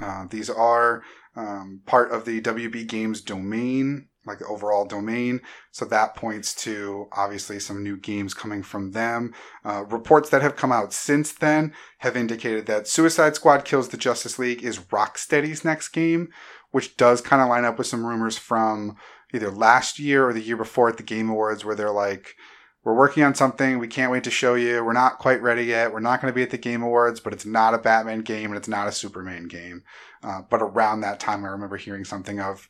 uh, 0.01 0.25
these 0.29 0.49
are 0.49 1.03
um, 1.35 1.81
part 1.85 2.11
of 2.11 2.25
the 2.25 2.41
WB 2.41 2.87
Games 2.87 3.21
domain, 3.21 4.07
like 4.25 4.39
the 4.39 4.45
overall 4.47 4.85
domain. 4.85 5.41
So 5.71 5.85
that 5.85 6.15
points 6.15 6.53
to 6.63 7.07
obviously 7.11 7.59
some 7.59 7.83
new 7.83 7.97
games 7.97 8.33
coming 8.33 8.63
from 8.63 8.91
them. 8.91 9.33
Uh, 9.63 9.85
reports 9.85 10.29
that 10.29 10.41
have 10.41 10.55
come 10.55 10.71
out 10.71 10.93
since 10.93 11.31
then 11.31 11.73
have 11.99 12.17
indicated 12.17 12.65
that 12.65 12.87
Suicide 12.87 13.35
Squad 13.35 13.65
Kills 13.65 13.89
the 13.89 13.97
Justice 13.97 14.39
League 14.39 14.63
is 14.63 14.79
Rocksteady's 14.79 15.65
next 15.65 15.89
game, 15.89 16.29
which 16.71 16.97
does 16.97 17.21
kind 17.21 17.41
of 17.41 17.49
line 17.49 17.65
up 17.65 17.77
with 17.77 17.87
some 17.87 18.05
rumors 18.05 18.37
from 18.37 18.95
either 19.33 19.51
last 19.51 19.99
year 19.99 20.27
or 20.27 20.33
the 20.33 20.41
year 20.41 20.57
before 20.57 20.89
at 20.89 20.97
the 20.97 21.03
Game 21.03 21.29
Awards 21.29 21.63
where 21.63 21.75
they're 21.75 21.91
like, 21.91 22.35
we're 22.83 22.95
working 22.95 23.23
on 23.23 23.35
something. 23.35 23.77
We 23.79 23.87
can't 23.87 24.11
wait 24.11 24.23
to 24.23 24.31
show 24.31 24.55
you. 24.55 24.83
We're 24.83 24.93
not 24.93 25.19
quite 25.19 25.41
ready 25.41 25.63
yet. 25.63 25.91
We're 25.93 25.99
not 25.99 26.21
going 26.21 26.31
to 26.31 26.35
be 26.35 26.43
at 26.43 26.49
the 26.49 26.57
Game 26.57 26.81
Awards, 26.81 27.19
but 27.19 27.33
it's 27.33 27.45
not 27.45 27.73
a 27.73 27.77
Batman 27.77 28.21
game 28.21 28.45
and 28.51 28.55
it's 28.57 28.67
not 28.67 28.87
a 28.87 28.91
Superman 28.91 29.47
game. 29.47 29.83
Uh, 30.23 30.41
but 30.49 30.61
around 30.61 31.01
that 31.01 31.19
time, 31.19 31.43
I 31.43 31.49
remember 31.49 31.77
hearing 31.77 32.05
something 32.05 32.39
of, 32.39 32.69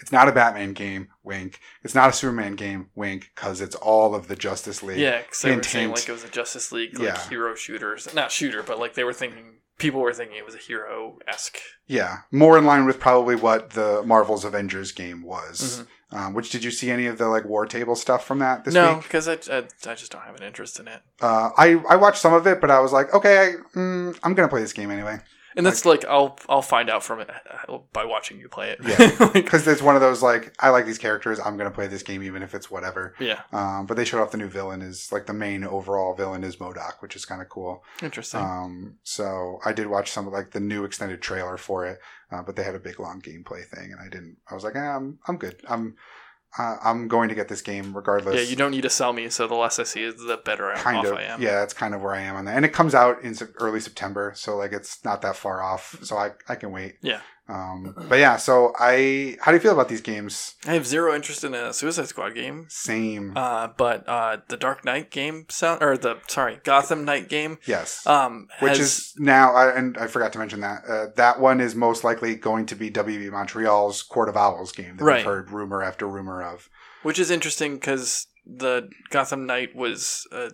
it's 0.00 0.12
not 0.12 0.28
a 0.28 0.32
Batman 0.32 0.72
game, 0.72 1.08
wink. 1.22 1.60
It's 1.82 1.94
not 1.94 2.10
a 2.10 2.12
Superman 2.12 2.54
game, 2.54 2.90
wink, 2.94 3.30
because 3.34 3.60
it's 3.60 3.76
all 3.76 4.14
of 4.14 4.28
the 4.28 4.36
Justice 4.36 4.82
League. 4.82 4.98
Yeah, 4.98 5.22
because 5.22 5.40
they 5.42 5.54
were 5.56 5.62
saying 5.62 5.90
like 5.90 6.08
it 6.08 6.12
was 6.12 6.24
a 6.24 6.28
Justice 6.28 6.72
League 6.72 6.98
like 6.98 7.08
Yeah. 7.08 7.28
hero 7.28 7.54
shooters, 7.54 8.12
not 8.14 8.30
shooter, 8.32 8.62
but 8.62 8.78
like 8.78 8.94
they 8.94 9.04
were 9.04 9.12
thinking 9.14 9.58
people 9.78 10.00
were 10.00 10.12
thinking 10.12 10.36
it 10.36 10.44
was 10.44 10.54
a 10.54 10.58
hero 10.58 11.18
esque. 11.28 11.58
Yeah, 11.86 12.18
more 12.32 12.58
in 12.58 12.64
line 12.66 12.84
with 12.84 12.98
probably 12.98 13.36
what 13.36 13.70
the 13.70 14.02
Marvel's 14.04 14.44
Avengers 14.44 14.92
game 14.92 15.22
was. 15.22 15.80
Mhm. 15.82 15.86
Um, 16.12 16.34
which 16.34 16.50
did 16.50 16.62
you 16.62 16.70
see 16.70 16.90
any 16.92 17.06
of 17.06 17.18
the 17.18 17.26
like 17.28 17.44
war 17.44 17.66
table 17.66 17.96
stuff 17.96 18.24
from 18.24 18.38
that 18.38 18.64
this 18.64 18.74
No, 18.74 18.94
week? 18.94 19.02
because 19.02 19.26
I, 19.26 19.32
I 19.52 19.64
I 19.90 19.94
just 19.96 20.12
don't 20.12 20.22
have 20.22 20.36
an 20.36 20.42
interest 20.44 20.78
in 20.78 20.86
it, 20.86 21.00
Uh, 21.20 21.50
I 21.56 21.82
I 21.88 21.96
watched 21.96 22.18
some 22.20 22.32
of 22.32 22.46
it, 22.46 22.60
but 22.60 22.70
I 22.70 22.78
was 22.78 22.92
like, 22.92 23.12
okay, 23.12 23.38
I, 23.38 23.52
mm, 23.76 24.16
I'm 24.22 24.34
gonna 24.34 24.48
play 24.48 24.60
this 24.60 24.72
game 24.72 24.90
anyway 24.92 25.18
and 25.56 25.64
that's 25.66 25.84
like, 25.84 26.04
I'll 26.04 26.38
I'll 26.48 26.62
find 26.62 26.88
out 26.90 27.02
from 27.02 27.20
it 27.20 27.30
uh, 27.68 27.78
by 27.92 28.04
watching 28.04 28.38
you 28.38 28.48
play 28.48 28.70
it. 28.70 28.78
Yeah. 28.82 29.30
Because 29.32 29.66
it's 29.66 29.82
one 29.82 29.94
of 29.94 30.00
those 30.00 30.22
like 30.22 30.54
I 30.60 30.68
like 30.70 30.86
these 30.86 30.98
characters. 30.98 31.40
I'm 31.40 31.56
gonna 31.56 31.70
play 31.70 31.86
this 31.86 32.02
game 32.02 32.22
even 32.22 32.42
if 32.42 32.54
it's 32.54 32.70
whatever. 32.70 33.14
yeah, 33.18 33.40
Um, 33.52 33.86
but 33.86 33.96
they 33.96 34.04
showed 34.04 34.22
off 34.22 34.30
the 34.30 34.38
new 34.38 34.48
villain 34.48 34.82
is 34.82 35.10
like 35.12 35.26
the 35.26 35.32
main 35.32 35.64
overall 35.64 36.14
villain 36.14 36.44
is 36.44 36.56
MODOK, 36.56 37.00
which 37.00 37.16
is 37.16 37.24
kind 37.24 37.40
of 37.42 37.48
cool. 37.48 37.82
interesting. 38.02 38.40
Um, 38.40 38.94
so 39.02 39.58
I 39.64 39.72
did 39.72 39.86
watch 39.88 40.10
some 40.10 40.26
of 40.26 40.32
like 40.32 40.50
the 40.52 40.60
new 40.60 40.84
extended 40.84 41.20
trailer 41.22 41.56
for 41.56 41.86
it, 41.86 41.98
uh, 42.30 42.42
but 42.42 42.56
they 42.56 42.62
had 42.64 42.74
a 42.74 42.80
big 42.80 42.98
long 43.00 43.20
gameplay 43.20 43.64
thing, 43.66 43.92
and 43.92 44.00
I 44.00 44.08
didn't. 44.08 44.36
I 44.50 44.54
was 44.54 44.64
like, 44.64 44.76
eh, 44.76 44.80
I'm 44.80 45.18
I'm 45.26 45.36
good. 45.38 45.60
I'm 45.68 45.96
uh, 46.58 46.76
I'm 46.82 47.08
going 47.08 47.28
to 47.28 47.34
get 47.34 47.48
this 47.48 47.60
game 47.62 47.94
regardless. 47.94 48.34
yeah, 48.36 48.42
you 48.48 48.56
don't 48.56 48.70
need 48.70 48.82
to 48.82 48.90
sell 48.90 49.12
me, 49.12 49.28
so 49.28 49.46
the 49.46 49.54
less 49.54 49.78
I 49.78 49.82
see 49.82 50.02
is 50.02 50.14
the 50.16 50.38
better 50.44 50.70
I- 50.70 50.76
kind 50.76 50.98
off 50.98 51.06
of 51.06 51.14
I 51.18 51.22
am. 51.24 51.42
yeah 51.42 51.60
that's 51.60 51.74
kind 51.74 51.94
of 51.94 52.00
where 52.02 52.14
i 52.14 52.20
am 52.20 52.36
on 52.36 52.44
that 52.46 52.56
and 52.56 52.64
it 52.64 52.72
comes 52.72 52.94
out 52.94 53.22
in 53.22 53.34
early 53.60 53.80
september 53.80 54.32
so 54.36 54.56
like 54.56 54.72
it's 54.72 55.04
not 55.04 55.22
that 55.22 55.36
far 55.36 55.62
off 55.62 55.98
so 56.02 56.16
i, 56.16 56.30
I 56.48 56.54
can 56.54 56.72
wait 56.72 56.94
Yeah. 57.02 57.20
Um 57.48 57.94
but 58.08 58.18
yeah 58.18 58.36
so 58.36 58.72
i 58.78 59.36
how 59.40 59.52
do 59.52 59.56
you 59.56 59.60
feel 59.62 59.72
about 59.72 59.88
these 59.88 60.00
games 60.00 60.54
I 60.66 60.72
have 60.74 60.86
zero 60.86 61.14
interest 61.14 61.44
in 61.44 61.54
a 61.54 61.72
Suicide 61.72 62.08
Squad 62.08 62.30
game. 62.34 62.66
same 62.68 63.36
Uh, 63.36 63.68
but 63.76 64.08
uh, 64.08 64.38
the 64.48 64.56
Dark 64.56 64.84
Knight 64.84 65.10
game 65.12 65.46
sound 65.48 65.82
or 65.82 65.96
the 65.96 66.16
sorry 66.26 66.58
Gotham 66.64 67.04
Knight 67.04 67.28
game 67.28 67.58
yes 67.66 68.04
um 68.06 68.48
which 68.60 68.78
has- 68.78 68.80
is 68.98 69.14
now 69.18 69.52
I, 69.54 69.76
and 69.76 69.96
i 69.98 70.06
forgot 70.08 70.32
to 70.32 70.38
mention 70.38 70.60
that 70.60 70.82
uh, 70.88 71.06
that 71.16 71.38
one 71.40 71.60
is 71.60 71.74
most 71.74 72.02
likely 72.04 72.34
going 72.34 72.66
to 72.66 72.74
be 72.74 72.90
wb 72.90 73.30
montreal's 73.30 74.02
court 74.02 74.28
of 74.28 74.36
owls 74.36 74.72
game 74.72 74.96
that 74.96 75.04
Right. 75.04 75.16
we've 75.18 75.26
heard 75.26 75.50
rumor 75.52 75.82
after 75.82 76.06
rumor 76.08 76.42
of 76.42 76.68
which 77.02 77.18
is 77.20 77.30
interesting 77.30 77.74
because 77.76 78.26
the 78.44 78.88
Gotham 79.10 79.44
Knight 79.46 79.74
was 79.74 80.26
a 80.32 80.50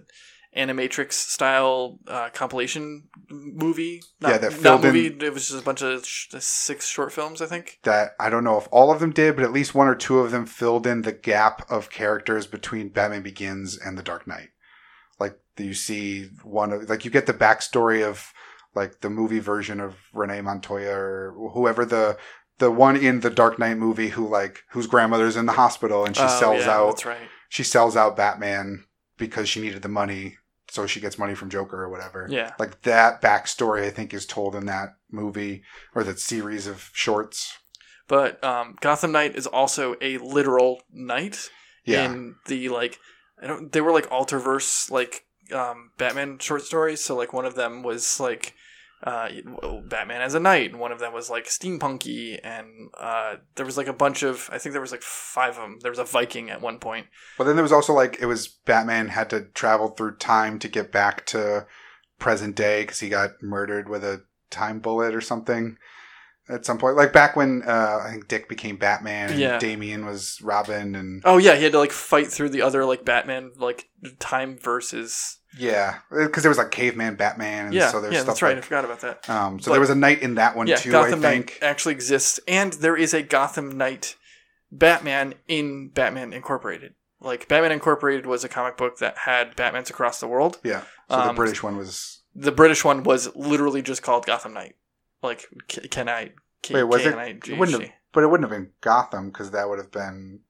animatrix 0.56 1.12
style 1.14 1.98
uh, 2.06 2.28
compilation 2.34 3.04
movie. 3.30 4.02
Not, 4.20 4.28
Yeah, 4.30 4.38
that 4.38 4.52
not 4.52 4.60
filled 4.60 4.84
in- 4.84 4.92
movie. 4.94 5.26
It 5.26 5.32
was 5.32 5.48
just 5.48 5.60
a 5.62 5.64
bunch 5.64 5.80
of 5.82 6.04
sh- 6.06 6.28
six 6.38 6.86
short 6.88 7.12
films, 7.12 7.40
I 7.40 7.46
think. 7.46 7.78
that 7.84 8.10
i 8.20 8.28
don't 8.30 8.44
know 8.44 8.58
if 8.58 8.68
all 8.70 8.90
of 8.92 9.00
them 9.00 9.10
did 9.12 9.34
but 9.36 9.44
at 9.44 9.52
least 9.52 9.74
one 9.74 9.88
or 9.88 9.94
two 9.94 10.18
of 10.18 10.30
them 10.30 10.44
filled 10.46 10.86
in 10.86 11.02
the 11.02 11.12
gap 11.12 11.64
of 11.70 11.90
characters 11.90 12.46
between 12.46 12.88
batman 12.90 13.22
begins 13.22 13.78
and 13.78 13.96
the 13.96 14.02
dark 14.02 14.26
knight 14.26 14.50
like 15.18 15.38
you 15.58 15.74
see 15.74 16.28
one 16.42 16.72
of 16.72 16.88
like 16.88 17.04
you 17.04 17.10
get 17.10 17.26
the 17.26 17.32
backstory 17.34 18.06
of 18.06 18.32
like 18.74 19.00
the 19.00 19.10
movie 19.10 19.38
version 19.38 19.80
of 19.80 19.96
renee 20.12 20.40
montoya 20.40 20.90
or 20.94 21.50
whoever 21.54 21.84
the 21.84 22.16
the 22.58 22.70
one 22.70 22.96
in 22.96 23.20
the 23.20 23.30
dark 23.30 23.58
knight 23.58 23.76
movie 23.78 24.10
who 24.10 24.26
like 24.28 24.60
whose 24.70 24.86
grandmother's 24.86 25.36
in 25.36 25.46
the 25.46 25.52
hospital 25.52 26.04
and 26.04 26.16
she 26.16 26.22
Oh, 26.22 26.28
sells 26.40 26.60
yeah, 26.64 26.70
out 26.76 26.86
That's 26.90 27.06
right. 27.06 27.28
she 27.48 27.62
sells 27.62 27.96
out 27.96 28.16
batman 28.16 28.84
because 29.16 29.48
she 29.48 29.60
needed 29.60 29.82
the 29.82 29.88
money 29.88 30.36
so 30.72 30.86
she 30.86 31.00
gets 31.00 31.18
money 31.18 31.34
from 31.34 31.50
joker 31.50 31.82
or 31.82 31.88
whatever 31.90 32.26
Yeah. 32.30 32.52
like 32.58 32.82
that 32.82 33.20
backstory 33.22 33.84
i 33.84 33.90
think 33.90 34.12
is 34.14 34.26
told 34.26 34.54
in 34.54 34.66
that 34.66 34.96
movie 35.10 35.62
or 35.94 36.02
that 36.04 36.18
series 36.18 36.66
of 36.66 36.90
shorts 36.92 37.58
But 38.08 38.42
um, 38.44 38.76
Gotham 38.80 39.12
Knight 39.12 39.36
is 39.36 39.46
also 39.46 39.94
a 40.00 40.18
literal 40.18 40.82
knight 40.92 41.50
yeah 41.84 42.04
in 42.12 42.34
the 42.46 42.68
like. 42.68 42.98
I 43.42 43.46
don't. 43.46 43.72
They 43.72 43.80
were 43.80 43.92
like 43.92 44.08
alterverse 44.10 44.90
like 44.90 45.24
um, 45.52 45.90
Batman 45.98 46.38
short 46.38 46.62
stories. 46.62 47.00
So 47.02 47.16
like 47.16 47.32
one 47.32 47.46
of 47.46 47.54
them 47.54 47.82
was 47.82 48.20
like. 48.20 48.54
Uh, 49.02 49.28
Batman 49.84 50.22
as 50.22 50.34
a 50.34 50.40
knight, 50.40 50.70
and 50.70 50.78
one 50.78 50.92
of 50.92 51.00
them 51.00 51.12
was 51.12 51.28
like 51.28 51.46
steampunky, 51.46 52.38
and 52.44 52.68
uh, 52.96 53.34
there 53.56 53.66
was 53.66 53.76
like 53.76 53.88
a 53.88 53.92
bunch 53.92 54.22
of. 54.22 54.48
I 54.52 54.58
think 54.58 54.72
there 54.74 54.80
was 54.80 54.92
like 54.92 55.02
five 55.02 55.56
of 55.56 55.56
them. 55.56 55.78
There 55.82 55.90
was 55.90 55.98
a 55.98 56.04
Viking 56.04 56.50
at 56.50 56.60
one 56.60 56.78
point. 56.78 57.06
But 57.36 57.44
then 57.44 57.56
there 57.56 57.64
was 57.64 57.72
also 57.72 57.92
like 57.94 58.18
it 58.20 58.26
was 58.26 58.46
Batman 58.46 59.08
had 59.08 59.28
to 59.30 59.46
travel 59.54 59.88
through 59.88 60.18
time 60.18 60.60
to 60.60 60.68
get 60.68 60.92
back 60.92 61.26
to 61.26 61.66
present 62.20 62.54
day 62.54 62.82
because 62.82 63.00
he 63.00 63.08
got 63.08 63.42
murdered 63.42 63.88
with 63.88 64.04
a 64.04 64.22
time 64.50 64.78
bullet 64.78 65.14
or 65.16 65.20
something 65.20 65.76
at 66.48 66.64
some 66.64 66.78
point. 66.78 66.96
Like 66.96 67.12
back 67.12 67.34
when 67.34 67.62
uh, 67.66 68.00
I 68.06 68.10
think 68.10 68.28
Dick 68.28 68.48
became 68.48 68.76
Batman 68.76 69.30
and 69.30 69.40
Yeah. 69.40 69.58
Damian 69.58 70.06
was 70.06 70.40
Robin 70.42 70.94
and 70.94 71.22
Oh 71.24 71.38
yeah, 71.38 71.56
he 71.56 71.64
had 71.64 71.72
to 71.72 71.78
like 71.78 71.92
fight 71.92 72.28
through 72.28 72.50
the 72.50 72.62
other 72.62 72.84
like 72.84 73.04
Batman 73.04 73.50
like 73.56 73.88
time 74.20 74.58
versus. 74.58 75.38
Yeah, 75.58 75.98
because 76.10 76.42
there 76.42 76.50
was 76.50 76.58
like 76.58 76.70
caveman 76.70 77.16
Batman 77.16 77.66
and 77.66 77.74
Yeah, 77.74 77.90
so 77.90 78.00
there's 78.00 78.14
yeah, 78.14 78.20
stuff 78.20 78.34
that's 78.34 78.42
right. 78.42 78.56
I 78.56 78.60
forgot 78.60 78.84
about 78.84 79.00
that. 79.00 79.28
um, 79.30 79.58
so 79.60 79.70
But- 79.70 79.72
there 79.74 79.80
was 79.80 79.90
a 79.90 79.94
knight 79.94 80.22
in 80.22 80.34
that 80.36 80.56
one 80.56 80.66
yeah, 80.66 80.76
too. 80.76 80.90
Gotham 80.90 81.24
I 81.24 81.30
think. 81.30 81.58
Knight 81.60 81.68
actually 81.68 81.94
exists, 81.94 82.40
and 82.48 82.72
there 82.74 82.96
is 82.96 83.12
a 83.14 83.22
Gotham 83.22 83.76
Knight 83.76 84.16
Batman 84.70 85.34
in 85.48 85.88
Batman 85.90 86.32
Incorporated. 86.32 86.94
Like 87.20 87.46
Batman 87.48 87.72
Incorporated 87.72 88.26
was 88.26 88.42
a 88.44 88.48
comic 88.48 88.76
book 88.76 88.98
that 88.98 89.18
had 89.18 89.56
Batmans 89.56 89.90
across 89.90 90.18
the 90.20 90.26
world. 90.26 90.58
Yeah. 90.64 90.80
So 91.10 91.16
the 91.16 91.28
Um, 91.30 91.36
British 91.36 91.62
one 91.62 91.76
was 91.76 92.22
The 92.34 92.50
British 92.52 92.84
one 92.84 93.02
was 93.02 93.34
literally 93.36 93.82
just 93.82 94.02
called 94.02 94.24
Gotham 94.26 94.54
Knight. 94.54 94.74
Like 95.22 95.46
Can 95.68 96.08
I? 96.08 96.32
K- 96.62 96.74
Wait, 96.74 96.84
was 96.84 97.02
it? 97.02 97.10
K-N-I-G-H-T. 97.12 97.52
It 97.52 97.58
wouldn't 97.58 97.80
have, 97.82 97.90
but 98.12 98.24
it 98.24 98.28
wouldn't 98.28 98.48
have 98.50 98.58
been 98.58 98.70
Gotham 98.80 99.28
because 99.30 99.50
that 99.50 99.68
would 99.68 99.78
have 99.78 99.90
been 99.92 100.40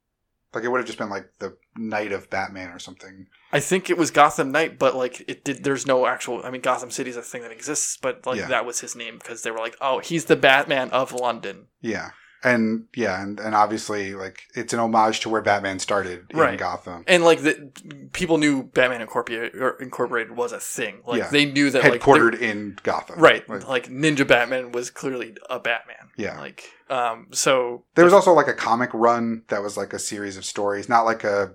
like 0.55 0.65
it 0.65 0.69
would 0.69 0.79
have 0.79 0.87
just 0.87 0.99
been 0.99 1.09
like 1.11 1.29
the 1.39 1.57
night 1.77 2.13
of 2.13 2.29
Batman 2.31 2.69
or 2.71 2.79
something. 2.79 3.27
I 3.53 3.61
think 3.61 3.91
it 3.91 3.99
was 3.99 4.11
Gotham 4.11 4.51
Night, 4.53 4.79
but 4.79 4.95
like 4.97 5.25
it 5.29 5.45
did. 5.45 5.65
There's 5.65 5.87
no 5.87 6.07
actual. 6.07 6.43
I 6.45 6.51
mean, 6.51 6.61
Gotham 6.63 6.91
City 6.91 7.11
is 7.11 7.17
a 7.17 7.23
thing 7.23 7.43
that 7.43 7.51
exists, 7.53 7.97
but 8.01 8.25
like 8.27 8.39
Yeah. 8.39 8.49
that 8.49 8.65
was 8.67 8.81
his 8.81 8.95
name 8.97 9.19
because 9.19 9.43
they 9.43 9.51
were 9.51 9.59
like, 9.59 9.77
oh, 9.81 9.99
he's 10.01 10.27
the 10.27 10.37
Batman 10.37 10.91
of 10.91 11.13
London. 11.13 11.67
Yeah. 11.81 12.11
And 12.45 12.87
yeah, 12.97 13.23
and, 13.23 13.39
and 13.39 13.55
obviously 13.55 14.15
like 14.15 14.43
it's 14.55 14.73
an 14.73 14.81
homage 14.81 15.21
to 15.21 15.29
where 15.29 15.43
Batman 15.43 15.79
started 15.79 16.27
in 16.31 16.37
Right. 16.39 16.59
Gotham. 16.59 17.05
And 17.07 17.25
like 17.25 17.43
the 17.43 17.71
people 18.13 18.39
knew 18.39 18.65
Batman 18.65 19.01
Incorporated, 19.01 19.55
Incorporated 19.81 20.37
was 20.37 20.53
a 20.53 20.59
thing. 20.59 21.03
Like 21.07 21.19
Yeah. 21.21 21.29
they 21.31 21.45
knew 21.45 21.71
that 21.71 21.85
like 21.85 22.01
Headquartered 22.01 22.41
in 22.41 22.77
Gotham. 22.83 23.21
right, 23.21 23.49
Like, 23.49 23.69
like 23.69 23.89
Ninja 23.89 24.27
Batman 24.27 24.73
was 24.73 24.91
clearly 24.91 25.37
a 25.49 25.61
Batman. 25.61 26.11
Yeah. 26.17 26.39
Like 26.41 26.65
um, 26.91 27.29
so 27.33 27.85
there 27.95 28.05
was 28.05 28.13
also 28.15 28.33
like 28.33 28.49
a 28.49 28.55
comic 28.55 28.91
run 28.93 29.43
that 29.49 29.63
was 29.63 29.77
like 29.77 29.93
a 29.93 29.99
series 29.99 30.37
of 30.37 30.45
stories, 30.45 30.89
not 30.89 31.03
like 31.05 31.25
a 31.25 31.53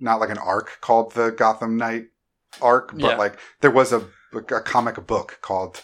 not 0.00 0.20
like 0.20 0.30
an 0.30 0.38
arc 0.38 0.78
called 0.80 1.12
the 1.12 1.30
Gotham 1.30 1.76
Knight 1.76 2.06
arc, 2.62 2.92
but 2.92 3.00
Yeah. 3.00 3.16
like 3.16 3.38
there 3.60 3.70
was 3.70 3.92
a 3.92 4.06
a 4.32 4.60
comic 4.60 5.06
book 5.06 5.38
called 5.42 5.82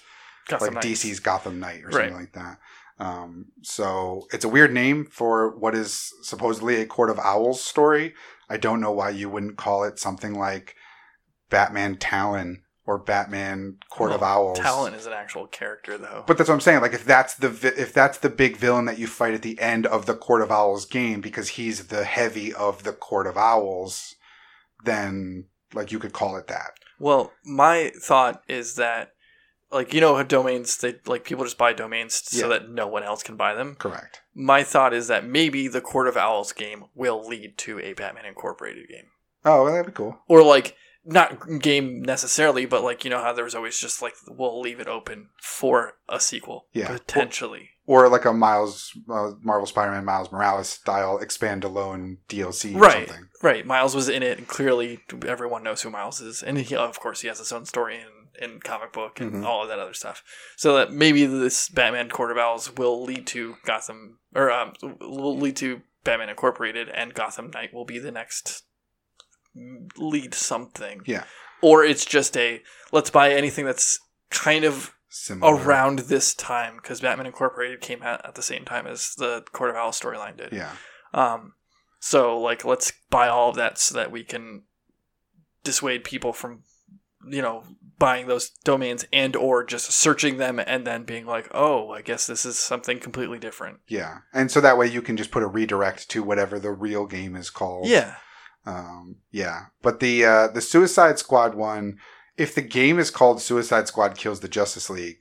Gotham 0.49 0.67
like 0.75 0.85
Knights. 0.85 1.03
DC's 1.05 1.21
Gotham 1.21 1.61
Knight 1.61 1.83
or 1.85 1.89
Right. 1.89 1.95
something 2.11 2.17
like 2.17 2.33
that. 2.33 2.59
Um, 2.99 3.47
so 3.63 4.27
it's 4.33 4.45
a 4.45 4.49
weird 4.49 4.73
name 4.73 5.05
for 5.05 5.57
what 5.57 5.75
is 5.75 6.13
supposedly 6.23 6.77
a 6.77 6.87
Court 6.87 7.11
of 7.11 7.19
Owls 7.19 7.63
story. 7.63 8.15
I 8.49 8.57
don't 8.57 8.81
know 8.81 8.93
why 8.93 9.11
you 9.11 9.29
wouldn't 9.29 9.59
call 9.59 9.85
it 9.85 9.99
something 9.99 10.35
like 10.35 10.75
Batman 11.51 11.97
Talon 11.97 12.63
or 12.87 12.99
Batman 12.99 13.79
Court 13.91 14.13
of 14.13 14.23
Owls. 14.23 14.59
Talon 14.59 14.95
is 14.95 15.07
an 15.07 15.13
actual 15.13 15.47
character, 15.47 15.99
though. 15.99 16.23
But 16.27 16.39
that's 16.39 16.49
what 16.49 16.55
I'm 16.55 16.61
saying. 16.61 16.81
Like 16.81 16.95
if 16.95 17.05
that's 17.05 17.35
the 17.35 17.49
vi- 17.49 17.69
if 17.77 17.93
that's 17.93 18.19
the 18.19 18.31
big 18.31 18.57
villain 18.57 18.85
that 18.85 18.99
you 18.99 19.09
fight 19.09 19.35
at 19.35 19.43
the 19.43 19.61
end 19.61 19.87
of 19.87 20.07
the 20.07 20.15
Court 20.15 20.41
of 20.41 20.53
Owls 20.53 20.87
game 20.87 21.21
because 21.21 21.51
he's 21.51 21.89
the 21.89 22.05
heavy 22.05 22.55
of 22.55 22.85
the 22.85 22.93
Court 22.93 23.27
of 23.27 23.37
Owls, 23.37 24.15
then 24.85 25.47
like 25.75 25.91
you 25.91 25.99
could 25.99 26.13
call 26.13 26.37
it 26.37 26.47
that. 26.47 26.71
Well, 26.99 27.33
my 27.45 27.93
thought 28.01 28.43
is 28.49 28.77
that, 28.77 29.11
like, 29.71 29.93
you 29.95 30.01
know, 30.01 30.17
how 30.17 30.23
domains, 30.23 30.77
they 30.79 30.97
like 31.07 31.25
people 31.25 31.45
just 31.45 31.59
buy 31.59 31.73
domains 31.73 32.15
so 32.25 32.49
that 32.49 32.69
no 32.71 32.87
one 32.87 33.03
else 33.03 33.23
can 33.23 33.37
buy 33.37 33.55
them. 33.55 33.75
Correct. 33.77 34.21
My 34.35 34.63
thought 34.63 34.93
is 34.95 35.09
that 35.09 35.27
maybe 35.27 35.69
the 35.69 35.81
Court 35.81 36.09
of 36.09 36.17
Owls 36.17 36.53
game 36.53 36.85
will 36.95 37.27
lead 37.27 37.59
to 37.59 37.79
a 37.81 37.93
Batman 37.95 38.27
Incorporated 38.27 38.89
game, 38.89 39.07
Oh, 39.45 39.65
well, 39.65 39.73
that'd 39.73 39.87
be 39.87 39.93
cool. 39.93 40.19
or 40.29 40.43
like 40.43 40.77
not 41.05 41.61
game 41.61 42.03
necessarily, 42.03 42.67
but 42.67 42.83
like 42.83 43.05
you 43.05 43.11
know 43.11 43.23
how 43.23 43.33
there 43.33 43.45
was 43.45 43.55
always 43.55 43.79
just 43.79 44.03
like 44.03 44.15
we'll 44.29 44.61
leave 44.61 44.81
it 44.81 44.89
open 44.89 45.29
for 45.41 45.95
a 46.09 46.19
sequel, 46.21 46.67
Yeah. 46.73 46.89
potentially. 46.89 47.71
Or 47.89 48.09
like 48.09 48.25
a 48.25 48.33
Miles 48.33 48.91
uh, 49.09 49.35
Marvel 49.41 49.67
Spider-Man 49.67 50.05
Miles 50.05 50.33
Morales 50.33 50.69
style 50.69 51.19
expand 51.19 51.63
alone 51.63 52.19
DLC 52.29 52.75
or 52.75 52.81
Right. 52.81 53.07
something. 53.09 53.29
Right, 53.41 53.65
Miles 53.65 53.95
was 53.95 54.09
in 54.09 54.25
it, 54.25 54.39
and 54.39 54.49
clearly 54.49 54.99
everyone 55.25 55.63
knows 55.63 55.83
who 55.83 55.91
Miles 55.91 56.21
is, 56.21 56.43
and 56.43 56.59
he, 56.59 56.75
of 56.75 56.99
course, 56.99 57.21
he 57.21 57.29
has 57.29 57.39
his 57.39 57.53
own 57.53 57.65
story 57.67 57.95
in, 57.97 58.09
in 58.41 58.61
comic 58.61 58.93
book 58.93 59.21
and 59.21 59.33
Mhm. 59.33 59.45
all 59.47 59.63
of 59.63 59.69
that 59.69 59.79
other 59.79 59.95
stuff. 59.95 60.23
So 60.57 60.77
that 60.77 60.93
maybe 60.93 61.25
this 61.27 61.69
Batman 61.69 62.09
Court 62.11 62.31
of 62.31 62.39
Owls 62.39 62.71
will 62.77 63.03
lead 63.05 63.27
to 63.29 63.57
Gotham, 63.65 64.19
or 64.35 64.51
um, 64.51 64.73
will 65.01 65.37
lead 65.39 65.57
to 65.57 65.83
Batman 66.05 66.29
Incorporated, 66.29 66.89
and 66.89 67.15
Gotham 67.15 67.51
Knight 67.51 67.73
will 67.75 67.85
be 67.85 67.99
the 67.99 68.13
next 68.13 68.63
lead 69.97 70.35
something. 70.35 71.01
Yeah. 71.07 71.25
or 71.63 71.83
it's 71.85 72.05
just 72.05 72.37
a 72.37 72.63
let's 72.93 73.09
buy 73.09 73.33
anything 73.33 73.65
that's 73.65 73.99
kind 74.31 74.65
of 74.65 74.95
Similar. 75.09 75.55
around 75.55 76.01
this 76.01 76.35
time 76.35 76.77
because 76.77 77.01
Batman 77.01 77.25
Incorporated 77.27 77.81
came 77.81 78.03
out 78.03 78.25
at 78.27 78.35
the 78.35 78.43
same 78.43 78.67
time 78.67 78.87
as 78.87 79.15
the 79.17 79.43
Court 79.53 79.71
of 79.71 79.77
Owls 79.77 79.99
storyline 79.99 80.37
did. 80.37 80.53
Yeah. 80.53 80.73
Um, 81.15 81.55
so 81.99 82.39
like 82.39 82.65
let's 82.67 82.93
buy 83.09 83.29
all 83.29 83.49
of 83.49 83.57
that 83.57 83.79
so 83.79 83.95
that 83.95 84.11
we 84.11 84.23
can 84.23 84.65
dissuade 85.65 86.05
people 86.05 86.35
from, 86.35 86.63
you 87.27 87.41
know, 87.41 87.65
buying 87.99 88.27
those 88.27 88.51
domains 88.65 89.07
and 89.13 89.35
or 89.37 89.65
just 89.65 89.91
searching 89.93 90.37
them 90.37 90.59
and 90.59 90.87
then 90.87 91.05
being 91.05 91.27
like, 91.27 91.49
oh, 91.53 91.91
I 91.91 92.03
guess 92.03 92.27
this 92.27 92.45
is 92.45 92.59
something 92.59 92.99
completely 92.99 93.39
different. 93.39 93.79
Yeah. 93.89 94.19
And 94.33 94.51
so 94.51 94.61
that 94.61 94.77
way 94.77 94.87
you 94.87 95.01
can 95.03 95.17
just 95.17 95.31
put 95.31 95.43
a 95.43 95.47
redirect 95.47 96.11
to 96.11 96.23
whatever 96.23 96.59
the 96.59 96.73
real 96.73 97.07
game 97.07 97.35
is 97.37 97.51
called. 97.51 97.89
Yeah. 97.89 98.17
Um, 98.67 99.17
yeah, 99.31 99.67
but 99.81 100.01
the 100.01 100.25
uh, 100.25 100.49
the 100.49 100.61
Suicide 100.61 101.21
Squad 101.21 101.55
one, 101.55 101.99
if 102.37 102.53
the 102.53 102.63
game 102.63 102.99
is 102.99 103.13
called 103.13 103.41
Suicide 103.41 103.87
Squad 103.87 104.17
Kills 104.17 104.41
the 104.41 104.49
Justice 104.49 104.91
League, 104.91 105.19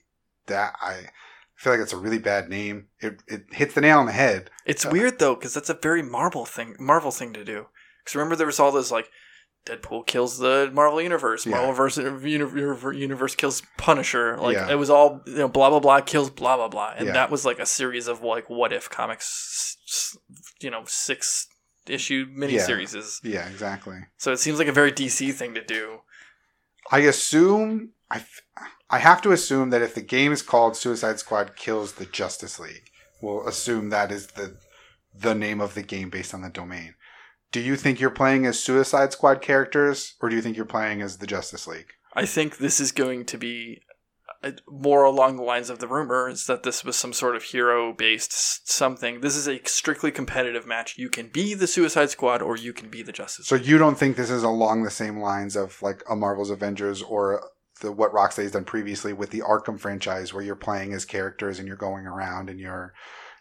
that 0.48 0.74
I 0.82 1.10
feel 1.54 1.74
like 1.74 1.80
it's 1.80 1.94
a 1.94 1.98
really 1.98 2.18
bad 2.18 2.50
name. 2.50 2.88
It 3.00 3.22
it 3.28 3.44
hits 3.52 3.76
the 3.76 3.82
nail 3.82 4.00
on 4.00 4.08
the 4.08 4.14
head. 4.14 4.50
It's 4.66 4.84
Uh, 4.84 4.90
weird 4.92 5.20
though 5.20 5.36
because 5.36 5.54
that's 5.54 5.70
a 5.70 5.76
very 5.76 6.02
Marvel 6.02 6.46
thing. 6.48 6.76
Marvel 6.80 7.12
thing 7.12 7.34
to 7.34 7.46
do. 7.46 7.68
Because 8.04 8.16
remember 8.16 8.36
there 8.36 8.48
was 8.48 8.60
all 8.60 8.72
those 8.72 8.92
like. 8.92 9.10
Deadpool 9.66 10.06
kills 10.06 10.38
the 10.38 10.70
Marvel 10.74 11.02
universe. 11.02 11.46
Yeah. 11.46 11.54
Marvel 11.54 11.74
verse, 11.74 11.98
universe, 11.98 12.96
universe 12.96 13.36
kills 13.36 13.64
Punisher. 13.78 14.38
Like 14.38 14.56
Yeah. 14.56 14.70
it 14.72 14.76
was 14.76 14.90
all 14.90 15.22
you 15.26 15.36
know, 15.38 15.48
blah 15.48 15.70
blah 15.70 15.80
blah 15.80 16.02
kills 16.02 16.30
blah 16.30 16.56
blah 16.56 16.68
blah, 16.68 16.94
and 16.96 17.08
Yeah. 17.08 17.14
that 17.14 17.32
was 17.32 17.46
like 17.46 17.60
a 17.60 17.66
series 17.66 18.08
of 18.08 18.22
like 18.22 18.50
what 18.50 18.72
if 18.72 18.90
comics, 18.90 20.16
you 20.62 20.70
know, 20.70 20.84
six 20.86 21.48
issue 21.88 22.26
miniseries. 22.28 23.20
Yeah, 23.24 23.48
exactly. 23.48 23.98
So 24.18 24.32
it 24.32 24.38
seems 24.38 24.60
like 24.60 24.68
a 24.68 24.72
very 24.72 24.92
DC 24.92 25.32
thing 25.34 25.54
to 25.56 25.64
do. 25.64 26.02
I 26.92 27.00
assume 27.00 27.92
I 28.12 28.18
f- 28.18 28.42
I 28.90 29.00
have 29.00 29.22
to 29.24 29.32
assume 29.32 29.72
that 29.72 29.82
if 29.82 29.96
the 29.96 30.02
game 30.02 30.32
is 30.32 30.44
called 30.44 30.78
Suicide 30.78 31.18
Squad 31.20 31.56
Kills 31.56 31.94
the 31.94 32.06
Justice 32.06 32.60
League, 32.60 32.92
we'll 33.22 33.48
assume 33.48 33.90
that 33.90 34.12
is 34.12 34.28
the 34.28 34.58
the 35.18 35.34
name 35.34 35.60
of 35.62 35.74
the 35.74 35.82
game 35.82 36.10
based 36.10 36.34
on 36.34 36.42
the 36.42 36.50
domain. 36.50 36.94
Do 37.56 37.62
you 37.62 37.78
think 37.78 38.02
you're 38.02 38.10
playing 38.10 38.46
as 38.46 38.60
Suicide 38.60 39.14
Squad 39.14 39.42
characters, 39.42 40.16
or 40.22 40.28
do 40.28 40.36
you 40.36 40.42
think 40.42 40.58
you're 40.58 40.66
playing 40.66 41.02
as 41.02 41.20
the 41.20 41.26
Justice 41.26 41.66
League? 41.66 41.94
I 42.14 42.26
think 42.26 42.58
this 42.58 42.82
is 42.82 42.92
going 42.92 43.24
to 43.28 43.38
be 43.38 43.80
uh, 44.44 44.52
more 44.68 45.06
along 45.06 45.38
the 45.38 45.44
lines 45.44 45.70
of 45.70 45.80
the 45.80 45.88
rumors 45.88 46.48
that 46.48 46.64
this 46.64 46.84
was 46.84 46.98
some 46.98 47.14
sort 47.14 47.34
of 47.34 47.44
hero 47.44 47.94
based 47.94 48.70
something. 48.70 49.22
This 49.22 49.38
is 49.38 49.48
a 49.48 49.62
strictly 49.64 50.12
competitive 50.12 50.68
match. 50.68 50.98
You 50.98 51.08
can 51.08 51.30
be 51.30 51.54
the 51.54 51.66
Suicide 51.66 52.10
Squad 52.10 52.42
or 52.42 52.58
you 52.58 52.74
can 52.74 52.90
be 52.90 53.02
the 53.02 53.14
Justice. 53.14 53.48
So 53.48 53.56
you 53.56 53.78
don't 53.78 53.98
think 53.98 54.18
this 54.18 54.30
is 54.30 54.44
along 54.44 54.84
the 54.84 54.92
same 54.92 55.22
lines 55.22 55.56
of 55.56 55.82
like 55.82 56.04
a 56.10 56.16
Marvel's 56.18 56.50
Avengers 56.50 57.02
or 57.04 57.42
the 57.80 57.90
what 57.90 58.12
Rocksteady's 58.12 58.52
done 58.52 58.66
previously 58.66 59.14
with 59.14 59.30
the 59.30 59.44
Arkham 59.48 59.80
franchise, 59.80 60.34
where 60.34 60.44
you're 60.44 60.58
playing 60.58 60.92
as 60.92 61.06
characters 61.06 61.58
and 61.58 61.70
you're 61.70 61.78
going 61.78 62.06
around 62.06 62.50
and 62.50 62.60
you're, 62.60 62.94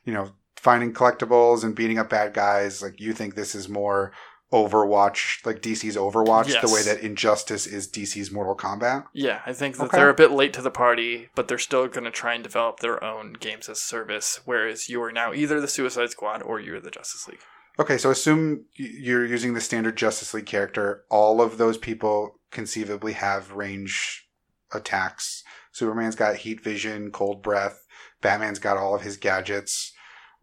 you 0.04 0.12
know, 0.12 0.34
finding 0.64 0.94
collectibles 0.94 1.62
and 1.62 1.74
beating 1.76 1.98
up 1.98 2.08
bad 2.08 2.32
guys. 2.32 2.80
Like 2.82 2.98
you 2.98 3.12
think 3.12 3.34
this 3.34 3.54
is 3.54 3.68
more 3.68 4.12
Overwatch, 4.50 5.44
like 5.44 5.60
DC's 5.60 5.96
Overwatch, 5.96 6.48
Yes. 6.48 6.62
the 6.66 6.72
way 6.72 6.82
that 6.82 7.00
Injustice 7.04 7.66
is 7.66 7.86
DC's 7.88 8.30
Mortal 8.30 8.56
Kombat. 8.56 9.04
Yeah, 9.12 9.42
I 9.44 9.52
think 9.52 9.76
that 9.76 9.84
Okay. 9.86 9.96
they're 9.98 10.08
a 10.08 10.14
bit 10.14 10.30
late 10.30 10.52
to 10.54 10.62
the 10.62 10.70
party, 10.70 11.28
but 11.34 11.48
they're 11.48 11.58
still 11.58 11.86
going 11.88 12.04
to 12.04 12.10
try 12.10 12.34
and 12.34 12.42
develop 12.42 12.80
their 12.80 13.02
own 13.04 13.34
games 13.34 13.68
as 13.68 13.82
service. 13.82 14.40
Whereas 14.44 14.88
you 14.88 15.02
are 15.02 15.12
now 15.12 15.34
either 15.34 15.60
the 15.60 15.68
Suicide 15.68 16.10
Squad 16.10 16.40
or 16.42 16.60
you're 16.60 16.80
the 16.80 16.90
Justice 16.90 17.26
League. 17.28 17.40
Okay, 17.80 17.98
so 17.98 18.10
assume 18.10 18.64
you're 18.76 19.26
using 19.26 19.52
the 19.54 19.60
standard 19.60 19.96
Justice 19.96 20.32
League 20.32 20.46
character. 20.46 21.04
All 21.10 21.42
of 21.42 21.58
those 21.58 21.76
people 21.76 22.38
conceivably 22.52 23.14
have 23.14 23.52
range 23.52 24.28
attacks. 24.72 25.42
Superman's 25.72 26.14
got 26.16 26.36
heat 26.36 26.62
vision, 26.62 27.10
cold 27.10 27.42
breath. 27.42 27.84
Batman's 28.22 28.60
got 28.60 28.76
all 28.76 28.94
of 28.94 29.02
his 29.02 29.16
gadgets. 29.16 29.92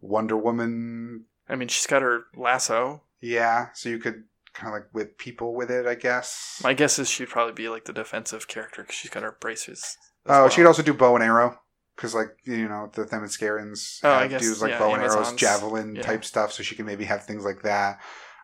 Wonder 0.02 0.36
Woman, 0.36 1.24
I 1.48 1.54
mean, 1.56 1.68
she's 1.68 1.86
got 1.86 2.02
her 2.02 2.24
lasso. 2.36 3.02
yeah. 3.20 3.68
So 3.72 3.88
you 3.88 3.98
could 3.98 4.24
kind 4.52 4.68
of 4.68 4.78
like 4.80 4.88
whip 4.92 5.16
people 5.16 5.54
with 5.54 5.70
it, 5.70 5.86
I 5.86 5.94
guess. 5.94 6.60
My 6.62 6.74
guess 6.74 6.98
is 6.98 7.08
she'd 7.08 7.28
probably 7.30 7.54
be 7.54 7.70
like 7.70 7.86
the 7.86 7.92
defensive 7.94 8.46
character 8.48 8.82
because 8.82 8.96
she's 8.96 9.10
got 9.10 9.22
her 9.22 9.36
braces. 9.40 9.96
oh, 10.26 10.42
well. 10.42 10.48
she 10.50 10.56
could 10.56 10.66
also 10.66 10.82
do 10.82 10.92
bow 10.92 11.14
and 11.14 11.24
arrow. 11.24 11.58
Because, 11.96 12.14
like, 12.14 12.30
you 12.44 12.68
know, 12.68 12.90
the 12.94 13.04
Themyscirans 13.04 14.00
Oh, 14.02 14.26
guess, 14.26 14.40
do 14.40 14.54
like 14.62 14.70
yeah, 14.72 14.78
bow 14.78 14.94
and 14.94 15.02
arrows, 15.02 15.34
javelin 15.34 15.94
Yeah. 15.94 16.02
type 16.02 16.24
stuff, 16.24 16.50
so 16.52 16.62
she 16.62 16.74
can 16.74 16.86
maybe 16.86 17.04
have 17.04 17.24
things 17.26 17.44
like 17.44 17.62
that. 17.62 18.00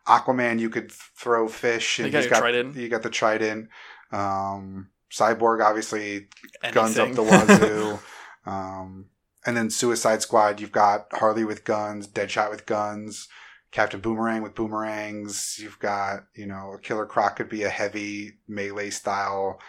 Aquaman, 0.07 0.59
you 0.61 0.69
could 0.71 0.93
throw 0.93 1.49
fish, 1.49 1.99
and 1.99 2.07
You 2.07 2.13
got 2.13 2.29
got 2.31 2.39
trident. 2.41 2.77
you 2.77 2.89
got 2.91 3.03
the 3.03 3.11
trident. 3.11 3.69
Um, 4.13 4.91
Cyborg, 5.11 5.65
obviously, 5.65 6.29
guns 6.73 6.99
up 6.99 7.13
the 7.13 7.23
wazoo. 7.23 7.99
um, 8.51 9.07
and 9.47 9.57
then 9.57 9.71
Suicide 9.71 10.23
Squad, 10.23 10.61
you've 10.61 10.73
got 10.73 11.07
Harley 11.13 11.45
with 11.45 11.65
guns, 11.65 12.09
Deadshot 12.09 12.51
with 12.51 12.67
guns, 12.67 13.29
Captain 13.71 14.01
Boomerang 14.01 14.43
with 14.43 14.55
boomerangs. 14.55 15.59
You've 15.61 15.79
got, 15.79 16.25
you 16.35 16.47
know, 16.47 16.79
Killer 16.83 17.07
Croc 17.07 17.37
could 17.37 17.49
be 17.49 17.63
a 17.63 17.69
heavy 17.69 18.39
melee 18.49 18.91
style 18.91 19.61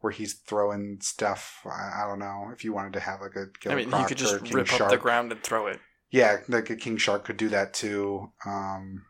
where 0.00 0.12
he's 0.12 0.34
throwing 0.34 0.98
stuff. 1.00 1.60
I, 1.64 2.02
I 2.02 2.06
don't 2.06 2.18
know 2.18 2.50
if 2.52 2.64
you 2.64 2.72
wanted 2.72 2.92
to 2.94 3.00
have 3.00 3.20
like 3.20 3.34
a 3.36 3.46
Killer 3.58 3.74
I 3.74 3.78
mean, 3.78 3.88
Croc 3.88 4.02
you 4.02 4.06
could 4.08 4.18
just 4.18 4.52
rip 4.52 4.66
Shark. 4.66 4.82
up 4.82 4.90
the 4.90 4.98
ground 4.98 5.32
and 5.32 5.42
throw 5.42 5.66
it. 5.66 5.80
Yeah, 6.10 6.38
like 6.48 6.70
a 6.70 6.76
King 6.76 6.96
Shark 6.96 7.24
could 7.24 7.36
do 7.36 7.48
that 7.48 7.74
too. 7.74 8.30
Um, 8.44 9.04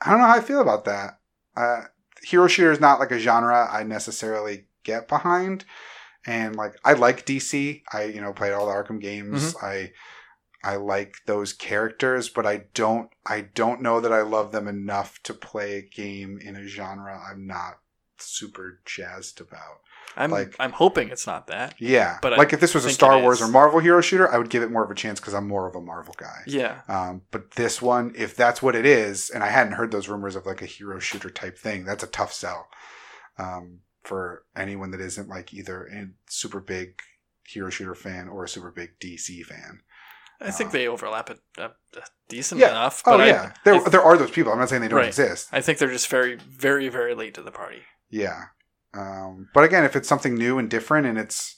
I 0.00 0.10
don't 0.10 0.20
know 0.20 0.26
how 0.26 0.36
I 0.36 0.40
feel 0.40 0.60
about 0.60 0.84
that. 0.84 1.18
Uh, 1.56 1.82
hero 2.22 2.46
shooter 2.46 2.70
is 2.70 2.80
not 2.80 3.00
like 3.00 3.10
a 3.10 3.18
genre 3.18 3.68
I 3.70 3.82
necessarily 3.82 4.66
get 4.84 5.08
behind, 5.08 5.64
and 6.26 6.56
like 6.56 6.76
I 6.84 6.94
like 6.94 7.24
DC. 7.26 7.82
I 7.92 8.04
you 8.04 8.20
know 8.20 8.32
played 8.32 8.52
all 8.52 8.66
the 8.66 8.72
Arkham 8.72 9.00
games. 9.00 9.54
Mm-hmm. 9.54 9.64
I 9.66 9.92
I 10.64 10.76
like 10.76 11.16
those 11.26 11.52
characters, 11.52 12.28
but 12.28 12.46
I 12.46 12.64
don't 12.74 13.10
I 13.24 13.42
don't 13.42 13.82
know 13.82 14.00
that 14.00 14.12
I 14.12 14.22
love 14.22 14.52
them 14.52 14.66
enough 14.68 15.22
to 15.24 15.34
play 15.34 15.76
a 15.76 15.82
game 15.82 16.38
in 16.42 16.56
a 16.56 16.66
genre 16.66 17.20
I'm 17.30 17.46
not 17.46 17.78
super 18.18 18.80
jazzed 18.84 19.40
about. 19.40 19.80
I'm 20.18 20.30
Like- 20.30 20.56
I'm 20.58 20.72
hoping 20.72 21.10
it's 21.10 21.26
not 21.26 21.46
that. 21.48 21.74
Yeah, 21.78 22.18
But 22.22 22.32
I 22.32 22.36
like 22.36 22.54
if 22.54 22.60
this 22.60 22.74
was 22.74 22.86
a 22.86 22.90
Star 22.90 23.20
Wars 23.20 23.42
or 23.42 23.48
Marvel 23.48 23.80
hero 23.80 24.00
shooter, 24.00 24.32
I 24.32 24.38
would 24.38 24.48
give 24.48 24.62
it 24.62 24.70
more 24.70 24.82
of 24.82 24.90
a 24.90 24.94
chance 24.94 25.20
because 25.20 25.34
I'm 25.34 25.46
more 25.46 25.68
of 25.68 25.76
a 25.76 25.80
Marvel 25.80 26.14
guy. 26.16 26.42
Yeah. 26.46 26.80
Um, 26.88 27.22
but 27.30 27.50
this 27.52 27.82
one, 27.82 28.14
if 28.16 28.34
that's 28.34 28.62
what 28.62 28.74
it 28.74 28.86
is, 28.86 29.28
and 29.28 29.44
I 29.44 29.48
hadn't 29.48 29.74
heard 29.74 29.90
those 29.90 30.08
rumors 30.08 30.34
of 30.34 30.46
like 30.46 30.62
a 30.62 30.66
hero 30.66 30.98
shooter 30.98 31.28
type 31.28 31.58
thing, 31.58 31.84
that's 31.84 32.02
a 32.02 32.06
tough 32.06 32.32
sell 32.32 32.68
um, 33.38 33.80
for 34.06 34.44
anyone 34.56 34.90
that 34.92 35.00
isn't 35.00 35.28
like 35.28 35.52
either 35.52 35.84
a 35.86 36.06
super 36.28 36.60
big 36.60 37.00
hero 37.46 37.70
shooter 37.70 37.94
fan 37.94 38.28
or 38.28 38.44
a 38.44 38.48
super 38.48 38.70
big 38.70 38.98
DC 39.00 39.44
fan. 39.44 39.80
I 40.40 40.50
think 40.50 40.68
Uh, 40.70 40.72
they 40.72 40.86
overlap 40.88 41.30
it 41.30 41.40
uh, 41.58 41.68
decent 42.28 42.60
Yeah. 42.60 42.70
enough. 42.70 43.02
Oh 43.06 43.12
But 43.12 43.20
I- 43.22 43.26
yeah, 43.26 43.52
there 43.64 43.74
I, 43.76 43.88
there 43.88 44.02
are 44.02 44.16
those 44.18 44.30
people. 44.30 44.52
I'm 44.52 44.58
not 44.58 44.68
saying 44.68 44.82
they 44.82 44.88
don't 44.88 44.98
Right. 44.98 45.08
exist. 45.08 45.48
I 45.52 45.60
think 45.60 45.78
they're 45.78 45.90
just 45.90 46.08
very, 46.08 46.36
very, 46.36 46.88
very 46.88 47.14
late 47.14 47.34
to 47.34 47.42
the 47.42 47.50
party. 47.52 47.82
Yeah, 48.10 48.44
um, 48.94 49.48
but 49.54 49.64
again, 49.64 49.84
if 49.84 49.96
it's 49.96 50.08
something 50.08 50.34
new 50.34 50.58
and 50.58 50.70
different, 50.70 51.06
and 51.06 51.18
it's 51.18 51.54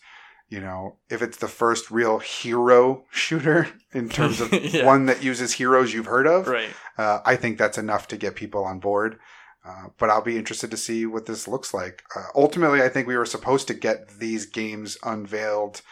you 0.50 0.60
know, 0.60 0.96
if 1.10 1.20
it's 1.20 1.36
the 1.36 1.46
first 1.48 1.90
real 1.90 2.20
hero 2.20 3.04
shooter 3.10 3.68
in 3.92 4.08
terms 4.08 4.40
of 4.40 4.50
Yeah. 4.74 4.86
one 4.86 5.04
that 5.04 5.22
uses 5.22 5.52
heroes 5.52 5.92
you've 5.92 6.06
heard 6.06 6.26
of, 6.26 6.48
Right. 6.48 6.70
uh, 6.96 7.20
I 7.26 7.36
think 7.36 7.58
that's 7.58 7.76
enough 7.76 8.08
to 8.08 8.16
get 8.16 8.34
people 8.34 8.64
on 8.64 8.78
board. 8.78 9.18
Uh, 9.66 9.88
but 9.98 10.08
I'll 10.08 10.22
be 10.22 10.38
interested 10.38 10.70
to 10.70 10.76
see 10.76 11.04
what 11.04 11.26
this 11.26 11.48
looks 11.48 11.74
like. 11.74 12.02
Uh, 12.16 12.26
ultimately, 12.34 12.80
I 12.82 12.88
think 12.88 13.06
we 13.06 13.16
were 13.16 13.26
supposed 13.26 13.66
to 13.68 13.74
get 13.74 14.18
these 14.18 14.46
games 14.46 14.96
unveiled 15.02 15.82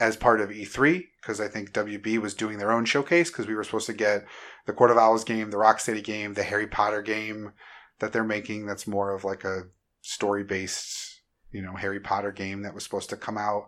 as 0.00 0.16
part 0.16 0.40
of 0.40 0.48
E3 0.48 1.04
because 1.20 1.40
I 1.40 1.46
think 1.48 1.72
WB 1.72 2.18
was 2.18 2.34
doing 2.34 2.58
their 2.58 2.72
own 2.72 2.86
showcase 2.86 3.30
because 3.30 3.46
we 3.46 3.54
were 3.54 3.62
supposed 3.62 3.86
to 3.86 3.92
get 3.92 4.24
the 4.66 4.72
Court 4.72 4.90
of 4.90 4.96
Owls 4.98 5.24
game, 5.24 5.50
the 5.50 5.58
Rocksteady 5.58 6.02
game, 6.02 6.34
the 6.34 6.42
Harry 6.42 6.66
Potter 6.66 7.02
game 7.02 7.52
that 7.98 8.12
they're 8.12 8.24
making. 8.24 8.66
That's 8.66 8.86
more 8.86 9.14
of 9.14 9.24
like 9.24 9.44
a 9.44 9.64
story 10.00 10.42
based, 10.42 11.20
you 11.52 11.60
know, 11.62 11.74
Harry 11.74 12.00
Potter 12.00 12.32
game 12.32 12.62
that 12.62 12.74
was 12.74 12.82
supposed 12.84 13.10
to 13.10 13.16
come 13.16 13.36
out. 13.36 13.66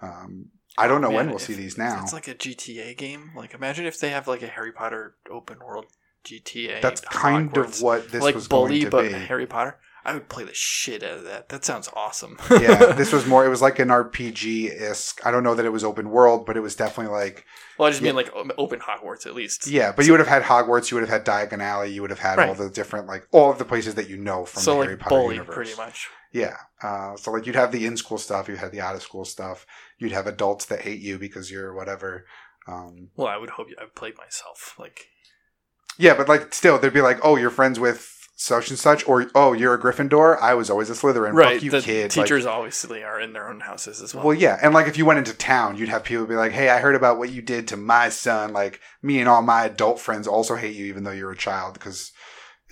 Um, 0.00 0.46
I 0.76 0.88
don't 0.88 1.02
know 1.02 1.10
when 1.10 1.26
we'll 1.26 1.36
if- 1.36 1.42
see 1.42 1.54
these 1.54 1.78
now. 1.78 2.02
It's 2.02 2.12
like 2.12 2.28
a 2.28 2.34
GTA 2.34 2.96
game. 2.96 3.32
Like 3.36 3.54
imagine 3.54 3.84
if 3.86 4.00
they 4.00 4.10
have 4.10 4.26
like 4.26 4.42
a 4.42 4.48
Harry 4.48 4.72
Potter 4.72 5.16
open 5.30 5.58
world 5.58 5.86
GTA. 6.24 6.80
That's 6.82 7.00
kind 7.02 7.52
Hogwarts. 7.52 7.76
of 7.78 7.82
what 7.82 8.10
this 8.10 8.22
like 8.22 8.34
was 8.34 8.48
Bully, 8.48 8.80
going 8.80 8.84
to 8.84 8.90
but 8.90 9.02
be. 9.04 9.12
Harry 9.12 9.46
Potter. 9.46 9.78
I 10.06 10.12
would 10.12 10.28
play 10.28 10.44
the 10.44 10.52
shit 10.52 11.02
out 11.02 11.12
of 11.18 11.24
that. 11.24 11.48
That 11.48 11.64
sounds 11.64 11.88
awesome. 11.94 12.38
yeah, 12.50 12.92
this 12.92 13.10
was 13.10 13.26
more. 13.26 13.46
It 13.46 13.48
was 13.48 13.62
like 13.62 13.78
an 13.78 13.88
RPG 13.88 14.78
isk. 14.82 15.18
I 15.24 15.30
don't 15.30 15.42
know 15.42 15.54
that 15.54 15.64
it 15.64 15.70
was 15.72 15.82
open 15.82 16.10
world, 16.10 16.44
but 16.44 16.58
it 16.58 16.60
was 16.60 16.76
definitely 16.76 17.10
like 17.10 17.46
well, 17.78 17.88
I 17.88 17.90
just 17.90 18.02
Yeah. 18.02 18.08
mean 18.08 18.16
like 18.16 18.30
open 18.58 18.80
Hogwarts 18.80 19.24
at 19.24 19.34
least. 19.34 19.66
yeah. 19.66 19.92
But 19.92 20.04
you 20.04 20.12
would 20.12 20.20
have 20.20 20.28
had 20.28 20.42
Hogwarts. 20.42 20.90
You 20.90 20.96
would 20.98 21.08
have 21.08 21.24
had 21.24 21.24
Diagon 21.24 21.62
Alley. 21.62 21.90
You 21.90 22.02
would 22.02 22.10
have 22.10 22.18
had 22.18 22.38
all 22.38 22.54
the 22.54 22.68
different 22.68 23.06
like 23.06 23.26
all 23.32 23.50
of 23.50 23.56
the 23.58 23.64
places 23.64 23.94
that 23.94 24.10
you 24.10 24.18
know 24.18 24.44
from 24.44 24.60
so 24.62 24.72
the 24.74 24.78
like 24.80 24.86
Harry 24.88 24.98
Potter 24.98 25.14
Bully, 25.16 25.34
universe. 25.36 25.54
pretty 25.54 25.74
much. 25.76 26.08
Yeah. 26.32 26.56
Uh, 26.82 27.16
so 27.16 27.30
like 27.30 27.46
you'd 27.46 27.54
have 27.56 27.72
the 27.72 27.86
in 27.86 27.96
school 27.96 28.18
stuff. 28.18 28.46
You 28.48 28.56
had 28.56 28.72
the 28.72 28.82
out 28.82 28.96
of 28.96 29.02
school 29.02 29.24
stuff. 29.24 29.64
You'd 29.98 30.12
have 30.12 30.26
adults 30.26 30.66
that 30.66 30.82
hate 30.82 31.00
you 31.00 31.18
because 31.18 31.50
you're 31.50 31.72
whatever. 31.72 32.26
Um, 32.68 33.08
Well, 33.16 33.28
I 33.28 33.38
would 33.38 33.50
hope 33.50 33.68
I 33.80 33.84
played 33.94 34.18
myself. 34.18 34.74
Like 34.78 35.06
yeah, 35.98 36.14
but 36.14 36.28
like 36.28 36.52
still, 36.54 36.78
they'd 36.78 36.92
be 36.92 37.00
like, 37.00 37.18
"Oh, 37.22 37.36
you're 37.36 37.50
friends 37.50 37.78
with 37.78 38.10
such 38.36 38.70
and 38.70 38.78
such," 38.78 39.06
or 39.08 39.30
"Oh, 39.34 39.52
you're 39.52 39.74
a 39.74 39.80
Gryffindor. 39.80 40.38
I 40.40 40.54
was 40.54 40.70
always 40.70 40.90
a 40.90 40.94
Slytherin. 40.94 41.32
right, 41.34 41.54
Fuck 41.56 41.62
you, 41.62 41.70
the 41.70 41.80
kid." 41.82 42.16
Like, 42.16 42.26
teachers 42.26 42.46
obviously 42.46 43.02
are 43.04 43.20
in 43.20 43.32
their 43.32 43.48
own 43.48 43.60
houses 43.60 44.02
as 44.02 44.14
well. 44.14 44.24
Well, 44.26 44.34
yeah, 44.36 44.58
and 44.62 44.74
like 44.74 44.86
if 44.86 44.98
you 44.98 45.04
went 45.06 45.18
into 45.18 45.34
town, 45.34 45.76
you'd 45.76 45.88
have 45.88 46.04
people 46.04 46.26
be 46.26 46.34
like, 46.34 46.52
"Hey, 46.52 46.68
I 46.68 46.80
heard 46.80 46.94
about 46.94 47.18
what 47.18 47.30
you 47.30 47.42
did 47.42 47.68
to 47.68 47.76
my 47.76 48.08
son. 48.08 48.52
Like 48.52 48.80
me 49.02 49.20
and 49.20 49.28
all 49.28 49.42
my 49.42 49.64
adult 49.66 50.00
friends 50.00 50.26
also 50.26 50.56
hate 50.56 50.74
you, 50.76 50.86
even 50.86 51.04
though 51.04 51.12
you're 51.12 51.32
a 51.32 51.36
child, 51.36 51.74
because 51.74 52.12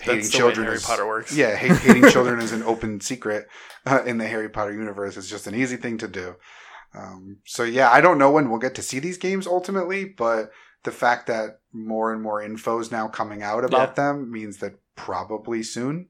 hating 0.01 0.29
children 0.29 0.65
Harry 0.67 0.77
is 0.77 0.85
Potter 0.85 1.07
works. 1.07 1.37
yeah, 1.37 1.55
hate, 1.55 1.77
hating 1.79 2.09
children 2.11 2.41
is 2.41 2.53
an 2.53 2.63
open 2.65 3.01
secret 3.01 3.47
uh, 3.87 4.03
in 4.05 4.19
the 4.19 4.27
Harry 4.27 4.49
Potter 4.49 4.73
universe. 4.73 5.17
It's 5.17 5.31
just 5.31 5.47
an 5.47 5.55
easy 5.55 5.77
thing 5.77 5.99
to 5.99 6.09
do. 6.09 6.35
Um, 6.95 7.39
so 7.47 7.63
yeah, 7.63 7.91
I 7.91 8.01
don't 8.01 8.19
know 8.19 8.31
when 8.31 8.51
we'll 8.51 8.59
get 8.59 8.75
to 8.75 8.83
see 8.83 8.99
these 8.99 9.17
games 9.17 9.47
ultimately, 9.47 10.05
but 10.05 10.51
the 10.85 10.91
fact 10.91 11.27
that 11.29 11.61
more 11.73 12.13
and 12.13 12.23
more 12.23 12.43
info 12.43 12.79
is 12.79 12.91
now 12.91 13.09
coming 13.09 13.43
out 13.43 13.65
about 13.65 13.91
Yeah. 13.91 13.95
them 13.95 14.31
means 14.33 14.59
that 14.59 14.75
probably 14.97 15.63
soon. 15.63 16.09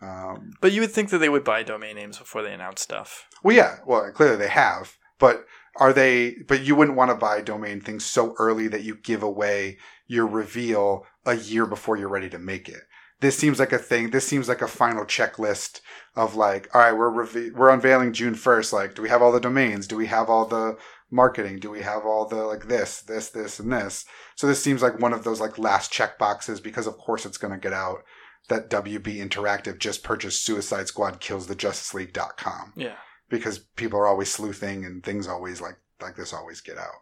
Um, 0.00 0.52
But 0.60 0.72
you 0.72 0.80
would 0.82 0.92
think 0.92 1.10
that 1.10 1.18
they 1.18 1.28
would 1.28 1.44
buy 1.44 1.62
domain 1.62 1.96
names 1.96 2.18
before 2.18 2.42
they 2.42 2.52
announce 2.52 2.82
stuff. 2.82 3.26
Well, 3.42 3.56
yeah. 3.56 3.78
Well, 3.86 4.10
clearly 4.12 4.36
they 4.36 4.48
have, 4.48 4.96
but 5.18 5.46
are 5.76 5.92
they? 5.92 6.36
But 6.46 6.62
you 6.62 6.74
wouldn't 6.76 6.96
want 6.96 7.10
to 7.10 7.14
buy 7.16 7.40
domain 7.40 7.80
things 7.80 8.04
so 8.04 8.34
early 8.38 8.68
that 8.68 8.82
you 8.82 8.94
give 8.96 9.22
away 9.22 9.78
your 10.06 10.26
reveal 10.26 11.06
a 11.24 11.34
year 11.34 11.66
before 11.66 11.96
you're 11.96 12.08
ready 12.08 12.28
to 12.30 12.38
make 12.38 12.68
it. 12.68 12.82
This 13.20 13.38
seems 13.38 13.58
like 13.58 13.72
a 13.72 13.78
thing. 13.78 14.10
This 14.10 14.26
seems 14.28 14.46
like 14.48 14.60
a 14.60 14.68
final 14.68 15.04
checklist 15.06 15.80
of 16.14 16.34
like, 16.36 16.68
all 16.74 16.82
right, 16.82 16.92
we're 16.92 17.08
reve- 17.10 17.54
we're 17.54 17.70
unveiling 17.70 18.12
June 18.12 18.34
first. 18.34 18.74
Like, 18.74 18.94
do 18.94 19.00
we 19.02 19.08
have 19.08 19.22
all 19.22 19.32
the 19.32 19.40
domains? 19.40 19.86
Do 19.86 19.96
we 19.96 20.06
have 20.06 20.28
all 20.28 20.44
the 20.44 20.76
marketing? 21.10 21.58
Do 21.60 21.70
we 21.70 21.80
have 21.82 22.04
all 22.04 22.26
the 22.26 22.36
like 22.44 22.68
this, 22.68 23.00
this, 23.02 23.30
this, 23.30 23.58
and 23.60 23.72
this? 23.72 24.04
So 24.34 24.46
this 24.46 24.62
seems 24.62 24.82
like 24.82 24.98
one 25.00 25.12
of 25.12 25.24
those 25.24 25.40
like 25.40 25.58
last 25.58 25.90
check 25.92 26.18
boxes 26.18 26.60
because 26.60 26.86
of 26.86 26.98
course 26.98 27.24
it's 27.26 27.38
going 27.38 27.52
to 27.52 27.60
get 27.60 27.72
out 27.72 28.02
that 28.48 28.70
WB 28.70 29.16
Interactive 29.16 29.78
just 29.78 30.04
purchased 30.04 30.44
Suicide 30.44 30.86
Squad 30.88 31.20
Kills 31.20 31.46
the 31.48 31.54
Justice 31.56 31.92
League.com 31.94 32.72
Yeah. 32.76 32.94
because 33.28 33.58
people 33.58 33.98
are 33.98 34.06
always 34.06 34.30
sleuthing 34.32 34.84
and 34.84 35.02
things 35.02 35.26
always 35.26 35.60
like 35.60 35.78
like 36.00 36.14
this 36.16 36.32
always 36.32 36.60
get 36.60 36.78
out. 36.78 36.92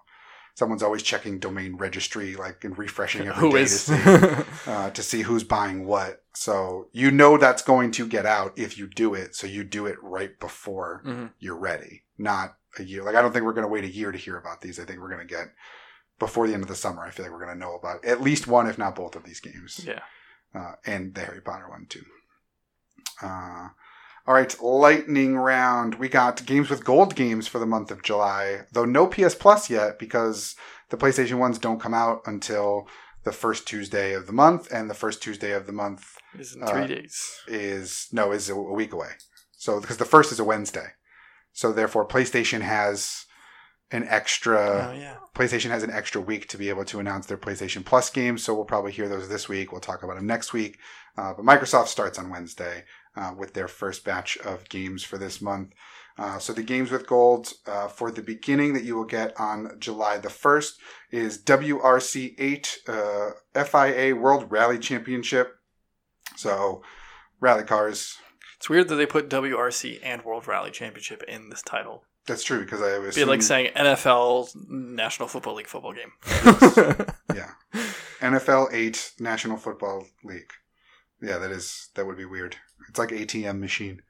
Someone's 0.57 0.85
always 0.85 1.03
checking 1.03 1.41
domain 1.41 1.75
registry 1.77 2.37
like 2.37 2.63
and 2.65 2.79
refreshing 2.79 3.23
every 3.27 3.41
Who 3.41 3.53
day 3.53 3.63
is? 3.63 3.87
to 3.87 4.45
see 4.45 4.45
uh, 4.71 4.91
to 4.91 5.03
see 5.03 5.23
who's 5.23 5.43
buying 5.45 5.85
what. 5.85 6.23
So 6.35 6.89
you 6.93 7.11
know 7.11 7.37
that's 7.37 7.63
going 7.63 7.91
to 7.93 8.07
get 8.07 8.25
out 8.25 8.57
if 8.57 8.79
you 8.79 8.87
do 8.87 9.15
it. 9.15 9.35
So 9.35 9.47
you 9.47 9.65
do 9.65 9.87
it 9.87 9.97
right 10.03 10.39
before 10.41 11.03
Mhm. 11.05 11.31
you're 11.41 11.59
ready, 11.59 12.05
not 12.17 12.57
a 12.79 12.83
year. 12.85 13.03
Like 13.03 13.15
I 13.15 13.23
don't 13.23 13.33
think 13.33 13.45
we're 13.45 13.53
going 13.53 13.67
to 13.67 13.73
wait 13.73 13.85
a 13.85 13.91
year 13.91 14.13
to 14.13 14.19
hear 14.19 14.37
about 14.37 14.61
these. 14.61 14.79
I 14.81 14.85
think 14.85 15.01
we're 15.01 15.11
going 15.15 15.27
to 15.27 15.35
get 15.35 15.49
before 16.19 16.47
the 16.47 16.55
end 16.55 16.63
of 16.63 16.69
the 16.69 16.75
summer. 16.77 17.03
I 17.03 17.11
feel 17.11 17.25
like 17.25 17.33
we're 17.33 17.45
going 17.45 17.55
to 17.55 17.59
know 17.59 17.75
about 17.75 18.05
at 18.05 18.21
least 18.21 18.47
one, 18.47 18.67
if 18.69 18.79
not 18.79 18.95
both, 18.97 19.17
of 19.17 19.25
these 19.25 19.41
games 19.41 19.85
Yeah. 19.87 20.01
uh, 20.55 20.75
and 20.87 21.15
the 21.15 21.23
Harry 21.23 21.41
Potter 21.41 21.69
one 21.69 21.87
too. 21.89 22.05
Uh, 23.23 23.69
all 24.27 24.35
right, 24.35 24.61
lightning 24.63 25.37
round. 25.37 25.97
We 25.97 26.09
got 26.09 26.47
games 26.47 26.71
with 26.71 26.85
gold 26.85 27.15
games 27.15 27.47
for 27.47 27.59
the 27.59 27.67
month 27.67 27.91
of 27.91 28.03
July, 28.03 28.63
though 28.73 28.85
no 28.87 29.07
PS 29.07 29.35
Plus 29.35 29.69
yet 29.69 29.99
because 29.99 30.57
the 30.91 30.97
PlayStation 30.97 31.35
ones 31.39 31.59
don't 31.59 31.81
come 31.81 31.95
out 31.95 32.23
until 32.27 32.89
the 33.25 33.33
first 33.33 33.67
Tuesday 33.67 34.13
of 34.15 34.27
the 34.27 34.33
month, 34.33 34.71
and 34.73 34.89
the 34.91 34.95
first 34.95 35.23
Tuesday 35.23 35.53
of 35.53 35.67
the 35.67 35.73
month 35.73 36.17
Is 36.39 36.55
in 36.55 36.63
Uh, 36.63 36.67
three 36.67 36.87
days. 36.87 37.39
is 37.49 38.09
no 38.13 38.33
is 38.33 38.49
a 38.51 38.57
week 38.57 38.93
away. 38.93 39.13
So 39.57 39.81
because 39.81 39.97
the 39.97 40.05
first 40.05 40.31
is 40.31 40.39
a 40.41 40.45
Wednesday, 40.45 40.89
so 41.55 41.73
therefore 41.73 42.07
PlayStation 42.07 42.61
has 42.61 43.25
an 43.91 44.05
extra. 44.09 44.91
oh 44.91 44.99
yeah. 44.99 45.17
PlayStation 45.35 45.71
has 45.71 45.83
an 45.83 45.91
extra 45.91 46.21
week 46.21 46.49
to 46.49 46.59
be 46.59 46.69
able 46.69 46.85
to 46.85 47.01
announce 47.01 47.27
their 47.27 47.39
PlayStation 47.39 47.85
Plus 47.85 48.11
games, 48.11 48.43
so 48.43 48.55
we'll 48.55 48.65
probably 48.65 48.93
hear 48.93 49.09
those 49.09 49.29
this 49.29 49.49
week. 49.49 49.73
We'll 49.73 49.81
talk 49.81 50.03
about 50.03 50.17
them 50.17 50.27
next 50.27 50.53
week. 50.53 50.79
Uh, 51.17 51.33
but 51.33 51.45
Microsoft 51.45 51.87
starts 51.87 52.19
on 52.19 52.29
Wednesday 52.29 52.85
uh, 53.17 53.33
with 53.37 53.55
their 53.55 53.69
first 53.69 54.05
batch 54.05 54.37
of 54.39 54.69
games 54.69 55.03
for 55.03 55.17
this 55.17 55.41
month. 55.41 55.73
Uh, 56.17 56.39
so 56.39 56.53
the 56.53 56.63
games 56.63 56.91
with 56.91 57.07
gold 57.07 57.53
uh, 57.67 57.89
for 57.89 58.11
the 58.11 58.23
beginning 58.23 58.73
that 58.75 58.85
you 58.85 58.95
will 58.95 59.05
get 59.05 59.39
on 59.39 59.77
July 59.81 60.19
the 60.19 60.29
1st 60.29 60.75
is 61.11 61.43
WRC 61.43 62.35
8 62.39 62.79
uh, 62.87 63.31
FIA 63.65 64.15
World 64.15 64.51
Rally 64.51 64.79
Championship. 64.79 65.57
So 66.37 66.83
rally 67.41 67.65
cars. 67.65 68.19
It's 68.65 68.71
weird 68.71 68.89
that 68.89 68.95
they 68.95 69.05
put 69.05 69.29
WRC 69.29 70.01
and 70.03 70.25
World 70.25 70.49
Rally 70.49 70.71
Championship 70.71 71.23
in 71.25 71.51
this 71.51 71.61
title. 71.61 72.05
That's 72.27 72.43
true 72.43 72.61
because 72.65 72.81
I 72.81 72.97
It'd 72.97 73.15
be 73.15 73.25
like 73.27 73.43
saying 73.43 73.73
NFL 73.77 74.57
National 74.71 75.29
Football 75.29 75.57
League 75.57 75.67
football 75.67 75.93
game. 75.93 76.13
yeah. 77.35 77.51
NFL 78.23 78.73
8 78.73 79.13
National 79.21 79.59
Football 79.59 80.07
League. 80.25 80.51
Yeah, 81.21 81.37
that 81.37 81.51
is 81.51 81.91
that 81.95 82.07
would 82.07 82.17
be 82.17 82.25
weird. 82.25 82.57
It's 82.89 82.99
like 82.99 83.11
ATM 83.11 83.59
machine. 83.61 84.01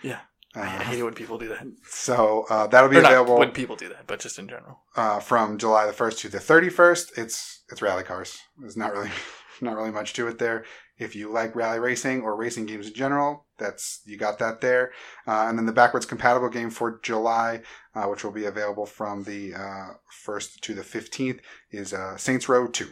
Yeah. 0.00 0.20
Uh, 0.54 0.60
I 0.60 0.66
hate 0.66 1.00
it 1.00 1.02
when 1.02 1.14
people 1.14 1.36
do 1.36 1.48
that. 1.48 1.66
so 1.88 2.46
uh, 2.48 2.68
that'll 2.68 2.90
be 2.90 2.98
Or 2.98 3.00
available 3.00 3.36
when 3.36 3.50
people 3.50 3.74
do 3.74 3.88
that, 3.88 4.06
but 4.06 4.20
just 4.20 4.38
in 4.38 4.46
general. 4.46 4.78
uh, 4.94 5.18
from 5.18 5.58
July 5.58 5.86
the 5.86 5.92
first 5.92 6.20
to 6.20 6.28
the 6.28 6.38
thirty 6.38 6.70
first. 6.70 7.18
It's 7.18 7.64
it's 7.68 7.82
rally 7.82 8.04
cars. 8.04 8.38
There's 8.60 8.76
not 8.76 8.92
really 8.92 9.10
not 9.60 9.74
really 9.74 9.90
much 9.90 10.12
to 10.12 10.28
it 10.28 10.38
there. 10.38 10.64
If 10.96 11.16
you 11.16 11.32
like 11.32 11.56
rally 11.56 11.80
racing 11.80 12.22
or 12.22 12.36
racing 12.36 12.66
games 12.66 12.86
in 12.86 12.94
general, 12.94 13.46
that's 13.58 14.00
you 14.04 14.16
got 14.16 14.38
that 14.38 14.60
there. 14.60 14.92
Uh, 15.26 15.46
and 15.48 15.58
then 15.58 15.66
the 15.66 15.72
backwards 15.72 16.06
compatible 16.06 16.48
game 16.48 16.70
for 16.70 17.00
July, 17.02 17.62
uh, 17.94 18.04
which 18.04 18.22
will 18.22 18.30
be 18.30 18.44
available 18.44 18.86
from 18.86 19.24
the 19.24 19.54
uh, 19.54 19.94
first 20.08 20.62
to 20.62 20.74
the 20.74 20.84
fifteenth, 20.84 21.40
is 21.70 21.92
uh, 21.92 22.16
Saints 22.16 22.48
Row 22.48 22.68
Two. 22.68 22.90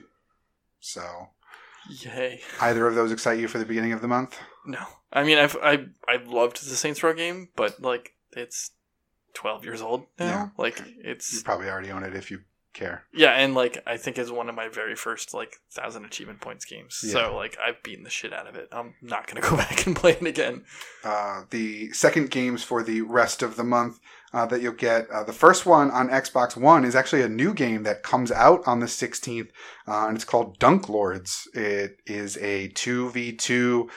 So 0.81 1.29
Yay. 1.89 2.41
either 2.61 2.87
of 2.89 2.95
those 2.97 3.13
excite 3.13 3.39
you 3.39 3.47
for 3.47 3.59
the 3.59 3.65
beginning 3.65 3.93
of 3.93 4.01
the 4.03 4.09
month? 4.09 4.39
No. 4.67 4.85
I 5.13 5.23
mean 5.23 5.39
I've 5.39 5.57
I 5.63 5.87
I 6.09 6.17
loved 6.25 6.69
the 6.69 6.75
Saints 6.75 7.03
Row 7.03 7.15
game, 7.15 7.51
but 7.55 7.81
like 7.81 8.15
it's 8.33 8.73
twelve 9.35 9.65
years 9.65 9.81
old 9.81 10.07
now. 10.19 10.27
Yeah. 10.27 10.49
Like 10.59 10.83
it's 11.05 11.33
You 11.33 11.43
probably 11.43 11.69
already 11.69 11.91
own 11.91 12.03
it 12.03 12.17
if 12.17 12.31
you 12.31 12.41
care. 12.73 13.05
yeah, 13.13 13.33
and 13.33 13.55
like 13.55 13.83
I 13.87 13.97
think 13.97 14.19
it's 14.19 14.31
one 14.31 14.49
of 14.49 14.55
my 14.55 14.69
very 14.69 14.95
first 14.97 15.35
like 15.35 15.57
thousand 15.73 16.05
achievement 16.05 16.41
points 16.41 16.65
games. 16.65 17.01
Yeah. 17.05 17.13
So 17.13 17.37
like 17.37 17.57
I've 17.65 17.83
beaten 17.83 18.05
the 18.05 18.11
shit 18.11 18.33
out 18.33 18.47
of 18.47 18.55
it. 18.57 18.69
I'm 18.73 18.95
not 19.03 19.27
gonna 19.27 19.41
go 19.51 19.57
back 19.57 19.87
and 19.87 19.95
play 19.97 20.13
it 20.13 20.27
again. 20.27 20.65
Uh, 21.05 21.43
the 21.51 21.93
second 21.93 22.31
games 22.31 22.63
for 22.65 22.83
the 22.83 23.03
rest 23.03 23.43
of 23.43 23.57
the 23.57 23.65
month 23.65 23.99
uh, 24.33 24.47
that 24.47 24.63
you'll 24.63 24.73
get. 24.73 25.09
Uh, 25.11 25.23
the 25.25 25.33
first 25.33 25.67
one 25.67 25.91
on 25.91 26.09
Xbox 26.09 26.57
One 26.57 26.85
is 26.85 26.95
actually 26.97 27.23
a 27.23 27.29
new 27.29 27.53
game 27.55 27.83
that 27.83 28.03
comes 28.03 28.33
out 28.33 28.61
on 28.67 28.81
the 28.81 28.87
16th, 28.87 29.49
uh, 29.87 30.07
and 30.07 30.17
it's 30.17 30.25
called 30.25 30.59
Dunk 30.59 30.89
Lords. 30.89 31.47
It 31.55 31.99
is 32.07 32.37
a 32.39 32.69
2v2 32.71 33.89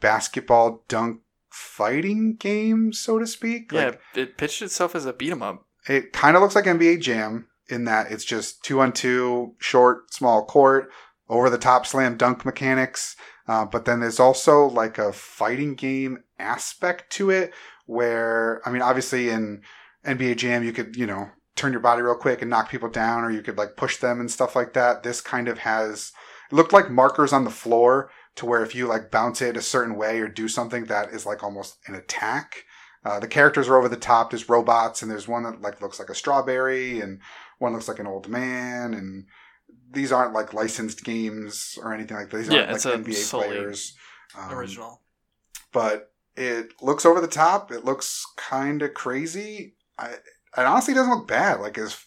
basketball 0.00 0.84
dunk 0.88 1.20
fighting 1.50 2.36
game, 2.36 2.92
so 2.92 3.18
to 3.18 3.26
speak. 3.26 3.72
Yeah, 3.72 3.86
Like, 3.86 4.00
it 4.14 4.36
pitched 4.36 4.62
itself 4.62 4.94
as 4.94 5.04
a 5.06 5.12
beat 5.12 5.32
'em 5.32 5.42
up. 5.42 5.66
it 5.88 6.12
kind 6.12 6.36
of 6.36 6.42
looks 6.42 6.54
like 6.54 6.66
NBA 6.66 6.98
Jam 7.00 7.48
in 7.70 7.84
that 7.84 8.10
it's 8.10 8.24
just 8.24 8.62
two 8.64 8.80
on 8.80 8.92
two, 8.92 9.54
short, 9.58 10.12
small 10.12 10.44
court, 10.44 10.90
over 11.28 11.48
the 11.48 11.58
top 11.58 11.86
slam 11.86 12.16
dunk 12.16 12.44
mechanics. 12.44 13.16
Uh, 13.46 13.64
but 13.64 13.84
then 13.84 14.00
there's 14.00 14.20
also 14.20 14.66
like 14.66 14.98
a 14.98 15.12
fighting 15.12 15.74
game 15.74 16.18
aspect 16.38 17.10
to 17.10 17.30
it 17.30 17.52
where, 17.86 18.60
I 18.64 18.70
mean, 18.70 18.82
obviously 18.82 19.28
in 19.28 19.62
NBA 20.06 20.36
Jam, 20.36 20.62
you 20.62 20.72
could, 20.72 20.96
you 20.96 21.06
know, 21.06 21.30
turn 21.56 21.72
your 21.72 21.80
body 21.80 22.02
real 22.02 22.14
quick 22.14 22.40
and 22.40 22.50
knock 22.50 22.70
people 22.70 22.88
down, 22.88 23.24
or 23.24 23.30
you 23.30 23.42
could 23.42 23.58
like 23.58 23.76
push 23.76 23.96
them 23.96 24.20
and 24.20 24.30
stuff 24.30 24.56
like 24.56 24.72
that. 24.72 25.02
This 25.02 25.20
kind 25.20 25.48
of 25.48 25.58
has 25.58 26.12
looked 26.50 26.72
like 26.72 26.90
markers 26.90 27.32
on 27.32 27.44
the 27.44 27.50
floor 27.50 28.10
to 28.36 28.46
where 28.46 28.62
if 28.62 28.74
you 28.74 28.86
like 28.86 29.10
bounce 29.10 29.42
it 29.42 29.56
a 29.56 29.62
certain 29.62 29.96
way 29.96 30.20
or 30.20 30.28
do 30.28 30.48
something 30.48 30.86
that 30.86 31.10
is 31.10 31.26
like 31.26 31.42
almost 31.42 31.78
an 31.86 31.94
attack. 31.94 32.64
Uh, 33.04 33.18
the 33.18 33.28
characters 33.28 33.68
are 33.68 33.76
over 33.76 33.88
the 33.88 33.96
top. 33.96 34.30
There's 34.30 34.48
robots, 34.48 35.02
and 35.02 35.10
there's 35.10 35.28
one 35.28 35.42
that 35.44 35.60
like 35.60 35.80
looks 35.80 35.98
like 35.98 36.10
a 36.10 36.14
strawberry, 36.14 37.00
and 37.00 37.20
one 37.60 37.72
looks 37.72 37.86
like 37.88 38.00
an 38.00 38.06
old 38.08 38.28
man, 38.28 38.92
and 38.94 39.26
these 39.92 40.10
aren't 40.12 40.34
like 40.34 40.52
licensed 40.52 41.04
games 41.04 41.78
or 41.82 41.94
anything 41.94 42.16
like 42.16 42.30
that. 42.30 42.36
These 42.38 42.48
Yeah, 42.48 42.60
aren't 42.62 42.70
it's 42.72 42.84
like 42.84 42.94
a 42.94 42.98
NBA 42.98 43.30
players. 43.30 43.96
Um, 44.36 44.52
Original. 44.52 45.02
but 45.72 46.12
it 46.36 46.72
looks 46.82 47.04
over 47.06 47.20
the 47.20 47.26
top. 47.28 47.70
It 47.72 47.84
looks 47.84 48.24
kind 48.36 48.82
of 48.82 48.94
crazy. 48.94 49.76
I 49.98 50.08
it 50.10 50.66
honestly 50.66 50.94
doesn't 50.94 51.10
look 51.12 51.28
bad. 51.28 51.60
Like 51.60 51.78
as 51.78 52.04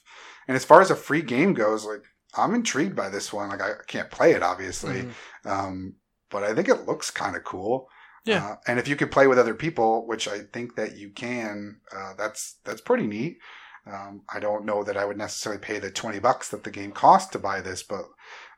and 0.47 0.55
as 0.57 0.65
far 0.65 0.81
as 0.81 0.91
a 0.91 0.95
free 0.95 1.21
game 1.21 1.53
goes, 1.53 1.85
like 1.85 2.03
I'm 2.35 2.55
intrigued 2.55 2.95
by 2.95 3.09
this 3.09 3.31
one. 3.31 3.49
Like 3.49 3.61
I 3.61 3.71
can't 3.87 4.09
play 4.11 4.31
it 4.31 4.41
obviously, 4.43 5.03
Mhm. 5.03 5.49
um, 5.49 5.95
but 6.29 6.43
I 6.43 6.53
think 6.55 6.67
it 6.69 6.87
looks 6.87 7.11
kind 7.11 7.35
of 7.35 7.43
cool. 7.43 7.89
Yeah. 8.25 8.45
Uh, 8.51 8.55
and 8.67 8.79
if 8.79 8.87
you 8.87 8.95
could 8.95 9.11
play 9.11 9.27
with 9.27 9.37
other 9.37 9.53
people, 9.53 10.07
which 10.07 10.27
I 10.29 10.39
think 10.53 10.75
that 10.77 10.95
you 10.97 11.09
can, 11.11 11.81
uh, 11.95 12.13
that's 12.17 12.55
that's 12.63 12.81
pretty 12.81 13.05
neat. 13.05 13.37
Um, 13.85 14.21
I 14.33 14.39
don't 14.39 14.65
know 14.65 14.83
that 14.83 14.95
I 14.95 15.05
would 15.05 15.17
necessarily 15.17 15.59
pay 15.61 15.79
the 15.79 15.91
twenty 15.91 16.19
bucks 16.19 16.49
that 16.49 16.63
the 16.63 16.71
game 16.71 16.91
cost 16.91 17.31
to 17.33 17.39
buy 17.39 17.59
this, 17.61 17.83
but 17.83 18.05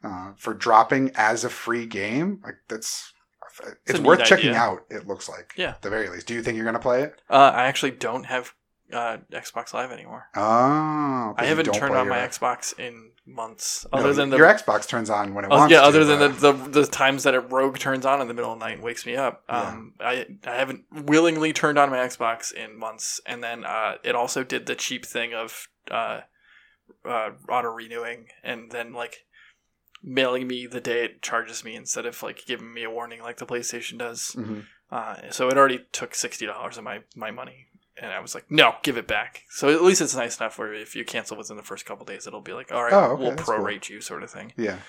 uh, 0.03 0.33
for 0.37 0.53
dropping 0.53 1.11
as 1.15 1.43
a 1.43 1.49
free 1.49 1.85
game, 1.87 2.41
like 2.43 2.57
that's 2.67 3.11
it's, 3.87 3.99
a 3.99 4.01
worth 4.01 4.23
checking 4.23 4.49
idea. 4.49 4.59
out. 4.59 4.85
It 4.89 5.07
looks 5.07 5.27
like, 5.29 5.53
Yeah. 5.55 5.69
at 5.69 5.81
the 5.81 5.89
very 5.89 6.09
least. 6.09 6.27
Do 6.27 6.33
you 6.33 6.43
think 6.43 6.57
you're 6.57 6.65
gonna 6.65 6.79
play 6.79 7.03
it? 7.03 7.21
Uh, 7.29 7.51
I 7.55 7.65
actually 7.65 7.91
don't 7.91 8.25
have 8.25 8.53
uh, 8.93 9.17
Xbox 9.31 9.73
Live 9.73 9.91
anymore. 9.91 10.27
Oh, 10.35 11.33
I 11.37 11.45
haven't 11.45 11.73
turned 11.73 11.95
on 11.95 12.07
my 12.07 12.19
Xbox 12.19 12.77
in 12.79 13.11
months. 13.25 13.85
No, 13.91 13.99
Other 13.99 14.13
than 14.13 14.29
the 14.29 14.37
your 14.37 14.47
Xbox 14.47 14.87
turns 14.87 15.09
on 15.09 15.33
when 15.33 15.45
it 15.45 15.49
wants 15.49 15.71
yeah, 15.71 15.81
to, 15.81 15.85
other 15.85 16.05
than 16.05 16.19
the, 16.19 16.51
the 16.51 16.81
the 16.81 16.85
times 16.87 17.23
that 17.23 17.33
it 17.33 17.51
rogue 17.51 17.77
turns 17.77 18.05
on 18.05 18.21
in 18.21 18.27
the 18.27 18.33
middle 18.33 18.53
of 18.53 18.59
the 18.59 18.65
night 18.65 18.75
and 18.75 18.83
wakes 18.83 19.05
me 19.05 19.15
up. 19.15 19.43
Um, 19.49 19.93
I 19.99 20.25
I 20.45 20.55
haven't 20.55 20.83
willingly 20.91 21.53
turned 21.53 21.77
on 21.77 21.89
my 21.89 21.97
Xbox 21.97 22.53
in 22.53 22.77
months, 22.77 23.19
and 23.25 23.43
then 23.43 23.65
uh, 23.65 23.95
it 24.03 24.15
also 24.15 24.43
did 24.43 24.65
the 24.65 24.75
cheap 24.75 25.05
thing 25.05 25.33
of 25.33 25.67
uh, 25.89 26.21
uh, 27.03 27.29
auto 27.49 27.69
renewing, 27.69 28.27
and 28.43 28.71
then 28.71 28.93
like 28.93 29.25
mailing 30.03 30.47
me 30.47 30.67
the 30.67 30.81
day 30.81 31.03
it 31.05 31.21
charges 31.21 31.63
me 31.63 31.75
instead 31.75 32.05
of 32.05 32.21
like 32.21 32.45
giving 32.45 32.73
me 32.73 32.83
a 32.83 32.89
warning 32.91 33.21
like 33.21 33.37
the 33.37 33.45
PlayStation 33.45 33.97
does. 33.97 34.35
Mhm. 34.37 34.65
Uh, 34.91 35.15
so 35.31 35.49
it 35.49 35.57
already 35.57 35.85
took 35.91 36.13
sixty 36.13 36.45
dollars 36.45 36.77
of 36.77 36.83
my 36.83 36.99
my 37.15 37.31
money. 37.31 37.67
And 38.01 38.11
I 38.11 38.19
was 38.19 38.35
like, 38.35 38.51
no, 38.51 38.75
give 38.83 38.97
it 38.97 39.07
back. 39.07 39.43
So 39.49 39.69
at 39.69 39.81
least 39.81 40.01
it's 40.01 40.15
nice 40.15 40.37
enough 40.39 40.57
where 40.59 40.73
if 40.73 40.95
you 40.95 41.05
cancel 41.05 41.37
within 41.37 41.55
the 41.57 41.63
first 41.63 41.85
couple 41.85 42.05
days, 42.05 42.27
it'll 42.27 42.41
be 42.41 42.53
like, 42.53 42.71
all 42.71 42.83
right, 42.83 42.93
Oh, 42.93 43.11
okay, 43.11 43.21
we'll 43.21 43.29
that's 43.31 43.43
cool. 43.43 43.55
prorate 43.55 43.89
you, 43.89 44.01
sort 44.01 44.21
of 44.23 44.29
thing. 44.29 44.51
Yeah. 44.57 44.79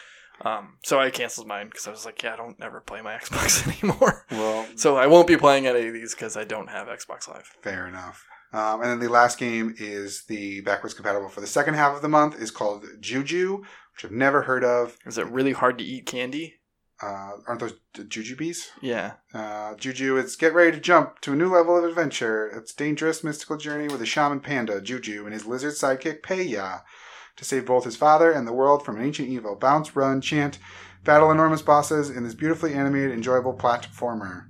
Um, 0.45 0.75
so 0.85 0.99
I 0.99 1.11
canceled 1.11 1.47
mine 1.47 1.69
because 1.69 1.87
I 1.87 1.91
was 1.91 2.05
like, 2.05 2.23
yeah, 2.23 2.35
I 2.35 2.37
don't 2.37 2.61
ever 2.61 2.81
play 2.81 3.01
my 3.01 3.15
Xbox 3.19 3.67
anymore. 3.83 4.27
Well, 4.31 4.67
So 4.75 4.97
I 4.97 5.07
won't 5.07 5.29
be 5.29 5.37
playing 5.37 5.67
any 5.67 5.87
of 5.87 5.95
these 5.95 6.15
because 6.15 6.37
I 6.37 6.45
don't 6.45 6.69
have 6.69 6.89
Xbox 6.89 7.29
Live. 7.29 7.55
Fair 7.63 7.87
enough. 7.87 8.27
Um, 8.53 8.81
and 8.83 8.91
then 8.91 8.99
the 9.01 9.09
last 9.09 9.39
game 9.39 9.75
is 9.79 10.25
the 10.25 10.61
backwards 10.63 10.95
compatible 10.95 11.29
for 11.29 11.41
the 11.41 11.47
second 11.47 11.75
half 11.75 11.95
of 11.97 12.03
the 12.03 12.09
month 12.09 12.41
is 12.41 12.51
called 12.51 12.85
Juju, 13.01 13.59
which 13.59 14.05
I've 14.05 14.11
never 14.13 14.43
heard 14.43 14.63
of. 14.65 14.97
Is 15.07 15.17
it 15.19 15.27
really 15.29 15.53
hard 15.53 15.79
to 15.79 15.85
eat 15.85 16.07
candy? 16.07 16.56
Uh, 17.03 17.33
aren't 17.47 17.61
those 17.61 17.75
Jujubes? 17.95 18.71
Yeah. 18.81 19.15
Uh, 19.35 19.75
Juju, 19.75 20.17
it's 20.17 20.35
get 20.35 20.55
ready 20.55 20.73
to 20.73 20.81
jump 20.81 21.21
to 21.21 21.33
a 21.33 21.37
new 21.37 21.53
level 21.53 21.77
of 21.77 21.85
adventure. 21.85 22.47
It's 22.49 22.73
dangerous 22.73 23.23
mystical 23.23 23.59
journey 23.59 23.89
with 23.89 24.01
a 24.01 24.07
shaman 24.07 24.41
panda, 24.41 24.81
Juju, 24.81 25.25
and 25.25 25.35
his 25.35 25.45
lizard 25.45 25.75
sidekick, 25.75 26.23
Peya, 26.23 26.83
to 27.37 27.45
save 27.45 27.67
both 27.67 27.85
his 27.85 27.97
father 27.97 28.33
and 28.33 28.49
the 28.49 28.53
world 28.53 28.85
from 28.85 28.97
an 28.97 29.05
ancient 29.05 29.29
evil. 29.29 29.57
Bounce, 29.57 29.95
run, 29.95 30.23
chant, 30.23 30.59
battle 31.05 31.31
enormous 31.31 31.63
bosses 31.63 32.09
in 32.09 32.25
this 32.25 32.35
beautifully 32.35 32.73
animated, 32.73 33.13
enjoyable 33.13 33.55
platformer. 33.55 34.47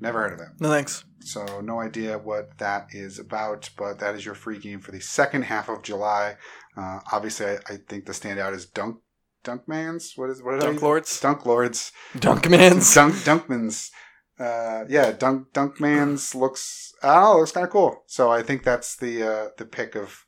Never 0.00 0.20
heard 0.22 0.32
of 0.32 0.40
it. 0.40 0.48
No 0.58 0.70
thanks. 0.70 1.04
So 1.20 1.60
no 1.60 1.80
idea 1.80 2.18
what 2.18 2.56
that 2.58 2.88
is 2.90 3.18
about, 3.18 3.68
but 3.76 3.98
that 3.98 4.14
is 4.14 4.24
your 4.24 4.34
free 4.34 4.58
game 4.58 4.80
for 4.80 4.90
the 4.90 5.00
second 5.00 5.42
half 5.42 5.68
of 5.68 5.82
July. 5.82 6.36
Uh, 6.76 7.00
obviously, 7.12 7.46
I, 7.46 7.58
I 7.68 7.76
think 7.88 8.06
the 8.06 8.12
standout 8.12 8.54
is 8.54 8.66
Dunk 8.66 8.96
Dunkmans. 9.44 10.16
What 10.16 10.30
is 10.30 10.42
what 10.42 10.52
did 10.52 10.62
I 10.62 10.66
Dunk? 10.66 10.82
Lords? 10.82 11.20
Dunk 11.20 11.46
Lords. 11.46 11.92
Dunkmans? 12.14 12.94
Dunk 12.94 13.14
Dunkmans. 13.14 13.90
Uh, 14.38 14.84
yeah, 14.88 15.12
Dunk 15.12 15.52
Dunkmans 15.52 16.34
looks 16.40 16.92
oh 17.02 17.38
looks 17.38 17.52
kind 17.52 17.64
of 17.66 17.70
cool. 17.72 18.02
So 18.06 18.30
I 18.30 18.42
think 18.42 18.62
that's 18.62 18.96
the 18.96 19.22
uh, 19.22 19.48
the 19.58 19.64
pick 19.64 19.94
of 19.94 20.24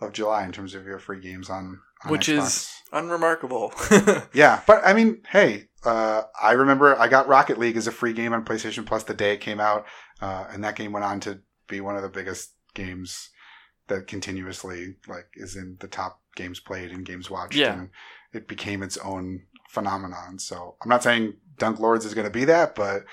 of 0.00 0.12
July 0.12 0.44
in 0.44 0.52
terms 0.52 0.74
of 0.74 0.86
your 0.86 0.98
free 0.98 1.20
games 1.20 1.50
on, 1.50 1.78
on 2.04 2.10
Which 2.10 2.28
Xbox. 2.28 2.38
is 2.46 2.70
unremarkable. 2.92 3.72
Yeah, 4.32 4.62
but 4.66 4.80
I 4.84 4.94
mean, 4.94 5.22
hey, 5.30 5.68
uh, 5.84 6.22
I 6.40 6.52
remember 6.52 6.98
I 6.98 7.08
got 7.08 7.28
Rocket 7.28 7.58
League 7.58 7.76
as 7.76 7.86
a 7.86 7.92
free 7.92 8.12
game 8.14 8.32
on 8.32 8.44
PlayStation 8.44 8.86
Plus 8.86 9.02
the 9.04 9.12
day 9.14 9.34
it 9.34 9.40
came 9.40 9.60
out, 9.60 9.84
uh, 10.22 10.46
and 10.50 10.64
that 10.64 10.76
game 10.76 10.92
went 10.92 11.04
on 11.04 11.20
to 11.20 11.40
be 11.68 11.80
one 11.82 11.96
of 11.96 12.02
the 12.02 12.08
biggest 12.08 12.54
games 12.74 13.28
that 13.88 14.06
continuously 14.06 14.94
like 15.08 15.26
is 15.34 15.56
in 15.56 15.76
the 15.80 15.88
top 15.88 16.20
games 16.36 16.60
played 16.60 16.90
and 16.92 17.04
games 17.04 17.28
watched. 17.30 17.56
Yeah. 17.56 17.74
and 17.78 17.90
it 18.32 18.46
became 18.48 18.82
its 18.82 18.96
own 18.98 19.42
phenomenon. 19.68 20.38
So 20.38 20.76
I'm 20.82 20.88
not 20.88 21.02
saying 21.02 21.34
Dunk 21.58 21.78
Lords 21.80 22.04
is 22.04 22.14
going 22.14 22.26
to 22.26 22.32
be 22.32 22.44
that, 22.46 22.74
but 22.74 23.04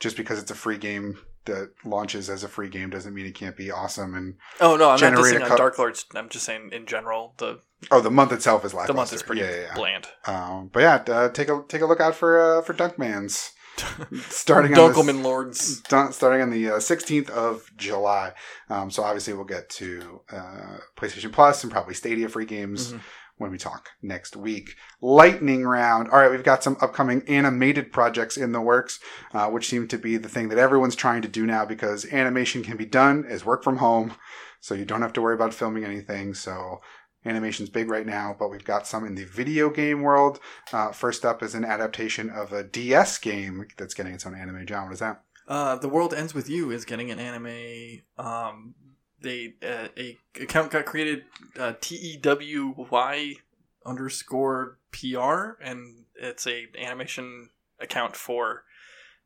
just 0.00 0.16
because 0.16 0.38
it's 0.38 0.50
a 0.50 0.54
free 0.54 0.78
game 0.78 1.18
that 1.44 1.70
launches 1.84 2.30
as 2.30 2.44
a 2.44 2.48
free 2.48 2.68
game 2.68 2.88
doesn't 2.90 3.14
mean 3.14 3.26
it 3.26 3.34
can't 3.34 3.56
be 3.56 3.70
awesome. 3.70 4.14
And 4.14 4.34
oh, 4.60 4.76
no, 4.76 4.90
I'm 4.90 5.00
not 5.00 5.16
just 5.16 5.30
saying 5.30 5.44
co- 5.44 5.52
on 5.52 5.56
Dark 5.58 5.78
Lords. 5.78 6.04
I'm 6.14 6.28
just 6.28 6.44
saying 6.44 6.70
in 6.72 6.86
general, 6.86 7.34
the, 7.38 7.60
oh, 7.90 8.00
the 8.00 8.10
month 8.10 8.32
itself 8.32 8.64
is 8.64 8.72
lackluster. 8.72 8.92
the 8.92 8.96
month 8.96 9.12
is 9.12 9.22
pretty 9.22 9.42
yeah, 9.42 9.50
yeah, 9.50 9.60
yeah. 9.62 9.74
bland. 9.74 10.06
Um, 10.26 10.70
but 10.72 10.80
yeah, 10.80 11.14
uh, 11.14 11.28
take 11.30 11.48
a 11.48 11.62
take 11.68 11.82
a 11.82 11.86
look 11.86 12.00
out 12.00 12.14
for 12.14 12.58
uh, 12.58 12.62
for 12.62 12.74
Dunkmans 12.74 13.50
starting 14.28 14.76
on 14.76 14.92
the, 14.92 14.94
Dunkelman 14.94 15.22
Lords. 15.24 15.80
Dun- 15.82 16.12
starting 16.12 16.42
on 16.42 16.50
the 16.50 16.68
uh, 16.70 16.74
16th 16.74 17.30
of 17.30 17.70
July. 17.76 18.32
Um, 18.68 18.90
so 18.90 19.02
obviously 19.02 19.34
we'll 19.34 19.44
get 19.44 19.68
to 19.70 20.20
uh, 20.32 20.76
PlayStation 20.96 21.32
Plus 21.32 21.62
and 21.64 21.72
probably 21.72 21.94
Stadia 21.94 22.28
free 22.28 22.44
games 22.44 22.92
Mhm. 22.92 23.00
When 23.42 23.50
we 23.50 23.58
talk 23.58 23.90
next 24.00 24.36
week. 24.36 24.76
Lightning 25.00 25.64
round. 25.64 26.08
All 26.08 26.18
right, 26.18 26.30
we've 26.30 26.42
got 26.42 26.64
some 26.64 26.78
upcoming 26.80 27.22
animated 27.28 27.92
projects 27.92 28.38
in 28.38 28.52
the 28.52 28.60
works, 28.60 29.00
uh, 29.34 29.50
which 29.50 29.68
seem 29.68 29.88
to 29.88 29.98
be 29.98 30.16
the 30.16 30.28
thing 30.28 30.48
that 30.48 30.58
everyone's 30.58 30.96
trying 30.96 31.20
to 31.22 31.28
do 31.28 31.44
now 31.44 31.66
because 31.66 32.10
animation 32.12 32.62
can 32.62 32.76
be 32.76 32.86
done 32.86 33.26
as 33.28 33.44
work 33.44 33.62
from 33.62 33.76
home, 33.78 34.14
so 34.60 34.74
you 34.74 34.84
don't 34.84 35.02
have 35.02 35.12
to 35.14 35.20
worry 35.20 35.34
about 35.34 35.52
filming 35.52 35.84
anything. 35.84 36.32
So 36.32 36.80
animation's 37.24 37.68
big 37.68 37.90
right 37.90 38.06
now, 38.06 38.34
but 38.38 38.48
we've 38.48 38.64
got 38.64 38.86
some 38.86 39.04
in 39.04 39.14
the 39.14 39.24
video 39.24 39.70
game 39.70 40.02
world. 40.02 40.40
Uh, 40.72 40.92
first 40.92 41.24
up 41.24 41.42
is 41.42 41.54
an 41.54 41.64
adaptation 41.64 42.30
of 42.30 42.52
a 42.52 42.62
DS 42.62 43.18
game 43.18 43.66
that's 43.76 43.94
getting 43.94 44.14
its 44.14 44.26
own 44.26 44.34
anime. 44.34 44.66
John, 44.66 44.84
what 44.84 44.94
is 44.94 45.00
that? 45.00 45.22
Uh, 45.48 45.76
the 45.76 45.88
World 45.88 46.14
Ends 46.14 46.34
With 46.34 46.48
You 46.48 46.70
is 46.70 46.84
getting 46.84 47.10
an 47.10 47.18
anime. 47.18 48.02
Um, 48.16 48.74
they 49.22 49.54
uh, 49.62 49.88
a 49.96 50.18
account 50.40 50.70
got 50.70 50.84
created 50.84 51.24
uh, 51.58 51.74
T 51.80 51.96
E 51.96 52.16
W 52.18 52.74
Y 52.90 53.34
underscore 53.84 54.78
P 54.90 55.14
R, 55.16 55.56
and 55.62 56.04
it's 56.16 56.46
a 56.46 56.66
animation 56.78 57.50
account 57.80 58.16
for 58.16 58.64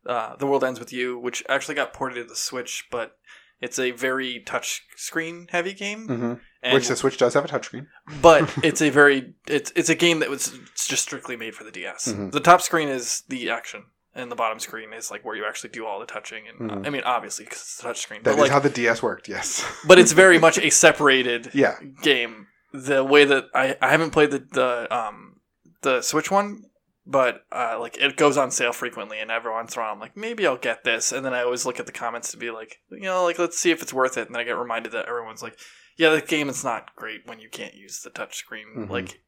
uh, 0.07 0.37
The 0.37 0.47
World 0.47 0.65
Ends 0.65 0.79
With 0.81 0.93
You, 0.93 1.19
which 1.19 1.43
actually 1.49 1.75
got 1.75 1.93
ported 1.93 2.23
to 2.23 2.29
the 2.29 2.37
Switch, 2.37 2.87
but 2.91 3.19
it's 3.61 3.79
a 3.79 3.91
very 3.93 4.41
touch 4.41 4.83
screen 4.97 5.49
heavy 5.51 5.73
game. 5.73 6.09
Mm-hmm. 6.09 6.35
And, 6.63 6.75
Which 6.75 6.89
the 6.89 6.97
Switch 6.97 7.17
does 7.17 7.35
have 7.35 7.45
a 7.45 7.49
touchscreen. 7.49 7.87
but 8.23 8.53
it's 8.65 8.83
a 8.83 8.91
very 8.91 9.35
it's 9.47 9.73
it's 9.77 9.89
a 9.89 9.95
game 9.95 10.21
that 10.21 10.31
was 10.31 10.59
just 10.75 11.03
strictly 11.03 11.37
made 11.37 11.55
for 11.55 11.65
the 11.65 11.71
DS. 11.71 12.09
Mhm. 12.09 12.33
The 12.33 12.41
top 12.41 12.61
screen 12.61 12.89
is 12.89 13.23
the 13.29 13.51
action, 13.51 13.85
and 14.17 14.31
the 14.33 14.37
bottom 14.37 14.59
screen 14.59 14.93
is 14.93 15.11
like 15.11 15.25
where 15.25 15.37
you 15.37 15.45
actually 15.47 15.71
do 15.71 15.87
all 15.87 16.01
the 16.01 16.07
touching. 16.07 16.45
And 16.49 16.71
Mhm. 16.71 16.87
I 16.87 16.91
mean, 16.91 17.03
obviously, 17.05 17.45
because 17.45 17.61
it's 17.61 17.79
a 17.81 17.83
touch 17.83 18.01
screen, 18.01 18.23
That 18.23 18.31
but 18.33 18.37
is 18.37 18.41
like, 18.43 18.51
how 18.51 18.59
the 18.59 18.71
DS 18.71 19.03
worked. 19.03 19.29
Yes. 19.29 19.65
but 19.87 19.99
it's 19.99 20.13
very 20.13 20.39
much 20.39 20.59
a 20.59 20.71
separated 20.71 21.51
yeah. 21.55 21.77
game. 22.03 22.49
The 22.73 23.05
way 23.05 23.25
that 23.25 23.45
I 23.55 23.77
I 23.81 23.91
haven't 23.91 24.11
played 24.11 24.31
the 24.33 24.41
the 24.41 24.95
um 24.97 25.41
the 25.83 26.03
Switch 26.03 26.31
one. 26.31 26.63
But 27.09 27.45
uh, 27.53 27.77
like 27.79 27.97
it 27.99 28.17
goes 28.17 28.37
on 28.37 28.51
sale 28.51 28.73
frequently, 28.73 29.21
and 29.21 29.31
every 29.31 29.53
once 29.53 29.77
in 29.77 29.81
a 29.81 29.85
while 29.85 29.93
I'm 29.93 30.01
like, 30.01 30.17
maybe 30.17 30.45
I'll 30.45 30.57
get 30.57 30.83
this, 30.83 31.13
and 31.13 31.25
then 31.25 31.33
I 31.35 31.43
always 31.45 31.65
look 31.65 31.79
at 31.79 31.87
the 31.87 31.93
comments 31.93 32.33
to 32.33 32.37
be 32.37 32.51
like, 32.51 32.79
you 32.91 33.03
know, 33.03 33.23
like 33.23 33.39
let's 33.39 33.57
see 33.57 33.71
if 33.71 33.81
it's 33.81 33.95
worth 33.95 34.19
it, 34.19 34.27
and 34.27 34.35
then 34.35 34.41
I 34.41 34.45
get 34.45 34.59
reminded 34.59 34.91
that 34.91 35.07
everyone's 35.07 35.41
like, 35.41 35.57
yeah, 35.97 36.11
the 36.11 36.21
game 36.21 36.49
is 36.49 36.65
not 36.65 36.97
great 36.97 37.21
when 37.25 37.39
you 37.39 37.49
can't 37.49 37.75
use 37.75 38.01
the 38.01 38.11
touchscreen 38.11 38.75
Mhm. 38.77 38.91
like 38.91 39.21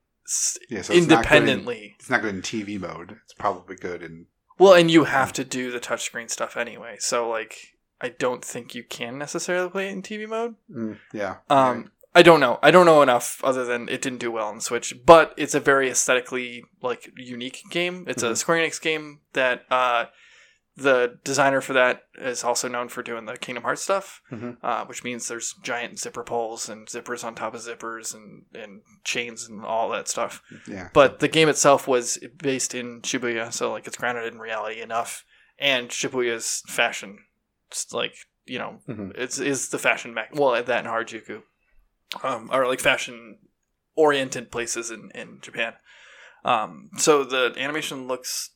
Yeah. 0.69 0.83
So 0.83 0.93
it's 0.93 1.07
not 1.07 1.21
in- 1.21 1.21
independently. 1.21 1.95
It's 2.01 2.11
not 2.11 2.21
good 2.23 2.35
in 2.35 2.43
TV 2.43 2.79
mode. 2.81 3.21
It's 3.23 3.35
probably 3.35 3.77
good 3.77 4.03
in. 4.03 4.27
Well, 4.59 4.75
and 4.75 4.91
you 4.91 5.05
have 5.05 5.33
to 5.35 5.45
do 5.45 5.71
the 5.71 5.81
touchscreen 5.81 6.31
stuff 6.31 6.57
anyway, 6.57 6.97
so 6.99 7.29
like 7.29 7.75
I 8.01 8.11
don't 8.11 8.45
think 8.45 8.75
you 8.75 8.83
can 8.85 9.19
necessarily 9.19 9.71
play 9.71 9.89
it 9.89 9.93
in 9.93 10.03
TV 10.03 10.29
mode. 10.29 10.55
Mm, 10.71 10.99
yeah. 11.13 11.37
Um, 11.51 11.91
I 12.15 12.23
don't 12.23 12.41
know. 12.41 12.59
I 12.63 12.71
don't 12.71 12.87
know 12.87 13.03
enough 13.03 13.41
other 13.45 13.65
than 13.65 13.89
it 13.89 14.01
didn't 14.03 14.19
do 14.19 14.31
well 14.33 14.49
on 14.49 14.61
Switch, 14.61 14.95
but 15.05 15.35
it's 15.37 15.55
a 15.55 15.61
very 15.61 15.89
aesthetically 15.91 16.65
like 16.83 17.13
unique 17.17 17.63
game. 17.71 18.05
It's 18.09 18.23
a 18.23 18.31
Mhm. 18.31 18.37
Square 18.37 18.59
Enix 18.67 18.81
game 18.81 19.21
that 19.35 19.65
uh, 19.71 20.07
the 20.79 21.19
designer 21.25 21.61
for 21.61 21.73
that 21.73 22.03
is 22.17 22.45
also 22.45 22.69
known 22.69 22.89
for 22.89 23.03
doing 23.03 23.25
the 23.27 23.37
Kingdom 23.37 23.65
Hearts 23.65 23.83
stuff, 23.83 24.23
Mhm. 24.31 24.59
uh, 24.63 24.85
which 24.87 25.03
means 25.05 25.27
there's 25.27 25.55
giant 25.63 25.99
zipper 25.99 26.23
pulls 26.23 26.69
and 26.69 26.87
zippers 26.87 27.25
on 27.25 27.35
top 27.35 27.55
of 27.55 27.61
zippers 27.63 28.15
and, 28.15 28.45
and 28.55 28.83
chains 29.05 29.49
and 29.49 29.65
all 29.65 29.89
that 29.91 30.09
stuff. 30.09 30.41
Yeah. 30.67 30.89
But 30.93 31.19
the 31.19 31.29
game 31.29 31.49
itself 31.49 31.89
was 31.89 32.19
based 32.37 32.75
in 32.75 33.03
Shibuya, 33.03 33.53
so 33.53 33.73
like 33.73 33.87
it's 33.87 33.97
grounded 33.97 34.33
in 34.33 34.39
reality 34.39 34.81
enough, 34.81 35.25
and 35.59 35.89
Shibuya's 35.91 36.63
fashion, 36.69 37.19
it's 37.69 37.93
like 37.93 38.15
you 38.47 38.59
know, 38.59 38.81
Mhm. 38.89 39.13
it's 39.15 39.39
is 39.39 39.69
the 39.69 39.79
fashion 39.79 40.15
back. 40.15 40.31
Well, 40.33 40.55
at 40.55 40.65
that 40.67 40.85
in 40.85 40.91
Harajuku, 40.91 41.43
um, 42.23 42.49
or 42.53 42.67
like 42.67 42.81
fashion 42.81 43.39
oriented 43.95 44.51
places 44.51 44.91
in 44.91 45.11
in 45.15 45.41
Japan. 45.43 45.75
Um, 46.45 46.91
so 46.97 47.25
the 47.25 47.53
animation 47.59 48.07
looks 48.07 48.51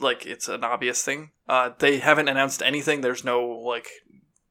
like 0.00 0.26
it's 0.26 0.48
an 0.48 0.64
obvious 0.64 1.02
thing. 1.02 1.30
Uh, 1.48 1.70
they 1.78 1.98
haven't 1.98 2.28
announced 2.28 2.62
anything. 2.62 3.00
There's 3.00 3.24
no 3.24 3.46
like, 3.46 3.88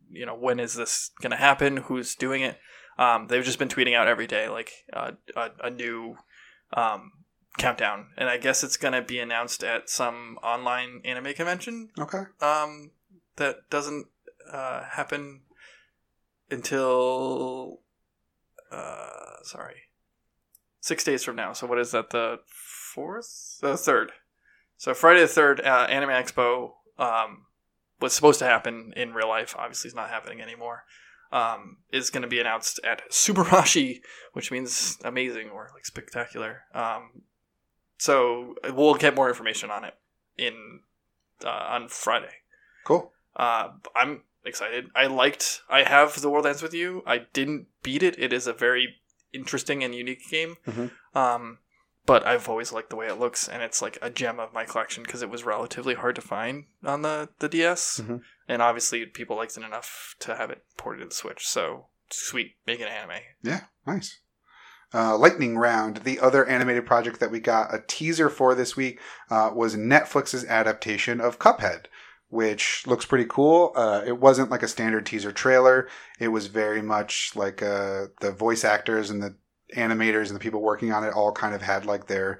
you 0.09 0.25
know, 0.25 0.35
when 0.35 0.59
is 0.59 0.73
this 0.75 1.11
gonna 1.21 1.37
happen? 1.37 1.77
Who's 1.77 2.15
doing 2.15 2.41
it? 2.41 2.57
Um, 2.97 3.27
they've 3.27 3.43
just 3.43 3.59
been 3.59 3.69
tweeting 3.69 3.95
out 3.95 4.07
every 4.07 4.27
day 4.27 4.49
like 4.49 4.71
uh, 4.93 5.11
a, 5.35 5.49
a 5.65 5.69
new 5.69 6.17
um, 6.73 7.11
countdown, 7.57 8.07
and 8.17 8.27
I 8.29 8.37
guess 8.37 8.63
it's 8.63 8.77
gonna 8.77 9.01
be 9.01 9.19
announced 9.19 9.63
at 9.63 9.89
some 9.89 10.37
online 10.43 11.01
anime 11.05 11.33
convention 11.33 11.89
Okay. 11.99 12.23
um, 12.41 12.91
that 13.35 13.69
doesn't 13.69 14.07
uh, 14.51 14.83
happen 14.83 15.41
until 16.49 17.81
uh, 18.71 19.43
sorry 19.43 19.75
six 20.79 21.03
days 21.03 21.23
from 21.23 21.35
now. 21.35 21.53
So 21.53 21.67
what 21.67 21.79
is 21.79 21.91
that? 21.91 22.09
The 22.09 22.39
fourth, 22.45 23.57
the 23.61 23.77
third. 23.77 24.11
So 24.77 24.93
Friday 24.93 25.21
the 25.21 25.27
third, 25.27 25.59
uh, 25.61 25.87
Anime 25.89 26.09
Expo 26.09 26.71
um, 26.99 27.45
was 27.99 28.13
supposed 28.13 28.39
to 28.39 28.45
happen 28.45 28.93
in 28.95 29.13
real 29.13 29.27
life. 29.27 29.55
Obviously, 29.57 29.87
it's 29.89 29.95
not 29.95 30.09
happening 30.09 30.41
anymore. 30.41 30.83
Um, 31.31 31.77
is 31.91 32.09
going 32.09 32.21
to 32.21 32.27
be 32.27 32.39
announced 32.39 32.79
at 32.85 33.01
Subarashi, 33.11 33.99
which 34.33 34.49
means 34.51 34.97
amazing 35.03 35.49
or 35.49 35.69
like 35.73 35.85
spectacular. 35.85 36.61
Um, 36.73 37.23
so 37.97 38.55
we'll 38.73 38.93
get 38.95 39.15
more 39.15 39.27
information 39.27 39.69
on 39.71 39.83
it 39.83 39.95
in 40.37 40.79
uh, 41.43 41.49
on 41.49 41.89
Friday. 41.89 42.33
Cool. 42.85 43.11
Uh, 43.35 43.69
I'm 43.95 44.21
excited. 44.45 44.87
I 44.95 45.07
liked. 45.07 45.63
I 45.69 45.83
have 45.83 46.21
the 46.21 46.29
World 46.29 46.45
Ends 46.45 46.61
with 46.61 46.73
You. 46.73 47.03
I 47.05 47.25
didn't 47.33 47.67
beat 47.83 48.03
it. 48.03 48.17
It 48.17 48.31
is 48.31 48.47
a 48.47 48.53
very 48.53 48.95
interesting 49.33 49.83
and 49.83 49.93
unique 49.93 50.29
game. 50.29 50.55
Mhm. 50.65 50.91
Um, 51.13 51.57
but 52.07 52.25
I've 52.25 52.49
always 52.49 52.71
liked 52.73 52.89
the 52.89 52.95
way 52.95 53.05
it 53.05 53.19
looks, 53.19 53.47
and 53.47 53.61
it's 53.61 53.81
like 53.83 53.99
a 54.01 54.09
gem 54.09 54.39
of 54.39 54.51
my 54.53 54.63
collection 54.65 55.03
because 55.03 55.21
it 55.21 55.29
was 55.29 55.43
relatively 55.43 55.93
hard 55.93 56.15
to 56.15 56.21
find 56.21 56.65
on 56.83 57.03
the 57.03 57.29
the 57.37 57.47
DS, 57.49 58.01
Mhm. 58.03 58.21
and 58.47 58.61
obviously 58.63 59.05
people 59.05 59.35
liked 59.37 59.55
it 59.55 59.63
enough 59.63 60.15
to 60.21 60.35
have 60.35 60.49
it 60.49 60.63
ported 60.77 61.01
to 61.03 61.09
the 61.09 61.13
Switch. 61.13 61.47
So 61.47 61.89
sweet, 62.09 62.55
make 62.65 62.79
an 62.79 62.87
anime. 62.87 63.21
Yeah, 63.43 63.65
nice. 63.85 64.19
Uh, 64.93 65.17
Lightning 65.17 65.57
Round, 65.57 65.97
the 65.97 66.19
other 66.21 66.45
animated 66.45 66.85
project 66.85 67.19
that 67.19 67.29
we 67.29 67.41
got 67.41 67.73
a 67.75 67.83
teaser 67.87 68.29
for 68.29 68.55
this 68.55 68.77
week, 68.77 68.99
uh, 69.29 69.51
was 69.53 69.75
Netflix's 69.75 70.45
adaptation 70.45 71.19
of 71.19 71.39
Cuphead, 71.39 71.87
which 72.29 72.87
looks 72.87 73.05
pretty 73.05 73.25
cool. 73.25 73.73
Uh, 73.75 74.01
it 74.05 74.17
wasn't 74.17 74.49
like 74.49 74.63
a 74.63 74.67
standard 74.69 75.05
teaser 75.05 75.33
trailer. 75.33 75.89
It 76.19 76.29
was 76.29 76.47
very 76.47 76.81
much 76.81 77.33
like 77.35 77.61
uh, 77.61 78.07
the 78.21 78.31
voice 78.31 78.63
actors 78.63 79.09
and 79.09 79.21
the 79.21 79.35
animators 79.75 80.27
and 80.27 80.35
the 80.35 80.39
people 80.39 80.61
working 80.61 80.91
on 80.91 81.03
it 81.03 81.13
all 81.13 81.31
kind 81.31 81.53
of 81.53 81.61
had 81.61 81.85
like 81.85 82.07
their 82.07 82.39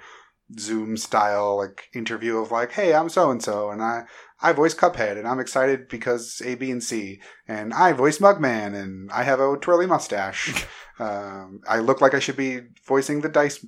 Zoom 0.58 0.96
style 0.96 1.58
like 1.58 1.90
interview 1.94 2.38
of 2.38 2.52
like, 2.52 2.72
hey, 2.72 2.94
I'm 2.94 3.10
so 3.10 3.30
and 3.32 3.44
so, 3.44 3.70
and 3.70 3.82
I 3.82 4.04
I 4.40 4.54
voice 4.54 4.76
Cuphead, 4.76 5.18
and 5.18 5.28
I'm 5.28 5.40
excited 5.40 5.88
because 5.88 6.42
A, 6.46 6.56
B, 6.56 6.70
and 6.72 6.84
C, 6.84 7.20
and 7.48 7.74
I 7.74 7.92
voice 7.94 8.20
Mugman, 8.20 8.76
and 8.76 9.12
I 9.12 9.24
have 9.24 9.40
a 9.40 9.58
twirly 9.58 9.88
mustache. 9.88 10.66
um, 11.00 11.62
I 11.68 11.80
look 11.80 12.02
like 12.02 12.14
I 12.14 12.20
should 12.20 12.38
be 12.38 12.62
voicing 12.86 13.22
the 13.22 13.30
dice 13.30 13.66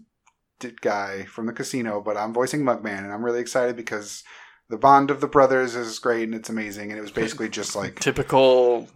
guy 0.81 1.23
from 1.25 1.47
the 1.47 1.53
casino, 1.53 2.01
but 2.01 2.17
I'm 2.17 2.33
voicing 2.33 2.61
Mugman, 2.61 2.99
and 2.99 3.11
I'm 3.11 3.25
really 3.25 3.39
excited 3.39 3.75
because 3.75 4.23
the 4.69 4.77
bond 4.77 5.09
of 5.09 5.19
the 5.19 5.27
brothers 5.27 5.75
is 5.75 5.97
great 5.97 6.23
and 6.23 6.35
it's 6.35 6.49
amazing, 6.49 6.91
and 6.91 6.99
it 6.99 7.01
was 7.01 7.11
basically 7.11 7.49
just 7.49 7.75
like 7.75 7.99
Typical 7.99 8.87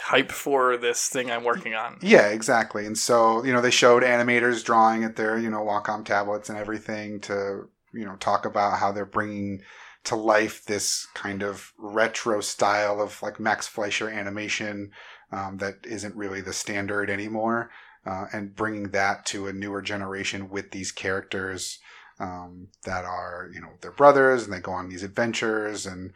hype 0.00 0.32
for 0.32 0.76
this 0.78 1.08
thing 1.08 1.30
I'm 1.30 1.44
working 1.44 1.74
on. 1.74 1.98
yeah, 2.00 2.28
exactly. 2.28 2.86
And 2.86 2.96
so, 2.96 3.44
you 3.44 3.52
know, 3.52 3.60
they 3.60 3.70
showed 3.70 4.02
animators 4.02 4.64
drawing 4.64 5.04
at 5.04 5.16
their, 5.16 5.38
you 5.38 5.50
know, 5.50 5.60
Wacom 5.60 6.04
tablets 6.04 6.48
and 6.48 6.58
everything 6.58 7.20
to, 7.20 7.68
you 7.92 8.06
know, 8.06 8.16
talk 8.16 8.46
about 8.46 8.78
how 8.78 8.90
they're 8.90 9.04
bringing 9.04 9.60
to 10.04 10.16
life 10.16 10.64
this 10.64 11.06
kind 11.14 11.42
of 11.42 11.74
retro 11.76 12.40
style 12.40 13.00
of 13.02 13.22
like 13.22 13.38
Max 13.38 13.66
Fleischer 13.66 14.08
animation 14.08 14.90
um, 15.30 15.58
that 15.58 15.74
isn't 15.84 16.16
really 16.16 16.40
the 16.40 16.54
standard 16.54 17.10
anymore. 17.10 17.70
Uh, 18.06 18.24
and 18.32 18.56
bringing 18.56 18.84
that 18.92 19.26
to 19.26 19.48
a 19.48 19.52
newer 19.52 19.82
generation 19.82 20.48
with 20.48 20.70
these 20.70 20.90
characters 20.90 21.78
um, 22.20 22.68
that 22.84 23.04
are, 23.04 23.50
you 23.52 23.60
know, 23.60 23.70
their 23.80 23.92
brothers 23.92 24.44
and 24.44 24.52
they 24.52 24.60
go 24.60 24.72
on 24.72 24.88
these 24.88 25.02
adventures 25.02 25.86
and, 25.86 26.12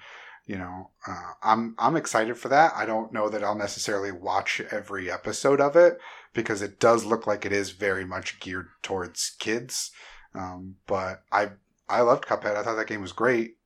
you 0.46 0.56
know, 0.56 0.90
uh, 1.06 1.32
I'm 1.42 1.74
I'm 1.78 1.96
excited 1.96 2.36
for 2.36 2.48
that. 2.48 2.72
I 2.74 2.84
don't 2.84 3.12
know 3.12 3.28
that 3.28 3.44
I'll 3.44 3.54
necessarily 3.54 4.10
watch 4.10 4.60
every 4.70 5.10
episode 5.10 5.60
of 5.60 5.76
it 5.76 5.98
because 6.34 6.62
it 6.62 6.80
does 6.80 7.04
look 7.04 7.26
like 7.26 7.44
it 7.44 7.52
is 7.52 7.70
very 7.70 8.04
much 8.04 8.40
geared 8.40 8.68
towards 8.82 9.36
kids. 9.38 9.92
Um, 10.34 10.76
but 10.86 11.22
I 11.30 11.50
I 11.88 12.00
loved 12.00 12.26
Cuphead. 12.26 12.56
I 12.56 12.62
thought 12.62 12.76
that 12.76 12.88
game 12.88 13.02
was 13.02 13.12
great 13.12 13.56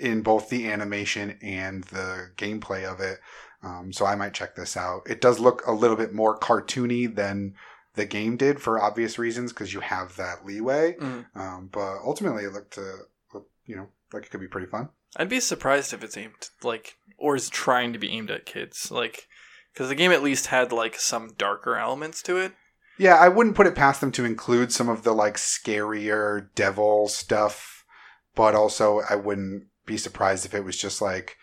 in 0.00 0.22
both 0.22 0.48
the 0.48 0.70
animation 0.70 1.38
and 1.42 1.84
the 1.84 2.30
gameplay 2.36 2.84
of 2.84 3.00
it. 3.00 3.18
Um, 3.62 3.92
so 3.92 4.06
I 4.06 4.14
might 4.14 4.34
check 4.34 4.54
this 4.54 4.76
out. 4.76 5.02
It 5.08 5.20
does 5.20 5.40
look 5.40 5.66
a 5.66 5.72
little 5.72 5.96
bit 5.96 6.12
more 6.12 6.38
cartoony 6.38 7.14
than 7.14 7.54
the 7.96 8.06
game 8.06 8.36
did 8.36 8.60
for 8.60 8.80
obvious 8.80 9.18
reasons 9.18 9.52
because 9.52 9.74
you 9.74 9.80
have 9.80 10.16
that 10.16 10.46
leeway. 10.46 10.94
Mm. 10.94 11.26
Um, 11.34 11.68
but 11.72 11.98
ultimately, 12.04 12.44
it 12.44 12.52
looked 12.52 12.74
to 12.74 12.98
look, 13.34 13.48
you 13.64 13.76
know 13.76 13.88
like 14.12 14.24
it 14.24 14.30
could 14.30 14.40
be 14.40 14.48
pretty 14.48 14.68
fun. 14.68 14.88
I'd 15.16 15.28
be 15.28 15.40
surprised 15.40 15.92
if 15.92 16.04
it's 16.04 16.16
aimed 16.16 16.48
like 16.62 16.96
or 17.18 17.36
is 17.36 17.48
trying 17.48 17.92
to 17.92 17.98
be 17.98 18.10
aimed 18.10 18.30
at 18.30 18.46
kids, 18.46 18.90
like 18.90 19.26
because 19.72 19.88
the 19.88 19.94
game 19.94 20.12
at 20.12 20.22
least 20.22 20.46
had 20.46 20.72
like 20.72 20.96
some 20.98 21.34
darker 21.36 21.76
elements 21.76 22.22
to 22.22 22.36
it. 22.36 22.52
Yeah, 22.98 23.16
I 23.16 23.28
wouldn't 23.28 23.56
put 23.56 23.66
it 23.66 23.74
past 23.74 24.00
them 24.00 24.12
to 24.12 24.24
include 24.24 24.72
some 24.72 24.88
of 24.88 25.02
the 25.02 25.12
like 25.12 25.36
scarier 25.36 26.48
devil 26.54 27.08
stuff, 27.08 27.84
but 28.34 28.54
also 28.54 29.02
I 29.08 29.16
wouldn't 29.16 29.64
be 29.84 29.96
surprised 29.96 30.46
if 30.46 30.54
it 30.54 30.64
was 30.64 30.76
just 30.76 31.00
like 31.00 31.36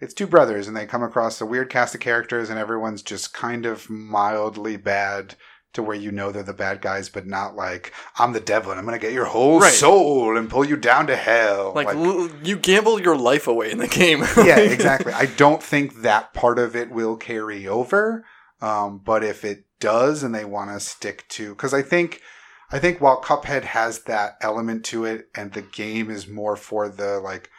it's 0.00 0.14
two 0.14 0.26
brothers 0.26 0.68
and 0.68 0.76
they 0.76 0.86
come 0.86 1.02
across 1.02 1.40
a 1.40 1.46
weird 1.46 1.70
cast 1.70 1.94
of 1.94 2.00
characters 2.00 2.50
and 2.50 2.58
everyone's 2.58 3.02
just 3.02 3.34
kind 3.34 3.66
of 3.66 3.90
mildly 3.90 4.76
bad 4.76 5.34
to 5.74 5.82
where 5.82 5.96
you 5.96 6.10
know 6.10 6.32
they're 6.32 6.42
the 6.42 6.52
bad 6.54 6.80
guys, 6.80 7.08
but 7.08 7.26
not 7.26 7.54
like 7.54 7.92
I'm 8.18 8.32
the 8.32 8.40
devil 8.40 8.70
and 8.70 8.78
I'm 8.80 8.86
gonna 8.86 8.98
get 8.98 9.12
your 9.12 9.26
whole 9.26 9.60
Right. 9.60 9.72
soul 9.72 10.36
and 10.36 10.48
pull 10.48 10.64
you 10.64 10.76
down 10.76 11.06
to 11.08 11.16
hell. 11.16 11.72
Like, 11.74 11.88
l- 11.88 12.30
you 12.42 12.56
gamble 12.56 13.00
your 13.00 13.16
life 13.16 13.46
away 13.46 13.70
in 13.70 13.78
the 13.78 13.86
game. 13.88 14.20
yeah, 14.38 14.58
exactly. 14.58 15.12
I 15.12 15.26
don't 15.26 15.62
think 15.62 16.02
that 16.02 16.32
part 16.34 16.58
of 16.58 16.74
it 16.74 16.90
will 16.90 17.16
carry 17.16 17.68
over. 17.68 18.24
Um, 18.60 18.98
but 19.04 19.22
if 19.22 19.44
it 19.44 19.64
does, 19.78 20.22
and 20.24 20.34
they 20.34 20.44
want 20.44 20.70
to 20.70 20.80
stick 20.80 21.24
to, 21.28 21.50
because 21.50 21.72
I 21.72 21.82
think, 21.82 22.22
I 22.72 22.78
think 22.80 23.00
while 23.00 23.20
Cuphead 23.22 23.62
has 23.62 24.00
that 24.04 24.36
element 24.40 24.84
to 24.86 25.04
it, 25.04 25.28
and 25.36 25.52
the 25.52 25.62
game 25.62 26.10
is 26.10 26.26
more 26.26 26.56
for 26.56 26.88
the 26.88 27.20
like 27.20 27.50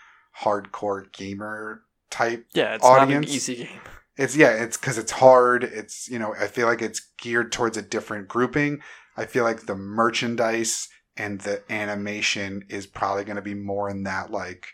hardcore 0.42 1.12
gamer 1.14 1.84
type, 2.10 2.46
yeah, 2.54 2.76
it's 2.76 2.84
not 2.84 3.10
an 3.12 3.24
easy 3.24 3.56
game. 3.56 3.80
It's 4.20 4.36
yeah, 4.36 4.52
it's 4.52 4.76
because 4.76 4.98
it's 4.98 5.14
hard. 5.14 5.64
It's 5.64 6.10
you 6.10 6.20
know, 6.20 6.36
I 6.38 6.48
feel 6.48 6.68
like 6.68 6.82
it's 6.82 7.00
geared 7.18 7.54
towards 7.54 7.78
a 7.78 7.82
different 7.82 8.28
grouping. 8.28 8.82
I 9.16 9.26
feel 9.26 9.46
like 9.46 9.66
the 9.66 9.78
merchandise 9.78 10.90
and 11.16 11.40
the 11.40 11.64
animation 11.72 12.66
is 12.68 12.86
probably 12.86 13.24
going 13.24 13.38
to 13.38 13.42
be 13.42 13.54
more 13.54 13.90
in 13.90 14.04
that 14.04 14.30
like 14.30 14.68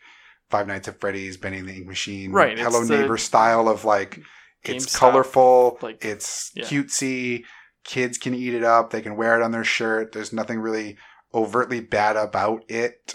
Five 0.50 0.66
Nights 0.66 0.88
at 0.88 1.00
Freddy's, 1.00 1.38
Bendy 1.38 1.60
and 1.60 1.70
the 1.70 1.76
Ink 1.76 1.86
Machine, 1.86 2.32
Right, 2.32 2.58
Hello 2.58 2.82
Neighbor 2.82 3.18
style 3.18 3.70
of 3.70 3.86
like 3.86 4.20
it's 4.64 4.88
GameStop, 4.88 4.98
colorful, 4.98 5.78
like- 5.80 6.04
it's 6.04 6.52
yeah. 6.56 6.66
cutesy. 6.66 7.44
Kids 7.84 8.18
can 8.18 8.34
eat 8.34 8.56
it 8.56 8.64
up. 8.64 8.90
They 8.90 9.02
can 9.04 9.16
wear 9.16 9.40
it 9.40 9.44
on 9.44 9.52
their 9.52 9.64
shirt. 9.64 10.12
There's 10.12 10.34
nothing 10.34 10.58
really 10.58 10.98
overtly 11.36 11.82
bad 11.82 12.16
about 12.16 12.64
it. 12.68 13.14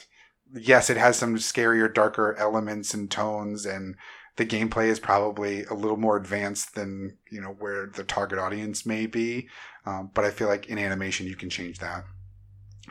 Yes, 0.55 0.91
it 0.91 0.97
has 0.97 1.17
some 1.17 1.35
scarier, 1.39 1.93
darker 1.93 2.37
elements 2.39 2.95
and 2.95 3.11
tones, 3.11 3.67
and 3.67 3.97
the 4.41 4.47
gameplay 4.47 4.87
is 4.89 4.99
probably 4.99 5.65
a 5.65 5.75
little 5.75 5.99
more 5.99 6.17
advanced 6.17 6.75
than 6.75 7.19
you 7.31 7.41
know 7.43 7.55
where 7.59 7.87
the 7.95 8.05
target 8.05 8.39
audience 8.39 8.87
may 8.87 9.05
be. 9.07 9.49
Um, 9.87 10.11
but 10.15 10.25
I 10.25 10.31
feel 10.31 10.49
like 10.49 10.67
in 10.69 10.79
animation 10.79 11.27
you 11.27 11.37
can 11.37 11.51
change 11.51 11.79
that 11.81 12.05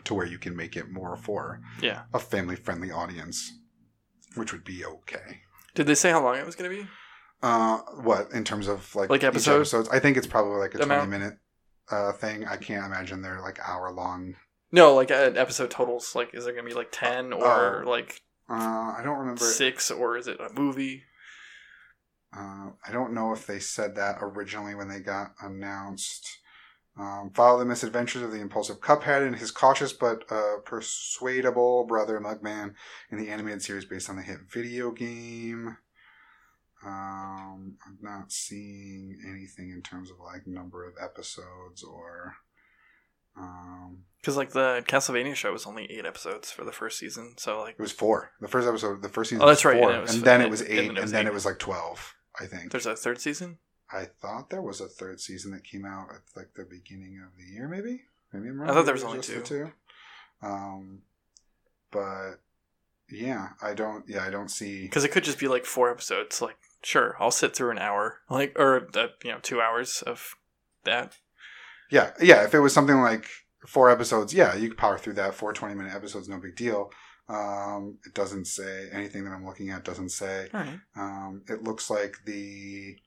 to 0.05 0.13
where 0.13 0.25
you 0.27 0.37
can 0.37 0.55
make 0.55 0.77
it 0.77 0.89
more 0.89 1.17
for 1.17 1.61
Yeah. 1.81 2.03
a 2.13 2.19
family-friendly 2.19 2.91
audience, 2.91 3.51
which 4.35 4.51
would 4.53 4.63
be 4.63 4.85
okay. 4.85 5.41
Did 5.75 5.87
they 5.87 5.95
say 5.95 6.11
how 6.11 6.23
long 6.23 6.35
it 6.37 6.45
was 6.45 6.55
going 6.55 6.69
to 6.71 6.77
be? 6.83 6.87
Uh, 7.41 7.77
what 8.09 8.31
in 8.31 8.43
terms 8.43 8.67
of 8.67 8.95
like 8.95 9.09
Like 9.09 9.21
each 9.21 9.27
episodes? 9.47 9.73
I 9.89 9.99
think 9.99 10.17
it's 10.17 10.27
probably 10.27 10.57
like 10.59 10.75
a 10.75 10.79
Amount? 10.83 11.01
twenty 11.07 11.11
minute 11.19 11.37
uh 11.91 12.11
thing. 12.13 12.45
I 12.45 12.57
can't 12.57 12.85
imagine 12.85 13.21
they're 13.21 13.41
like 13.41 13.57
hour 13.67 13.91
long. 13.91 14.35
No, 14.71 14.93
like 14.93 15.09
uh, 15.09 15.31
episode 15.35 15.71
totals. 15.71 16.13
Like, 16.15 16.33
is 16.35 16.43
there 16.45 16.53
going 16.53 16.65
to 16.65 16.69
be 16.69 16.75
like 16.75 16.91
ten 16.91 17.33
or 17.33 17.83
Oh. 17.85 17.89
like 17.89 18.21
Uh, 18.49 18.93
I 18.97 19.01
don't 19.03 19.17
remember. 19.17 19.43
six 19.43 19.89
or 19.89 20.15
is 20.17 20.27
it 20.27 20.39
a 20.39 20.51
movie? 20.53 21.03
Uh, 22.35 22.69
I 22.87 22.91
don't 22.91 23.13
know 23.13 23.33
if 23.33 23.47
they 23.47 23.59
said 23.59 23.95
that 23.95 24.17
originally 24.21 24.75
when 24.75 24.87
they 24.87 24.99
got 24.99 25.33
announced. 25.41 26.27
Um, 26.99 27.31
follow 27.33 27.57
the 27.59 27.65
misadventures 27.65 28.21
of 28.23 28.31
the 28.31 28.41
impulsive 28.41 28.81
Cuphead 28.81 29.25
and 29.25 29.35
his 29.37 29.51
cautious 29.51 29.93
but 29.93 30.25
uh, 30.29 30.57
persuadable 30.65 31.85
brother 31.85 32.19
Mugman 32.19 32.73
in 33.09 33.17
the 33.17 33.29
animated 33.29 33.61
series 33.61 33.85
based 33.85 34.09
on 34.09 34.17
the 34.17 34.21
hit 34.21 34.39
video 34.51 34.91
game. 34.91 35.77
Um, 36.85 37.77
I'm 37.85 37.97
not 38.01 38.31
seeing 38.31 39.17
anything 39.27 39.71
in 39.71 39.81
terms 39.81 40.09
of 40.11 40.17
like 40.19 40.45
number 40.47 40.85
of 40.87 40.93
episodes 41.01 41.83
or. 41.83 42.35
Um, 43.37 44.03
Because 44.21 44.35
like 44.37 44.51
the 44.51 44.83
Castlevania 44.87 45.35
show 45.35 45.51
was 45.53 45.65
only 45.65 45.85
eight 45.91 46.05
episodes 46.05 46.51
for 46.51 46.65
the 46.65 46.71
first 46.71 46.97
season, 46.99 47.35
so 47.37 47.59
like 47.61 47.73
it 47.73 47.81
was 47.81 47.91
four. 47.93 48.31
The 48.41 48.47
first 48.47 48.67
episode, 48.67 49.01
the 49.01 49.09
first 49.09 49.29
season. 49.29 49.43
Oh, 49.43 49.47
that's 49.47 49.63
was 49.63 49.73
right, 49.73 49.81
Four, 49.81 49.89
and 49.91 49.97
it 49.97 50.01
was- 50.01 50.15
and 50.15 50.23
then 50.23 50.41
it 50.41 50.43
and- 50.45 50.51
was 50.51 50.61
and 50.61 50.69
eight, 50.69 50.75
then 50.75 50.89
and 50.89 50.97
it 50.97 51.01
was 51.01 51.11
then 51.11 51.25
eight. 51.25 51.29
it 51.29 51.33
was 51.33 51.45
like 51.45 51.59
twelve. 51.59 52.15
I 52.39 52.45
think. 52.45 52.71
there's 52.71 52.85
a 52.85 52.95
third 52.95 53.19
season. 53.19 53.57
I 53.91 54.05
thought 54.05 54.49
there 54.49 54.61
was 54.61 54.81
a 54.81 54.87
third 54.87 55.19
season 55.19 55.51
that 55.51 55.63
came 55.63 55.85
out 55.85 56.09
at 56.09 56.21
like 56.35 56.53
the 56.55 56.63
beginning 56.63 57.21
of 57.25 57.37
the 57.37 57.53
year, 57.53 57.67
maybe. 57.67 58.03
Maybe 58.31 58.49
I'm 58.49 58.61
wrong. 58.61 58.69
I 58.69 58.73
thought 58.73 58.85
there 58.85 58.93
was 58.93 59.03
only 59.03 59.21
just 59.21 59.49
the 59.49 59.71
Um, 60.41 61.01
but 61.91 62.35
yeah, 63.09 63.49
I 63.61 63.73
don't. 63.73 64.07
Yeah, 64.07 64.23
I 64.23 64.29
don't 64.29 64.51
see. 64.51 64.83
Because 64.83 65.03
it 65.03 65.11
could 65.11 65.23
just 65.23 65.39
be 65.39 65.47
like 65.47 65.65
four 65.65 65.89
episodes. 65.89 66.41
Like, 66.41 66.57
sure, 66.83 67.15
I'll 67.19 67.31
sit 67.31 67.55
through 67.55 67.71
an 67.71 67.79
hour, 67.79 68.19
like, 68.29 68.57
or 68.57 68.87
uh, 68.95 69.07
you 69.23 69.31
know, 69.31 69.39
two 69.41 69.61
hours 69.61 70.03
of 70.05 70.35
that. 70.83 71.17
Yeah, 71.89 72.11
yeah. 72.21 72.43
If 72.43 72.53
it 72.53 72.59
was 72.59 72.73
something 72.73 73.01
like 73.01 73.25
four 73.65 73.89
episodes, 73.89 74.33
yeah, 74.33 74.55
you 74.55 74.69
could 74.69 74.77
power 74.77 74.97
through 74.97 75.13
that. 75.13 75.33
Four 75.33 75.53
20 75.53 75.73
minute 75.73 75.93
episodes, 75.93 76.29
no 76.29 76.37
big 76.37 76.55
deal. 76.55 76.91
Um, 77.29 77.99
it 78.05 78.13
doesn't 78.13 78.45
say 78.45 78.89
anything 78.91 79.23
that 79.23 79.31
I'm 79.31 79.45
looking 79.45 79.69
at. 79.69 79.85
Doesn't 79.85 80.09
say. 80.09 80.49
Right. 80.51 80.79
Um, 80.97 81.43
it 81.47 81.63
looks 81.63 81.89
like 81.89 82.17
the 82.25 82.97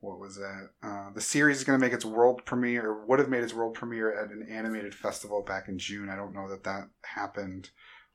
what 0.00 0.18
was 0.18 0.36
that? 0.36 0.70
Uh, 0.82 1.10
the 1.14 1.20
series 1.20 1.58
is 1.58 1.64
going 1.64 1.78
to 1.78 1.84
make 1.84 1.94
its 1.94 2.04
world 2.04 2.44
premiere, 2.44 2.90
or 2.90 3.06
would 3.06 3.20
have 3.20 3.28
made 3.28 3.44
its 3.44 3.54
world 3.54 3.74
premiere 3.74 4.12
at 4.12 4.32
an 4.32 4.44
animated 4.50 4.94
festival 4.94 5.42
back 5.42 5.68
in 5.68 5.78
June. 5.78 6.10
I 6.10 6.16
don't 6.16 6.34
know 6.34 6.48
that 6.50 6.64
that 6.64 6.88
happened 7.04 7.70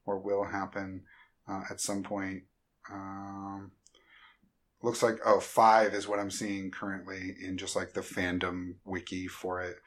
or 0.05 0.19
will 0.19 0.43
happen 0.43 1.03
uh, 1.47 1.63
at 1.69 1.79
some 1.79 2.03
point. 2.03 2.43
Um, 2.91 3.71
looks 4.81 5.01
like 5.01 5.17
oh 5.25 5.39
five 5.39 5.93
is 5.93 6.07
what 6.07 6.19
I'm 6.19 6.31
seeing 6.31 6.71
currently 6.71 7.35
in 7.41 7.57
just 7.57 7.75
like 7.75 7.93
the 7.93 8.01
fandom 8.01 8.75
wiki 8.85 9.27
for 9.27 9.61
it, 9.61 9.77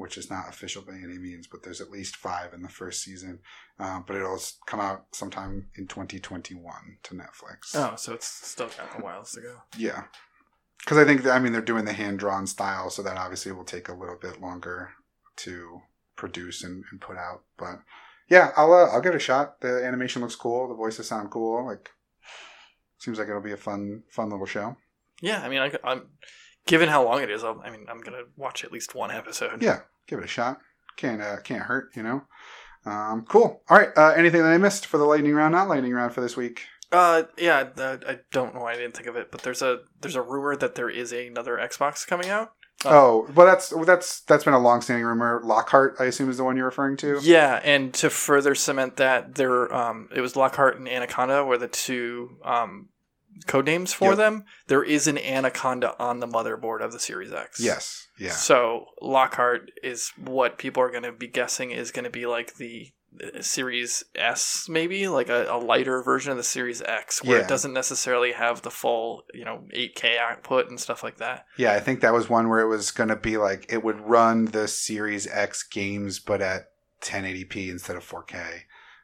which 0.00 0.16
is 0.16 0.30
not 0.30 0.48
official 0.48 0.80
by 0.80 0.94
any 0.94 1.18
means, 1.18 1.46
but 1.46 1.62
there's 1.62 1.82
at 1.82 1.90
least 1.90 2.16
five 2.16 2.54
in 2.54 2.62
the 2.62 2.70
first 2.70 3.02
season. 3.02 3.38
Uh, 3.78 4.00
but 4.06 4.16
it'll 4.16 4.40
come 4.66 4.80
out 4.80 5.04
sometime 5.12 5.68
in 5.76 5.86
2021 5.86 6.64
to 7.02 7.14
Netflix. 7.14 7.74
Oh, 7.74 7.96
so 7.96 8.14
it's 8.14 8.26
still 8.26 8.68
got 8.68 8.98
a 8.98 9.02
while 9.02 9.22
to 9.24 9.40
go. 9.42 9.56
Yeah. 9.76 10.04
Because 10.78 10.96
I 10.96 11.04
think, 11.04 11.26
I 11.26 11.38
mean, 11.38 11.52
they're 11.52 11.60
doing 11.60 11.84
the 11.84 11.92
hand 11.92 12.18
drawn 12.18 12.46
style, 12.46 12.88
so 12.88 13.02
that 13.02 13.18
obviously 13.18 13.52
will 13.52 13.62
take 13.62 13.90
a 13.90 13.94
little 13.94 14.16
bit 14.16 14.40
longer 14.40 14.92
to 15.36 15.82
produce 16.16 16.64
and, 16.64 16.82
and 16.90 16.98
put 16.98 17.18
out. 17.18 17.42
But 17.58 17.80
yeah, 18.30 18.52
I'll 18.56 18.72
uh, 18.72 18.86
I'll 18.86 19.02
give 19.02 19.12
it 19.12 19.16
a 19.16 19.20
shot. 19.20 19.60
The 19.60 19.84
animation 19.84 20.22
looks 20.22 20.34
cool. 20.34 20.66
The 20.66 20.74
voices 20.74 21.08
sound 21.08 21.30
cool. 21.30 21.66
Like, 21.66 21.90
seems 22.98 23.18
like 23.18 23.28
it'll 23.28 23.42
be 23.42 23.52
a 23.52 23.58
fun 23.58 24.04
fun 24.08 24.30
little 24.30 24.46
show. 24.46 24.76
Yeah, 25.20 25.42
I 25.42 25.50
mean, 25.50 25.60
I, 25.60 25.72
I'm 25.84 26.08
given 26.66 26.88
how 26.88 27.04
long 27.04 27.22
it 27.22 27.30
is. 27.30 27.44
I'll, 27.44 27.60
I 27.64 27.70
mean, 27.70 27.86
I'm 27.88 28.00
gonna 28.00 28.24
watch 28.36 28.64
at 28.64 28.72
least 28.72 28.94
one 28.94 29.10
episode. 29.10 29.62
Yeah, 29.62 29.80
give 30.06 30.18
it 30.18 30.24
a 30.24 30.28
shot. 30.28 30.58
Can't 30.96 31.22
uh, 31.22 31.36
can't 31.38 31.62
hurt, 31.62 31.90
you 31.94 32.02
know. 32.02 32.22
Um, 32.86 33.24
cool. 33.28 33.62
All 33.68 33.78
right. 33.78 33.90
Uh, 33.96 34.12
anything 34.16 34.42
that 34.42 34.52
I 34.52 34.58
missed 34.58 34.86
for 34.86 34.98
the 34.98 35.04
lightning 35.04 35.34
round? 35.34 35.52
Not 35.52 35.68
lightning 35.68 35.92
round 35.92 36.14
for 36.14 36.20
this 36.20 36.36
week. 36.36 36.62
Uh, 36.90 37.24
yeah. 37.38 37.68
Uh, 37.76 37.98
I 38.06 38.18
don't 38.32 38.54
know 38.54 38.62
why 38.62 38.72
I 38.72 38.76
didn't 38.76 38.96
think 38.96 39.08
of 39.08 39.16
it, 39.16 39.30
but 39.30 39.42
there's 39.42 39.62
a 39.62 39.80
there's 40.00 40.16
a 40.16 40.22
rumor 40.22 40.56
that 40.56 40.74
there 40.74 40.90
is 40.90 41.12
another 41.12 41.56
Xbox 41.56 42.06
coming 42.06 42.28
out. 42.28 42.52
Oh, 42.84 43.28
well, 43.34 43.46
that's 43.46 43.68
that's 43.84 44.22
that's 44.22 44.44
been 44.44 44.54
a 44.54 44.58
long-standing 44.58 45.04
rumor. 45.04 45.42
Lockhart, 45.44 45.96
I 46.00 46.04
assume, 46.04 46.30
is 46.30 46.38
the 46.38 46.44
one 46.44 46.56
you're 46.56 46.64
referring 46.64 46.96
to. 46.98 47.18
Yeah, 47.22 47.60
and 47.62 47.92
to 47.94 48.08
further 48.08 48.54
cement 48.54 48.96
that, 48.96 49.34
there 49.34 49.72
um, 49.74 50.08
it 50.14 50.22
was 50.22 50.34
Lockhart 50.34 50.78
and 50.78 50.88
Anaconda 50.88 51.44
were 51.44 51.58
the 51.58 51.68
two 51.68 52.38
um, 52.42 52.88
code 53.46 53.66
names 53.66 53.92
for 53.92 54.10
Yep. 54.10 54.16
them. 54.18 54.44
There 54.68 54.82
is 54.82 55.06
an 55.06 55.18
Anaconda 55.18 55.94
on 55.98 56.20
the 56.20 56.26
motherboard 56.28 56.80
of 56.82 56.92
the 56.92 57.00
Series 57.00 57.32
X. 57.32 57.60
Yes. 57.60 58.06
Yeah. 58.18 58.32
So 58.32 58.86
Lockhart 59.00 59.70
is 59.82 60.12
what 60.16 60.58
people 60.58 60.82
are 60.82 60.90
going 60.90 61.04
to 61.04 61.12
be 61.12 61.26
guessing 61.28 61.70
is 61.70 61.90
going 61.90 62.04
to 62.04 62.10
be 62.10 62.26
like 62.26 62.54
the 62.56 62.92
Series 63.40 64.04
S, 64.14 64.66
maybe 64.68 65.08
like 65.08 65.28
a, 65.28 65.46
a 65.50 65.58
lighter 65.58 66.02
version 66.02 66.30
of 66.30 66.36
the 66.36 66.44
Series 66.44 66.80
X, 66.82 67.22
where 67.24 67.38
Yeah. 67.38 67.44
it 67.44 67.48
doesn't 67.48 67.72
necessarily 67.72 68.32
have 68.32 68.62
the 68.62 68.70
full, 68.70 69.24
you 69.34 69.44
know, 69.44 69.66
8K 69.74 70.16
output 70.18 70.68
and 70.68 70.78
stuff 70.78 71.02
like 71.02 71.16
that. 71.18 71.46
Yeah, 71.56 71.72
I 71.72 71.80
think 71.80 72.00
that 72.00 72.12
was 72.12 72.28
one 72.28 72.48
where 72.48 72.60
it 72.60 72.68
was 72.68 72.90
going 72.92 73.08
to 73.08 73.16
be 73.16 73.36
like 73.36 73.66
it 73.68 73.82
would 73.82 74.00
run 74.00 74.46
the 74.46 74.68
Series 74.68 75.26
X 75.26 75.62
games, 75.64 76.18
but 76.20 76.40
at 76.40 76.66
1080p 77.02 77.68
instead 77.70 77.96
of 77.96 78.04
4K, 78.08 78.60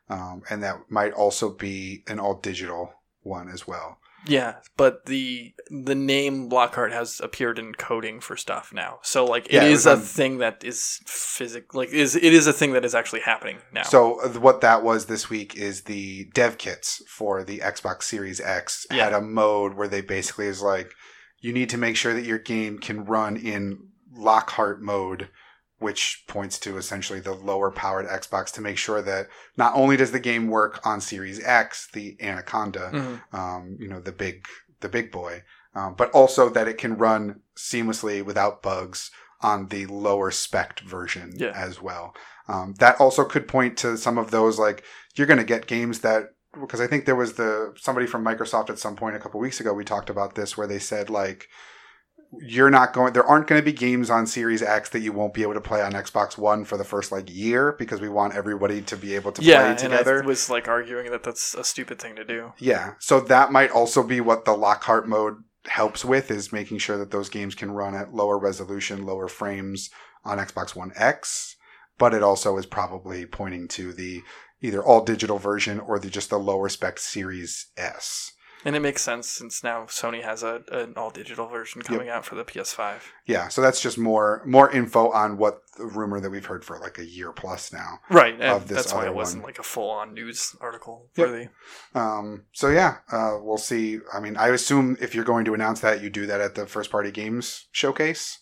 um, 0.08 0.42
and 0.50 0.62
that 0.62 0.76
might 0.88 1.12
also 1.12 1.50
be 1.50 2.04
an 2.06 2.20
all 2.20 2.34
digital 2.34 2.92
one 3.22 3.48
as 3.48 3.66
well. 3.66 3.98
Yeah, 4.26 4.56
but 4.76 5.06
the 5.06 5.52
the 5.70 5.94
name 5.94 6.48
Lockhart 6.48 6.92
has 6.92 7.20
appeared 7.22 7.58
in 7.58 7.74
coding 7.74 8.20
for 8.20 8.36
stuff 8.36 8.72
now. 8.72 8.98
So 9.02 9.24
like 9.24 9.46
it 9.46 9.52
Yeah, 9.52 9.64
it 9.64 9.70
is 9.72 9.84
was 9.84 9.86
a 9.86 9.90
on- 9.92 10.00
thing 10.00 10.38
that 10.38 10.64
is 10.64 11.00
physic 11.06 11.74
like 11.74 11.90
is 11.90 12.16
it 12.16 12.24
is 12.24 12.46
a 12.46 12.52
thing 12.52 12.72
that 12.72 12.84
is 12.84 12.94
actually 12.94 13.20
happening 13.20 13.58
now. 13.72 13.82
So 13.82 14.20
uh, 14.20 14.28
what 14.40 14.60
that 14.62 14.82
was 14.82 15.06
this 15.06 15.30
week 15.30 15.56
is 15.56 15.82
the 15.82 16.26
dev 16.34 16.58
kits 16.58 17.02
for 17.08 17.44
the 17.44 17.58
Xbox 17.58 18.02
Series 18.04 18.40
X 18.40 18.86
had 18.90 19.12
a 19.12 19.20
mode 19.20 19.74
where 19.74 19.88
they 19.88 20.00
basically 20.00 20.46
is 20.46 20.62
like 20.62 20.90
you 21.40 21.52
need 21.52 21.70
to 21.70 21.78
make 21.78 21.96
sure 21.96 22.14
that 22.14 22.24
your 22.24 22.38
game 22.38 22.78
can 22.78 23.04
run 23.04 23.36
in 23.36 23.78
Lockhart 24.12 24.80
mode, 24.82 25.28
which 25.78 26.24
points 26.26 26.58
to 26.60 26.78
essentially 26.78 27.20
the 27.20 27.34
lower 27.34 27.70
powered 27.70 28.06
Xbox 28.06 28.50
to 28.52 28.60
make 28.62 28.78
sure 28.78 29.02
that 29.02 29.26
not 29.56 29.74
only 29.74 29.96
does 29.96 30.12
the 30.12 30.18
game 30.20 30.48
work 30.48 30.80
on 30.86 31.00
Series 31.00 31.42
X, 31.44 31.88
the 31.92 32.16
Anaconda, 32.20 32.90
Mhm. 32.92 33.34
um, 33.34 33.76
you 33.78 33.88
know, 33.88 34.00
the 34.00 34.12
big 34.12 34.46
the 34.80 34.88
big 34.90 35.10
boy, 35.10 35.42
um, 35.74 35.94
but 35.94 36.10
also 36.10 36.48
that 36.50 36.68
it 36.68 36.76
can 36.76 36.96
run 36.98 37.40
seamlessly 37.56 38.22
without 38.22 38.62
bugs 38.62 39.10
on 39.40 39.68
the 39.68 39.86
lower 39.86 40.30
spec 40.30 40.80
version 40.80 41.32
Yeah. 41.34 41.52
as 41.54 41.80
well. 41.80 42.14
Um, 42.46 42.74
that 42.78 43.00
also 43.00 43.24
could 43.24 43.48
point 43.48 43.76
to 43.78 43.96
some 43.96 44.18
of 44.18 44.30
those 44.30 44.58
like 44.58 44.82
you're 45.14 45.26
going 45.26 45.38
to 45.38 45.44
get 45.44 45.66
games 45.66 46.00
that 46.00 46.34
because 46.60 46.80
I 46.80 46.86
think 46.86 47.04
there 47.04 47.16
was 47.16 47.34
the 47.34 47.74
somebody 47.76 48.06
from 48.06 48.24
Microsoft 48.24 48.70
at 48.70 48.78
some 48.78 48.96
point 48.96 49.16
a 49.16 49.18
couple 49.18 49.40
weeks 49.40 49.60
ago 49.60 49.72
we 49.74 49.84
talked 49.84 50.08
about 50.10 50.34
this 50.36 50.56
where 50.56 50.66
they 50.66 50.78
said 50.78 51.10
like 51.10 51.48
you're 52.40 52.70
not 52.70 52.92
going 52.92 53.12
there 53.12 53.24
aren't 53.24 53.46
going 53.46 53.60
to 53.60 53.64
be 53.64 53.72
games 53.72 54.10
on 54.10 54.26
Series 54.26 54.62
X 54.62 54.90
that 54.90 55.00
you 55.00 55.12
won't 55.12 55.34
be 55.34 55.42
able 55.42 55.54
to 55.54 55.60
play 55.60 55.80
on 55.82 55.92
Xbox 55.92 56.36
One 56.36 56.64
for 56.64 56.76
the 56.76 56.84
first 56.84 57.12
like 57.12 57.32
year 57.32 57.74
because 57.78 58.00
we 58.00 58.08
want 58.08 58.34
everybody 58.34 58.82
to 58.82 58.96
be 58.96 59.14
able 59.14 59.32
to 59.32 59.42
yeah, 59.42 59.60
play 59.60 59.70
and 59.70 59.78
together. 59.78 60.22
I 60.22 60.26
was 60.26 60.50
like 60.50 60.68
arguing 60.68 61.10
that 61.10 61.22
that's 61.22 61.54
a 61.54 61.64
stupid 61.64 61.98
thing 61.98 62.16
to 62.16 62.24
do. 62.24 62.52
Yeah. 62.58 62.94
So 62.98 63.20
that 63.20 63.52
might 63.52 63.70
also 63.70 64.02
be 64.02 64.20
what 64.20 64.44
the 64.44 64.56
Lockhart 64.56 65.08
mode 65.08 65.42
helps 65.66 66.04
with 66.04 66.30
is 66.30 66.52
making 66.52 66.78
sure 66.78 66.98
that 66.98 67.10
those 67.10 67.28
games 67.28 67.54
can 67.54 67.70
run 67.70 67.94
at 67.94 68.14
lower 68.14 68.38
resolution, 68.38 69.04
lower 69.04 69.28
frames 69.28 69.90
on 70.24 70.38
Xbox 70.38 70.74
One 70.74 70.92
X. 70.96 71.56
But 71.98 72.12
it 72.12 72.22
also 72.22 72.58
is 72.58 72.66
probably 72.66 73.24
pointing 73.24 73.68
to 73.68 73.92
the 73.92 74.22
either 74.60 74.82
all 74.82 75.04
digital 75.04 75.38
version 75.38 75.80
or 75.80 75.98
the 75.98 76.10
just 76.10 76.30
the 76.30 76.38
lower 76.38 76.68
spec 76.68 76.98
Series 76.98 77.68
S. 77.76 78.32
And 78.64 78.74
it 78.74 78.80
makes 78.80 79.02
sense 79.02 79.28
since 79.30 79.62
now 79.62 79.84
Sony 79.84 80.24
has 80.24 80.42
a 80.42 80.62
an 80.72 80.94
all 80.96 81.10
digital 81.10 81.46
version 81.46 81.82
coming 81.82 82.08
out 82.08 82.24
for 82.24 82.34
the 82.34 82.44
PS5. 82.44 83.00
Yeah. 83.26 83.46
So 83.48 83.60
that's 83.60 83.80
just 83.80 83.96
more 83.98 84.42
more 84.44 84.70
info 84.70 85.10
on 85.12 85.36
what 85.36 85.60
the 85.76 85.84
rumor 85.86 86.18
that 86.20 86.30
we've 86.30 86.46
heard 86.46 86.64
for 86.64 86.78
like 86.80 86.98
a 86.98 87.04
year 87.04 87.30
plus 87.32 87.72
now. 87.72 88.00
Right, 88.10 88.32
and 88.34 88.42
Of 88.42 88.66
this 88.66 88.76
that's 88.78 88.92
why 88.94 89.00
other 89.02 89.08
it 89.10 89.14
wasn't 89.14 89.42
one. 89.42 89.50
like 89.50 89.58
a 89.58 89.62
full 89.62 89.90
on 89.90 90.14
news 90.14 90.56
article 90.60 91.10
Yep. 91.16 91.28
worthy. 91.28 91.48
Um, 91.94 92.46
so 92.52 92.68
yeah, 92.70 92.96
uh, 93.12 93.36
we'll 93.40 93.58
see. 93.58 93.98
I 94.12 94.20
mean, 94.20 94.36
I 94.36 94.48
assume 94.48 94.96
if 95.00 95.14
you're 95.14 95.22
going 95.24 95.44
to 95.44 95.54
announce 95.54 95.80
that, 95.80 96.02
you 96.02 96.10
do 96.10 96.26
that 96.26 96.40
at 96.40 96.54
the 96.54 96.66
first 96.66 96.90
party 96.90 97.10
games 97.10 97.66
showcase. 97.72 98.38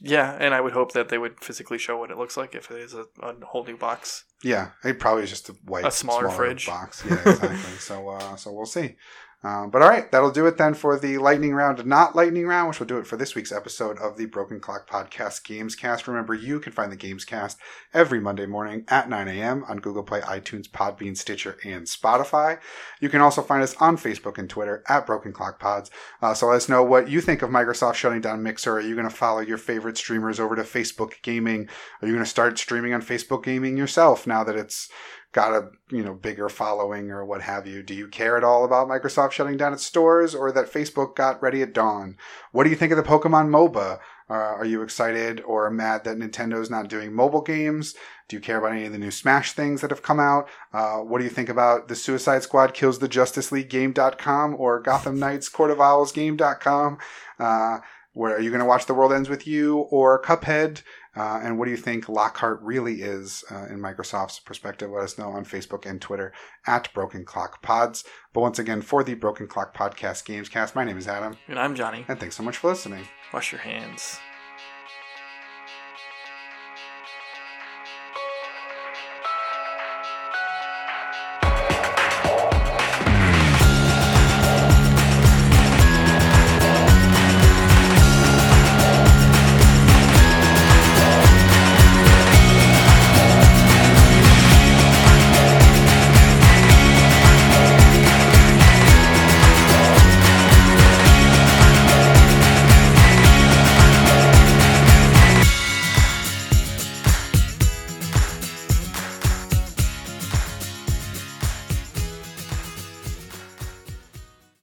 Yeah, 0.00 0.36
and 0.40 0.54
I 0.54 0.60
would 0.60 0.72
hope 0.72 0.92
that 0.92 1.10
they 1.10 1.18
would 1.18 1.42
physically 1.44 1.78
show 1.78 1.96
what 1.98 2.10
it 2.10 2.16
looks 2.18 2.36
like 2.36 2.54
if 2.54 2.70
it 2.70 2.78
is 2.80 2.94
a, 2.94 3.04
a 3.20 3.34
whole 3.44 3.64
new 3.64 3.76
box. 3.76 4.24
Yeah, 4.42 4.70
it 4.82 4.98
probably 4.98 5.22
is 5.24 5.30
just 5.30 5.48
a 5.48 5.52
white, 5.64 5.84
A 5.84 5.90
smaller 5.92 6.28
fridge. 6.30 6.66
box. 6.66 7.04
Yeah, 7.08 7.20
exactly. 7.20 7.56
so, 7.78 8.08
uh, 8.08 8.34
so 8.36 8.50
we'll 8.52 8.66
see. 8.66 8.96
Um, 9.44 9.70
but 9.70 9.82
all 9.82 9.88
right, 9.88 10.10
that'll 10.12 10.30
do 10.30 10.46
it 10.46 10.56
then 10.56 10.72
for 10.72 10.96
the 10.96 11.18
lightning 11.18 11.52
round, 11.52 11.84
not 11.84 12.14
lightning 12.14 12.46
round, 12.46 12.68
which 12.68 12.78
will 12.78 12.86
do 12.86 12.98
it 12.98 13.06
for 13.08 13.16
this 13.16 13.34
week's 13.34 13.50
episode 13.50 13.98
of 13.98 14.16
the 14.16 14.26
Broken 14.26 14.60
Clock 14.60 14.88
Podcast 14.88 15.42
Gamescast. 15.42 16.06
Remember, 16.06 16.32
you 16.32 16.60
can 16.60 16.72
find 16.72 16.92
the 16.92 16.96
Gamescast 16.96 17.56
every 17.92 18.20
Monday 18.20 18.46
morning 18.46 18.84
at 18.86 19.08
9 19.08 19.26
a.m. 19.26 19.64
on 19.68 19.78
Google 19.78 20.04
Play, 20.04 20.20
iTunes, 20.20 20.70
Podbean, 20.70 21.16
Stitcher, 21.16 21.56
and 21.64 21.86
Spotify. 21.86 22.60
You 23.00 23.08
can 23.08 23.20
also 23.20 23.42
find 23.42 23.64
us 23.64 23.74
on 23.80 23.96
Facebook 23.96 24.38
and 24.38 24.48
Twitter 24.48 24.84
at 24.88 25.06
Broken 25.06 25.32
Clock 25.32 25.58
Pods. 25.58 25.90
Uh, 26.22 26.34
so 26.34 26.46
let 26.46 26.56
us 26.56 26.68
know 26.68 26.84
what 26.84 27.08
you 27.08 27.20
think 27.20 27.42
of 27.42 27.50
Microsoft 27.50 27.94
shutting 27.94 28.20
down 28.20 28.44
Mixer. 28.44 28.76
Are 28.76 28.80
you 28.80 28.94
going 28.94 29.08
to 29.08 29.14
follow 29.14 29.40
your 29.40 29.58
favorite 29.58 29.98
streamers 29.98 30.38
over 30.38 30.54
to 30.54 30.62
Facebook 30.62 31.20
Gaming? 31.22 31.68
Are 32.00 32.06
you 32.06 32.14
going 32.14 32.24
to 32.24 32.30
start 32.30 32.58
streaming 32.58 32.94
on 32.94 33.02
Facebook 33.02 33.42
Gaming 33.42 33.76
yourself 33.76 34.24
now 34.24 34.44
that 34.44 34.54
it's 34.54 34.88
got 35.32 35.52
a 35.52 35.70
you 35.90 36.04
know 36.04 36.14
bigger 36.14 36.48
following 36.48 37.10
or 37.10 37.24
what 37.24 37.42
have 37.42 37.66
you. 37.66 37.82
Do 37.82 37.94
you 37.94 38.06
care 38.06 38.36
at 38.36 38.44
all 38.44 38.64
about 38.64 38.88
Microsoft 38.88 39.32
shutting 39.32 39.56
down 39.56 39.72
its 39.72 39.84
stores 39.84 40.34
or 40.34 40.52
that 40.52 40.72
Facebook 40.72 41.16
got 41.16 41.42
ready 41.42 41.62
at 41.62 41.72
dawn? 41.72 42.16
What 42.52 42.64
do 42.64 42.70
you 42.70 42.76
think 42.76 42.92
of 42.92 42.98
the 42.98 43.02
Pokemon 43.02 43.48
MOBA? 43.48 43.98
Uh, 44.30 44.34
are 44.34 44.64
you 44.64 44.82
excited 44.82 45.42
or 45.42 45.68
mad 45.70 46.04
that 46.04 46.16
Nintendo's 46.16 46.70
not 46.70 46.88
doing 46.88 47.12
mobile 47.12 47.42
games? 47.42 47.94
Do 48.28 48.36
you 48.36 48.40
care 48.40 48.58
about 48.58 48.72
any 48.72 48.86
of 48.86 48.92
the 48.92 48.98
new 48.98 49.10
Smash 49.10 49.52
things 49.52 49.80
that 49.80 49.90
have 49.90 50.02
come 50.02 50.20
out? 50.20 50.48
Uh, 50.72 50.98
what 50.98 51.18
do 51.18 51.24
you 51.24 51.30
think 51.30 51.48
about 51.50 51.88
the 51.88 51.96
Suicide 51.96 52.42
Squad 52.42 52.72
kills 52.72 52.98
the 52.98 53.08
Justice 53.08 53.52
League 53.52 53.68
game.com 53.68 54.54
or 54.58 54.80
Gotham 54.80 55.18
Knights 55.18 55.48
Court 55.50 55.70
of 55.70 55.80
Owls 55.80 56.12
game.com? 56.12 56.98
Uh, 57.38 57.80
where 58.14 58.36
are 58.36 58.40
you 58.40 58.50
going 58.50 58.60
to 58.60 58.66
watch 58.66 58.86
The 58.86 58.94
World 58.94 59.12
Ends 59.12 59.28
with 59.28 59.46
You 59.46 59.78
or 59.78 60.20
Cuphead? 60.22 60.82
Uh, 61.14 61.40
and 61.42 61.58
what 61.58 61.66
do 61.66 61.70
you 61.70 61.76
think 61.76 62.08
Lockhart 62.08 62.60
really 62.62 63.02
is 63.02 63.44
uh, 63.50 63.66
in 63.66 63.78
Microsoft's 63.78 64.40
perspective? 64.40 64.90
Let 64.90 65.04
us 65.04 65.18
know 65.18 65.28
on 65.28 65.44
Facebook 65.44 65.84
and 65.84 66.00
Twitter 66.00 66.32
at 66.66 66.92
Broken 66.94 67.24
Clock 67.24 67.62
Pods. 67.62 68.04
But 68.32 68.40
once 68.40 68.58
again, 68.58 68.80
for 68.80 69.04
the 69.04 69.14
Broken 69.14 69.46
Clock 69.46 69.76
Podcast 69.76 70.24
Gamescast, 70.24 70.74
my 70.74 70.84
name 70.84 70.96
is 70.96 71.08
Adam. 71.08 71.36
And 71.48 71.58
I'm 71.58 71.74
Johnny. 71.74 72.04
And 72.08 72.18
thanks 72.18 72.36
so 72.36 72.42
much 72.42 72.56
for 72.56 72.68
listening. 72.70 73.06
Wash 73.32 73.52
your 73.52 73.60
hands. 73.60 74.18